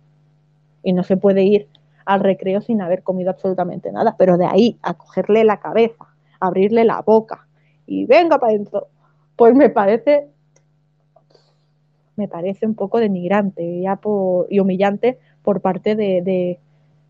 y 0.83 0.93
no 0.93 1.05
se 1.05 1.17
puede 1.17 1.43
ir 1.45 1.69
al 2.07 2.21
recreo 2.21 2.61
sin 2.61 2.81
haber 2.81 3.03
comido 3.03 3.31
absolutamente 3.31 3.93
nada, 3.93 4.17
pero 4.17 4.39
de 4.39 4.47
ahí 4.47 4.79
a 4.83 4.95
cogerle 4.95 5.45
la 5.45 5.61
cabeza, 5.61 6.07
abrirle 6.41 6.85
la 6.85 7.03
boca 7.03 7.47
y 7.87 8.07
venga 8.07 8.39
para 8.39 8.53
adentro, 8.53 8.89
pues 9.37 9.55
me 9.55 9.69
parece 9.69 10.29
me 12.17 12.29
parece 12.29 12.65
un 12.67 12.75
poco 12.75 12.99
denigrante 12.99 13.63
y 14.49 14.59
humillante 14.59 15.19
por 15.43 15.61
parte 15.61 15.95
de 15.95 16.59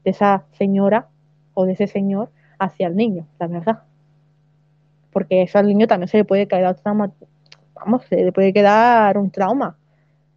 esa 0.04 0.44
señora 0.52 1.08
o 1.54 1.66
de 1.66 1.72
ese 1.72 1.86
señor 1.86 2.30
hacia 2.58 2.86
el 2.86 2.96
niño, 2.96 3.26
la 3.38 3.46
verdad. 3.46 3.82
Porque 5.12 5.42
eso 5.42 5.58
al 5.58 5.66
niño 5.66 5.86
también 5.86 6.08
se 6.08 6.18
le 6.18 6.24
puede 6.24 6.46
quedar 6.46 6.76
trauma, 6.76 7.10
vamos, 7.74 8.04
se 8.04 8.16
le 8.16 8.32
puede 8.32 8.52
quedar 8.52 9.16
un 9.18 9.30
trauma. 9.30 9.76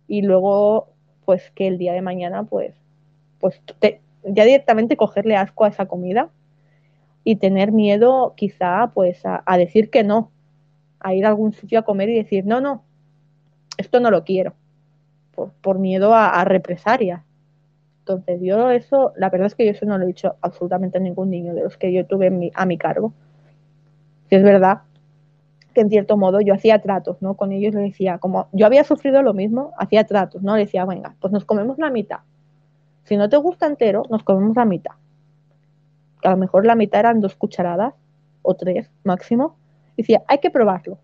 Y 0.08 0.22
luego, 0.22 0.88
pues 1.26 1.52
que 1.52 1.68
el 1.68 1.78
día 1.78 1.94
de 1.94 2.02
mañana, 2.02 2.44
pues, 2.44 2.74
pues 3.40 3.62
te- 3.80 4.02
ya 4.24 4.46
directamente 4.46 4.98
cogerle 4.98 5.36
asco 5.36 5.66
a 5.66 5.70
esa 5.70 5.88
comida 5.88 6.30
y 7.24 7.38
tener 7.38 7.72
miedo 7.72 8.34
quizá 8.36 8.92
pues 8.94 9.22
a, 9.24 9.58
decir 9.58 9.90
que 9.90 10.04
no, 10.04 10.32
a 11.00 11.14
ir 11.14 11.26
a 11.26 11.30
algún 11.30 11.54
sitio 11.54 11.80
a 11.80 11.84
comer 11.84 12.10
y 12.10 12.16
decir, 12.16 12.46
no, 12.46 12.62
no, 12.62 12.84
esto 13.78 14.00
no 14.00 14.12
lo 14.12 14.24
quiero, 14.24 14.54
por, 15.36 15.52
por 15.62 15.80
miedo 15.80 16.14
a, 16.14 16.30
a 16.30 16.46
represalias. 16.46 17.22
Entonces 18.00 18.42
yo 18.42 18.72
eso, 18.72 19.14
la 19.18 19.30
verdad 19.30 19.48
es 19.48 19.56
que 19.56 19.66
yo 19.66 19.72
eso 19.72 19.86
no 19.86 19.98
lo 19.98 20.04
he 20.04 20.08
dicho 20.08 20.36
absolutamente 20.42 20.98
a 20.98 21.02
ningún 21.02 21.30
niño 21.30 21.54
de 21.54 21.64
los 21.64 21.78
que 21.78 21.94
yo 21.94 22.06
tuve 22.06 22.52
a 22.56 22.66
mi 22.66 22.78
cargo. 22.78 23.14
Si 24.30 24.36
es 24.36 24.44
verdad 24.44 24.82
que 25.74 25.82
en 25.82 25.90
cierto 25.90 26.18
modo 26.18 26.42
yo 26.42 26.54
hacía 26.54 26.82
tratos, 26.82 27.22
¿no? 27.22 27.36
Con 27.36 27.52
ellos 27.52 27.74
les 27.76 27.84
decía, 27.84 28.18
como 28.18 28.48
yo 28.52 28.66
había 28.66 28.84
sufrido 28.84 29.22
lo 29.22 29.34
mismo, 29.34 29.74
hacía 29.78 30.06
tratos, 30.06 30.42
¿no? 30.42 30.56
Les 30.56 30.68
decía, 30.68 30.86
venga, 30.86 31.16
pues 31.20 31.32
nos 31.32 31.46
comemos 31.46 31.78
la 31.78 31.90
mitad. 31.90 32.20
Si 33.10 33.18
no 33.18 33.28
te 33.28 33.38
gusta 33.38 33.66
entero, 33.66 34.04
nos 34.12 34.22
comemos 34.22 34.56
la 34.56 34.66
mitad. 34.66 34.94
A 36.24 36.30
lo 36.30 36.38
mejor 36.38 36.68
la 36.68 36.76
mitad 36.76 37.00
eran 37.00 37.22
dos 37.22 37.36
cucharadas 37.36 37.96
o 38.44 38.54
tres 38.54 38.92
máximo. 39.04 39.58
Y 39.96 40.04
decía, 40.04 40.22
hay 40.28 40.38
que 40.38 40.52
probarlo. 40.52 41.00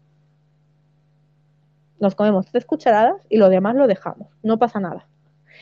Nos 2.00 2.14
comemos 2.14 2.46
tres 2.46 2.64
cucharadas 2.64 3.16
y 3.28 3.38
lo 3.38 3.50
demás 3.50 3.74
lo 3.74 3.88
dejamos, 3.88 4.28
no 4.44 4.60
pasa 4.60 4.80
nada. 4.80 5.08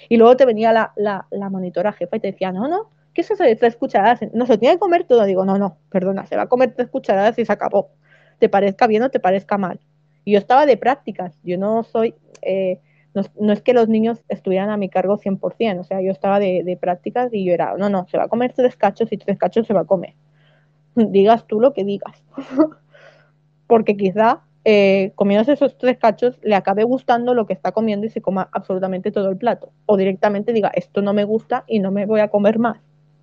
Y 0.09 0.17
luego 0.17 0.35
te 0.35 0.45
venía 0.45 0.73
la, 0.73 0.91
la, 0.97 1.27
la 1.31 1.49
monitora 1.49 1.93
jefa 1.93 2.17
y 2.17 2.19
te 2.19 2.31
decía, 2.33 2.51
no, 2.51 2.67
no, 2.67 2.89
¿qué 3.13 3.21
es 3.21 3.31
eso 3.31 3.45
de 3.45 3.55
tres 3.55 3.77
cucharadas? 3.77 4.19
No 4.33 4.45
se 4.45 4.57
tiene 4.57 4.75
que 4.75 4.79
comer 4.79 5.05
todo. 5.05 5.23
Digo, 5.23 5.45
no, 5.45 5.57
no, 5.57 5.77
perdona, 5.89 6.25
se 6.25 6.35
va 6.35 6.41
a 6.41 6.47
comer 6.49 6.73
tres 6.75 6.89
cucharadas 6.89 7.39
y 7.39 7.45
se 7.45 7.53
acabó. 7.53 7.91
Te 8.39 8.49
parezca 8.49 8.85
bien 8.85 9.03
o 9.03 9.09
te 9.09 9.21
parezca 9.21 9.57
mal. 9.57 9.79
Y 10.25 10.33
yo 10.33 10.39
estaba 10.39 10.65
de 10.65 10.75
prácticas, 10.75 11.39
yo 11.41 11.57
no 11.57 11.83
soy, 11.83 12.15
eh, 12.41 12.81
no, 13.13 13.53
es 13.53 13.61
que 13.61 13.73
los 13.73 13.89
niños 13.89 14.23
estuvieran 14.27 14.69
a 14.69 14.77
mi 14.77 14.89
cargo 14.89 15.17
100%, 15.17 15.81
o 15.81 15.83
sea, 15.83 16.01
yo 16.01 16.11
estaba 16.11 16.39
de, 16.39 16.77
prácticas 16.79 17.33
y 17.33 17.45
yo 17.45 17.53
era, 17.53 17.75
no, 17.77 17.89
no, 17.89 18.07
se 18.07 18.17
va 18.17 18.25
a 18.25 18.27
comer 18.27 18.53
tres 18.53 18.75
cachos 18.75 19.11
y 19.11 19.17
tres 19.17 19.37
cachos 19.37 19.67
se 19.67 19.73
va 19.73 19.81
a 19.81 19.85
comer. 19.85 20.13
Digas 20.95 21.45
tú 21.47 21.59
lo 21.59 21.73
que 21.73 21.83
digas. 21.83 22.23
Porque 23.67 23.95
quizá 23.97 24.41
eh, 24.65 25.11
comiéndose 25.15 25.53
esos 25.53 25.77
tres 25.77 25.97
cachos 25.97 26.39
le 26.41 26.55
acabe 26.55 26.83
gustando 26.83 27.33
lo 27.33 27.45
que 27.45 27.53
está 27.53 27.71
comiendo 27.71 28.05
y 28.05 28.09
se 28.09 28.21
coma 28.21 28.49
absolutamente 28.51 29.11
todo 29.11 29.29
el 29.29 29.37
plato. 29.37 29.71
O 29.85 29.97
directamente 29.97 30.53
diga, 30.53 30.71
esto 30.73 31.01
no 31.01 31.13
me 31.13 31.23
gusta 31.23 31.63
y 31.67 31.79
no 31.79 31.91
me 31.91 32.05
voy 32.05 32.19
a 32.19 32.29
comer 32.29 32.59
más. 32.59 32.77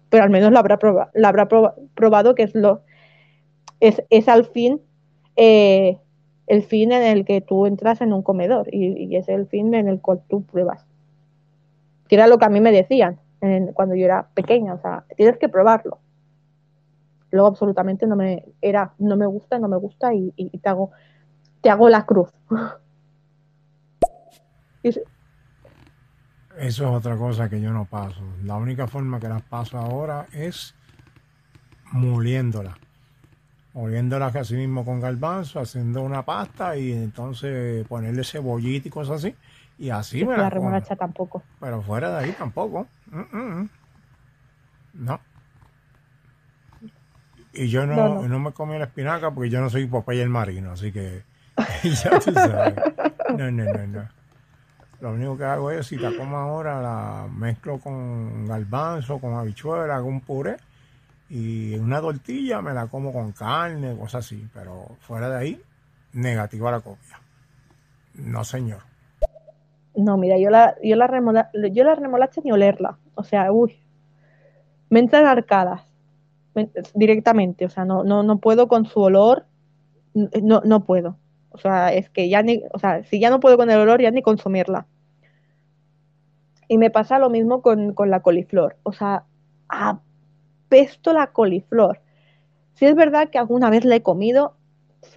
Pero 0.09 0.25
al 0.25 0.31
menos 0.31 0.51
lo 0.53 0.59
habrá, 0.59 0.79
proba- 0.79 1.11
lo 1.15 1.29
habrá 1.29 1.49
proba- 1.49 1.75
probado 1.95 2.35
que 2.35 2.43
es 2.43 2.55
lo 2.55 2.83
es, 3.81 4.03
es 4.11 4.29
al 4.29 4.45
fin 4.45 4.81
eh, 5.37 5.99
el 6.51 6.65
fin 6.65 6.91
en 6.91 7.05
el 7.05 7.25
que 7.25 7.41
tú 7.41 7.67
entras 7.67 8.01
en 8.01 8.13
un 8.13 8.23
comedor 8.23 8.67
y, 8.75 9.05
y 9.05 9.15
es 9.15 9.29
el 9.29 9.47
fin 9.47 9.73
en 9.73 9.87
el 9.87 10.01
cual 10.01 10.21
tú 10.29 10.43
pruebas. 10.43 10.85
Que 12.09 12.17
era 12.17 12.27
lo 12.27 12.39
que 12.39 12.45
a 12.45 12.49
mí 12.49 12.61
me 12.61 12.73
decían 12.73 13.21
cuando 13.73 13.95
yo 13.95 14.05
era 14.05 14.29
pequeña, 14.35 14.75
o 14.75 14.81
sea, 14.81 15.05
tienes 15.17 15.39
que 15.39 15.49
probarlo. 15.49 15.99
Luego 17.31 17.47
absolutamente 17.47 18.07
no 18.07 18.17
me 18.17 18.45
era, 18.61 18.93
no 18.99 19.17
me 19.17 19.27
gusta, 19.27 19.61
no 19.61 19.69
me 19.69 19.77
gusta 19.77 20.13
y, 20.13 20.33
y- 20.37 20.59
te 20.59 20.69
hago, 20.69 20.91
te 21.63 21.71
hago 21.71 21.89
la 21.89 22.05
cruz. 22.05 22.31
Eso 24.83 25.01
es 26.59 26.81
otra 26.81 27.17
cosa 27.17 27.49
que 27.49 27.61
yo 27.61 27.73
no 27.73 27.85
paso. 27.85 28.25
La 28.43 28.57
única 28.57 28.89
forma 28.89 29.21
que 29.21 29.29
las 29.29 29.43
paso 29.43 29.79
ahora 29.79 30.27
es 30.33 30.75
moliéndolas. 31.93 32.75
Moliéndolas 33.73 34.35
así 34.35 34.55
mismo 34.57 34.85
con 34.85 35.01
garbanzo, 35.01 35.61
haciendo 35.61 36.03
una 36.03 36.25
pasta 36.25 36.77
y 36.77 36.93
entonces 36.93 37.87
ponerle 37.87 38.25
cebollita 38.25 38.89
y 38.89 38.91
cosas 38.91 39.17
así. 39.25 39.35
Y 39.79 39.91
así 39.91 40.25
me 40.25 40.37
la 40.37 40.51
remolacha 40.51 40.97
tampoco. 40.97 41.43
Pero 41.61 41.81
fuera 41.83 42.11
de 42.11 42.25
ahí 42.25 42.33
tampoco. 42.33 42.87
Mm, 43.07 43.21
mm, 43.21 43.61
mm. 43.63 43.69
No. 44.95 45.21
Y 47.53 47.69
yo 47.69 47.87
no, 47.87 47.95
No, 47.97 48.09
no. 48.23 48.29
no 48.29 48.39
me 48.41 48.53
comí 48.53 48.79
la 48.79 48.85
espinaca 48.85 49.31
porque 49.31 49.51
yo 49.51 49.61
no 49.61 49.71
soy 49.71 49.87
Popeye 49.87 50.23
el 50.23 50.29
marino, 50.29 50.73
así 50.73 50.93
que 50.93 51.23
ya 51.85 52.19
tú 52.19 52.33
sabes. 52.33 52.75
No, 53.37 53.51
no, 53.51 53.65
no, 53.65 53.87
no. 53.87 54.09
Lo 55.01 55.13
único 55.13 55.39
que 55.39 55.45
hago 55.45 55.71
es, 55.71 55.87
si 55.87 55.97
la 55.97 56.15
como 56.15 56.37
ahora, 56.37 56.83
la 56.83 57.27
mezclo 57.33 57.79
con 57.79 58.47
garbanzo, 58.47 59.19
con 59.19 59.35
habichuela, 59.35 59.97
hago 59.97 60.09
un 60.09 60.21
puré 60.21 60.57
y 61.31 61.77
una 61.77 62.01
tortilla 62.01 62.61
me 62.61 62.75
la 62.75 62.89
como 62.89 63.13
con 63.13 63.33
carne, 63.33 63.97
cosas 63.97 64.27
así. 64.27 64.47
Pero 64.53 64.97
fuera 65.01 65.31
de 65.31 65.37
ahí, 65.39 65.63
negativa 66.13 66.69
a 66.69 66.73
la 66.73 66.81
copia. 66.81 67.21
No, 68.15 68.45
señor. 68.45 68.81
No, 69.95 70.17
mira, 70.17 70.39
yo 70.39 70.51
la, 70.51 70.77
yo 70.83 70.97
la, 70.97 71.07
remola- 71.07 71.51
yo 71.73 71.85
la 71.85 71.95
remolacha 71.95 72.41
ni 72.45 72.53
olerla. 72.53 72.99
O 73.15 73.23
sea, 73.23 73.53
uy. 73.53 73.79
Me 74.89 74.99
entran 75.01 75.27
arcadas. 75.27 75.83
Me- 76.55 76.71
directamente. 76.95 77.65
O 77.65 77.71
sea, 77.71 77.85
no, 77.85 78.03
no, 78.03 78.23
no 78.25 78.39
puedo 78.39 78.67
con 78.67 78.87
su 78.87 79.01
olor. 79.01 79.47
No, 80.15 80.63
no 80.65 80.85
puedo. 80.85 81.17
O 81.51 81.59
sea, 81.59 81.93
es 81.93 82.11
que 82.11 82.29
ya 82.29 82.43
ni, 82.43 82.63
o 82.73 82.79
sea, 82.79 83.05
si 83.05 83.21
ya 83.21 83.31
no 83.31 83.39
puedo 83.41 83.57
con 83.57 83.71
el 83.71 83.79
olor, 83.79 84.01
ya 84.03 84.11
ni 84.11 84.23
consumirla. 84.23 84.87
Y 86.69 86.79
me 86.79 86.91
pasa 86.91 87.19
lo 87.19 87.31
mismo 87.31 87.63
con, 87.63 87.95
con 87.95 88.11
la 88.11 88.21
coliflor. 88.21 88.77
O 88.83 88.93
sea, 88.93 89.25
apesto 90.71 91.13
la 91.13 91.33
coliflor. 91.33 92.01
Sí 92.75 92.87
es 92.87 92.95
verdad 92.95 93.29
que 93.29 93.39
alguna 93.39 93.71
vez 93.71 93.85
la 93.85 93.97
he 93.97 94.03
comido 94.03 94.55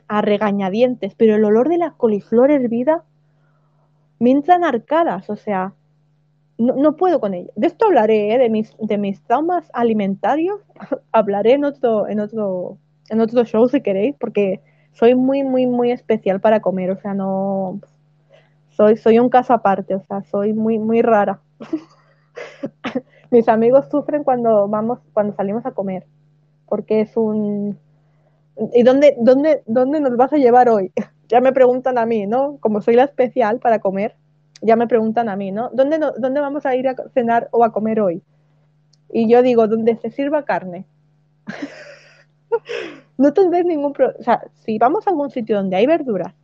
a 0.07 0.21
regañadientes, 0.21 1.13
pero 1.15 1.35
el 1.35 1.45
olor 1.45 1.69
de 1.69 1.77
la 1.77 1.91
coliflor 1.91 2.49
hervida 2.49 3.03
me 4.19 4.31
entran 4.31 4.63
arcadas, 4.63 5.30
o 5.30 5.35
sea, 5.35 5.73
no, 6.57 6.75
no 6.75 6.95
puedo 6.95 7.19
con 7.19 7.35
ello. 7.35 7.51
De 7.55 7.67
esto 7.67 7.85
hablaré, 7.85 8.34
¿eh? 8.34 8.39
de, 8.39 8.49
mis, 8.49 8.75
de 8.80 8.97
mis 8.97 9.21
traumas 9.21 9.69
alimentarios, 9.73 10.59
hablaré 11.11 11.53
en 11.53 11.65
otro, 11.65 12.07
en, 12.07 12.19
otro, 12.19 12.77
en 13.09 13.21
otro 13.21 13.45
show 13.45 13.69
si 13.69 13.81
queréis, 13.81 14.15
porque 14.19 14.61
soy 14.93 15.13
muy, 15.13 15.43
muy, 15.43 15.67
muy 15.67 15.91
especial 15.91 16.41
para 16.41 16.61
comer, 16.61 16.91
o 16.91 16.99
sea, 16.99 17.13
no... 17.13 17.80
Soy, 18.71 18.97
soy 18.97 19.19
un 19.19 19.30
caso 19.30 19.53
aparte, 19.53 19.93
o 19.93 20.03
sea, 20.07 20.23
soy 20.23 20.51
muy, 20.53 20.80
muy 20.80 21.03
rara. 21.03 21.39
Mis 23.34 23.49
amigos 23.49 23.88
sufren 23.89 24.23
cuando 24.23 24.68
vamos, 24.68 24.99
cuando 25.11 25.34
salimos 25.35 25.65
a 25.65 25.72
comer, 25.72 26.05
porque 26.68 27.01
es 27.01 27.18
un... 27.18 27.80
¿Y 28.76 28.84
dónde, 28.84 29.15
dónde, 29.19 29.64
dónde 29.65 29.99
nos 29.99 30.15
vas 30.18 30.31
a 30.34 30.38
llevar 30.38 30.69
hoy? 30.69 30.91
Ya 31.30 31.41
me 31.41 31.51
preguntan 31.51 31.97
a 31.97 32.05
mí, 32.05 32.27
¿no? 32.27 32.57
Como 32.60 32.81
soy 32.81 32.95
la 32.95 33.05
especial 33.05 33.57
para 33.57 33.80
comer, 33.80 34.15
ya 34.61 34.76
me 34.76 34.85
preguntan 34.85 35.30
a 35.30 35.35
mí, 35.35 35.51
¿no? 35.51 35.72
¿Dónde, 35.73 35.97
no- 35.97 36.11
dónde 36.11 36.41
vamos 36.41 36.68
a 36.68 36.76
ir 36.76 36.88
a 36.88 36.95
cenar 37.15 37.47
o 37.51 37.64
a 37.64 37.72
comer 37.72 37.99
hoy? 38.01 38.22
Y 39.11 39.27
yo 39.27 39.41
digo, 39.41 39.68
donde 39.68 39.95
se 39.95 40.11
sirva 40.11 40.45
carne. 40.45 40.85
no 43.18 43.34
tendréis 43.34 43.65
ningún 43.65 43.93
problema. 43.93 44.19
O 44.19 44.23
sea, 44.23 44.43
si 44.64 44.77
vamos 44.77 45.07
a 45.07 45.10
algún 45.10 45.31
sitio 45.31 45.55
donde 45.55 45.76
hay 45.76 45.88
verduras, 45.88 46.35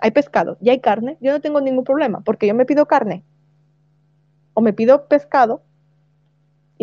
hay 0.00 0.10
pescado 0.10 0.58
y 0.60 0.68
hay 0.68 0.80
carne, 0.80 1.16
yo 1.22 1.32
no 1.32 1.40
tengo 1.40 1.62
ningún 1.62 1.84
problema, 1.84 2.20
porque 2.20 2.46
yo 2.46 2.54
me 2.54 2.66
pido 2.66 2.84
carne 2.84 3.22
o 4.52 4.60
me 4.60 4.74
pido 4.74 5.06
pescado 5.06 5.62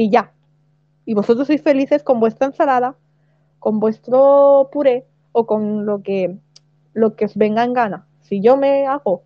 y 0.02 0.10
ya. 0.10 0.34
Y 1.06 1.14
vosotros 1.14 1.48
sois 1.48 1.62
felices 1.62 2.04
con 2.04 2.20
vuestra 2.20 2.48
ensalada, 2.48 2.96
con 3.60 3.80
vuestro 3.80 4.70
puré 4.72 5.06
o 5.32 5.46
con 5.46 5.86
lo 5.86 6.02
que, 6.02 6.38
lo 6.94 7.16
que 7.16 7.26
os 7.26 7.36
venga 7.36 7.64
en 7.64 7.74
gana. 7.74 8.08
Si 8.22 8.42
yo 8.42 8.58
me 8.58 8.88
hago, 8.88 9.24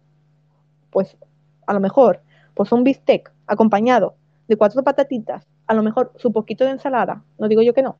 pues 0.91 1.17
a 1.65 1.73
lo 1.73 1.79
mejor, 1.79 2.21
pues 2.53 2.71
un 2.71 2.83
bistec 2.83 3.31
acompañado 3.47 4.15
de 4.47 4.57
cuatro 4.57 4.83
patatitas, 4.83 5.47
a 5.67 5.73
lo 5.73 5.83
mejor 5.83 6.11
su 6.17 6.31
poquito 6.31 6.63
de 6.63 6.71
ensalada, 6.71 7.23
no 7.39 7.47
digo 7.47 7.61
yo 7.61 7.73
que 7.73 7.81
no, 7.81 7.97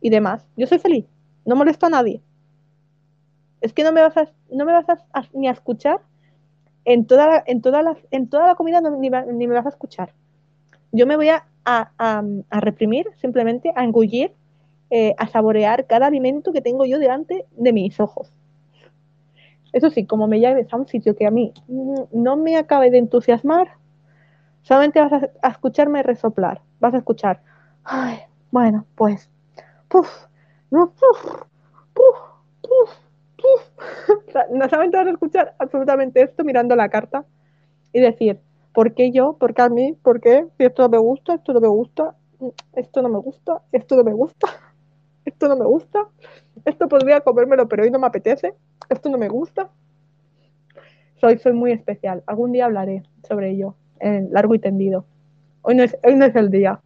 y 0.00 0.10
demás, 0.10 0.44
yo 0.56 0.66
soy 0.66 0.78
feliz, 0.78 1.06
no 1.44 1.56
molesto 1.56 1.86
a 1.86 1.90
nadie. 1.90 2.20
Es 3.60 3.72
que 3.72 3.84
no 3.84 3.92
me 3.92 4.02
vas 4.02 4.16
a, 4.16 4.28
no 4.52 4.64
me 4.64 4.72
vas 4.72 4.88
a, 4.88 4.98
ni 5.32 5.48
a 5.48 5.52
escuchar 5.52 6.00
en 6.84 7.06
toda 7.06 7.26
la, 7.26 7.44
en 7.46 7.62
toda 7.62 7.82
la, 7.82 7.96
en 8.10 8.28
toda 8.28 8.46
la 8.46 8.54
comida, 8.54 8.80
ni 8.80 9.46
me 9.46 9.54
vas 9.54 9.66
a 9.66 9.70
escuchar. 9.70 10.12
Yo 10.96 11.06
me 11.06 11.16
voy 11.16 11.28
a, 11.28 11.44
a- 11.64 11.90
a- 11.98 12.60
reprimir, 12.60 13.06
simplemente 13.20 13.72
a 13.76 13.84
engullir, 13.84 14.32
eh, 14.90 15.14
a 15.18 15.26
saborear 15.28 15.86
cada 15.86 16.06
alimento 16.06 16.52
que 16.52 16.60
tengo 16.62 16.84
yo 16.86 16.98
delante 16.98 17.44
de 17.56 17.72
mis 17.72 18.00
ojos. 18.00 18.32
Eso 19.72 19.90
sí, 19.90 20.06
como 20.06 20.26
me 20.26 20.40
lleves 20.40 20.72
a 20.72 20.76
un 20.76 20.86
sitio 20.86 21.14
que 21.16 21.26
a 21.26 21.30
mí 21.30 21.52
mm, 21.68 21.94
no 22.12 22.36
me 22.36 22.56
acabe 22.56 22.90
de 22.90 22.98
entusiasmar, 22.98 23.68
solamente 24.62 25.00
vas 25.00 25.12
a, 25.42 25.48
escucharme 25.50 26.02
resoplar. 26.02 26.62
Vas 26.80 26.94
a 26.94 26.98
escuchar, 26.98 27.42
ay, 27.84 28.18
bueno, 28.50 28.86
pues, 28.96 29.30
puf, 29.88 30.08
no, 30.70 30.92
puf, 30.92 31.42
puf, 31.94 32.16
puf, 32.62 32.90
puf. 33.36 33.62
No 34.52 34.68
solamente 34.68 34.96
vas 34.96 35.06
a 35.06 35.10
escuchar 35.10 35.54
absolutamente 35.58 36.22
esto 36.22 36.44
mirando 36.44 36.76
la 36.76 36.88
carta 36.88 37.24
y 37.92 38.00
decir, 38.00 38.40
¿por 38.76 38.92
qué 38.92 39.10
yo? 39.10 39.38
¿Por 39.38 39.54
qué 39.54 39.62
a 39.62 39.70
mí? 39.70 39.94
¿Por 40.02 40.20
qué? 40.20 40.46
Si 40.58 40.64
esto 40.64 40.82
no 40.82 40.90
me 40.90 40.98
gusta, 40.98 41.32
esto 41.32 41.54
no 41.54 41.60
me 41.60 41.68
gusta, 41.68 42.14
esto 42.74 43.00
no 43.00 43.08
me 43.08 43.18
gusta, 43.18 43.62
esto 43.72 43.96
no 43.96 44.04
me 44.04 44.12
gusta, 44.12 44.48
esto 45.24 45.48
no 45.48 45.56
me 45.56 45.64
gusta, 45.64 46.06
esto 46.62 46.86
podría 46.86 47.22
comérmelo, 47.22 47.66
pero 47.68 47.84
hoy 47.84 47.90
no 47.90 47.98
me 47.98 48.06
apetece, 48.06 48.54
esto 48.90 49.08
no 49.08 49.16
me 49.16 49.30
gusta. 49.30 49.70
Soy, 51.18 51.38
soy 51.38 51.54
muy 51.54 51.72
especial. 51.72 52.22
Algún 52.26 52.52
día 52.52 52.66
hablaré 52.66 53.02
sobre 53.26 53.52
ello, 53.52 53.76
en 53.98 54.30
largo 54.30 54.54
y 54.54 54.58
tendido. 54.58 55.06
Hoy 55.62 55.74
no 55.74 55.82
es, 55.82 55.96
hoy 56.04 56.14
no 56.14 56.26
es 56.26 56.36
el 56.36 56.50
día. 56.50 56.78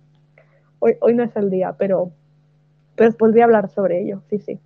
Hoy, 0.79 0.95
hoy 1.01 1.17
no 1.17 1.25
es 1.25 1.35
el 1.35 1.51
día, 1.51 1.75
pero, 1.77 2.13
pero 2.95 3.11
podría 3.15 3.47
hablar 3.47 3.69
sobre 3.69 4.01
ello, 4.01 4.23
sí, 4.31 4.39
sí. 4.39 4.61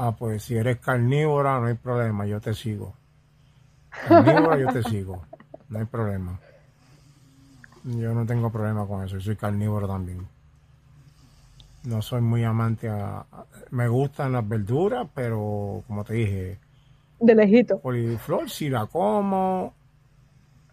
Ah, 0.00 0.12
pues 0.16 0.44
si 0.44 0.56
eres 0.56 0.78
carnívora, 0.78 1.58
no 1.58 1.66
hay 1.66 1.74
problema, 1.74 2.24
yo 2.24 2.40
te 2.40 2.54
sigo. 2.54 2.94
Carnívora, 4.06 4.56
yo 4.58 4.68
te 4.68 4.82
sigo, 4.84 5.24
no 5.68 5.78
hay 5.80 5.84
problema. 5.86 6.38
Yo 7.84 8.14
no 8.14 8.24
tengo 8.24 8.50
problema 8.50 8.86
con 8.86 9.04
eso, 9.04 9.16
yo 9.16 9.20
soy 9.22 9.36
carnívoro 9.36 9.88
también. 9.88 10.26
No 11.84 12.00
soy 12.02 12.20
muy 12.20 12.44
amante 12.44 12.88
a... 12.88 13.24
Me 13.70 13.88
gustan 13.88 14.32
las 14.32 14.46
verduras, 14.48 15.08
pero 15.14 15.82
como 15.86 16.04
te 16.04 16.14
dije, 16.14 16.58
De 17.18 17.34
lejito. 17.34 17.80
coliflor 17.80 18.48
si 18.50 18.68
la 18.68 18.86
como, 18.86 19.74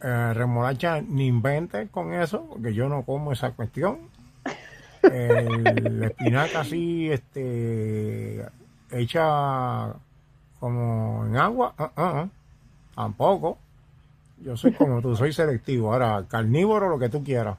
eh, 0.01 0.33
remolacha 0.33 1.01
ni 1.01 1.27
inventes 1.27 1.89
con 1.89 2.13
eso, 2.13 2.47
porque 2.49 2.73
yo 2.73 2.89
no 2.89 3.03
como 3.03 3.31
esa 3.31 3.51
cuestión. 3.51 3.99
El, 5.03 6.03
espinaca 6.03 6.61
así, 6.61 7.09
este, 7.11 8.45
hecha 8.91 9.93
como 10.59 11.25
en 11.25 11.37
agua, 11.37 11.73
ah, 11.77 11.91
ah, 11.95 12.13
ah, 12.15 12.29
tampoco. 12.95 13.57
Yo 14.43 14.57
soy 14.57 14.73
como 14.77 15.01
tú, 15.01 15.15
soy 15.15 15.33
selectivo. 15.33 15.93
Ahora, 15.93 16.25
carnívoro, 16.27 16.89
lo 16.89 16.99
que 16.99 17.09
tú 17.09 17.23
quieras. 17.23 17.57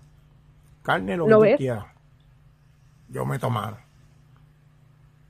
Carne, 0.82 1.16
lo 1.16 1.28
que 1.28 1.30
¿Lo 1.30 1.36
tú 1.38 1.42
ves? 1.42 1.56
quieras. 1.56 1.86
Yo 3.08 3.24
me 3.24 3.38
mano. 3.38 3.78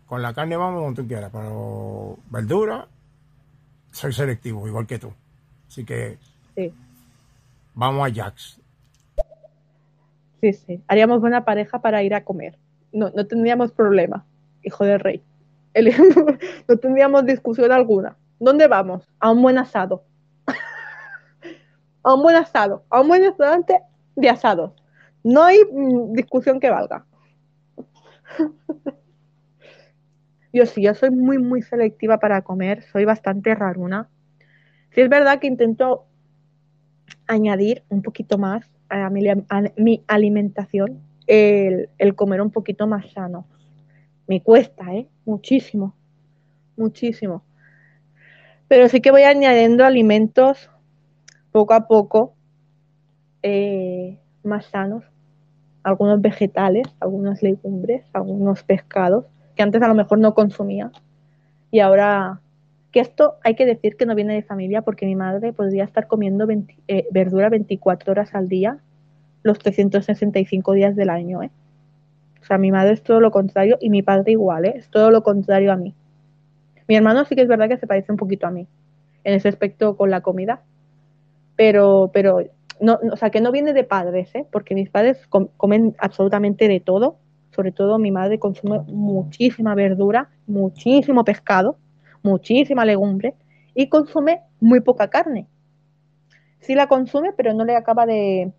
Con 0.06 0.22
la 0.22 0.32
carne 0.32 0.56
vamos 0.56 0.82
donde 0.82 1.02
tú 1.02 1.08
quieras, 1.08 1.30
pero 1.32 2.18
verdura, 2.30 2.86
soy 3.90 4.12
selectivo, 4.12 4.66
igual 4.68 4.86
que 4.86 4.98
tú. 4.98 5.12
Así 5.68 5.84
que 5.84 6.18
Sí, 6.54 6.72
vamos 7.74 8.08
a 8.08 8.14
Jax. 8.14 8.60
sí, 10.40 10.52
sí. 10.52 10.82
Haríamos 10.88 11.20
buena 11.20 11.44
pareja 11.44 11.80
para 11.80 12.02
ir 12.02 12.14
a 12.14 12.24
comer. 12.24 12.58
No, 12.92 13.10
no 13.10 13.26
tendríamos 13.26 13.72
problema, 13.72 14.24
hijo 14.62 14.84
del 14.84 15.00
rey. 15.00 15.22
No 16.68 16.76
tendríamos 16.76 17.26
discusión 17.26 17.72
alguna. 17.72 18.16
¿Dónde 18.38 18.66
vamos? 18.66 19.08
A 19.20 19.30
un 19.30 19.42
buen 19.42 19.58
asado. 19.58 20.04
a 22.02 22.14
un 22.14 22.22
buen 22.22 22.36
asado. 22.36 22.84
A 22.90 23.00
un 23.00 23.08
buen 23.08 23.22
restaurante 23.22 23.80
de 24.14 24.28
asados. 24.28 24.72
No 25.22 25.42
hay 25.42 25.58
mm, 25.70 26.12
discusión 26.12 26.60
que 26.60 26.70
valga. 26.70 27.04
Yo 30.52 30.64
sí, 30.64 30.80
yo 30.80 30.94
soy 30.94 31.10
muy, 31.10 31.36
muy 31.36 31.60
selectiva 31.60 32.18
para 32.18 32.40
comer. 32.40 32.82
Soy 32.84 33.04
bastante 33.04 33.54
raruna. 33.54 34.08
Sí 34.94 35.02
es 35.02 35.10
verdad 35.10 35.38
que 35.38 35.48
intento 35.48 36.06
añadir 37.26 37.82
un 37.90 38.00
poquito 38.00 38.38
más 38.38 38.64
a 38.88 39.10
mi, 39.10 39.28
a 39.28 39.62
mi 39.76 40.02
alimentación 40.06 41.02
el, 41.26 41.90
el 41.98 42.14
comer 42.14 42.40
un 42.40 42.50
poquito 42.50 42.86
más 42.86 43.10
sano. 43.12 43.46
Me 44.26 44.42
cuesta, 44.42 44.94
¿eh? 44.94 45.08
Muchísimo, 45.24 45.94
muchísimo. 46.76 47.42
Pero 48.68 48.88
sí 48.88 49.00
que 49.00 49.12
voy 49.12 49.22
añadiendo 49.22 49.84
alimentos 49.84 50.70
poco 51.52 51.74
a 51.74 51.86
poco 51.86 52.34
eh, 53.42 54.18
más 54.42 54.66
sanos, 54.66 55.04
algunos 55.84 56.20
vegetales, 56.20 56.86
algunas 56.98 57.42
legumbres, 57.42 58.04
algunos 58.12 58.64
pescados, 58.64 59.26
que 59.54 59.62
antes 59.62 59.80
a 59.82 59.88
lo 59.88 59.94
mejor 59.94 60.18
no 60.18 60.34
consumía. 60.34 60.90
Y 61.70 61.78
ahora, 61.78 62.40
que 62.90 63.00
esto 63.00 63.36
hay 63.44 63.54
que 63.54 63.66
decir 63.66 63.96
que 63.96 64.04
no 64.04 64.16
viene 64.16 64.34
de 64.34 64.42
familia, 64.42 64.82
porque 64.82 65.06
mi 65.06 65.14
madre 65.14 65.52
podría 65.52 65.84
estar 65.84 66.08
comiendo 66.08 66.46
20, 66.46 66.76
eh, 66.88 67.06
verdura 67.12 67.48
24 67.48 68.10
horas 68.10 68.34
al 68.34 68.48
día, 68.48 68.78
los 69.44 69.58
365 69.60 70.72
días 70.72 70.96
del 70.96 71.10
año. 71.10 71.42
¿eh? 71.42 71.50
O 72.46 72.48
sea, 72.48 72.58
mi 72.58 72.70
madre 72.70 72.92
es 72.92 73.02
todo 73.02 73.18
lo 73.18 73.32
contrario 73.32 73.76
y 73.80 73.90
mi 73.90 74.02
padre 74.02 74.30
igual, 74.30 74.66
¿eh? 74.66 74.74
es 74.76 74.88
todo 74.88 75.10
lo 75.10 75.24
contrario 75.24 75.72
a 75.72 75.76
mí. 75.76 75.96
Mi 76.86 76.94
hermano 76.94 77.24
sí 77.24 77.34
que 77.34 77.42
es 77.42 77.48
verdad 77.48 77.68
que 77.68 77.76
se 77.76 77.88
parece 77.88 78.12
un 78.12 78.18
poquito 78.18 78.46
a 78.46 78.52
mí 78.52 78.68
en 79.24 79.34
ese 79.34 79.48
aspecto 79.48 79.96
con 79.96 80.12
la 80.12 80.20
comida, 80.20 80.62
pero, 81.56 82.12
pero 82.14 82.38
no, 82.80 83.00
o 83.10 83.16
sea, 83.16 83.30
que 83.30 83.40
no 83.40 83.50
viene 83.50 83.72
de 83.72 83.82
padres, 83.82 84.32
¿eh? 84.36 84.46
porque 84.52 84.76
mis 84.76 84.88
padres 84.88 85.26
com 85.26 85.48
comen 85.56 85.96
absolutamente 85.98 86.68
de 86.68 86.78
todo, 86.78 87.16
sobre 87.50 87.72
todo 87.72 87.98
mi 87.98 88.12
madre 88.12 88.38
consume 88.38 88.78
muchísima 88.86 89.74
verdura, 89.74 90.30
muchísimo 90.46 91.24
pescado, 91.24 91.78
muchísima 92.22 92.84
legumbre 92.84 93.34
y 93.74 93.88
consume 93.88 94.42
muy 94.60 94.82
poca 94.82 95.10
carne. 95.10 95.48
Sí 96.60 96.76
la 96.76 96.86
consume, 96.86 97.32
pero 97.32 97.54
no 97.54 97.64
le 97.64 97.74
acaba 97.74 98.06
de... 98.06 98.52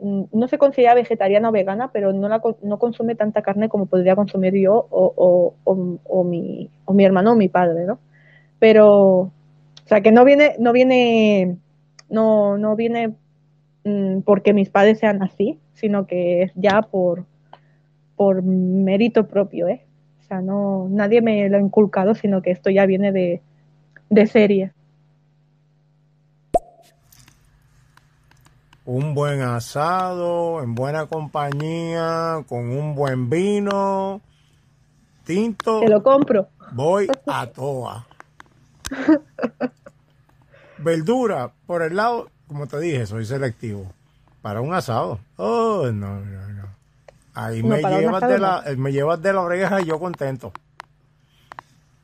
Mm, 0.00 0.24
no 0.32 0.48
se 0.48 0.58
considera 0.58 0.94
vegetariana 0.94 1.48
o 1.48 1.52
vegana, 1.52 1.90
pero 1.92 2.12
no, 2.12 2.28
la, 2.28 2.42
no 2.62 2.78
consume 2.78 3.14
tanta 3.14 3.42
carne 3.42 3.68
como 3.68 3.86
podría 3.86 4.16
consumir 4.16 4.54
yo 4.54 4.86
o, 4.90 5.12
o, 5.16 5.54
o, 5.64 5.98
o 6.04 6.24
mi, 6.24 6.70
hermano 6.98 7.32
o 7.32 7.36
mi 7.36 7.48
padre, 7.48 7.84
¿no? 7.86 7.98
Pero, 8.58 9.20
o 9.20 9.32
sea, 9.86 10.00
que 10.02 10.12
no 10.12 10.24
viene, 10.24 10.56
no 10.58 10.72
viene, 10.72 11.56
no, 12.10 12.58
no 12.58 12.76
viene 12.76 13.14
mmm, 13.84 14.20
porque 14.20 14.52
mis 14.52 14.70
padres 14.70 14.98
sean 14.98 15.22
así, 15.22 15.58
sino 15.74 16.06
que 16.06 16.42
es 16.42 16.52
ya 16.56 16.82
por, 16.82 17.24
por 18.16 18.42
mérito 18.42 19.26
propio, 19.28 19.68
¿eh? 19.68 19.82
O 20.20 20.24
sea, 20.28 20.40
no, 20.42 20.88
nadie 20.90 21.22
me 21.22 21.48
lo 21.48 21.56
ha 21.56 21.60
inculcado, 21.60 22.14
sino 22.14 22.42
que 22.42 22.50
esto 22.50 22.68
ya 22.70 22.84
viene 22.86 23.12
de, 23.12 23.42
de 24.10 24.26
serie. 24.26 24.72
Un 28.86 29.14
buen 29.14 29.42
asado, 29.42 30.62
en 30.62 30.76
buena 30.76 31.06
compañía, 31.06 32.44
con 32.48 32.70
un 32.70 32.94
buen 32.94 33.28
vino, 33.28 34.20
tinto. 35.24 35.80
Te 35.80 35.88
lo 35.88 36.04
compro. 36.04 36.46
Voy 36.70 37.08
a 37.26 37.46
toa. 37.48 38.06
Verdura, 40.78 41.50
por 41.66 41.82
el 41.82 41.96
lado, 41.96 42.30
como 42.46 42.68
te 42.68 42.78
dije, 42.78 43.06
soy 43.06 43.26
selectivo. 43.26 43.90
Para 44.40 44.60
un 44.60 44.72
asado. 44.72 45.18
Oh, 45.36 45.90
no, 45.92 46.20
no, 46.20 46.48
no. 46.50 46.68
Ahí 47.34 47.64
No, 47.64 47.70
me, 47.70 47.82
llevas 47.82 48.28
de 48.28 48.38
la, 48.38 48.64
me 48.76 48.92
llevas 48.92 49.20
de 49.20 49.32
la 49.32 49.40
oreja 49.40 49.80
y 49.80 49.86
yo 49.86 49.98
contento. 49.98 50.52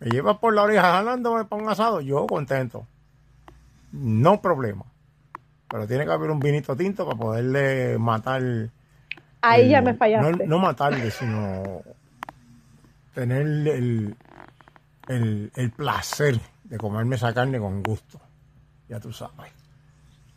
Me 0.00 0.10
llevas 0.10 0.38
por 0.38 0.52
la 0.52 0.64
oreja 0.64 0.82
jalándome 0.82 1.44
para 1.44 1.62
un 1.62 1.68
asado, 1.68 2.00
yo 2.00 2.26
contento. 2.26 2.84
No 3.92 4.42
problema. 4.42 4.84
Pero 5.72 5.86
tiene 5.88 6.04
que 6.04 6.12
haber 6.12 6.30
un 6.30 6.38
vinito 6.38 6.76
tinto 6.76 7.06
para 7.06 7.18
poderle 7.18 7.96
matar. 7.98 8.42
Ahí 9.40 9.62
el- 9.64 9.70
ya 9.70 9.80
me 9.80 9.92
No, 9.92 9.98
fallaste. 9.98 10.46
no 10.46 10.58
matarle, 10.58 11.10
sino 11.10 11.80
tener 13.14 13.40
el, 13.40 14.14
el, 15.08 15.50
el 15.56 15.70
placer 15.70 16.38
de 16.64 16.76
comerme 16.76 17.16
esa 17.16 17.32
carne 17.32 17.58
con 17.58 17.82
gusto. 17.82 18.20
Ya 18.88 19.00
tú 19.00 19.12
sabes. 19.14 19.50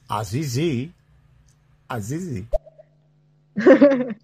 Así 0.07 0.45
sí. 0.45 0.93
Así 1.89 2.17
sí. 2.19 2.47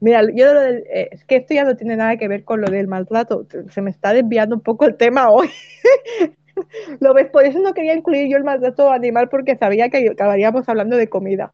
Mira, 0.00 0.22
yo 0.34 0.52
lo 0.52 0.60
del- 0.60 0.84
eh, 0.92 1.08
es 1.12 1.24
que 1.24 1.36
esto 1.36 1.54
ya 1.54 1.62
no 1.64 1.76
tiene 1.76 1.96
nada 1.96 2.16
que 2.16 2.26
ver 2.28 2.42
con 2.44 2.60
lo 2.60 2.68
del 2.68 2.88
maltrato. 2.88 3.46
Se 3.70 3.80
me 3.80 3.90
está 3.90 4.12
desviando 4.12 4.56
un 4.56 4.60
poco 4.60 4.86
el 4.86 4.96
tema 4.96 5.30
hoy. 5.30 5.48
¿Lo 7.00 7.14
ves? 7.14 7.28
Por 7.30 7.44
eso 7.44 7.58
no 7.60 7.74
quería 7.74 7.94
incluir 7.94 8.28
yo 8.28 8.36
el 8.36 8.44
maltrato 8.44 8.90
animal 8.90 9.28
porque 9.28 9.56
sabía 9.56 9.88
que 9.88 10.10
acabaríamos 10.10 10.68
hablando 10.68 10.96
de 10.96 11.08
comida. 11.08 11.52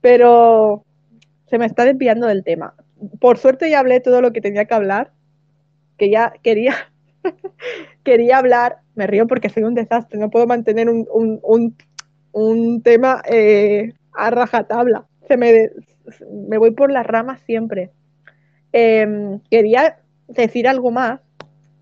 Pero 0.00 0.84
se 1.46 1.58
me 1.58 1.66
está 1.66 1.84
desviando 1.84 2.26
del 2.26 2.44
tema. 2.44 2.74
Por 3.20 3.38
suerte 3.38 3.70
ya 3.70 3.80
hablé 3.80 4.00
todo 4.00 4.20
lo 4.20 4.32
que 4.32 4.40
tenía 4.40 4.64
que 4.64 4.74
hablar, 4.74 5.12
que 5.98 6.10
ya 6.10 6.32
quería, 6.42 6.74
quería 8.04 8.38
hablar. 8.38 8.78
Me 8.94 9.06
río 9.06 9.26
porque 9.26 9.50
soy 9.50 9.62
un 9.64 9.74
desastre, 9.74 10.18
no 10.18 10.30
puedo 10.30 10.46
mantener 10.46 10.88
un, 10.88 11.06
un, 11.12 11.40
un, 11.42 11.76
un 12.32 12.82
tema 12.82 13.22
eh, 13.28 13.92
a 14.12 14.30
rajatabla. 14.30 15.06
Se 15.28 15.36
me, 15.36 15.70
me 16.48 16.58
voy 16.58 16.70
por 16.70 16.90
las 16.90 17.06
ramas 17.06 17.40
siempre. 17.46 17.90
Eh, 18.72 19.38
quería 19.50 19.98
decir 20.28 20.68
algo 20.68 20.90
más, 20.90 21.20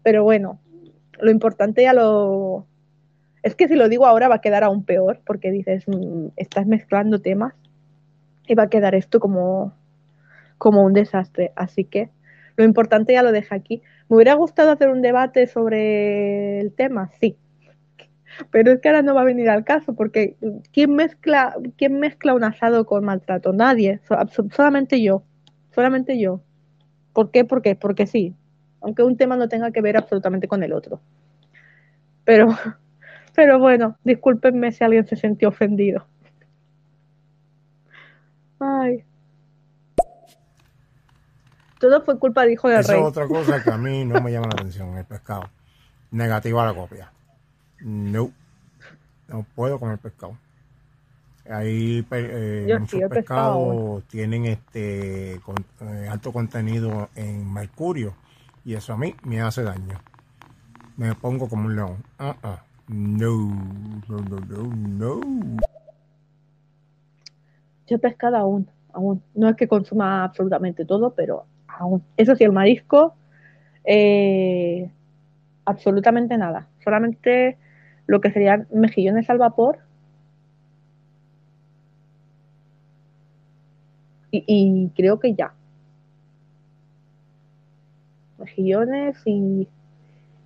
pero 0.04 0.22
bueno, 0.22 0.60
lo 1.18 1.32
importante 1.32 1.82
ya 1.82 1.92
lo... 1.92 2.68
Es 3.42 3.56
que 3.56 3.66
si 3.66 3.74
lo 3.74 3.88
digo 3.88 4.06
ahora 4.06 4.28
va 4.28 4.36
a 4.36 4.40
quedar 4.40 4.62
aún 4.62 4.84
peor, 4.84 5.20
porque 5.26 5.50
dices, 5.50 5.84
mm, 5.88 6.28
estás 6.36 6.66
mezclando 6.66 7.20
temas 7.20 7.54
y 8.46 8.54
va 8.54 8.64
a 8.64 8.70
quedar 8.70 8.94
esto 8.94 9.18
como, 9.18 9.74
como 10.58 10.84
un 10.84 10.92
desastre. 10.92 11.52
Así 11.56 11.84
que 11.84 12.10
lo 12.56 12.64
importante 12.64 13.14
ya 13.14 13.22
lo 13.22 13.32
dejé 13.32 13.54
aquí. 13.54 13.82
¿Me 14.08 14.16
hubiera 14.16 14.34
gustado 14.34 14.70
hacer 14.70 14.90
un 14.90 15.02
debate 15.02 15.46
sobre 15.46 16.60
el 16.60 16.72
tema? 16.72 17.10
Sí. 17.20 17.36
Pero 18.50 18.72
es 18.72 18.80
que 18.80 18.88
ahora 18.88 19.02
no 19.02 19.14
va 19.14 19.22
a 19.22 19.24
venir 19.24 19.48
al 19.48 19.64
caso, 19.64 19.94
porque 19.94 20.36
¿quién 20.72 20.94
mezcla, 20.94 21.56
quién 21.76 22.00
mezcla 22.00 22.34
un 22.34 22.44
asado 22.44 22.84
con 22.84 23.04
maltrato? 23.04 23.52
Nadie, 23.52 24.00
solamente 24.50 25.00
yo, 25.02 25.22
solamente 25.70 26.18
yo. 26.18 26.40
¿Por 27.12 27.30
qué? 27.30 27.44
Porque, 27.44 27.76
porque 27.76 28.06
sí, 28.06 28.34
aunque 28.84 29.02
un 29.02 29.16
tema 29.16 29.36
no 29.36 29.48
tenga 29.48 29.70
que 29.72 29.80
ver 29.80 29.96
absolutamente 29.96 30.46
con 30.46 30.62
el 30.62 30.72
otro. 30.72 31.00
Pero, 32.24 32.48
pero 33.34 33.58
bueno, 33.58 33.96
discúlpenme 34.04 34.70
si 34.72 34.84
alguien 34.84 35.06
se 35.06 35.16
sintió 35.16 35.48
ofendido. 35.48 36.06
Ay. 38.60 39.04
Todo 41.80 42.02
fue 42.02 42.18
culpa 42.18 42.42
del 42.42 42.52
hijo 42.52 42.68
del 42.68 42.80
Esa 42.80 42.92
rey. 42.92 43.00
es 43.02 43.06
otra 43.08 43.26
cosa 43.26 43.62
que 43.62 43.70
a 43.70 43.76
mí 43.76 44.04
no 44.04 44.20
me 44.22 44.30
llama 44.32 44.46
la 44.48 44.54
atención, 44.54 44.96
el 44.96 45.04
pescado. 45.04 45.50
Negativa 46.10 46.62
a 46.62 46.66
la 46.66 46.74
copia. 46.74 47.12
No. 47.80 48.30
No 49.28 49.44
puedo 49.54 49.78
comer 49.78 49.98
pescado. 49.98 50.38
Hay 51.50 52.00
pe- 52.02 52.62
eh, 52.64 52.66
Yo 52.68 52.78
muchos 52.80 52.90
sí, 52.98 53.02
el 53.02 53.08
pescado. 53.10 53.58
pescados 53.68 54.04
tienen 54.04 54.46
este 54.46 55.40
con- 55.44 55.56
eh, 55.82 56.08
alto 56.10 56.32
contenido 56.32 57.10
en 57.16 57.52
mercurio 57.52 58.14
y 58.64 58.74
eso 58.74 58.92
a 58.92 58.96
mí 58.96 59.14
me 59.24 59.40
hace 59.40 59.62
daño. 59.62 60.00
Me 60.96 61.14
pongo 61.14 61.48
como 61.48 61.66
un 61.66 61.76
león. 61.76 62.04
Ah, 62.18 62.36
ah. 62.42 62.62
No, 62.88 63.30
no, 64.08 64.18
no, 64.18 64.40
no, 64.40 64.62
no. 64.74 65.20
Yo 67.86 67.98
pescado 67.98 68.36
aún, 68.36 68.70
aún. 68.92 69.22
No 69.34 69.48
es 69.48 69.56
que 69.56 69.68
consuma 69.68 70.24
absolutamente 70.24 70.84
todo, 70.84 71.14
pero 71.14 71.46
aún. 71.66 72.02
Eso 72.16 72.36
sí, 72.36 72.44
el 72.44 72.52
marisco, 72.52 73.14
eh, 73.84 74.90
absolutamente 75.64 76.36
nada. 76.36 76.68
Solamente 76.82 77.58
lo 78.06 78.20
que 78.20 78.30
serían 78.30 78.66
mejillones 78.72 79.28
al 79.30 79.38
vapor. 79.38 79.78
Y 84.30 84.90
creo 84.96 85.20
que 85.20 85.34
ya. 85.34 85.54
Mejillones 88.44 89.16
y, 89.24 89.68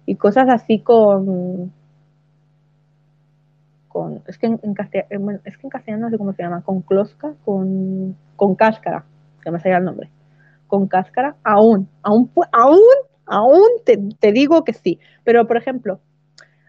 y 0.06 0.14
cosas 0.16 0.48
así 0.48 0.80
con, 0.80 1.72
con 3.88 4.22
es 4.26 4.38
que 4.38 4.46
en, 4.46 4.60
en 4.62 4.74
castellano, 4.74 5.08
bueno, 5.20 5.40
es 5.44 5.56
que 5.56 5.66
en 5.66 5.70
castellano 5.70 6.06
no 6.06 6.10
sé 6.10 6.18
cómo 6.18 6.32
se 6.32 6.42
llama, 6.42 6.62
con 6.62 6.82
closca, 6.82 7.34
con, 7.44 8.16
con 8.36 8.54
cáscara, 8.54 9.04
que 9.42 9.50
me 9.50 9.60
salga 9.60 9.78
el 9.78 9.84
nombre, 9.84 10.10
con 10.66 10.86
cáscara, 10.86 11.36
aún, 11.42 11.88
aún, 12.02 12.30
aún, 12.52 12.80
aún 13.26 13.68
te, 13.84 13.98
te 14.18 14.32
digo 14.32 14.64
que 14.64 14.72
sí, 14.72 14.98
pero 15.24 15.46
por 15.46 15.56
ejemplo, 15.56 16.00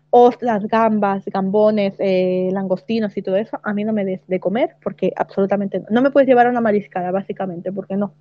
ostras, 0.10 0.65
gambas, 0.68 1.26
gambones, 1.26 1.95
eh, 1.99 2.49
langostinos 2.51 3.15
y 3.15 3.22
todo 3.22 3.35
eso, 3.35 3.60
a 3.64 3.73
mí 3.73 3.84
no 3.84 3.93
me 3.93 4.06
des 4.06 4.26
de 4.27 4.39
comer 4.39 4.76
porque 4.81 5.14
absolutamente 5.15 5.80
no. 5.80 5.85
No 5.89 6.01
me 6.01 6.11
puedes 6.11 6.27
llevar 6.27 6.47
a 6.47 6.49
una 6.49 6.61
mariscada, 6.61 7.11
básicamente, 7.11 7.72
porque 7.72 7.95
no. 7.95 8.14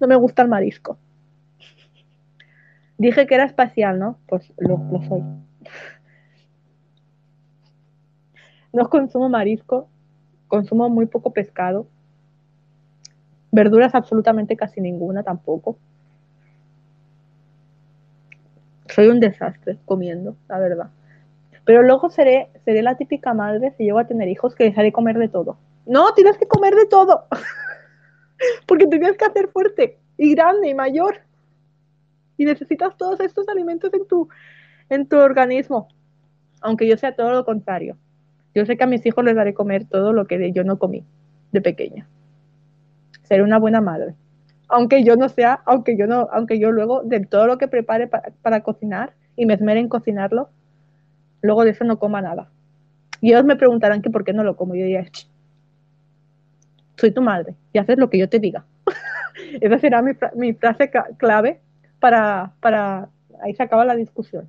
No 0.00 0.06
me 0.06 0.16
gusta 0.16 0.42
el 0.42 0.48
marisco. 0.48 0.98
Dije 3.00 3.26
que 3.26 3.34
era 3.34 3.44
espacial, 3.46 3.98
¿no? 3.98 4.18
Pues 4.26 4.52
lo, 4.58 4.76
soy. 5.08 5.22
No 8.74 8.90
consumo 8.90 9.30
marisco, 9.30 9.88
consumo 10.48 10.90
muy 10.90 11.06
poco 11.06 11.32
pescado. 11.32 11.86
Verduras 13.52 13.94
absolutamente 13.94 14.54
casi 14.54 14.82
ninguna 14.82 15.22
tampoco. 15.22 15.78
Soy 18.88 19.06
un 19.06 19.18
desastre 19.18 19.78
comiendo, 19.86 20.36
la 20.46 20.58
verdad. 20.58 20.90
Pero 21.64 21.82
luego 21.82 22.10
seré, 22.10 22.50
seré 22.66 22.82
la 22.82 22.98
típica 22.98 23.32
madre, 23.32 23.72
si 23.78 23.84
llego 23.84 23.98
a 23.98 24.06
tener 24.06 24.28
hijos, 24.28 24.54
que 24.54 24.64
les 24.64 24.76
haré 24.76 24.92
comer 24.92 25.16
de 25.16 25.28
todo. 25.28 25.56
No, 25.86 26.12
tienes 26.12 26.36
que 26.36 26.46
comer 26.46 26.74
de 26.74 26.84
todo. 26.84 27.24
Porque 28.66 28.86
tienes 28.86 29.16
que 29.16 29.24
hacer 29.24 29.48
fuerte 29.48 29.98
y 30.18 30.34
grande 30.34 30.68
y 30.68 30.74
mayor. 30.74 31.29
Y 32.40 32.46
necesitas 32.46 32.96
todos 32.96 33.20
estos 33.20 33.46
alimentos 33.50 33.92
en 33.92 34.06
tu, 34.06 34.30
en 34.88 35.06
tu 35.06 35.18
organismo. 35.18 35.88
Aunque 36.62 36.88
yo 36.88 36.96
sea 36.96 37.14
todo 37.14 37.32
lo 37.32 37.44
contrario. 37.44 37.98
Yo 38.54 38.64
sé 38.64 38.78
que 38.78 38.84
a 38.84 38.86
mis 38.86 39.04
hijos 39.04 39.22
les 39.22 39.36
daré 39.36 39.52
comer 39.52 39.84
todo 39.84 40.14
lo 40.14 40.26
que 40.26 40.50
yo 40.50 40.64
no 40.64 40.78
comí 40.78 41.04
de 41.52 41.60
pequeña. 41.60 42.08
Seré 43.24 43.42
una 43.42 43.58
buena 43.58 43.82
madre. 43.82 44.14
Aunque 44.68 45.04
yo 45.04 45.16
no 45.16 45.28
sea, 45.28 45.60
aunque 45.66 45.98
yo 45.98 46.06
no, 46.06 46.30
aunque 46.32 46.58
yo 46.58 46.72
luego 46.72 47.02
de 47.02 47.20
todo 47.26 47.46
lo 47.46 47.58
que 47.58 47.68
prepare 47.68 48.06
para, 48.06 48.30
para 48.40 48.62
cocinar 48.62 49.12
y 49.36 49.44
me 49.44 49.52
esmere 49.52 49.80
en 49.80 49.90
cocinarlo, 49.90 50.48
luego 51.42 51.64
de 51.64 51.72
eso 51.72 51.84
no 51.84 51.98
coma 51.98 52.22
nada. 52.22 52.48
Y 53.20 53.32
ellos 53.32 53.44
me 53.44 53.56
preguntarán 53.56 54.00
que 54.00 54.08
por 54.08 54.24
qué 54.24 54.32
no 54.32 54.44
lo 54.44 54.56
como. 54.56 54.74
Yo 54.74 54.84
diría, 54.84 55.04
"Ch, 55.04 55.28
soy 56.96 57.10
tu 57.10 57.20
madre 57.20 57.54
y 57.74 57.78
haces 57.78 57.98
lo 57.98 58.08
que 58.08 58.16
yo 58.16 58.30
te 58.30 58.38
diga. 58.38 58.64
Esa 59.60 59.78
será 59.78 60.00
mi, 60.00 60.12
mi 60.36 60.54
frase 60.54 60.90
clave 61.18 61.60
para, 62.00 62.52
para... 62.60 63.08
Ahí 63.42 63.54
se 63.54 63.62
acaba 63.62 63.84
la 63.84 63.94
discusión. 63.94 64.48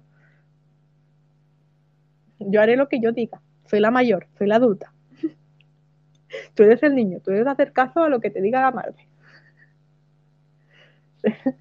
Yo 2.40 2.62
haré 2.62 2.76
lo 2.76 2.90
que 2.90 3.00
yo 3.00 3.12
diga. 3.12 3.40
Soy 3.66 3.80
la 3.80 3.92
mayor, 3.92 4.28
soy 4.38 4.48
la 4.48 4.56
adulta. 4.56 4.92
Tú 6.56 6.64
eres 6.64 6.82
el 6.84 6.96
niño, 6.96 7.20
tú 7.24 7.32
debes 7.32 7.48
hacer 7.48 7.72
caso 7.72 8.04
a 8.04 8.10
lo 8.10 8.20
que 8.20 8.30
te 8.30 8.42
diga 8.42 8.62
la 8.62 8.72
madre. 8.72 9.08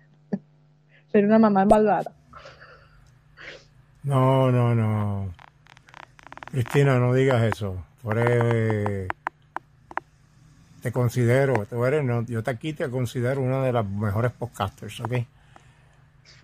Ser 1.13 1.25
una 1.25 1.39
mamá 1.39 1.65
malvada. 1.65 2.13
No, 4.03 4.51
no, 4.51 4.75
no. 4.75 5.35
Cristina, 6.51 6.99
no 6.99 7.13
digas 7.13 7.43
eso. 7.43 7.85
Eres, 8.11 9.09
te 10.81 10.93
considero, 10.93 11.67
tú 11.67 11.85
eres, 11.85 12.03
no, 12.03 12.25
yo 12.25 12.43
te 12.43 12.51
aquí 12.51 12.73
te 12.73 12.89
considero 12.89 13.43
una 13.43 13.63
de 13.63 13.73
las 13.73 13.87
mejores 13.87 14.33
podcasters, 14.33 15.01
¿ok? 15.01 15.13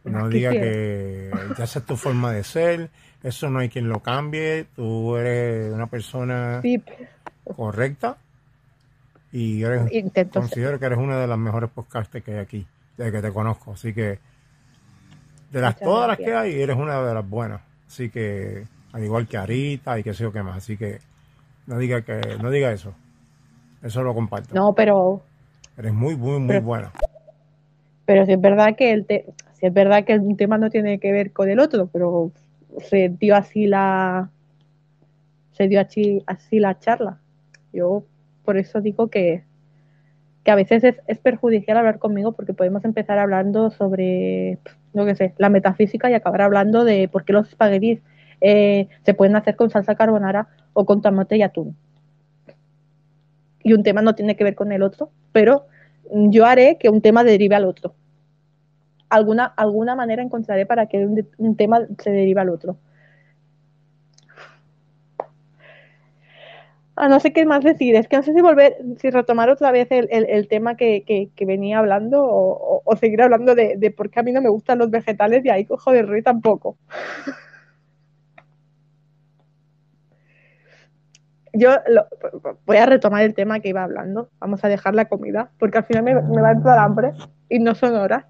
No 0.05 0.29
Quisiera. 0.29 0.53
que 0.53 1.31
ya 1.59 1.65
esa 1.65 1.79
es 1.81 1.85
tu 1.85 1.97
forma 1.97 2.33
de 2.33 2.45
ser, 2.45 2.91
eso 3.25 3.51
no 3.51 3.59
hay 3.59 3.69
quien 3.69 3.89
lo 3.89 4.01
cambie, 4.01 4.67
tú 4.77 5.17
eres 5.17 5.73
una 5.73 5.89
persona 5.89 6.61
Sí, 6.63 6.81
correcta 7.57 8.17
y 9.33 9.63
eres, 9.65 9.93
intento 9.93 10.35
ser. 10.41 10.49
considero 10.49 10.79
que 10.79 10.87
eres 10.87 10.99
una 10.99 11.19
de 11.19 11.27
las 11.27 11.39
mejores 11.39 11.71
podcasters 11.71 12.25
que 12.25 12.33
hay 12.35 12.39
aquí, 12.39 12.67
desde 12.97 13.11
que 13.13 13.23
te 13.23 13.33
conozco, 13.33 13.73
así 13.73 13.93
que 13.93 14.19
de 15.51 15.61
las 15.61 15.75
Muchas 15.75 15.81
todas 15.89 16.09
las 16.09 16.17
que 16.19 16.35
hay, 16.35 16.61
eres 16.61 16.77
una 16.77 17.03
de 17.03 17.15
las 17.15 17.29
buenas, 17.29 17.61
así 17.89 18.09
que 18.11 18.65
al 18.93 19.03
igual 19.05 19.27
que 19.27 19.37
Arita 19.39 19.99
y 19.99 20.03
que 20.05 20.15
sé 20.15 20.23
yo 20.23 20.33
qué 20.33 20.43
más, 20.43 20.57
así 20.59 20.77
que 20.77 21.01
no 21.67 21.79
diga 21.79 22.03
que 22.03 22.39
no 22.41 22.51
diga 22.51 22.71
eso, 22.73 22.95
eso 23.83 24.03
lo 24.05 24.15
comparto, 24.15 24.55
No, 24.55 24.73
pero 24.73 25.23
eres 25.77 25.93
muy 25.93 26.15
muy 26.17 26.39
muy 26.39 26.49
Pero- 26.49 26.63
buena, 26.63 26.93
Pero 28.07 28.25
si 28.27 28.33
es 28.33 28.41
verdad 28.41 28.77
que 28.77 28.93
el 28.93 29.07
te- 29.07 29.27
si 29.55 29.67
es 29.67 29.73
verdad 29.73 30.05
que 30.05 30.15
un 30.19 30.37
tema 30.37 30.59
no 30.59 30.71
tiene 30.71 30.99
que 31.01 31.13
ver 31.13 31.33
con 31.33 31.49
el 31.51 31.61
otro, 31.61 31.89
pero 31.93 32.33
se 32.79 33.09
dio 33.11 33.37
así 33.37 33.67
la 33.67 34.31
se 35.53 35.69
dio 35.69 35.81
así, 35.81 36.23
así 36.27 36.59
la 36.61 36.79
charla. 36.79 37.19
Yo 37.73 38.05
por 38.45 38.57
eso 38.59 38.81
digo 38.81 39.09
que, 39.09 39.45
que 40.45 40.51
a 40.51 40.55
veces 40.55 40.85
es, 40.85 40.97
es 41.07 41.19
perjudicial 41.19 41.77
hablar 41.79 41.99
conmigo 41.99 42.33
porque 42.33 42.55
podemos 42.55 42.85
empezar 42.85 43.19
hablando 43.19 43.71
sobre, 43.71 44.59
no 44.95 45.05
que 45.05 45.17
sé, 45.17 45.35
la 45.39 45.49
metafísica 45.49 46.11
y 46.11 46.15
acabar 46.15 46.43
hablando 46.43 46.85
de 46.85 47.09
por 47.09 47.25
qué 47.25 47.33
los 47.33 47.49
espaguetis 47.49 48.01
eh, 48.41 48.89
se 49.05 49.15
pueden 49.15 49.37
hacer 49.37 49.57
con 49.57 49.71
salsa 49.71 49.95
carbonara 49.97 50.49
o 50.73 50.85
con 50.87 51.03
tomate 51.03 51.37
y 51.37 51.43
atún. 51.43 51.77
Y 53.63 53.73
un 53.73 53.83
tema 53.83 54.03
no 54.03 54.15
tiene 54.15 54.37
que 54.37 54.45
ver 54.45 54.55
con 54.55 54.71
el 54.73 54.83
otro, 54.83 55.11
pero 55.33 55.67
yo 56.13 56.47
haré 56.47 56.79
que 56.79 56.89
un 56.89 57.01
tema 57.03 57.25
derive 57.25 57.55
al 57.57 57.65
otro. 57.65 57.95
Alguna, 59.09 59.47
alguna 59.47 59.95
manera 59.95 60.23
encontraré 60.23 60.67
para 60.67 60.87
que 60.87 60.99
un, 61.07 61.57
tema 61.57 61.81
se 61.99 62.11
derive 62.11 62.41
al 62.41 62.51
otro. 62.51 62.77
Ah, 66.97 67.09
no 67.09 67.21
sé 67.21 67.33
qué 67.33 67.45
más 67.45 67.63
decir. 67.63 67.95
Es 67.95 68.09
que 68.09 68.17
no 68.17 68.23
sé 68.23 68.33
si 68.33 68.41
volver, 68.41 68.77
si 68.99 69.11
retomar 69.11 69.51
otra 69.51 69.71
vez 69.71 69.89
el, 69.91 70.09
el- 70.11 70.49
tema 70.49 70.77
que, 70.77 71.05
que- 71.05 71.31
venía 71.45 71.79
hablando 71.79 72.25
o, 72.25 72.83
seguir 72.97 73.21
hablando 73.23 73.55
de, 73.55 73.77
por 73.91 74.11
qué 74.11 74.21
a 74.21 74.23
mí 74.23 74.33
no 74.33 74.41
me 74.41 74.49
gustan 74.49 74.79
los 74.79 74.91
vegetales 74.91 75.45
y 75.45 75.51
ahí 75.51 75.65
cojo 75.67 75.93
de 75.93 76.03
Rui 76.03 76.23
tampoco. 76.23 76.77
Yo 81.57 81.71
voy 82.67 82.77
a 82.77 82.87
retomar 82.87 83.23
el 83.25 83.35
tema 83.35 83.61
que 83.61 83.69
iba 83.71 83.83
hablando. 83.83 84.29
Vamos 84.41 84.65
a 84.65 84.69
dejar 84.69 84.95
la 84.95 85.07
comida, 85.07 85.51
porque 85.59 85.79
al 85.79 85.85
final 85.85 86.03
me, 86.03 86.15
me 86.15 86.41
va 86.43 86.49
a 86.49 86.53
entrar 86.53 86.79
hambre 86.79 87.13
y 87.49 87.59
no 87.59 87.75
son 87.75 87.95
horas. 87.95 88.25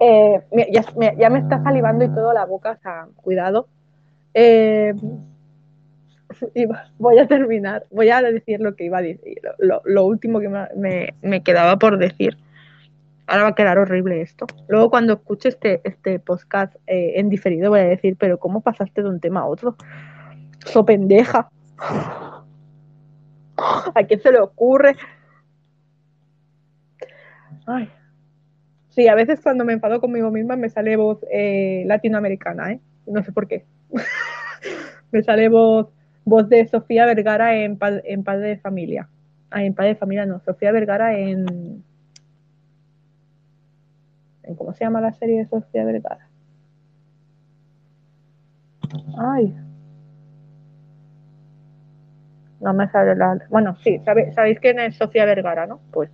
Eh, 0.00 0.40
ya, 0.72 0.84
ya 1.18 1.30
me 1.30 1.40
está 1.40 1.62
salivando 1.62 2.04
y 2.04 2.08
todo 2.08 2.32
la 2.32 2.46
boca, 2.46 2.72
o 2.72 2.76
sea, 2.82 3.06
cuidado. 3.16 3.68
Eh, 4.34 4.94
voy 6.98 7.18
a 7.18 7.26
terminar, 7.26 7.84
voy 7.90 8.08
a 8.10 8.22
decir 8.22 8.60
lo 8.60 8.74
que 8.76 8.84
iba 8.84 8.98
a 8.98 9.02
decir, 9.02 9.40
lo, 9.58 9.82
lo- 9.84 10.04
último 10.06 10.40
que 10.40 10.48
me- 10.48 11.14
me 11.22 11.42
quedaba 11.42 11.78
por 11.78 11.98
decir. 11.98 12.36
Ahora 13.26 13.44
va 13.44 13.48
a 13.50 13.54
quedar 13.54 13.78
horrible 13.78 14.22
esto. 14.22 14.46
Luego 14.68 14.90
cuando 14.90 15.12
escuche 15.14 15.50
este, 15.50 15.80
este 15.84 16.18
podcast 16.18 16.74
eh, 16.86 17.12
en 17.16 17.28
diferido 17.28 17.70
voy 17.70 17.80
a 17.80 17.84
decir, 17.84 18.16
pero 18.18 18.38
¿cómo 18.38 18.60
pasaste 18.60 19.02
de 19.02 19.08
un 19.08 19.20
tema 19.20 19.40
a 19.40 19.46
otro? 19.46 19.76
So 20.66 20.84
pendeja. 20.84 21.48
¿A 23.94 24.04
quién 24.06 24.20
se 24.20 24.32
le 24.32 24.40
ocurre? 24.40 24.96
Ay. 27.66 27.90
Sí, 28.88 29.06
a 29.08 29.14
veces 29.14 29.40
cuando 29.42 29.64
me 29.64 29.72
enfado 29.72 30.00
conmigo 30.00 30.30
misma 30.30 30.56
me 30.56 30.68
sale 30.68 30.96
voz 30.96 31.24
eh, 31.30 31.84
latinoamericana, 31.86 32.72
¿eh? 32.72 32.80
No 33.06 33.22
sé 33.22 33.32
por 33.32 33.46
qué. 33.46 33.64
me 35.12 35.22
sale 35.22 35.48
voz, 35.48 35.88
voz 36.24 36.48
de 36.48 36.66
Sofía 36.66 37.06
Vergara 37.06 37.56
en, 37.56 37.78
en 38.04 38.24
Padre 38.24 38.48
de 38.48 38.58
Familia. 38.58 39.08
Ah, 39.50 39.64
en 39.64 39.74
Padre 39.74 39.90
de 39.90 39.96
Familia 39.96 40.26
no, 40.26 40.40
Sofía 40.40 40.72
Vergara 40.72 41.18
en 41.18 41.84
¿Cómo 44.56 44.72
se 44.72 44.84
llama 44.84 45.00
la 45.00 45.12
serie 45.12 45.38
de 45.38 45.46
Sofía 45.46 45.84
Vergara? 45.84 46.28
Ay. 49.18 49.54
No 52.60 52.74
me 52.74 52.88
sale 52.90 53.14
la... 53.16 53.38
Bueno, 53.48 53.76
sí, 53.82 54.00
sabe- 54.04 54.32
sabéis 54.34 54.60
quién 54.60 54.78
es 54.78 54.96
Sofía 54.96 55.24
Vergara, 55.24 55.66
¿no? 55.66 55.80
Pues 55.90 56.10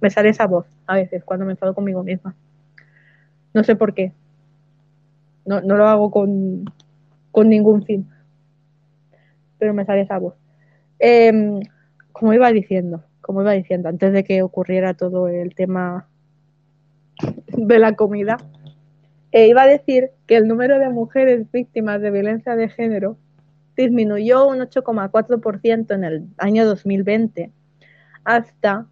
me 0.00 0.10
sale 0.10 0.30
esa 0.30 0.46
voz 0.46 0.66
a 0.86 0.96
veces 0.96 1.24
cuando 1.24 1.44
me 1.46 1.52
enfado 1.52 1.74
conmigo 1.74 2.02
misma. 2.02 2.34
No 3.52 3.62
sé 3.64 3.76
por 3.76 3.94
qué. 3.94 4.12
No, 5.44 5.60
no 5.60 5.76
lo 5.76 5.86
hago 5.86 6.10
con, 6.10 6.64
con 7.30 7.48
ningún 7.48 7.84
fin. 7.84 8.08
Pero 9.58 9.74
me 9.74 9.84
sale 9.84 10.02
esa 10.02 10.18
voz. 10.18 10.34
Em, 10.98 11.60
como 12.12 12.32
iba 12.32 12.50
diciendo, 12.50 13.04
como 13.20 13.42
iba 13.42 13.52
diciendo, 13.52 13.88
antes 13.88 14.12
de 14.12 14.24
que 14.24 14.42
ocurriera 14.42 14.94
todo 14.94 15.28
el 15.28 15.54
tema 15.54 16.06
de 17.48 17.78
la 17.78 17.94
comida, 17.94 18.36
eh, 19.32 19.48
iba 19.48 19.62
a 19.62 19.66
decir 19.66 20.10
que 20.26 20.36
el 20.36 20.48
número 20.48 20.78
de 20.78 20.88
mujeres 20.88 21.50
víctimas 21.52 22.00
de 22.00 22.10
violencia 22.10 22.56
de 22.56 22.68
género 22.68 23.16
disminuyó 23.76 24.46
un 24.46 24.58
8,4% 24.58 25.94
en 25.94 26.04
el 26.04 26.28
año 26.38 26.64
2020 26.66 27.50
hasta 28.24 28.86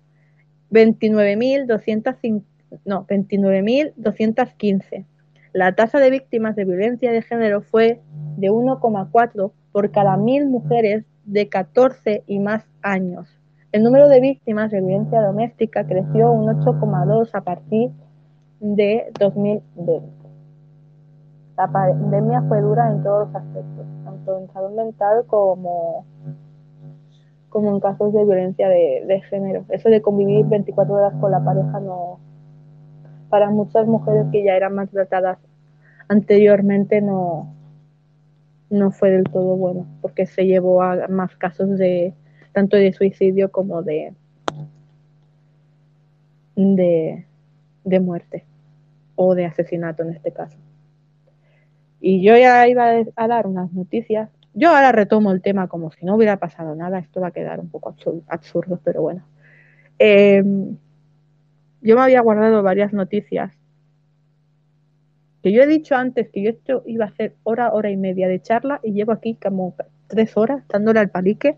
29.205 0.70 2.42
no, 2.84 3.06
29.215. 3.06 5.04
La 5.52 5.74
tasa 5.74 5.98
de 5.98 6.10
víctimas 6.10 6.56
de 6.56 6.64
violencia 6.64 7.12
de 7.12 7.22
género 7.22 7.60
fue 7.60 8.00
de 8.36 8.50
1,4 8.50 9.52
por 9.72 9.90
cada 9.90 10.16
mil 10.16 10.46
mujeres 10.46 11.04
de 11.24 11.48
14 11.48 12.24
y 12.26 12.38
más 12.38 12.64
años. 12.82 13.28
El 13.72 13.84
número 13.84 14.08
de 14.08 14.20
víctimas 14.20 14.70
de 14.70 14.80
violencia 14.80 15.20
doméstica 15.22 15.86
creció 15.86 16.30
un 16.32 16.46
8,2 16.46 17.30
a 17.32 17.40
partir 17.42 17.90
de 18.60 19.12
2020. 19.18 20.08
La 21.56 21.68
pandemia 21.68 22.42
fue 22.48 22.60
dura 22.60 22.90
en 22.90 23.02
todos 23.02 23.28
los 23.28 23.36
aspectos, 23.36 23.86
tanto 24.24 24.38
en 24.38 24.52
salud 24.52 24.76
mental 24.76 25.24
como, 25.26 26.04
como 27.48 27.70
en 27.70 27.80
casos 27.80 28.12
de 28.12 28.24
violencia 28.24 28.68
de, 28.68 29.04
de 29.06 29.20
género. 29.22 29.64
Eso 29.68 29.88
de 29.88 30.02
convivir 30.02 30.46
24 30.46 30.94
horas 30.94 31.14
con 31.20 31.30
la 31.30 31.44
pareja 31.44 31.80
no, 31.80 32.18
para 33.28 33.50
muchas 33.50 33.86
mujeres 33.86 34.26
que 34.30 34.44
ya 34.44 34.56
eran 34.56 34.74
maltratadas 34.74 35.38
anteriormente 36.08 37.00
no, 37.00 37.54
no 38.70 38.90
fue 38.90 39.10
del 39.10 39.24
todo 39.24 39.56
bueno, 39.56 39.86
porque 40.02 40.26
se 40.26 40.46
llevó 40.46 40.82
a 40.82 41.08
más 41.08 41.34
casos 41.36 41.78
de 41.78 42.14
tanto 42.52 42.76
de 42.76 42.92
suicidio 42.92 43.50
como 43.50 43.82
de 43.82 44.14
de, 46.54 47.26
de 47.84 48.00
muerte 48.00 48.44
o 49.14 49.34
de 49.34 49.46
asesinato 49.46 50.02
en 50.02 50.10
este 50.10 50.32
caso. 50.32 50.58
Y 52.04 52.20
yo 52.20 52.36
ya 52.36 52.66
iba 52.66 52.90
a 53.14 53.28
dar 53.28 53.46
unas 53.46 53.72
noticias. 53.72 54.28
Yo 54.54 54.70
ahora 54.70 54.90
retomo 54.90 55.30
el 55.30 55.40
tema 55.40 55.68
como 55.68 55.92
si 55.92 56.04
no 56.04 56.16
hubiera 56.16 56.36
pasado 56.38 56.74
nada. 56.74 56.98
Esto 56.98 57.20
va 57.20 57.28
a 57.28 57.30
quedar 57.30 57.60
un 57.60 57.70
poco 57.70 57.94
absurdo, 58.26 58.80
pero 58.82 59.02
bueno. 59.02 59.24
Eh, 60.00 60.42
yo 61.80 61.96
me 61.96 62.02
había 62.02 62.20
guardado 62.20 62.62
varias 62.62 62.92
noticias 62.92 63.52
que 65.42 65.52
yo 65.52 65.62
he 65.62 65.66
dicho 65.66 65.96
antes 65.96 66.28
que 66.30 66.42
yo 66.42 66.50
esto 66.50 66.82
iba 66.86 67.04
a 67.04 67.08
hacer 67.08 67.34
hora, 67.42 67.72
hora 67.72 67.90
y 67.90 67.96
media 67.96 68.28
de 68.28 68.40
charla 68.40 68.80
y 68.82 68.92
llevo 68.92 69.12
aquí 69.12 69.34
como 69.34 69.74
tres 70.06 70.36
horas 70.36 70.62
dándole 70.68 71.00
al 71.00 71.10
palique. 71.10 71.56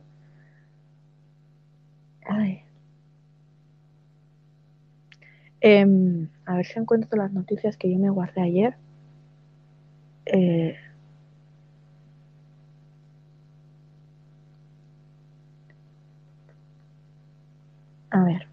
Ay. 2.26 2.62
Em, 5.60 6.28
a 6.46 6.56
ver 6.56 6.66
si 6.66 6.78
encuentro 6.78 7.16
las 7.18 7.32
noticias 7.32 7.76
que 7.76 7.90
yo 7.90 7.98
me 7.98 8.10
guardé 8.10 8.42
ayer. 8.42 8.76
Eh, 10.26 10.76
a 18.10 18.24
ver. 18.24 18.48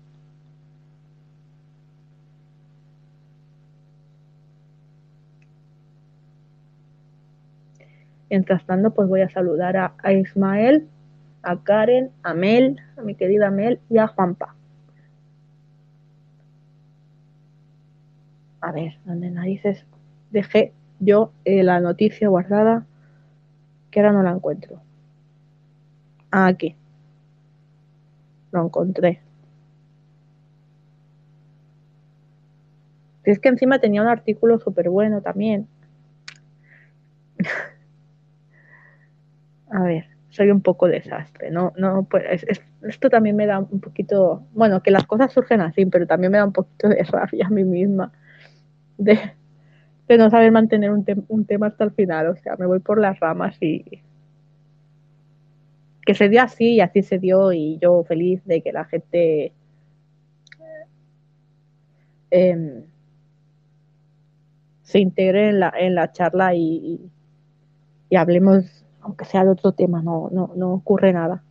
Mientras 8.29 8.65
tanto, 8.65 8.93
pues 8.93 9.09
voy 9.09 9.21
a 9.21 9.29
saludar 9.29 9.75
a, 9.77 10.13
Ismael, 10.13 10.87
a 11.43 11.61
Karen, 11.63 12.11
a 12.23 12.33
Mel, 12.33 12.79
a 12.97 13.01
mi 13.01 13.15
querida 13.15 13.51
Mel 13.51 13.79
y 13.89 13.97
a 13.97 14.07
Juanpa. 14.07 14.55
A 18.61 18.71
ver, 18.71 18.97
¿dónde 19.05 19.31
narices 19.31 19.85
dejé 20.29 20.73
yo 21.01 21.33
eh, 21.45 21.63
la 21.63 21.81
noticia 21.81 22.29
guardada? 22.29 22.85
Que 23.91 23.99
ahora 23.99 24.11
no 24.13 24.23
la 24.23 24.31
encuentro. 24.31 24.81
Ah, 26.31 26.47
aquí. 26.47 26.75
Lo 28.51 28.61
encontré. 28.63 29.19
Es 33.23 33.39
que 33.39 33.49
encima 33.49 33.79
tenía 33.79 34.03
un 34.03 34.07
artículo 34.09 34.59
súper 34.59 34.91
bueno 34.91 35.21
también. 35.23 35.67
A 39.69 39.83
ver, 39.83 40.05
soy 40.29 40.51
un 40.51 40.61
poco 40.61 40.87
desastre, 40.87 41.51
¿no? 41.51 41.73
no 41.77 42.03
pues, 42.09 42.23
es- 42.29 42.45
es- 42.47 42.61
esto 42.83 43.09
también 43.09 43.35
me 43.35 43.45
da 43.45 43.59
un 43.59 43.79
poquito, 43.79 44.43
bueno, 44.53 44.81
que 44.83 44.91
las 44.91 45.05
cosas 45.05 45.31
surgen 45.33 45.61
así, 45.61 45.85
pero 45.85 46.07
también 46.07 46.31
me 46.31 46.37
da 46.39 46.45
un 46.45 46.53
poquito 46.53 46.89
de 46.89 47.03
rabia 47.11 47.45
a 47.47 47.49
mí 47.49 47.63
misma 47.63 48.11
de, 48.97 49.19
de 50.13 50.17
no 50.19 50.29
saber 50.29 50.51
mantener 50.51 50.91
un, 50.91 51.05
tem- 51.05 51.25
un 51.29 51.45
tema 51.45 51.67
hasta 51.67 51.83
el 51.83 51.91
final, 51.91 52.27
o 52.27 52.35
sea, 52.37 52.55
me 52.57 52.65
voy 52.65 52.79
por 52.79 52.99
las 52.99 53.19
ramas 53.19 53.55
y 53.61 54.01
que 56.05 56.13
se 56.15 56.29
dio 56.29 56.41
así 56.41 56.75
y 56.75 56.81
así 56.81 57.01
se 57.03 57.19
dio 57.19 57.51
y 57.53 57.77
yo 57.79 58.03
feliz 58.03 58.43
de 58.45 58.61
que 58.61 58.71
la 58.71 58.85
gente 58.85 59.53
em, 62.31 62.83
se 64.83 64.99
integre 64.99 65.49
en 65.49 65.59
la, 65.59 65.73
en 65.77 65.95
la 65.95 66.11
charla 66.11 66.53
y, 66.55 66.61
y- 66.61 67.11
y 68.09 68.15
hablemos, 68.17 68.85
aunque 69.01 69.25
sea 69.25 69.43
de 69.45 69.51
otro 69.51 69.71
tema, 69.71 70.01
no, 70.01 70.29
no, 70.31 70.51
no 70.55 70.73
ocurre 70.73 71.13
nada. 71.13 71.43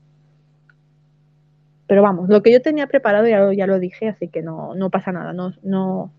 Pero 1.86 2.02
vamos, 2.02 2.28
lo 2.28 2.42
que 2.42 2.52
yo 2.52 2.62
tenía 2.62 2.86
preparado 2.86 3.26
ya 3.26 3.40
lo, 3.40 3.52
ya 3.52 3.66
lo 3.66 3.78
dije, 3.78 4.08
así 4.08 4.28
que 4.28 4.42
no, 4.42 4.74
no 4.74 4.90
pasa 4.90 5.10
nada. 5.12 5.32
No, 5.32 5.52
no... 5.62 6.12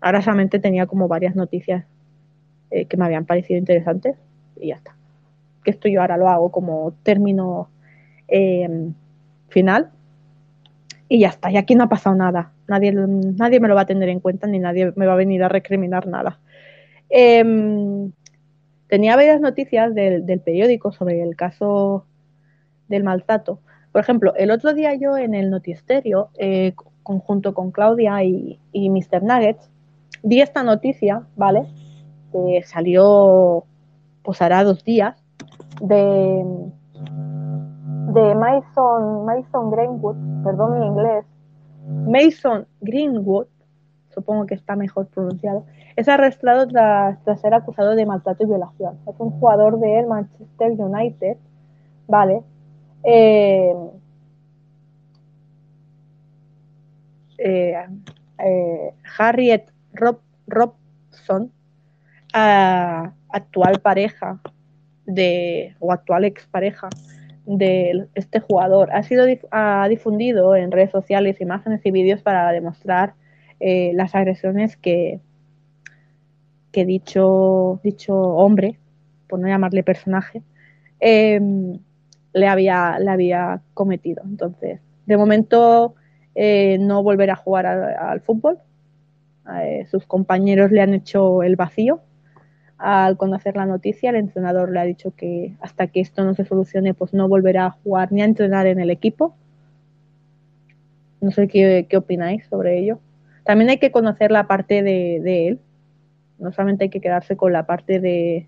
Ahora 0.00 0.22
solamente 0.22 0.58
tenía 0.58 0.86
como 0.86 1.08
varias 1.08 1.36
noticias 1.36 1.84
eh, 2.70 2.86
que 2.86 2.96
me 2.96 3.04
habían 3.04 3.26
parecido 3.26 3.58
interesantes 3.58 4.16
y 4.60 4.68
ya 4.68 4.76
está. 4.76 4.94
Que 5.64 5.70
esto 5.70 5.88
yo 5.88 6.00
ahora 6.00 6.16
lo 6.16 6.28
hago 6.28 6.50
como 6.50 6.94
término 7.02 7.68
eh, 8.28 8.90
final 9.48 9.90
y 11.08 11.20
ya 11.20 11.28
está. 11.28 11.50
Y 11.50 11.56
aquí 11.56 11.74
no 11.74 11.84
ha 11.84 11.88
pasado 11.88 12.16
nada. 12.16 12.52
Nadie, 12.68 12.92
nadie 12.92 13.60
me 13.60 13.68
lo 13.68 13.74
va 13.74 13.82
a 13.82 13.86
tener 13.86 14.08
en 14.08 14.20
cuenta 14.20 14.46
ni 14.46 14.58
nadie 14.58 14.92
me 14.96 15.06
va 15.06 15.14
a 15.14 15.16
venir 15.16 15.42
a 15.42 15.48
recriminar 15.48 16.06
nada. 16.06 16.38
Em, 17.08 18.12
tenía 18.86 19.16
varias 19.16 19.40
noticias 19.40 19.94
del, 19.94 20.24
del 20.24 20.40
periódico 20.40 20.92
sobre 20.92 21.22
el 21.22 21.36
caso 21.36 22.06
del 22.88 23.04
maltrato. 23.04 23.60
Por 23.92 24.00
ejemplo, 24.00 24.34
el 24.36 24.50
otro 24.50 24.72
día 24.72 24.94
yo 24.94 25.16
en 25.16 25.34
el 25.34 25.50
Notisterio, 25.50 26.30
eh, 26.38 26.74
conjunto 27.02 27.54
con 27.54 27.72
Claudia 27.72 28.22
y, 28.22 28.60
y 28.72 28.90
Mr. 28.90 29.22
Nuggets, 29.22 29.68
vi 30.22 30.40
esta 30.40 30.62
noticia, 30.62 31.22
¿vale? 31.36 31.66
Que 32.32 32.62
salió, 32.64 33.64
pues 34.22 34.40
hará 34.42 34.64
dos 34.64 34.84
días, 34.84 35.16
de, 35.80 36.44
de 38.12 38.34
Mason, 38.34 39.24
Mason 39.24 39.70
Greenwood, 39.70 40.16
perdón 40.44 40.80
mi 40.80 40.86
inglés, 40.86 41.24
Mason 42.06 42.66
Greenwood, 42.80 43.46
supongo 44.10 44.46
que 44.46 44.54
está 44.54 44.76
mejor 44.76 45.06
pronunciado, 45.06 45.64
es 45.96 46.08
arrestado 46.08 46.66
tras, 46.66 47.22
tras 47.24 47.40
ser 47.40 47.54
acusado 47.54 47.94
de 47.94 48.06
maltrato 48.06 48.42
y 48.44 48.46
violación. 48.46 48.98
Es 49.06 49.14
un 49.18 49.30
jugador 49.38 49.78
del 49.78 50.06
Manchester 50.06 50.72
United, 50.72 51.36
¿vale? 52.06 52.42
Eh, 53.02 53.74
eh, 57.38 57.74
eh, 58.38 58.94
Harriet 59.18 59.69
Rob, 59.92 60.20
Robson, 60.46 61.52
ah, 62.32 63.12
actual 63.28 63.80
pareja 63.80 64.40
de, 65.06 65.74
o 65.78 65.92
actual 65.92 66.24
expareja 66.24 66.88
de 67.46 68.06
este 68.14 68.40
jugador, 68.40 68.90
ha 68.92 69.02
sido 69.02 69.26
ha 69.50 69.86
difundido 69.88 70.54
en 70.54 70.70
redes 70.70 70.90
sociales 70.90 71.40
imágenes 71.40 71.80
y 71.84 71.90
vídeos 71.90 72.22
para 72.22 72.52
demostrar 72.52 73.14
eh, 73.58 73.92
las 73.94 74.14
agresiones 74.14 74.76
que, 74.76 75.20
que 76.70 76.84
dicho, 76.84 77.80
dicho 77.82 78.14
hombre, 78.14 78.78
por 79.28 79.40
no 79.40 79.48
llamarle 79.48 79.82
personaje, 79.82 80.42
em, 81.00 81.78
le 82.32 82.46
había, 82.46 82.98
le 82.98 83.10
había 83.10 83.62
cometido. 83.74 84.22
Entonces, 84.24 84.80
de 85.06 85.16
momento 85.16 85.94
eh, 86.34 86.78
no 86.80 87.02
volverá 87.02 87.32
a 87.34 87.36
jugar 87.36 87.66
al 87.66 88.20
fútbol. 88.20 88.58
Eh, 89.54 89.86
sus 89.90 90.06
compañeros 90.06 90.70
le 90.70 90.82
han 90.82 90.94
hecho 90.94 91.42
el 91.42 91.56
vacío. 91.56 92.00
Al 92.78 93.16
conocer 93.16 93.56
la 93.56 93.66
noticia, 93.66 94.10
el 94.10 94.16
entrenador 94.16 94.70
le 94.70 94.80
ha 94.80 94.84
dicho 94.84 95.12
que 95.14 95.54
hasta 95.60 95.88
que 95.88 96.00
esto 96.00 96.24
no 96.24 96.34
se 96.34 96.44
solucione, 96.44 96.94
pues 96.94 97.12
no 97.12 97.28
volverá 97.28 97.66
a 97.66 97.70
jugar 97.70 98.10
ni 98.12 98.22
a 98.22 98.24
entrenar 98.24 98.66
en 98.66 98.80
el 98.80 98.90
equipo. 98.90 99.34
No 101.20 101.30
sé 101.30 101.48
qué, 101.48 101.86
qué 101.88 101.96
opináis 101.96 102.46
sobre 102.46 102.78
ello. 102.78 102.98
También 103.44 103.70
hay 103.70 103.78
que 103.78 103.90
conocer 103.90 104.30
la 104.30 104.46
parte 104.46 104.82
de, 104.82 105.48
él. 105.48 105.60
No 106.38 106.52
solamente 106.52 106.84
hay 106.84 106.90
que 106.90 107.00
quedarse 107.00 107.36
con 107.36 107.52
la 107.52 107.66
parte 107.66 108.00
de, 108.00 108.46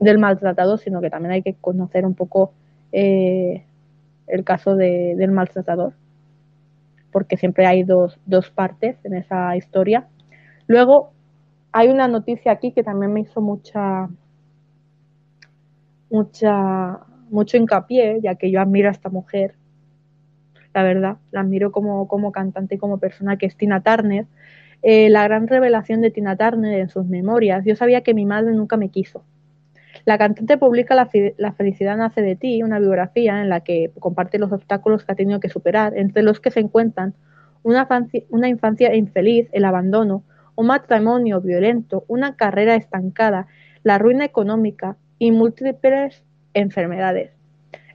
del 0.00 0.18
maltratado, 0.18 0.76
sino 0.76 1.00
que 1.00 1.10
también 1.10 1.32
hay 1.32 1.42
que 1.42 1.54
conocer 1.54 2.04
un 2.04 2.14
poco 2.14 2.52
eh, 2.92 3.64
el 4.26 4.44
caso 4.44 4.76
de, 4.76 5.14
del 5.16 5.30
maltratador, 5.30 5.92
porque 7.12 7.36
siempre 7.36 7.66
hay 7.66 7.82
dos, 7.82 8.18
dos 8.26 8.50
partes 8.50 8.96
en 9.04 9.14
esa 9.14 9.56
historia. 9.56 10.08
Luego, 10.66 11.12
hay 11.72 11.88
una 11.88 12.08
noticia 12.08 12.52
aquí 12.52 12.72
que 12.72 12.82
también 12.82 13.12
me 13.12 13.20
hizo 13.20 13.40
mucha, 13.40 14.08
mucha, 16.10 17.00
mucho 17.30 17.56
hincapié, 17.56 18.20
ya 18.22 18.34
que 18.34 18.50
yo 18.50 18.60
admiro 18.60 18.88
a 18.88 18.92
esta 18.92 19.08
mujer, 19.08 19.54
la 20.74 20.82
verdad, 20.82 21.16
la 21.30 21.40
admiro 21.40 21.72
como, 21.72 22.06
como 22.08 22.32
cantante 22.32 22.76
y 22.76 22.78
como 22.78 22.98
persona, 22.98 23.36
que 23.36 23.46
es 23.46 23.56
Tina 23.56 23.82
Turner. 23.82 24.26
Eh, 24.82 25.10
la 25.10 25.24
gran 25.24 25.46
revelación 25.46 26.00
de 26.00 26.10
Tina 26.10 26.36
Turner 26.36 26.80
en 26.80 26.88
sus 26.88 27.06
memorias, 27.06 27.64
yo 27.64 27.76
sabía 27.76 28.02
que 28.02 28.14
mi 28.14 28.24
madre 28.24 28.52
nunca 28.52 28.76
me 28.76 28.88
quiso. 28.88 29.24
La 30.04 30.18
cantante 30.18 30.56
publica 30.58 30.94
la, 30.94 31.52
felicidad 31.52 31.96
nace 31.96 32.22
de 32.22 32.36
ti, 32.36 32.62
una 32.62 32.78
biografía 32.78 33.40
en 33.40 33.48
la 33.48 33.60
que 33.60 33.92
comparte 33.98 34.38
los 34.38 34.52
obstáculos 34.52 35.04
que 35.04 35.12
ha 35.12 35.16
tenido 35.16 35.40
que 35.40 35.48
superar, 35.48 35.96
entre 35.96 36.22
los 36.22 36.40
que 36.40 36.50
se 36.50 36.60
encuentran 36.60 37.14
una, 37.62 37.86
una 38.30 38.48
infancia 38.48 38.94
infeliz, 38.94 39.48
el 39.52 39.64
abandono, 39.64 40.24
un 40.56 40.66
matrimonio 40.66 41.40
violento, 41.40 42.04
una 42.08 42.36
carrera 42.36 42.74
estancada, 42.74 43.46
la 43.82 43.98
ruina 43.98 44.24
económica 44.24 44.96
y 45.18 45.32
múltiples 45.32 46.22
enfermedades. 46.54 47.32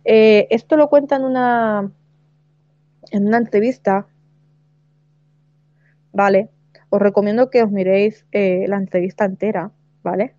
Eh, 0.03 0.47
esto 0.51 0.77
lo 0.77 0.89
cuenta 0.89 1.15
en 1.15 1.23
una, 1.23 1.91
en 3.11 3.27
una 3.27 3.37
entrevista, 3.37 4.05
¿vale? 6.13 6.49
Os 6.89 7.01
recomiendo 7.01 7.49
que 7.49 7.63
os 7.63 7.71
miréis 7.71 8.25
eh, 8.31 8.65
la 8.67 8.77
entrevista 8.77 9.25
entera, 9.25 9.71
¿vale? 10.03 10.34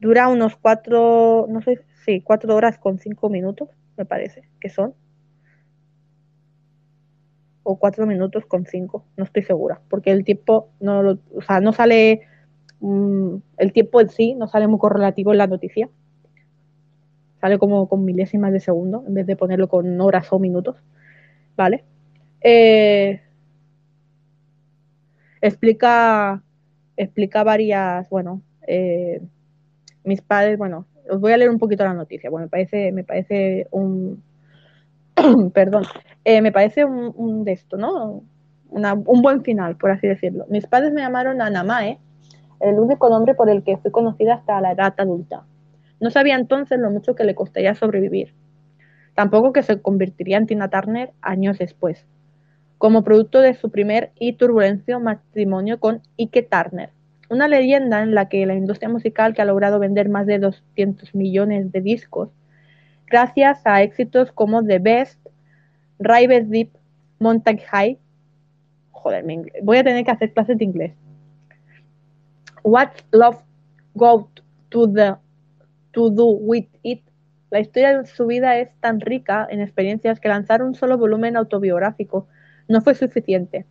Dura 0.00 0.28
unos 0.28 0.56
cuatro, 0.56 1.46
no 1.50 1.60
sé, 1.60 1.80
sí, 2.06 2.22
cuatro 2.22 2.56
horas 2.56 2.78
con 2.78 2.98
cinco 2.98 3.28
minutos, 3.28 3.68
me 3.98 4.06
parece, 4.06 4.48
que 4.58 4.70
son. 4.70 4.94
O 7.62 7.78
cuatro 7.78 8.06
minutos 8.06 8.46
con 8.46 8.64
cinco, 8.64 9.04
no 9.18 9.24
estoy 9.24 9.42
segura, 9.42 9.80
porque 9.90 10.10
el 10.10 10.24
tiempo 10.24 10.70
no 10.80 11.02
lo, 11.02 11.18
o 11.36 11.42
sea, 11.42 11.60
no 11.60 11.74
sale, 11.74 12.22
mm, 12.80 13.36
el 13.58 13.72
tiempo 13.74 14.00
en 14.00 14.08
sí 14.08 14.34
no 14.34 14.48
sale 14.48 14.66
muy 14.66 14.78
correlativo 14.78 15.32
en 15.32 15.38
la 15.38 15.46
noticia. 15.46 15.90
Sale 17.40 17.58
como 17.58 17.86
con 17.88 18.04
milésimas 18.04 18.52
de 18.52 18.60
segundo, 18.60 19.04
en 19.06 19.14
vez 19.14 19.26
de 19.26 19.36
ponerlo 19.36 19.68
con 19.68 20.00
horas 20.00 20.32
o 20.32 20.38
minutos. 20.38 20.76
¿Vale? 21.56 21.84
Eh, 22.42 23.20
explica, 25.42 26.42
explica 26.96 27.44
varias, 27.44 28.08
bueno, 28.08 28.42
eh, 28.66 29.20
mis 30.04 30.22
padres, 30.22 30.58
bueno, 30.58 30.86
os 31.08 31.20
voy 31.20 31.32
a 31.32 31.36
leer 31.36 31.50
un 31.50 31.58
poquito 31.58 31.84
la 31.84 31.94
noticia, 31.94 32.30
bueno, 32.30 32.46
me 32.46 32.50
parece, 32.50 32.92
me 32.92 33.04
parece 33.04 33.66
un, 33.70 34.22
perdón, 35.54 35.84
eh, 36.24 36.40
me 36.42 36.52
parece 36.52 36.84
un, 36.84 37.12
un, 37.16 37.44
de 37.44 37.52
esto, 37.52 37.76
¿no? 37.76 38.22
Una, 38.68 38.94
un 38.94 39.22
buen 39.22 39.42
final, 39.42 39.76
por 39.76 39.90
así 39.90 40.06
decirlo. 40.06 40.46
Mis 40.48 40.66
padres 40.66 40.92
me 40.92 41.00
llamaron 41.00 41.42
Anamae, 41.42 41.98
el 42.60 42.78
único 42.78 43.08
nombre 43.08 43.34
por 43.34 43.50
el 43.50 43.64
que 43.64 43.78
fui 43.78 43.90
conocida 43.90 44.34
hasta 44.34 44.60
la 44.60 44.72
edad 44.72 44.94
adulta. 44.98 45.44
No 45.98 46.10
sabía 46.10 46.36
entonces 46.36 46.78
lo 46.78 46.90
mucho 46.90 47.14
que 47.14 47.24
le 47.24 47.34
costaría 47.34 47.74
sobrevivir. 47.74 48.34
Tampoco 49.14 49.52
que 49.52 49.62
se 49.62 49.82
convertiría 49.82 50.38
en 50.38 50.46
Tina 50.46 50.70
Turner 50.70 51.12
años 51.20 51.58
después, 51.58 52.06
como 52.78 53.04
producto 53.04 53.40
de 53.40 53.54
su 53.54 53.70
primer 53.70 54.12
y 54.18 54.34
turbulento 54.34 54.98
matrimonio 55.00 55.80
con 55.80 56.00
Ike 56.16 56.42
Turner, 56.42 56.90
una 57.30 57.46
leyenda 57.46 58.02
en 58.02 58.14
la 58.14 58.28
que 58.28 58.44
la 58.44 58.54
industria 58.54 58.88
musical 58.88 59.34
que 59.34 59.40
ha 59.40 59.44
logrado 59.44 59.78
vender 59.78 60.08
más 60.08 60.26
de 60.26 60.40
200 60.40 61.14
millones 61.14 61.70
de 61.70 61.80
discos, 61.80 62.28
gracias 63.06 63.64
a 63.64 63.82
éxitos 63.82 64.32
como 64.32 64.64
The 64.64 64.80
Best, 64.80 65.18
River 66.00 66.46
Deep, 66.46 66.70
Mountain 67.20 67.58
High, 67.58 67.98
joder, 68.90 69.24
voy 69.62 69.78
a 69.78 69.84
tener 69.84 70.04
que 70.04 70.10
hacer 70.10 70.32
clases 70.32 70.58
de 70.58 70.64
inglés. 70.64 70.92
What's 72.64 73.04
Love 73.12 73.38
Go 73.94 74.28
to 74.70 74.92
the 74.92 75.14
to 75.92 76.10
do 76.10 76.26
with 76.30 76.66
it? 76.82 77.02
La 77.50 77.60
historia 77.60 77.98
de 77.98 78.06
su 78.06 78.26
vida 78.26 78.58
es 78.58 78.70
tan 78.80 79.00
rica 79.00 79.46
en 79.50 79.60
experiencias 79.60 80.20
que 80.20 80.28
lanzar 80.28 80.62
un 80.62 80.74
solo 80.74 80.98
volumen 80.98 81.36
autobiográfico 81.36 82.26
no 82.68 82.80
fue 82.80 82.94
suficiente. 82.94 83.66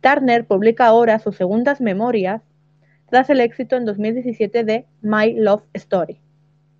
Turner 0.00 0.46
publica 0.46 0.86
ahora 0.86 1.18
sus 1.18 1.36
segundas 1.36 1.80
memorias 1.80 2.42
tras 3.12 3.28
el 3.28 3.40
éxito 3.40 3.76
en 3.76 3.84
2017 3.84 4.64
de 4.64 4.86
My 5.02 5.34
Love 5.34 5.64
Story, 5.74 6.18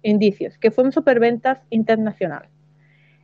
Indicios, 0.03 0.57
que 0.57 0.71
fue 0.71 0.83
un 0.83 0.91
superventas 0.91 1.61
internacional. 1.69 2.49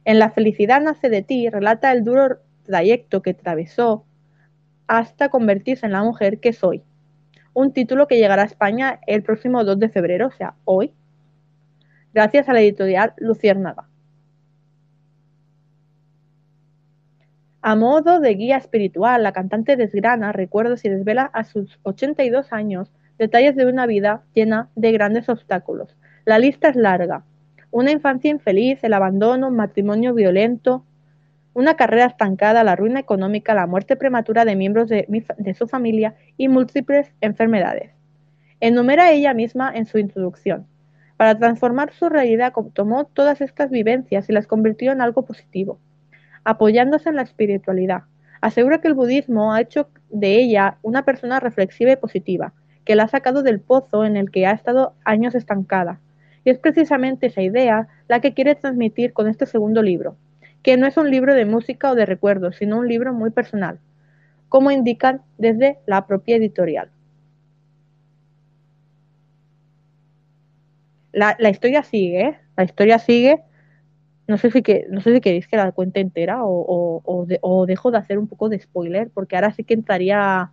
En 0.05 0.19
La 0.19 0.29
felicidad 0.29 0.83
nace 0.83 1.09
de 1.09 1.23
ti 1.23 1.49
relata 1.49 1.91
el 1.91 2.05
duro 2.05 2.41
trayecto 2.65 3.23
que 3.23 3.31
atravesó 3.31 4.05
hasta 4.89 5.31
convertirse 5.31 5.87
en 5.87 5.93
la 5.93 6.03
mujer 6.03 6.39
que 6.39 6.53
soy. 6.53 6.83
Un 7.55 7.73
título 7.73 8.09
que 8.09 8.19
llegará 8.19 8.43
a 8.43 8.45
España 8.45 9.01
el 9.07 9.23
próximo 9.23 9.65
2 9.65 9.79
de 9.79 9.89
febrero, 9.89 10.27
o 10.27 10.33
sea, 10.33 10.57
hoy, 10.67 10.93
gracias 12.13 12.47
a 12.51 12.53
la 12.53 12.61
editorial 12.61 13.15
Luciérnaga. 13.17 13.89
A 17.63 17.75
modo 17.75 18.21
de 18.21 18.35
guía 18.35 18.59
espiritual, 18.59 19.23
la 19.23 19.33
cantante 19.33 19.77
desgrana 19.77 20.33
recuerdos 20.33 20.85
y 20.85 20.91
desvela 20.91 21.23
a 21.23 21.45
sus 21.45 21.81
82 21.85 22.53
años 22.53 22.93
detalles 23.19 23.57
de 23.57 23.67
una 23.67 23.87
vida 23.87 24.23
llena 24.35 24.69
de 24.77 24.93
grandes 24.93 25.29
obstáculos. 25.29 25.97
La 26.25 26.39
lista 26.39 26.69
es 26.69 26.77
larga. 26.77 27.25
Una 27.71 27.91
infancia 27.91 28.31
infeliz, 28.31 28.83
el 28.83 28.95
abandono, 28.95 29.51
matrimonio 29.51 30.15
violento, 30.15 30.85
una 31.55 31.75
carrera 31.75 32.07
estancada, 32.07 32.63
la 32.65 32.77
ruina 32.77 33.01
económica, 33.01 33.55
la 33.55 33.67
muerte 33.67 33.97
prematura 33.97 34.45
de 34.45 34.57
miembros 34.57 34.89
de, 34.89 35.07
de 35.37 35.55
su 35.55 35.67
familia 35.67 36.15
y 36.37 36.49
múltiples 36.49 37.13
enfermedades. 37.21 37.91
Enumera 38.61 39.11
ella 39.11 39.35
misma 39.35 39.73
en 39.75 39.87
su 39.87 39.99
introducción. 39.99 40.67
Para 41.17 41.37
transformar 41.37 41.93
su 41.93 42.09
realidad 42.09 42.53
tomó 42.73 43.05
todas 43.07 43.41
estas 43.41 43.71
vivencias 43.71 44.29
y 44.29 44.33
las 44.33 44.47
convirtió 44.47 44.93
en 44.93 45.01
algo 45.01 45.25
positivo, 45.25 45.81
apoyándose 46.45 47.09
en 47.09 47.17
la 47.17 47.23
espiritualidad. 47.23 48.03
Asegura 48.41 48.81
que 48.81 48.87
el 48.87 48.95
budismo 48.95 49.53
ha 49.53 49.61
hecho 49.61 49.89
de 50.11 50.37
ella 50.37 50.79
una 50.83 51.05
persona 51.05 51.41
reflexiva 51.41 51.91
y 51.91 51.97
positiva, 51.97 52.53
que 52.89 52.97
la 52.97 53.03
ha 53.03 53.09
sacado 53.09 53.43
del 53.43 53.61
pozo 53.61 54.07
en 54.07 54.17
el 54.17 54.31
que 54.31 54.47
ha 54.47 54.53
estado 54.53 54.95
años 55.05 55.35
estancada. 55.35 56.01
Y 56.43 56.49
es 56.49 56.59
precisamente 56.59 57.27
esa 57.27 57.43
idea 57.43 57.87
la 58.09 58.23
que 58.23 58.33
quiere 58.33 58.55
transmitir 58.55 59.13
con 59.13 59.29
este 59.29 59.45
segundo 59.45 59.83
libro, 59.83 60.17
que 60.63 60.79
no 60.79 60.87
es 60.87 60.97
un 60.97 61.11
libro 61.11 61.35
de 61.35 61.45
música 61.45 61.91
o 61.91 61.95
de 61.95 62.07
recuerdos, 62.07 62.57
sino 62.57 62.79
un 62.79 62.89
libro 62.89 63.13
muy 63.13 63.29
personal, 63.29 63.79
como 64.49 64.71
indican 64.71 65.21
desde 65.37 65.77
la 65.85 66.07
propia 66.07 66.37
editorial. 66.37 66.91
La, 71.13 71.51
historia 71.51 71.83
sigue, 71.83 72.21
¿eh? 72.23 72.39
la 72.57 72.65
historia 72.65 72.99
sigue. 72.99 73.43
No 74.27 74.39
sé 74.39 74.51
si, 74.51 74.63
que, 74.63 74.87
no 74.89 75.03
sé 75.03 75.13
si 75.13 75.21
queréis 75.21 75.47
que 75.47 75.59
la 75.59 75.73
cuente 75.73 76.01
entera 76.01 76.39
o 76.43 77.65
dejo 77.67 77.91
de 77.91 77.99
hacer 77.99 78.19
un 78.19 78.29
poco 78.29 78.49
de 78.49 78.59
spoiler, 78.59 79.11
porque 79.11 79.37
ahora 79.37 79.53
sí 79.53 79.63
que 79.63 79.75
entraría 79.75 80.53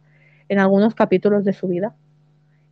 en 0.49 0.59
algunos 0.59 0.95
capítulos 0.95 1.45
de 1.45 1.53
su 1.53 1.69
vida 1.69 1.95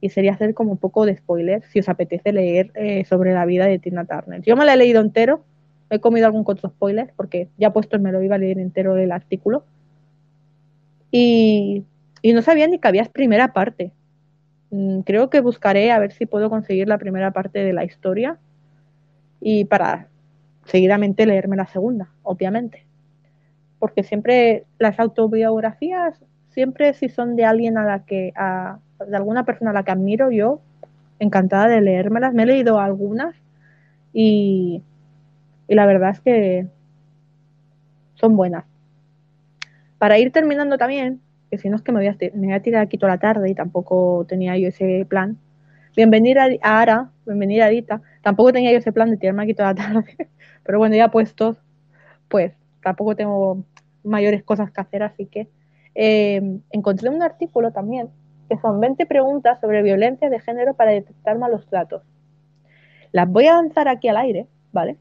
y 0.03 0.09
sería 0.09 0.33
hacer 0.33 0.53
como 0.53 0.73
un 0.73 0.77
poco 0.77 1.05
de 1.05 1.15
spoiler 1.15 1.63
si 1.71 1.79
os 1.79 1.87
apetece 1.87 2.33
leer 2.33 2.71
eh, 2.75 3.05
sobre 3.05 3.31
la 3.31 3.45
vida 3.45 3.67
de 3.67 3.79
Tina 3.79 4.03
Turner. 4.03 4.41
Yo 4.41 4.57
me 4.57 4.65
la 4.65 4.73
he 4.73 4.77
leído 4.77 4.99
entero, 4.99 5.45
he 5.89 5.99
comido 5.99 6.25
algún 6.25 6.43
otro 6.45 6.69
spoiler 6.69 7.13
porque 7.15 7.47
ya 7.57 7.71
puesto 7.71 7.97
me 7.99 8.11
lo 8.11 8.21
iba 8.21 8.35
a 8.35 8.37
leer 8.37 8.59
entero 8.59 8.97
el 8.97 9.13
artículo 9.13 9.63
y, 11.09 11.85
y 12.21 12.33
no 12.33 12.41
sabía 12.41 12.67
ni 12.67 12.79
que 12.79 12.87
había 12.89 13.05
primera 13.05 13.53
parte. 13.53 13.93
Mm, 14.71 15.03
creo 15.03 15.29
que 15.29 15.39
buscaré 15.39 15.89
a 15.93 15.99
ver 15.99 16.11
si 16.11 16.25
puedo 16.25 16.49
conseguir 16.49 16.89
la 16.89 16.97
primera 16.97 17.31
parte 17.31 17.63
de 17.63 17.71
la 17.71 17.85
historia 17.85 18.37
y 19.39 19.63
para 19.63 20.09
seguidamente 20.65 21.25
leerme 21.25 21.55
la 21.55 21.67
segunda, 21.67 22.09
obviamente. 22.23 22.85
Porque 23.79 24.03
siempre 24.03 24.65
las 24.79 24.99
autobiografías, 24.99 26.21
siempre 26.49 26.93
si 26.93 27.07
son 27.07 27.37
de 27.37 27.45
alguien 27.45 27.77
a 27.77 27.85
la 27.85 28.03
que 28.03 28.33
de 29.05 29.15
alguna 29.15 29.45
persona 29.45 29.71
a 29.71 29.73
la 29.73 29.83
que 29.83 29.91
admiro, 29.91 30.31
yo 30.31 30.61
encantada 31.19 31.67
de 31.67 31.81
leérmelas. 31.81 32.33
Me 32.33 32.43
he 32.43 32.45
leído 32.45 32.79
algunas 32.79 33.35
y, 34.13 34.81
y 35.67 35.75
la 35.75 35.85
verdad 35.85 36.11
es 36.11 36.19
que 36.21 36.67
son 38.15 38.35
buenas. 38.35 38.65
Para 39.97 40.17
ir 40.19 40.31
terminando 40.31 40.77
también, 40.77 41.21
que 41.49 41.57
si 41.57 41.69
no 41.69 41.75
es 41.75 41.81
que 41.81 41.91
me 41.91 41.99
voy, 41.99 42.07
a, 42.07 42.17
me 42.35 42.47
voy 42.47 42.53
a 42.53 42.61
tirar 42.61 42.81
aquí 42.81 42.97
toda 42.97 43.13
la 43.13 43.19
tarde 43.19 43.49
y 43.49 43.55
tampoco 43.55 44.25
tenía 44.27 44.57
yo 44.57 44.67
ese 44.67 45.05
plan. 45.07 45.37
Bienvenida 45.95 46.47
a 46.61 46.81
Ara, 46.81 47.11
bienvenida 47.25 47.65
a 47.65 47.67
Arita. 47.67 48.01
Tampoco 48.21 48.51
tenía 48.51 48.71
yo 48.71 48.79
ese 48.79 48.91
plan 48.91 49.11
de 49.11 49.17
tirarme 49.17 49.43
aquí 49.43 49.53
toda 49.53 49.69
la 49.69 49.75
tarde, 49.75 50.15
pero 50.63 50.79
bueno, 50.79 50.95
ya 50.95 51.09
puestos, 51.09 51.57
pues 52.27 52.53
tampoco 52.81 53.15
tengo 53.15 53.63
mayores 54.03 54.43
cosas 54.43 54.71
que 54.71 54.81
hacer, 54.81 55.03
así 55.03 55.25
que 55.25 55.47
eh, 55.95 56.41
encontré 56.71 57.09
un 57.09 57.21
artículo 57.21 57.71
también 57.71 58.09
que 58.49 58.57
son 58.57 58.79
20 58.79 59.05
preguntas 59.05 59.59
sobre 59.61 59.81
violencia 59.83 60.29
de 60.29 60.39
género 60.39 60.73
para 60.75 60.91
detectar 60.91 61.37
malos 61.37 61.67
tratos. 61.67 62.03
Las 63.13 63.29
voy 63.29 63.47
a 63.47 63.53
lanzar 63.53 63.87
aquí 63.87 64.09
al 64.09 64.17
aire, 64.17 64.47
¿vale? 64.73 64.97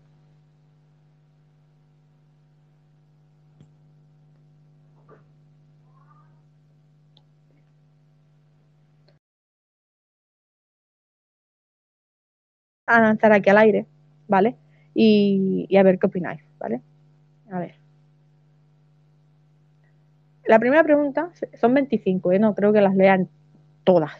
A 12.86 13.00
lanzar 13.00 13.32
aquí 13.32 13.50
al 13.50 13.58
aire, 13.58 13.86
¿vale? 14.28 14.56
Y, 14.94 15.66
y 15.68 15.76
a 15.76 15.82
ver 15.82 15.98
qué 15.98 16.06
opináis, 16.06 16.42
¿vale? 16.58 16.82
A 17.50 17.60
ver. 17.60 17.81
La 20.44 20.58
primera 20.58 20.82
pregunta, 20.82 21.30
son 21.60 21.74
25, 21.74 22.32
¿eh? 22.32 22.38
no 22.38 22.54
creo 22.54 22.72
que 22.72 22.80
las 22.80 22.94
lean 22.96 23.28
todas, 23.84 24.12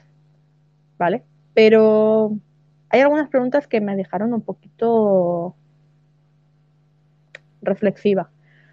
¿vale? 0.99 1.25
Pero 1.55 2.37
hay 2.89 3.01
algunas 3.01 3.29
preguntas 3.29 3.67
que 3.67 3.81
me 3.81 3.97
dejaron 3.97 4.33
un 4.33 4.43
poquito 4.43 5.57
reflexiva. 7.61 8.31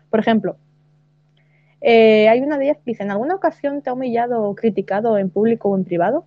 Por 0.10 0.20
ejemplo, 0.20 0.58
eh, 1.82 2.28
hay 2.30 2.42
una 2.42 2.58
de 2.58 2.66
ellas 2.66 2.78
que 2.78 2.92
dice, 2.92 3.04
¿en 3.04 3.12
alguna 3.12 3.36
ocasión 3.36 3.82
te 3.82 3.90
ha 3.90 3.94
humillado 3.94 4.44
o 4.44 4.56
criticado 4.56 5.18
en 5.18 5.30
público 5.30 5.70
o 5.70 5.78
en 5.78 5.86
privado? 5.86 6.26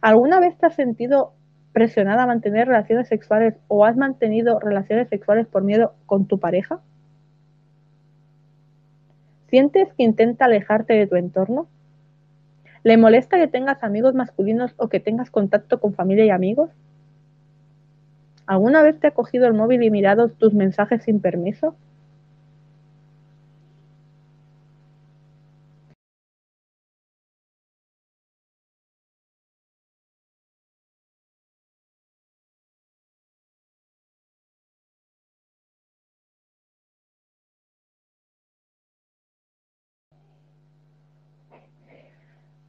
¿Alguna 0.00 0.40
vez 0.40 0.56
te 0.58 0.66
has 0.66 0.74
sentido 0.74 1.34
presionada 1.72 2.22
a 2.22 2.26
mantener 2.26 2.68
relaciones 2.68 3.08
sexuales 3.08 3.54
o 3.68 3.84
has 3.84 3.96
mantenido 3.96 4.60
relaciones 4.60 5.08
sexuales 5.08 5.46
por 5.46 5.62
miedo 5.62 5.94
con 6.06 6.26
tu 6.26 6.38
pareja? 6.38 6.80
¿Sientes 9.54 9.86
que 9.96 10.02
intenta 10.02 10.46
alejarte 10.46 10.94
de 10.94 11.06
tu 11.06 11.14
entorno? 11.14 11.68
¿Le 12.82 12.96
molesta 12.96 13.36
que 13.36 13.46
tengas 13.46 13.84
amigos 13.84 14.12
masculinos 14.12 14.74
o 14.78 14.88
que 14.88 14.98
tengas 14.98 15.30
contacto 15.30 15.78
con 15.78 15.94
familia 15.94 16.24
y 16.24 16.30
amigos? 16.30 16.70
¿Alguna 18.46 18.82
vez 18.82 18.98
te 18.98 19.06
ha 19.06 19.10
cogido 19.12 19.46
el 19.46 19.54
móvil 19.54 19.84
y 19.84 19.92
mirado 19.92 20.28
tus 20.28 20.54
mensajes 20.54 21.04
sin 21.04 21.20
permiso? 21.20 21.76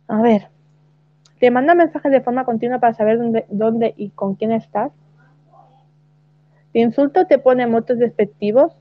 A 0.07 0.21
ver, 0.21 0.49
¿te 1.39 1.49
manda 1.51 1.73
mensajes 1.73 2.11
de 2.11 2.21
forma 2.21 2.45
continua 2.45 2.79
para 2.79 2.93
saber 2.93 3.17
dónde, 3.17 3.45
dónde 3.49 3.93
y 3.97 4.09
con 4.09 4.35
quién 4.35 4.51
estás? 4.51 4.91
¿Te 6.73 6.79
insulta 6.79 7.21
o 7.21 7.25
te 7.25 7.39
pone 7.39 7.65
motos 7.67 7.97
despectivos? 7.97 8.73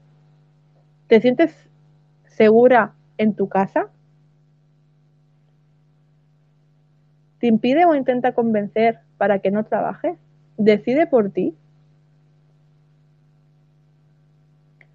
¿Te 1.07 1.21
sientes 1.21 1.55
segura 2.27 2.95
en 3.19 3.35
tu 3.35 3.49
casa? 3.49 3.89
¿Te 7.39 7.47
impide 7.47 7.87
o 7.87 7.95
intenta 7.95 8.33
convencer 8.33 8.99
para 9.17 9.39
que 9.39 9.51
no 9.51 9.65
trabajes? 9.65 10.19
¿Decide 10.57 11.07
por 11.07 11.31
ti? 11.31 11.55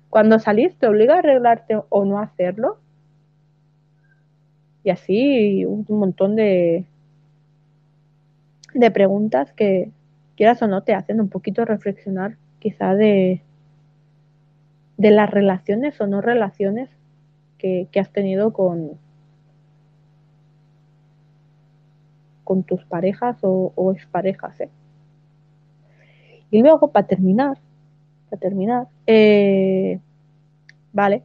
Cuando 0.10 0.40
salís, 0.40 0.76
¿te 0.78 0.88
obliga 0.88 1.16
a 1.16 1.20
arreglarte 1.20 1.80
o 1.90 2.06
no 2.06 2.20
hacerlo? 2.20 2.80
Y 4.90 4.92
así 4.92 5.66
un 5.66 5.86
montón 5.88 6.36
de, 6.36 6.84
de 8.74 8.90
preguntas 8.90 9.54
que, 9.54 9.92
quieras 10.36 10.64
o 10.64 10.68
no, 10.68 10.82
te 10.82 10.96
hacen 10.96 11.22
un 11.22 11.30
poquito 11.30 11.64
reflexionar 11.64 12.38
quizá 12.58 12.96
de, 12.96 13.44
de 14.98 15.12
las 15.12 15.30
relaciones 15.30 16.02
o 16.02 16.08
no 16.08 16.22
relaciones 16.22 16.90
que, 17.60 17.88
que 17.92 18.00
has 18.00 18.12
tenido 18.12 18.52
con, 18.52 18.98
con 22.44 22.64
tus 22.64 22.84
parejas 22.86 23.38
o, 23.44 23.94
exparejas. 23.96 24.60
¿eh? 24.60 24.70
Y 26.50 26.64
luego, 26.64 26.92
para 26.92 27.06
terminar, 27.06 27.60
para 28.32 28.40
terminar, 28.40 28.88
eh, 29.06 30.00
vale, 30.94 31.22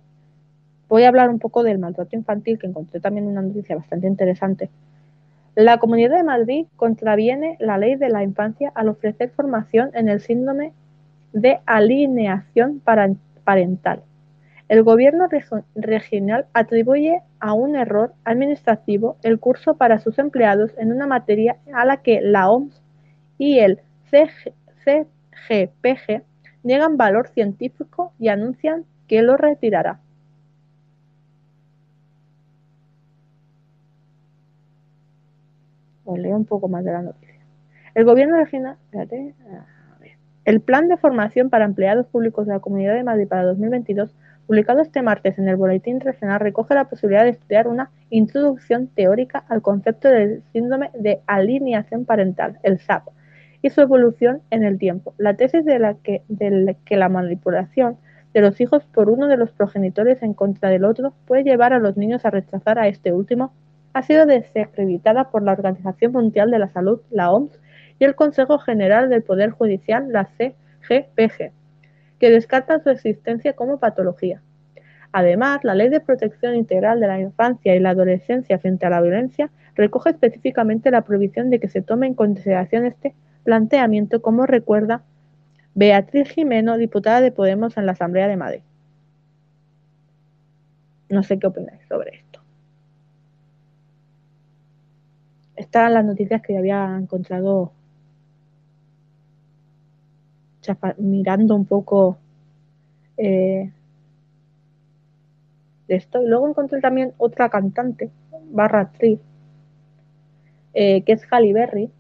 voy 0.89 1.05
a 1.05 1.09
hablar 1.09 1.31
un 1.31 1.39
poco 1.39 1.63
del 1.63 1.79
maltrato 1.79 2.17
infantil, 2.17 2.59
que 2.59 2.67
encontré 2.67 3.01
también 3.01 3.27
una 3.27 3.43
noticia 3.43 3.77
bastante 3.77 4.07
interesante. 4.07 4.71
La 5.55 5.79
Comunidad 5.79 6.17
de 6.17 6.25
Madrid 6.25 6.67
contraviene 6.77 7.57
la 7.61 7.79
ley 7.79 7.95
de 7.95 8.09
la 8.09 8.25
infancia 8.25 8.73
al 8.75 8.89
ofrecer 8.89 9.31
formación 9.31 9.91
en 9.95 10.09
el 10.09 10.21
síndrome 10.21 10.73
de 11.33 11.61
alineación 11.67 12.81
parental. 13.45 14.03
El 14.69 14.83
gobierno 14.83 15.29
regional 15.75 16.47
atribuye 16.55 17.21
a 17.39 17.53
un 17.53 17.77
error 17.77 18.15
administrativo 18.25 19.17
el 19.23 19.39
curso 19.39 19.77
para 19.77 19.99
sus 19.99 20.19
empleados 20.19 20.73
en 20.79 20.91
una 20.91 21.07
materia 21.07 21.59
a 21.73 21.85
la 21.85 21.99
que 21.99 22.23
la 22.23 22.51
OMS 22.51 22.81
y 23.37 23.59
el 23.59 23.81
CGPG 24.11 25.05
niegan 26.63 26.97
valor 26.97 27.29
científico 27.29 28.13
y 28.19 28.29
anuncian 28.29 28.87
que 29.07 29.23
lo 29.23 29.37
retirará. 29.37 30.01
Os 36.05 36.19
leo 36.19 36.37
un 36.37 36.45
poco 36.45 36.69
más 36.69 36.85
de 36.85 36.93
la 36.93 37.03
noticia. 37.03 37.41
El 37.95 38.05
gobierno 38.05 38.37
regional, 38.37 38.77
el 40.45 40.61
Plan 40.61 40.89
de 40.89 40.97
Formación 40.97 41.49
para 41.49 41.65
Empleados 41.65 42.07
Públicos 42.07 42.47
de 42.47 42.53
la 42.53 42.61
Comunidad 42.61 42.95
de 42.95 43.05
Madrid 43.05 43.29
para 43.29 43.45
2022, 43.45 44.15
publicado 44.47 44.81
este 44.81 45.01
martes 45.01 45.39
en 45.39 45.49
el 45.49 45.57
Boletín 45.57 46.01
Regional, 46.01 46.41
recoge 46.41 46.75
la 46.75 46.85
posibilidad 46.85 47.25
de 47.25 47.31
estudiar 47.31 47.67
una 47.67 47.91
introducción 48.11 48.89
teórica 48.89 49.45
al 49.49 49.63
concepto 49.63 50.09
del 50.09 50.43
síndrome 50.53 50.91
de 50.93 51.21
alineación 51.27 52.05
parental, 52.05 52.59
el 52.63 52.79
SAP, 52.79 53.09
y 53.63 53.71
su 53.71 53.81
evolución 53.81 54.43
en 54.51 54.65
el 54.65 54.79
tiempo. 54.79 55.15
La 55.17 55.35
tesis 55.35 55.65
de 55.65 55.79
la 55.79 55.95
que, 55.95 56.23
de 56.29 56.51
la, 56.51 56.75
que 56.75 56.97
la 56.97 57.09
manipulación 57.09 57.97
de 58.35 58.43
los 58.43 58.61
hijos 58.61 58.85
por 58.85 59.09
uno 59.09 59.29
de 59.29 59.39
los 59.39 59.51
progenitores 59.53 60.23
en 60.23 60.35
contra 60.35 60.69
del 60.69 60.85
otro 60.85 61.15
puede 61.27 61.45
llevar 61.45 61.73
a 61.73 61.79
los 61.79 61.97
niños 61.97 62.27
a 62.27 62.31
rechazar 62.31 62.79
a 62.79 62.89
este 62.89 63.13
último 63.13 63.55
ha 63.95 64.03
sido 64.03 64.27
desacreditada 64.27 65.31
por 65.31 65.43
la 65.43 65.53
Organización 65.53 66.13
Mundial 66.13 66.51
de 66.51 66.59
la 66.59 66.69
Salud, 66.69 67.01
la 67.11 67.31
OMS, 67.31 67.59
y 67.99 68.05
el 68.05 68.17
Consejo 68.17 68.59
General 68.59 69.09
del 69.09 69.23
Poder 69.23 69.51
Judicial, 69.51 70.13
la 70.13 70.29
CGPG, 70.37 71.53
que 72.19 72.31
descartan 72.31 72.83
su 72.83 72.91
existencia 72.91 73.55
como 73.55 73.79
patología. 73.79 74.43
Además, 75.13 75.61
la 75.63 75.77
Ley 75.77 75.91
de 75.91 76.01
Protección 76.01 76.57
Integral 76.57 76.99
de 76.99 77.07
la 77.07 77.21
Infancia 77.21 77.77
y 77.77 77.79
la 77.79 77.91
Adolescencia 77.91 78.59
frente 78.59 78.85
a 78.85 78.91
la 78.91 79.01
violencia 79.01 79.49
recoge 79.77 80.11
específicamente 80.11 80.91
la 80.91 81.03
prohibición 81.03 81.51
de 81.51 81.61
que 81.61 81.69
se 81.69 81.81
tome 81.81 82.09
en 82.09 82.15
consideración 82.15 82.85
este 82.85 83.15
planteamiento, 83.45 84.21
como 84.23 84.45
recuerda 84.45 85.03
Beatriz 85.75 86.31
Jimeno, 86.31 86.79
diputada 86.79 87.21
de 87.21 87.31
Podemos 87.31 87.77
en 87.77 87.87
la 87.87 87.93
Asamblea 87.93 88.27
de 88.27 88.37
Madrid. 88.37 88.63
No 91.09 91.23
sé 91.23 91.39
qué 91.39 91.47
opináis 91.47 91.81
sobre 91.89 92.17
esto. 92.17 92.24
Estas 95.57 95.93
las 95.93 96.05
noticias 96.05 96.43
que 96.43 96.59
había 96.59 96.97
encontrado 96.97 97.73
mirando 100.99 101.55
un 101.55 101.67
poco 101.67 102.19
eh, 103.17 103.71
de 105.89 105.95
esto. 105.95 106.23
Y 106.23 106.27
luego 106.27 106.49
encontré 106.49 106.81
también 106.81 107.13
otra 107.19 107.49
cantante, 107.49 108.11
barra 108.51 108.81
actriz, 108.81 109.21
eh, 110.73 111.03
que 111.03 111.13
es 111.13 111.27
Halle 111.31 111.53
Berry, 111.53 111.91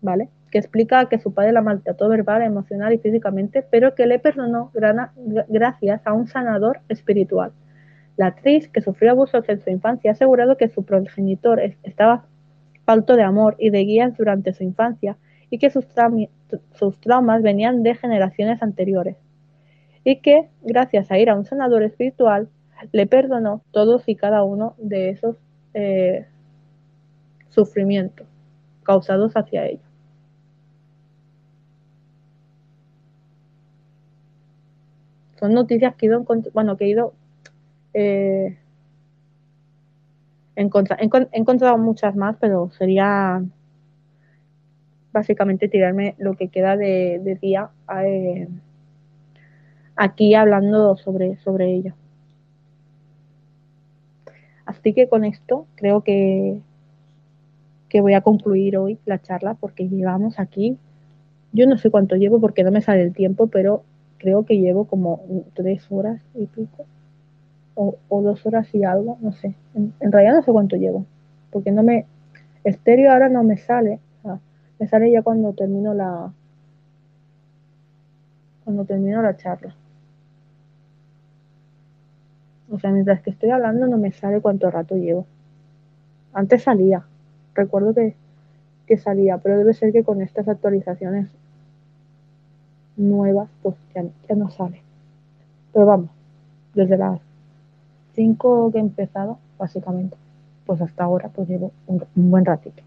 ¿vale? 0.00 0.28
Que 0.50 0.58
explica 0.58 1.08
que 1.08 1.18
su 1.18 1.32
padre 1.32 1.52
la 1.52 1.62
maltrató 1.62 2.08
verbal, 2.08 2.42
emocional 2.42 2.92
y 2.92 2.98
físicamente, 2.98 3.62
pero 3.62 3.94
que 3.94 4.06
le 4.06 4.18
perdonó 4.18 4.70
gracias 5.48 6.06
a 6.06 6.12
un 6.12 6.26
sanador 6.26 6.80
espiritual. 6.88 7.52
La 8.16 8.26
actriz, 8.26 8.68
que 8.68 8.82
sufrió 8.82 9.12
abusos 9.12 9.48
en 9.48 9.62
su 9.62 9.70
infancia, 9.70 10.10
ha 10.10 10.12
asegurado 10.12 10.58
que 10.58 10.68
su 10.68 10.84
progenitor 10.84 11.60
estaba 11.82 12.26
falto 12.84 13.16
de 13.16 13.22
amor 13.22 13.56
y 13.58 13.70
de 13.70 13.80
guías 13.80 14.16
durante 14.16 14.52
su 14.52 14.64
infancia 14.64 15.16
y 15.50 15.58
que 15.58 15.70
sus, 15.70 15.86
sus 16.74 17.00
traumas 17.00 17.42
venían 17.42 17.82
de 17.82 17.94
generaciones 17.94 18.62
anteriores. 18.62 19.16
Y 20.04 20.16
que, 20.16 20.48
gracias 20.62 21.10
a 21.10 21.18
ir 21.18 21.30
a 21.30 21.36
un 21.36 21.44
sanador 21.44 21.82
espiritual, 21.82 22.48
le 22.90 23.06
perdonó 23.06 23.62
todos 23.70 24.08
y 24.08 24.16
cada 24.16 24.42
uno 24.42 24.74
de 24.78 25.10
esos 25.10 25.36
eh, 25.74 26.26
sufrimientos 27.50 28.26
causados 28.82 29.36
hacia 29.36 29.66
ella. 29.66 29.82
Son 35.38 35.54
noticias 35.54 35.94
que 35.96 36.06
he 36.06 36.08
ido, 36.08 36.24
bueno, 36.52 36.76
que 36.76 36.84
he 36.84 36.88
ido 36.88 37.14
eh, 37.94 38.58
he 40.56 40.68
encontrado 41.32 41.78
muchas 41.78 42.14
más, 42.14 42.36
pero 42.40 42.70
sería 42.70 43.42
básicamente 45.12 45.68
tirarme 45.68 46.14
lo 46.18 46.34
que 46.34 46.48
queda 46.48 46.76
de, 46.76 47.38
día 47.40 47.70
eh, 48.04 48.48
aquí 49.96 50.34
hablando 50.34 50.96
sobre, 50.96 51.36
sobre 51.38 51.74
ello. 51.74 51.94
Así 54.64 54.94
que 54.94 55.08
con 55.08 55.24
esto 55.24 55.66
creo 55.74 56.02
que, 56.02 56.60
que 57.88 58.00
voy 58.00 58.14
a 58.14 58.22
concluir 58.22 58.76
hoy 58.76 58.98
la 59.04 59.20
charla 59.20 59.54
porque 59.54 59.88
llevamos 59.88 60.38
aquí, 60.38 60.78
yo 61.52 61.66
no 61.66 61.76
sé 61.76 61.90
cuánto 61.90 62.16
llevo 62.16 62.40
porque 62.40 62.64
no 62.64 62.70
me 62.70 62.80
sale 62.80 63.02
el 63.02 63.12
tiempo, 63.12 63.48
pero 63.48 63.84
creo 64.18 64.46
que 64.46 64.58
llevo 64.58 64.86
como 64.86 65.44
tres 65.54 65.86
horas 65.90 66.22
y 66.34 66.46
pico 66.46 66.86
o, 67.74 67.96
dos 68.22 68.44
horas 68.46 68.74
y 68.74 68.84
algo, 68.84 69.18
no 69.20 69.32
sé. 69.32 69.54
En, 69.74 70.12
realidad 70.12 70.34
no 70.34 70.42
sé 70.42 70.52
cuánto 70.52 70.76
llevo, 70.76 71.06
porque 71.50 71.70
no 71.70 71.82
me... 71.82 72.06
Estéreo 72.64 73.10
ahora 73.12 73.28
no 73.28 73.42
me 73.42 73.56
sale, 73.56 73.98
me 74.78 74.86
sale 74.86 75.10
ya 75.10 75.22
cuando 75.22 75.52
termino 75.52 75.94
la... 75.94 76.32
cuando 78.64 78.84
termino 78.84 79.22
la 79.22 79.36
charla. 79.36 79.74
O 82.70 82.78
sea, 82.78 82.90
mientras 82.90 83.20
que 83.20 83.30
estoy 83.30 83.50
hablando 83.50 83.86
no 83.86 83.98
me 83.98 84.12
sale 84.12 84.40
cuánto 84.40 84.70
rato 84.70 84.96
llevo. 84.96 85.26
Antes 86.32 86.62
salía, 86.62 87.04
recuerdo 87.54 87.94
que, 87.94 88.14
que 88.86 88.96
salía, 88.96 89.38
pero 89.38 89.58
debe 89.58 89.74
ser 89.74 89.92
que 89.92 90.04
con 90.04 90.22
estas 90.22 90.48
actualizaciones 90.48 91.28
nuevas, 92.96 93.48
pues 93.62 93.76
ya, 93.94 94.04
ya 94.28 94.34
no 94.34 94.50
sale. 94.50 94.82
Pero 95.72 95.86
vamos, 95.86 96.10
desde 96.74 96.96
las 96.96 97.20
5 98.14 98.70
que 98.72 98.78
he 98.78 98.80
empezado, 98.80 99.38
básicamente. 99.58 100.16
pues 100.66 100.80
hasta 100.80 101.04
ahora 101.04 101.28
pues 101.28 101.48
llevo 101.48 101.72
un, 101.86 102.04
un 102.16 102.30
buen 102.30 102.44
ratito. 102.44 102.82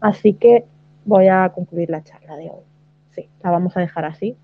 Así 0.00 0.34
que 0.34 0.64
voy 1.04 1.28
a 1.28 1.50
concluir 1.54 1.90
la 1.90 2.02
charla 2.02 2.36
de 2.36 2.50
hoy. 2.50 2.62
Sí, 3.12 3.28
la 3.42 3.50
vamos 3.50 3.76
a 3.76 3.80
dejar 3.80 4.04
así. 4.04 4.36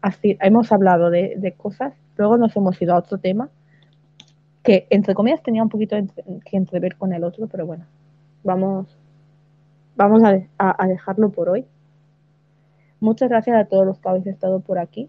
Así, 0.00 0.38
hemos 0.40 0.70
hablado 0.70 1.10
de, 1.10 1.54
cosas, 1.56 1.92
luego 2.16 2.36
nos 2.36 2.54
hemos 2.56 2.80
ido 2.80 2.94
a 2.94 2.98
otro 2.98 3.18
tema 3.18 3.50
que 4.62 4.86
entre 4.90 5.14
comillas 5.14 5.42
tenía 5.42 5.62
un 5.62 5.68
poquito 5.68 5.96
que 6.44 6.56
entrever 6.56 6.96
con 6.96 7.12
el 7.12 7.24
otro, 7.24 7.46
pero 7.48 7.66
bueno, 7.66 7.86
vamos, 8.44 8.86
vamos 9.96 10.22
a 10.58 10.86
dejarlo 10.86 11.30
por 11.30 11.48
hoy. 11.48 11.64
Muchas 13.00 13.28
gracias 13.28 13.56
a 13.56 13.64
todos 13.64 13.86
los 13.86 13.98
que 13.98 14.08
habéis 14.08 14.26
estado 14.26 14.60
por 14.60 14.78
aquí. 14.78 15.08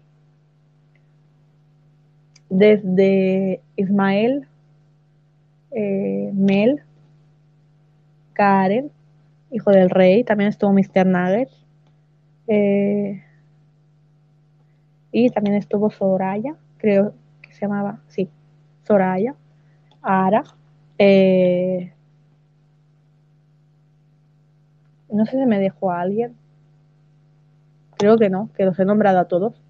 Desde 2.50 3.62
Ismael, 3.76 4.46
eh, 5.70 6.30
Mel, 6.34 6.82
Karen, 8.32 8.90
hijo 9.50 9.70
del 9.70 9.90
rey, 9.90 10.24
también 10.24 10.50
estuvo 10.50 10.72
Mr. 10.72 11.06
Nuggets. 11.06 11.64
eh, 12.48 13.22
y 15.12 15.30
también 15.30 15.56
estuvo 15.56 15.90
Soraya, 15.90 16.56
creo 16.78 17.14
que 17.42 17.52
se 17.52 17.60
llamaba, 17.62 18.00
sí, 18.08 18.28
Soraya, 18.84 19.34
Ara. 20.02 20.42
eh, 20.98 21.92
no 25.10 25.26
sé 25.26 25.32
si 25.32 25.46
me 25.46 25.58
dejó 25.58 25.90
alguien. 25.92 26.36
Creo 27.98 28.16
que 28.18 28.30
no, 28.30 28.50
que 28.56 28.64
los 28.64 28.78
he 28.78 28.84
nombrado 28.84 29.18
a 29.20 29.26
todos. 29.28 29.60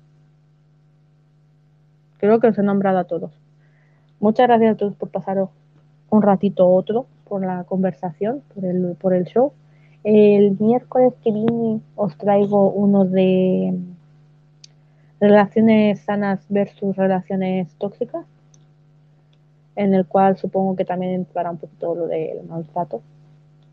Creo 2.20 2.38
que 2.38 2.48
los 2.48 2.58
he 2.58 2.62
nombrado 2.62 2.98
a 2.98 3.04
todos. 3.04 3.32
Muchas 4.20 4.46
gracias 4.46 4.74
a 4.74 4.76
todos 4.76 4.94
por 4.94 5.08
pasaros 5.08 5.48
un 6.10 6.20
ratito 6.20 6.68
otro 6.68 7.06
por 7.26 7.42
la 7.46 7.64
conversación, 7.64 8.42
por 8.54 8.66
el, 8.66 8.94
por 9.00 9.14
el 9.14 9.24
show. 9.24 9.54
El 10.04 10.58
miércoles 10.60 11.14
que 11.24 11.32
viene 11.32 11.80
os 11.96 12.14
traigo 12.18 12.70
uno 12.72 13.06
de 13.06 13.74
relaciones 15.18 16.00
sanas 16.00 16.44
versus 16.50 16.94
relaciones 16.94 17.74
tóxicas, 17.76 18.26
en 19.74 19.94
el 19.94 20.04
cual 20.04 20.36
supongo 20.36 20.76
que 20.76 20.84
también 20.84 21.12
entrará 21.12 21.50
un 21.50 21.56
poquito 21.56 21.94
lo 21.94 22.06
del 22.06 22.42
maltrato, 22.42 23.00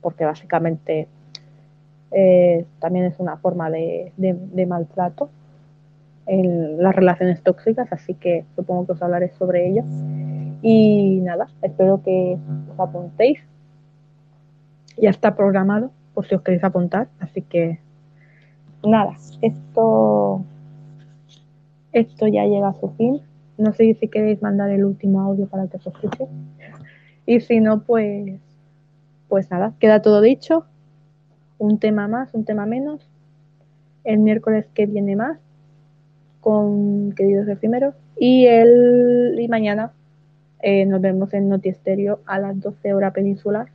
porque 0.01 0.23
básicamente 0.23 1.09
eh, 2.11 2.65
también 2.79 3.05
es 3.05 3.19
una 3.19 3.35
forma 3.35 3.69
de 3.69 4.65
maltrato 4.65 5.29
en 6.27 6.83
las 6.83 6.95
relaciones 6.95 7.41
tóxicas, 7.41 7.91
así 7.91 8.13
que 8.13 8.45
supongo 8.55 8.85
que 8.85 8.91
os 8.91 9.01
hablaré 9.01 9.31
sobre 9.39 9.69
ello. 9.69 9.83
Y 10.61 11.21
nada, 11.21 11.47
espero 11.61 12.01
que 12.03 12.37
os 12.71 12.79
apuntéis. 12.79 13.39
Ya 14.97 15.09
está 15.09 15.35
programado, 15.35 15.91
por 16.13 16.27
si 16.27 16.35
os 16.35 16.41
queréis 16.41 16.63
apuntar, 16.63 17.07
así 17.19 17.41
que 17.41 17.79
nada, 18.83 19.15
esto, 19.41 20.43
esto 21.93 22.27
ya 22.27 22.45
llega 22.45 22.69
a 22.69 22.79
su 22.79 22.89
fin. 22.89 23.21
No 23.57 23.73
sé 23.73 23.95
si 23.99 24.07
queréis 24.07 24.41
mandar 24.41 24.69
el 24.69 24.83
último 24.83 25.21
audio 25.21 25.47
para 25.47 25.67
que 25.67 25.77
os 25.77 25.87
escuche. 25.87 26.27
Y 27.25 27.39
si 27.39 27.59
no, 27.59 27.81
pues, 27.81 28.39
pues 29.29 29.49
nada, 29.49 29.73
queda 29.79 30.01
todo 30.01 30.21
dicho. 30.21 30.65
Un 31.57 31.79
tema 31.79 32.07
más, 32.07 32.33
un 32.33 32.45
tema 32.45 32.65
menos. 32.65 33.07
El 34.03 34.19
miércoles 34.19 34.67
que 34.73 34.85
viene 34.85 35.15
más 35.15 35.39
con 36.47 37.11
queridos 37.11 37.45
efímeros. 37.49 37.93
Y 38.17 38.45
el 38.45 39.35
y 39.37 39.49
mañana 39.49 39.91
eh, 40.61 40.85
nos 40.85 41.01
vemos 41.01 41.33
en 41.33 41.49
Notiesterio 41.49 42.21
a 42.25 42.39
las 42.39 42.57
12 42.61 42.93
horas 42.93 43.11
peninsular 43.13 43.67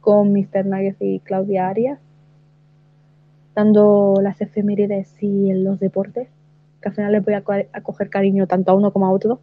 con 0.00 0.32
Mr. 0.32 0.66
Nuggets 0.66 0.96
y 1.00 1.20
Claudia 1.20 1.68
Arias, 1.68 2.00
dando 3.54 4.14
las 4.20 4.40
efemérides 4.40 5.14
y 5.22 5.50
en 5.52 5.62
los 5.62 5.78
deportes, 5.78 6.26
que 6.80 6.88
al 6.88 6.94
final 6.96 7.12
les 7.12 7.24
voy 7.24 7.34
a, 7.34 7.42
co- 7.44 7.52
a 7.52 7.80
coger 7.82 8.10
cariño 8.10 8.48
tanto 8.48 8.72
a 8.72 8.74
uno 8.74 8.92
como 8.92 9.06
a 9.06 9.12
otro. 9.12 9.38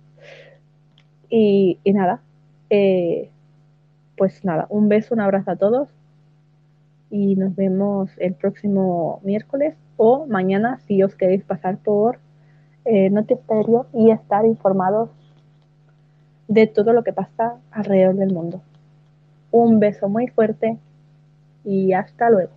Y, 1.30 1.80
y 1.86 1.94
nada, 1.94 2.20
eh, 2.70 3.30
pues 4.18 4.44
nada, 4.44 4.68
un 4.70 4.90
beso, 4.90 5.14
un 5.14 5.22
abrazo 5.22 5.52
a 5.52 5.56
todos 5.56 5.88
y 7.10 7.36
nos 7.38 7.56
vemos 7.56 8.10
el 8.18 8.34
próximo 8.34 9.22
miércoles 9.24 9.76
o 9.98 10.26
mañana 10.28 10.80
si 10.88 11.04
os 11.04 11.16
queréis 11.16 11.44
pasar 11.44 11.78
por 11.78 12.20
eh, 12.86 13.10
Notiesterio 13.10 13.88
y 13.94 14.12
estar 14.12 14.46
informados 14.46 15.10
de 16.48 16.68
todo 16.68 16.94
lo 16.94 17.04
que 17.04 17.12
pasa 17.12 17.58
alrededor 17.72 18.16
del 18.16 18.34
mundo. 18.34 18.62
Un 19.52 19.80
beso 19.80 20.08
muy 20.08 20.28
fuerte 20.28 20.78
y 21.66 21.94
hasta 21.94 22.30
luego. 22.30 22.57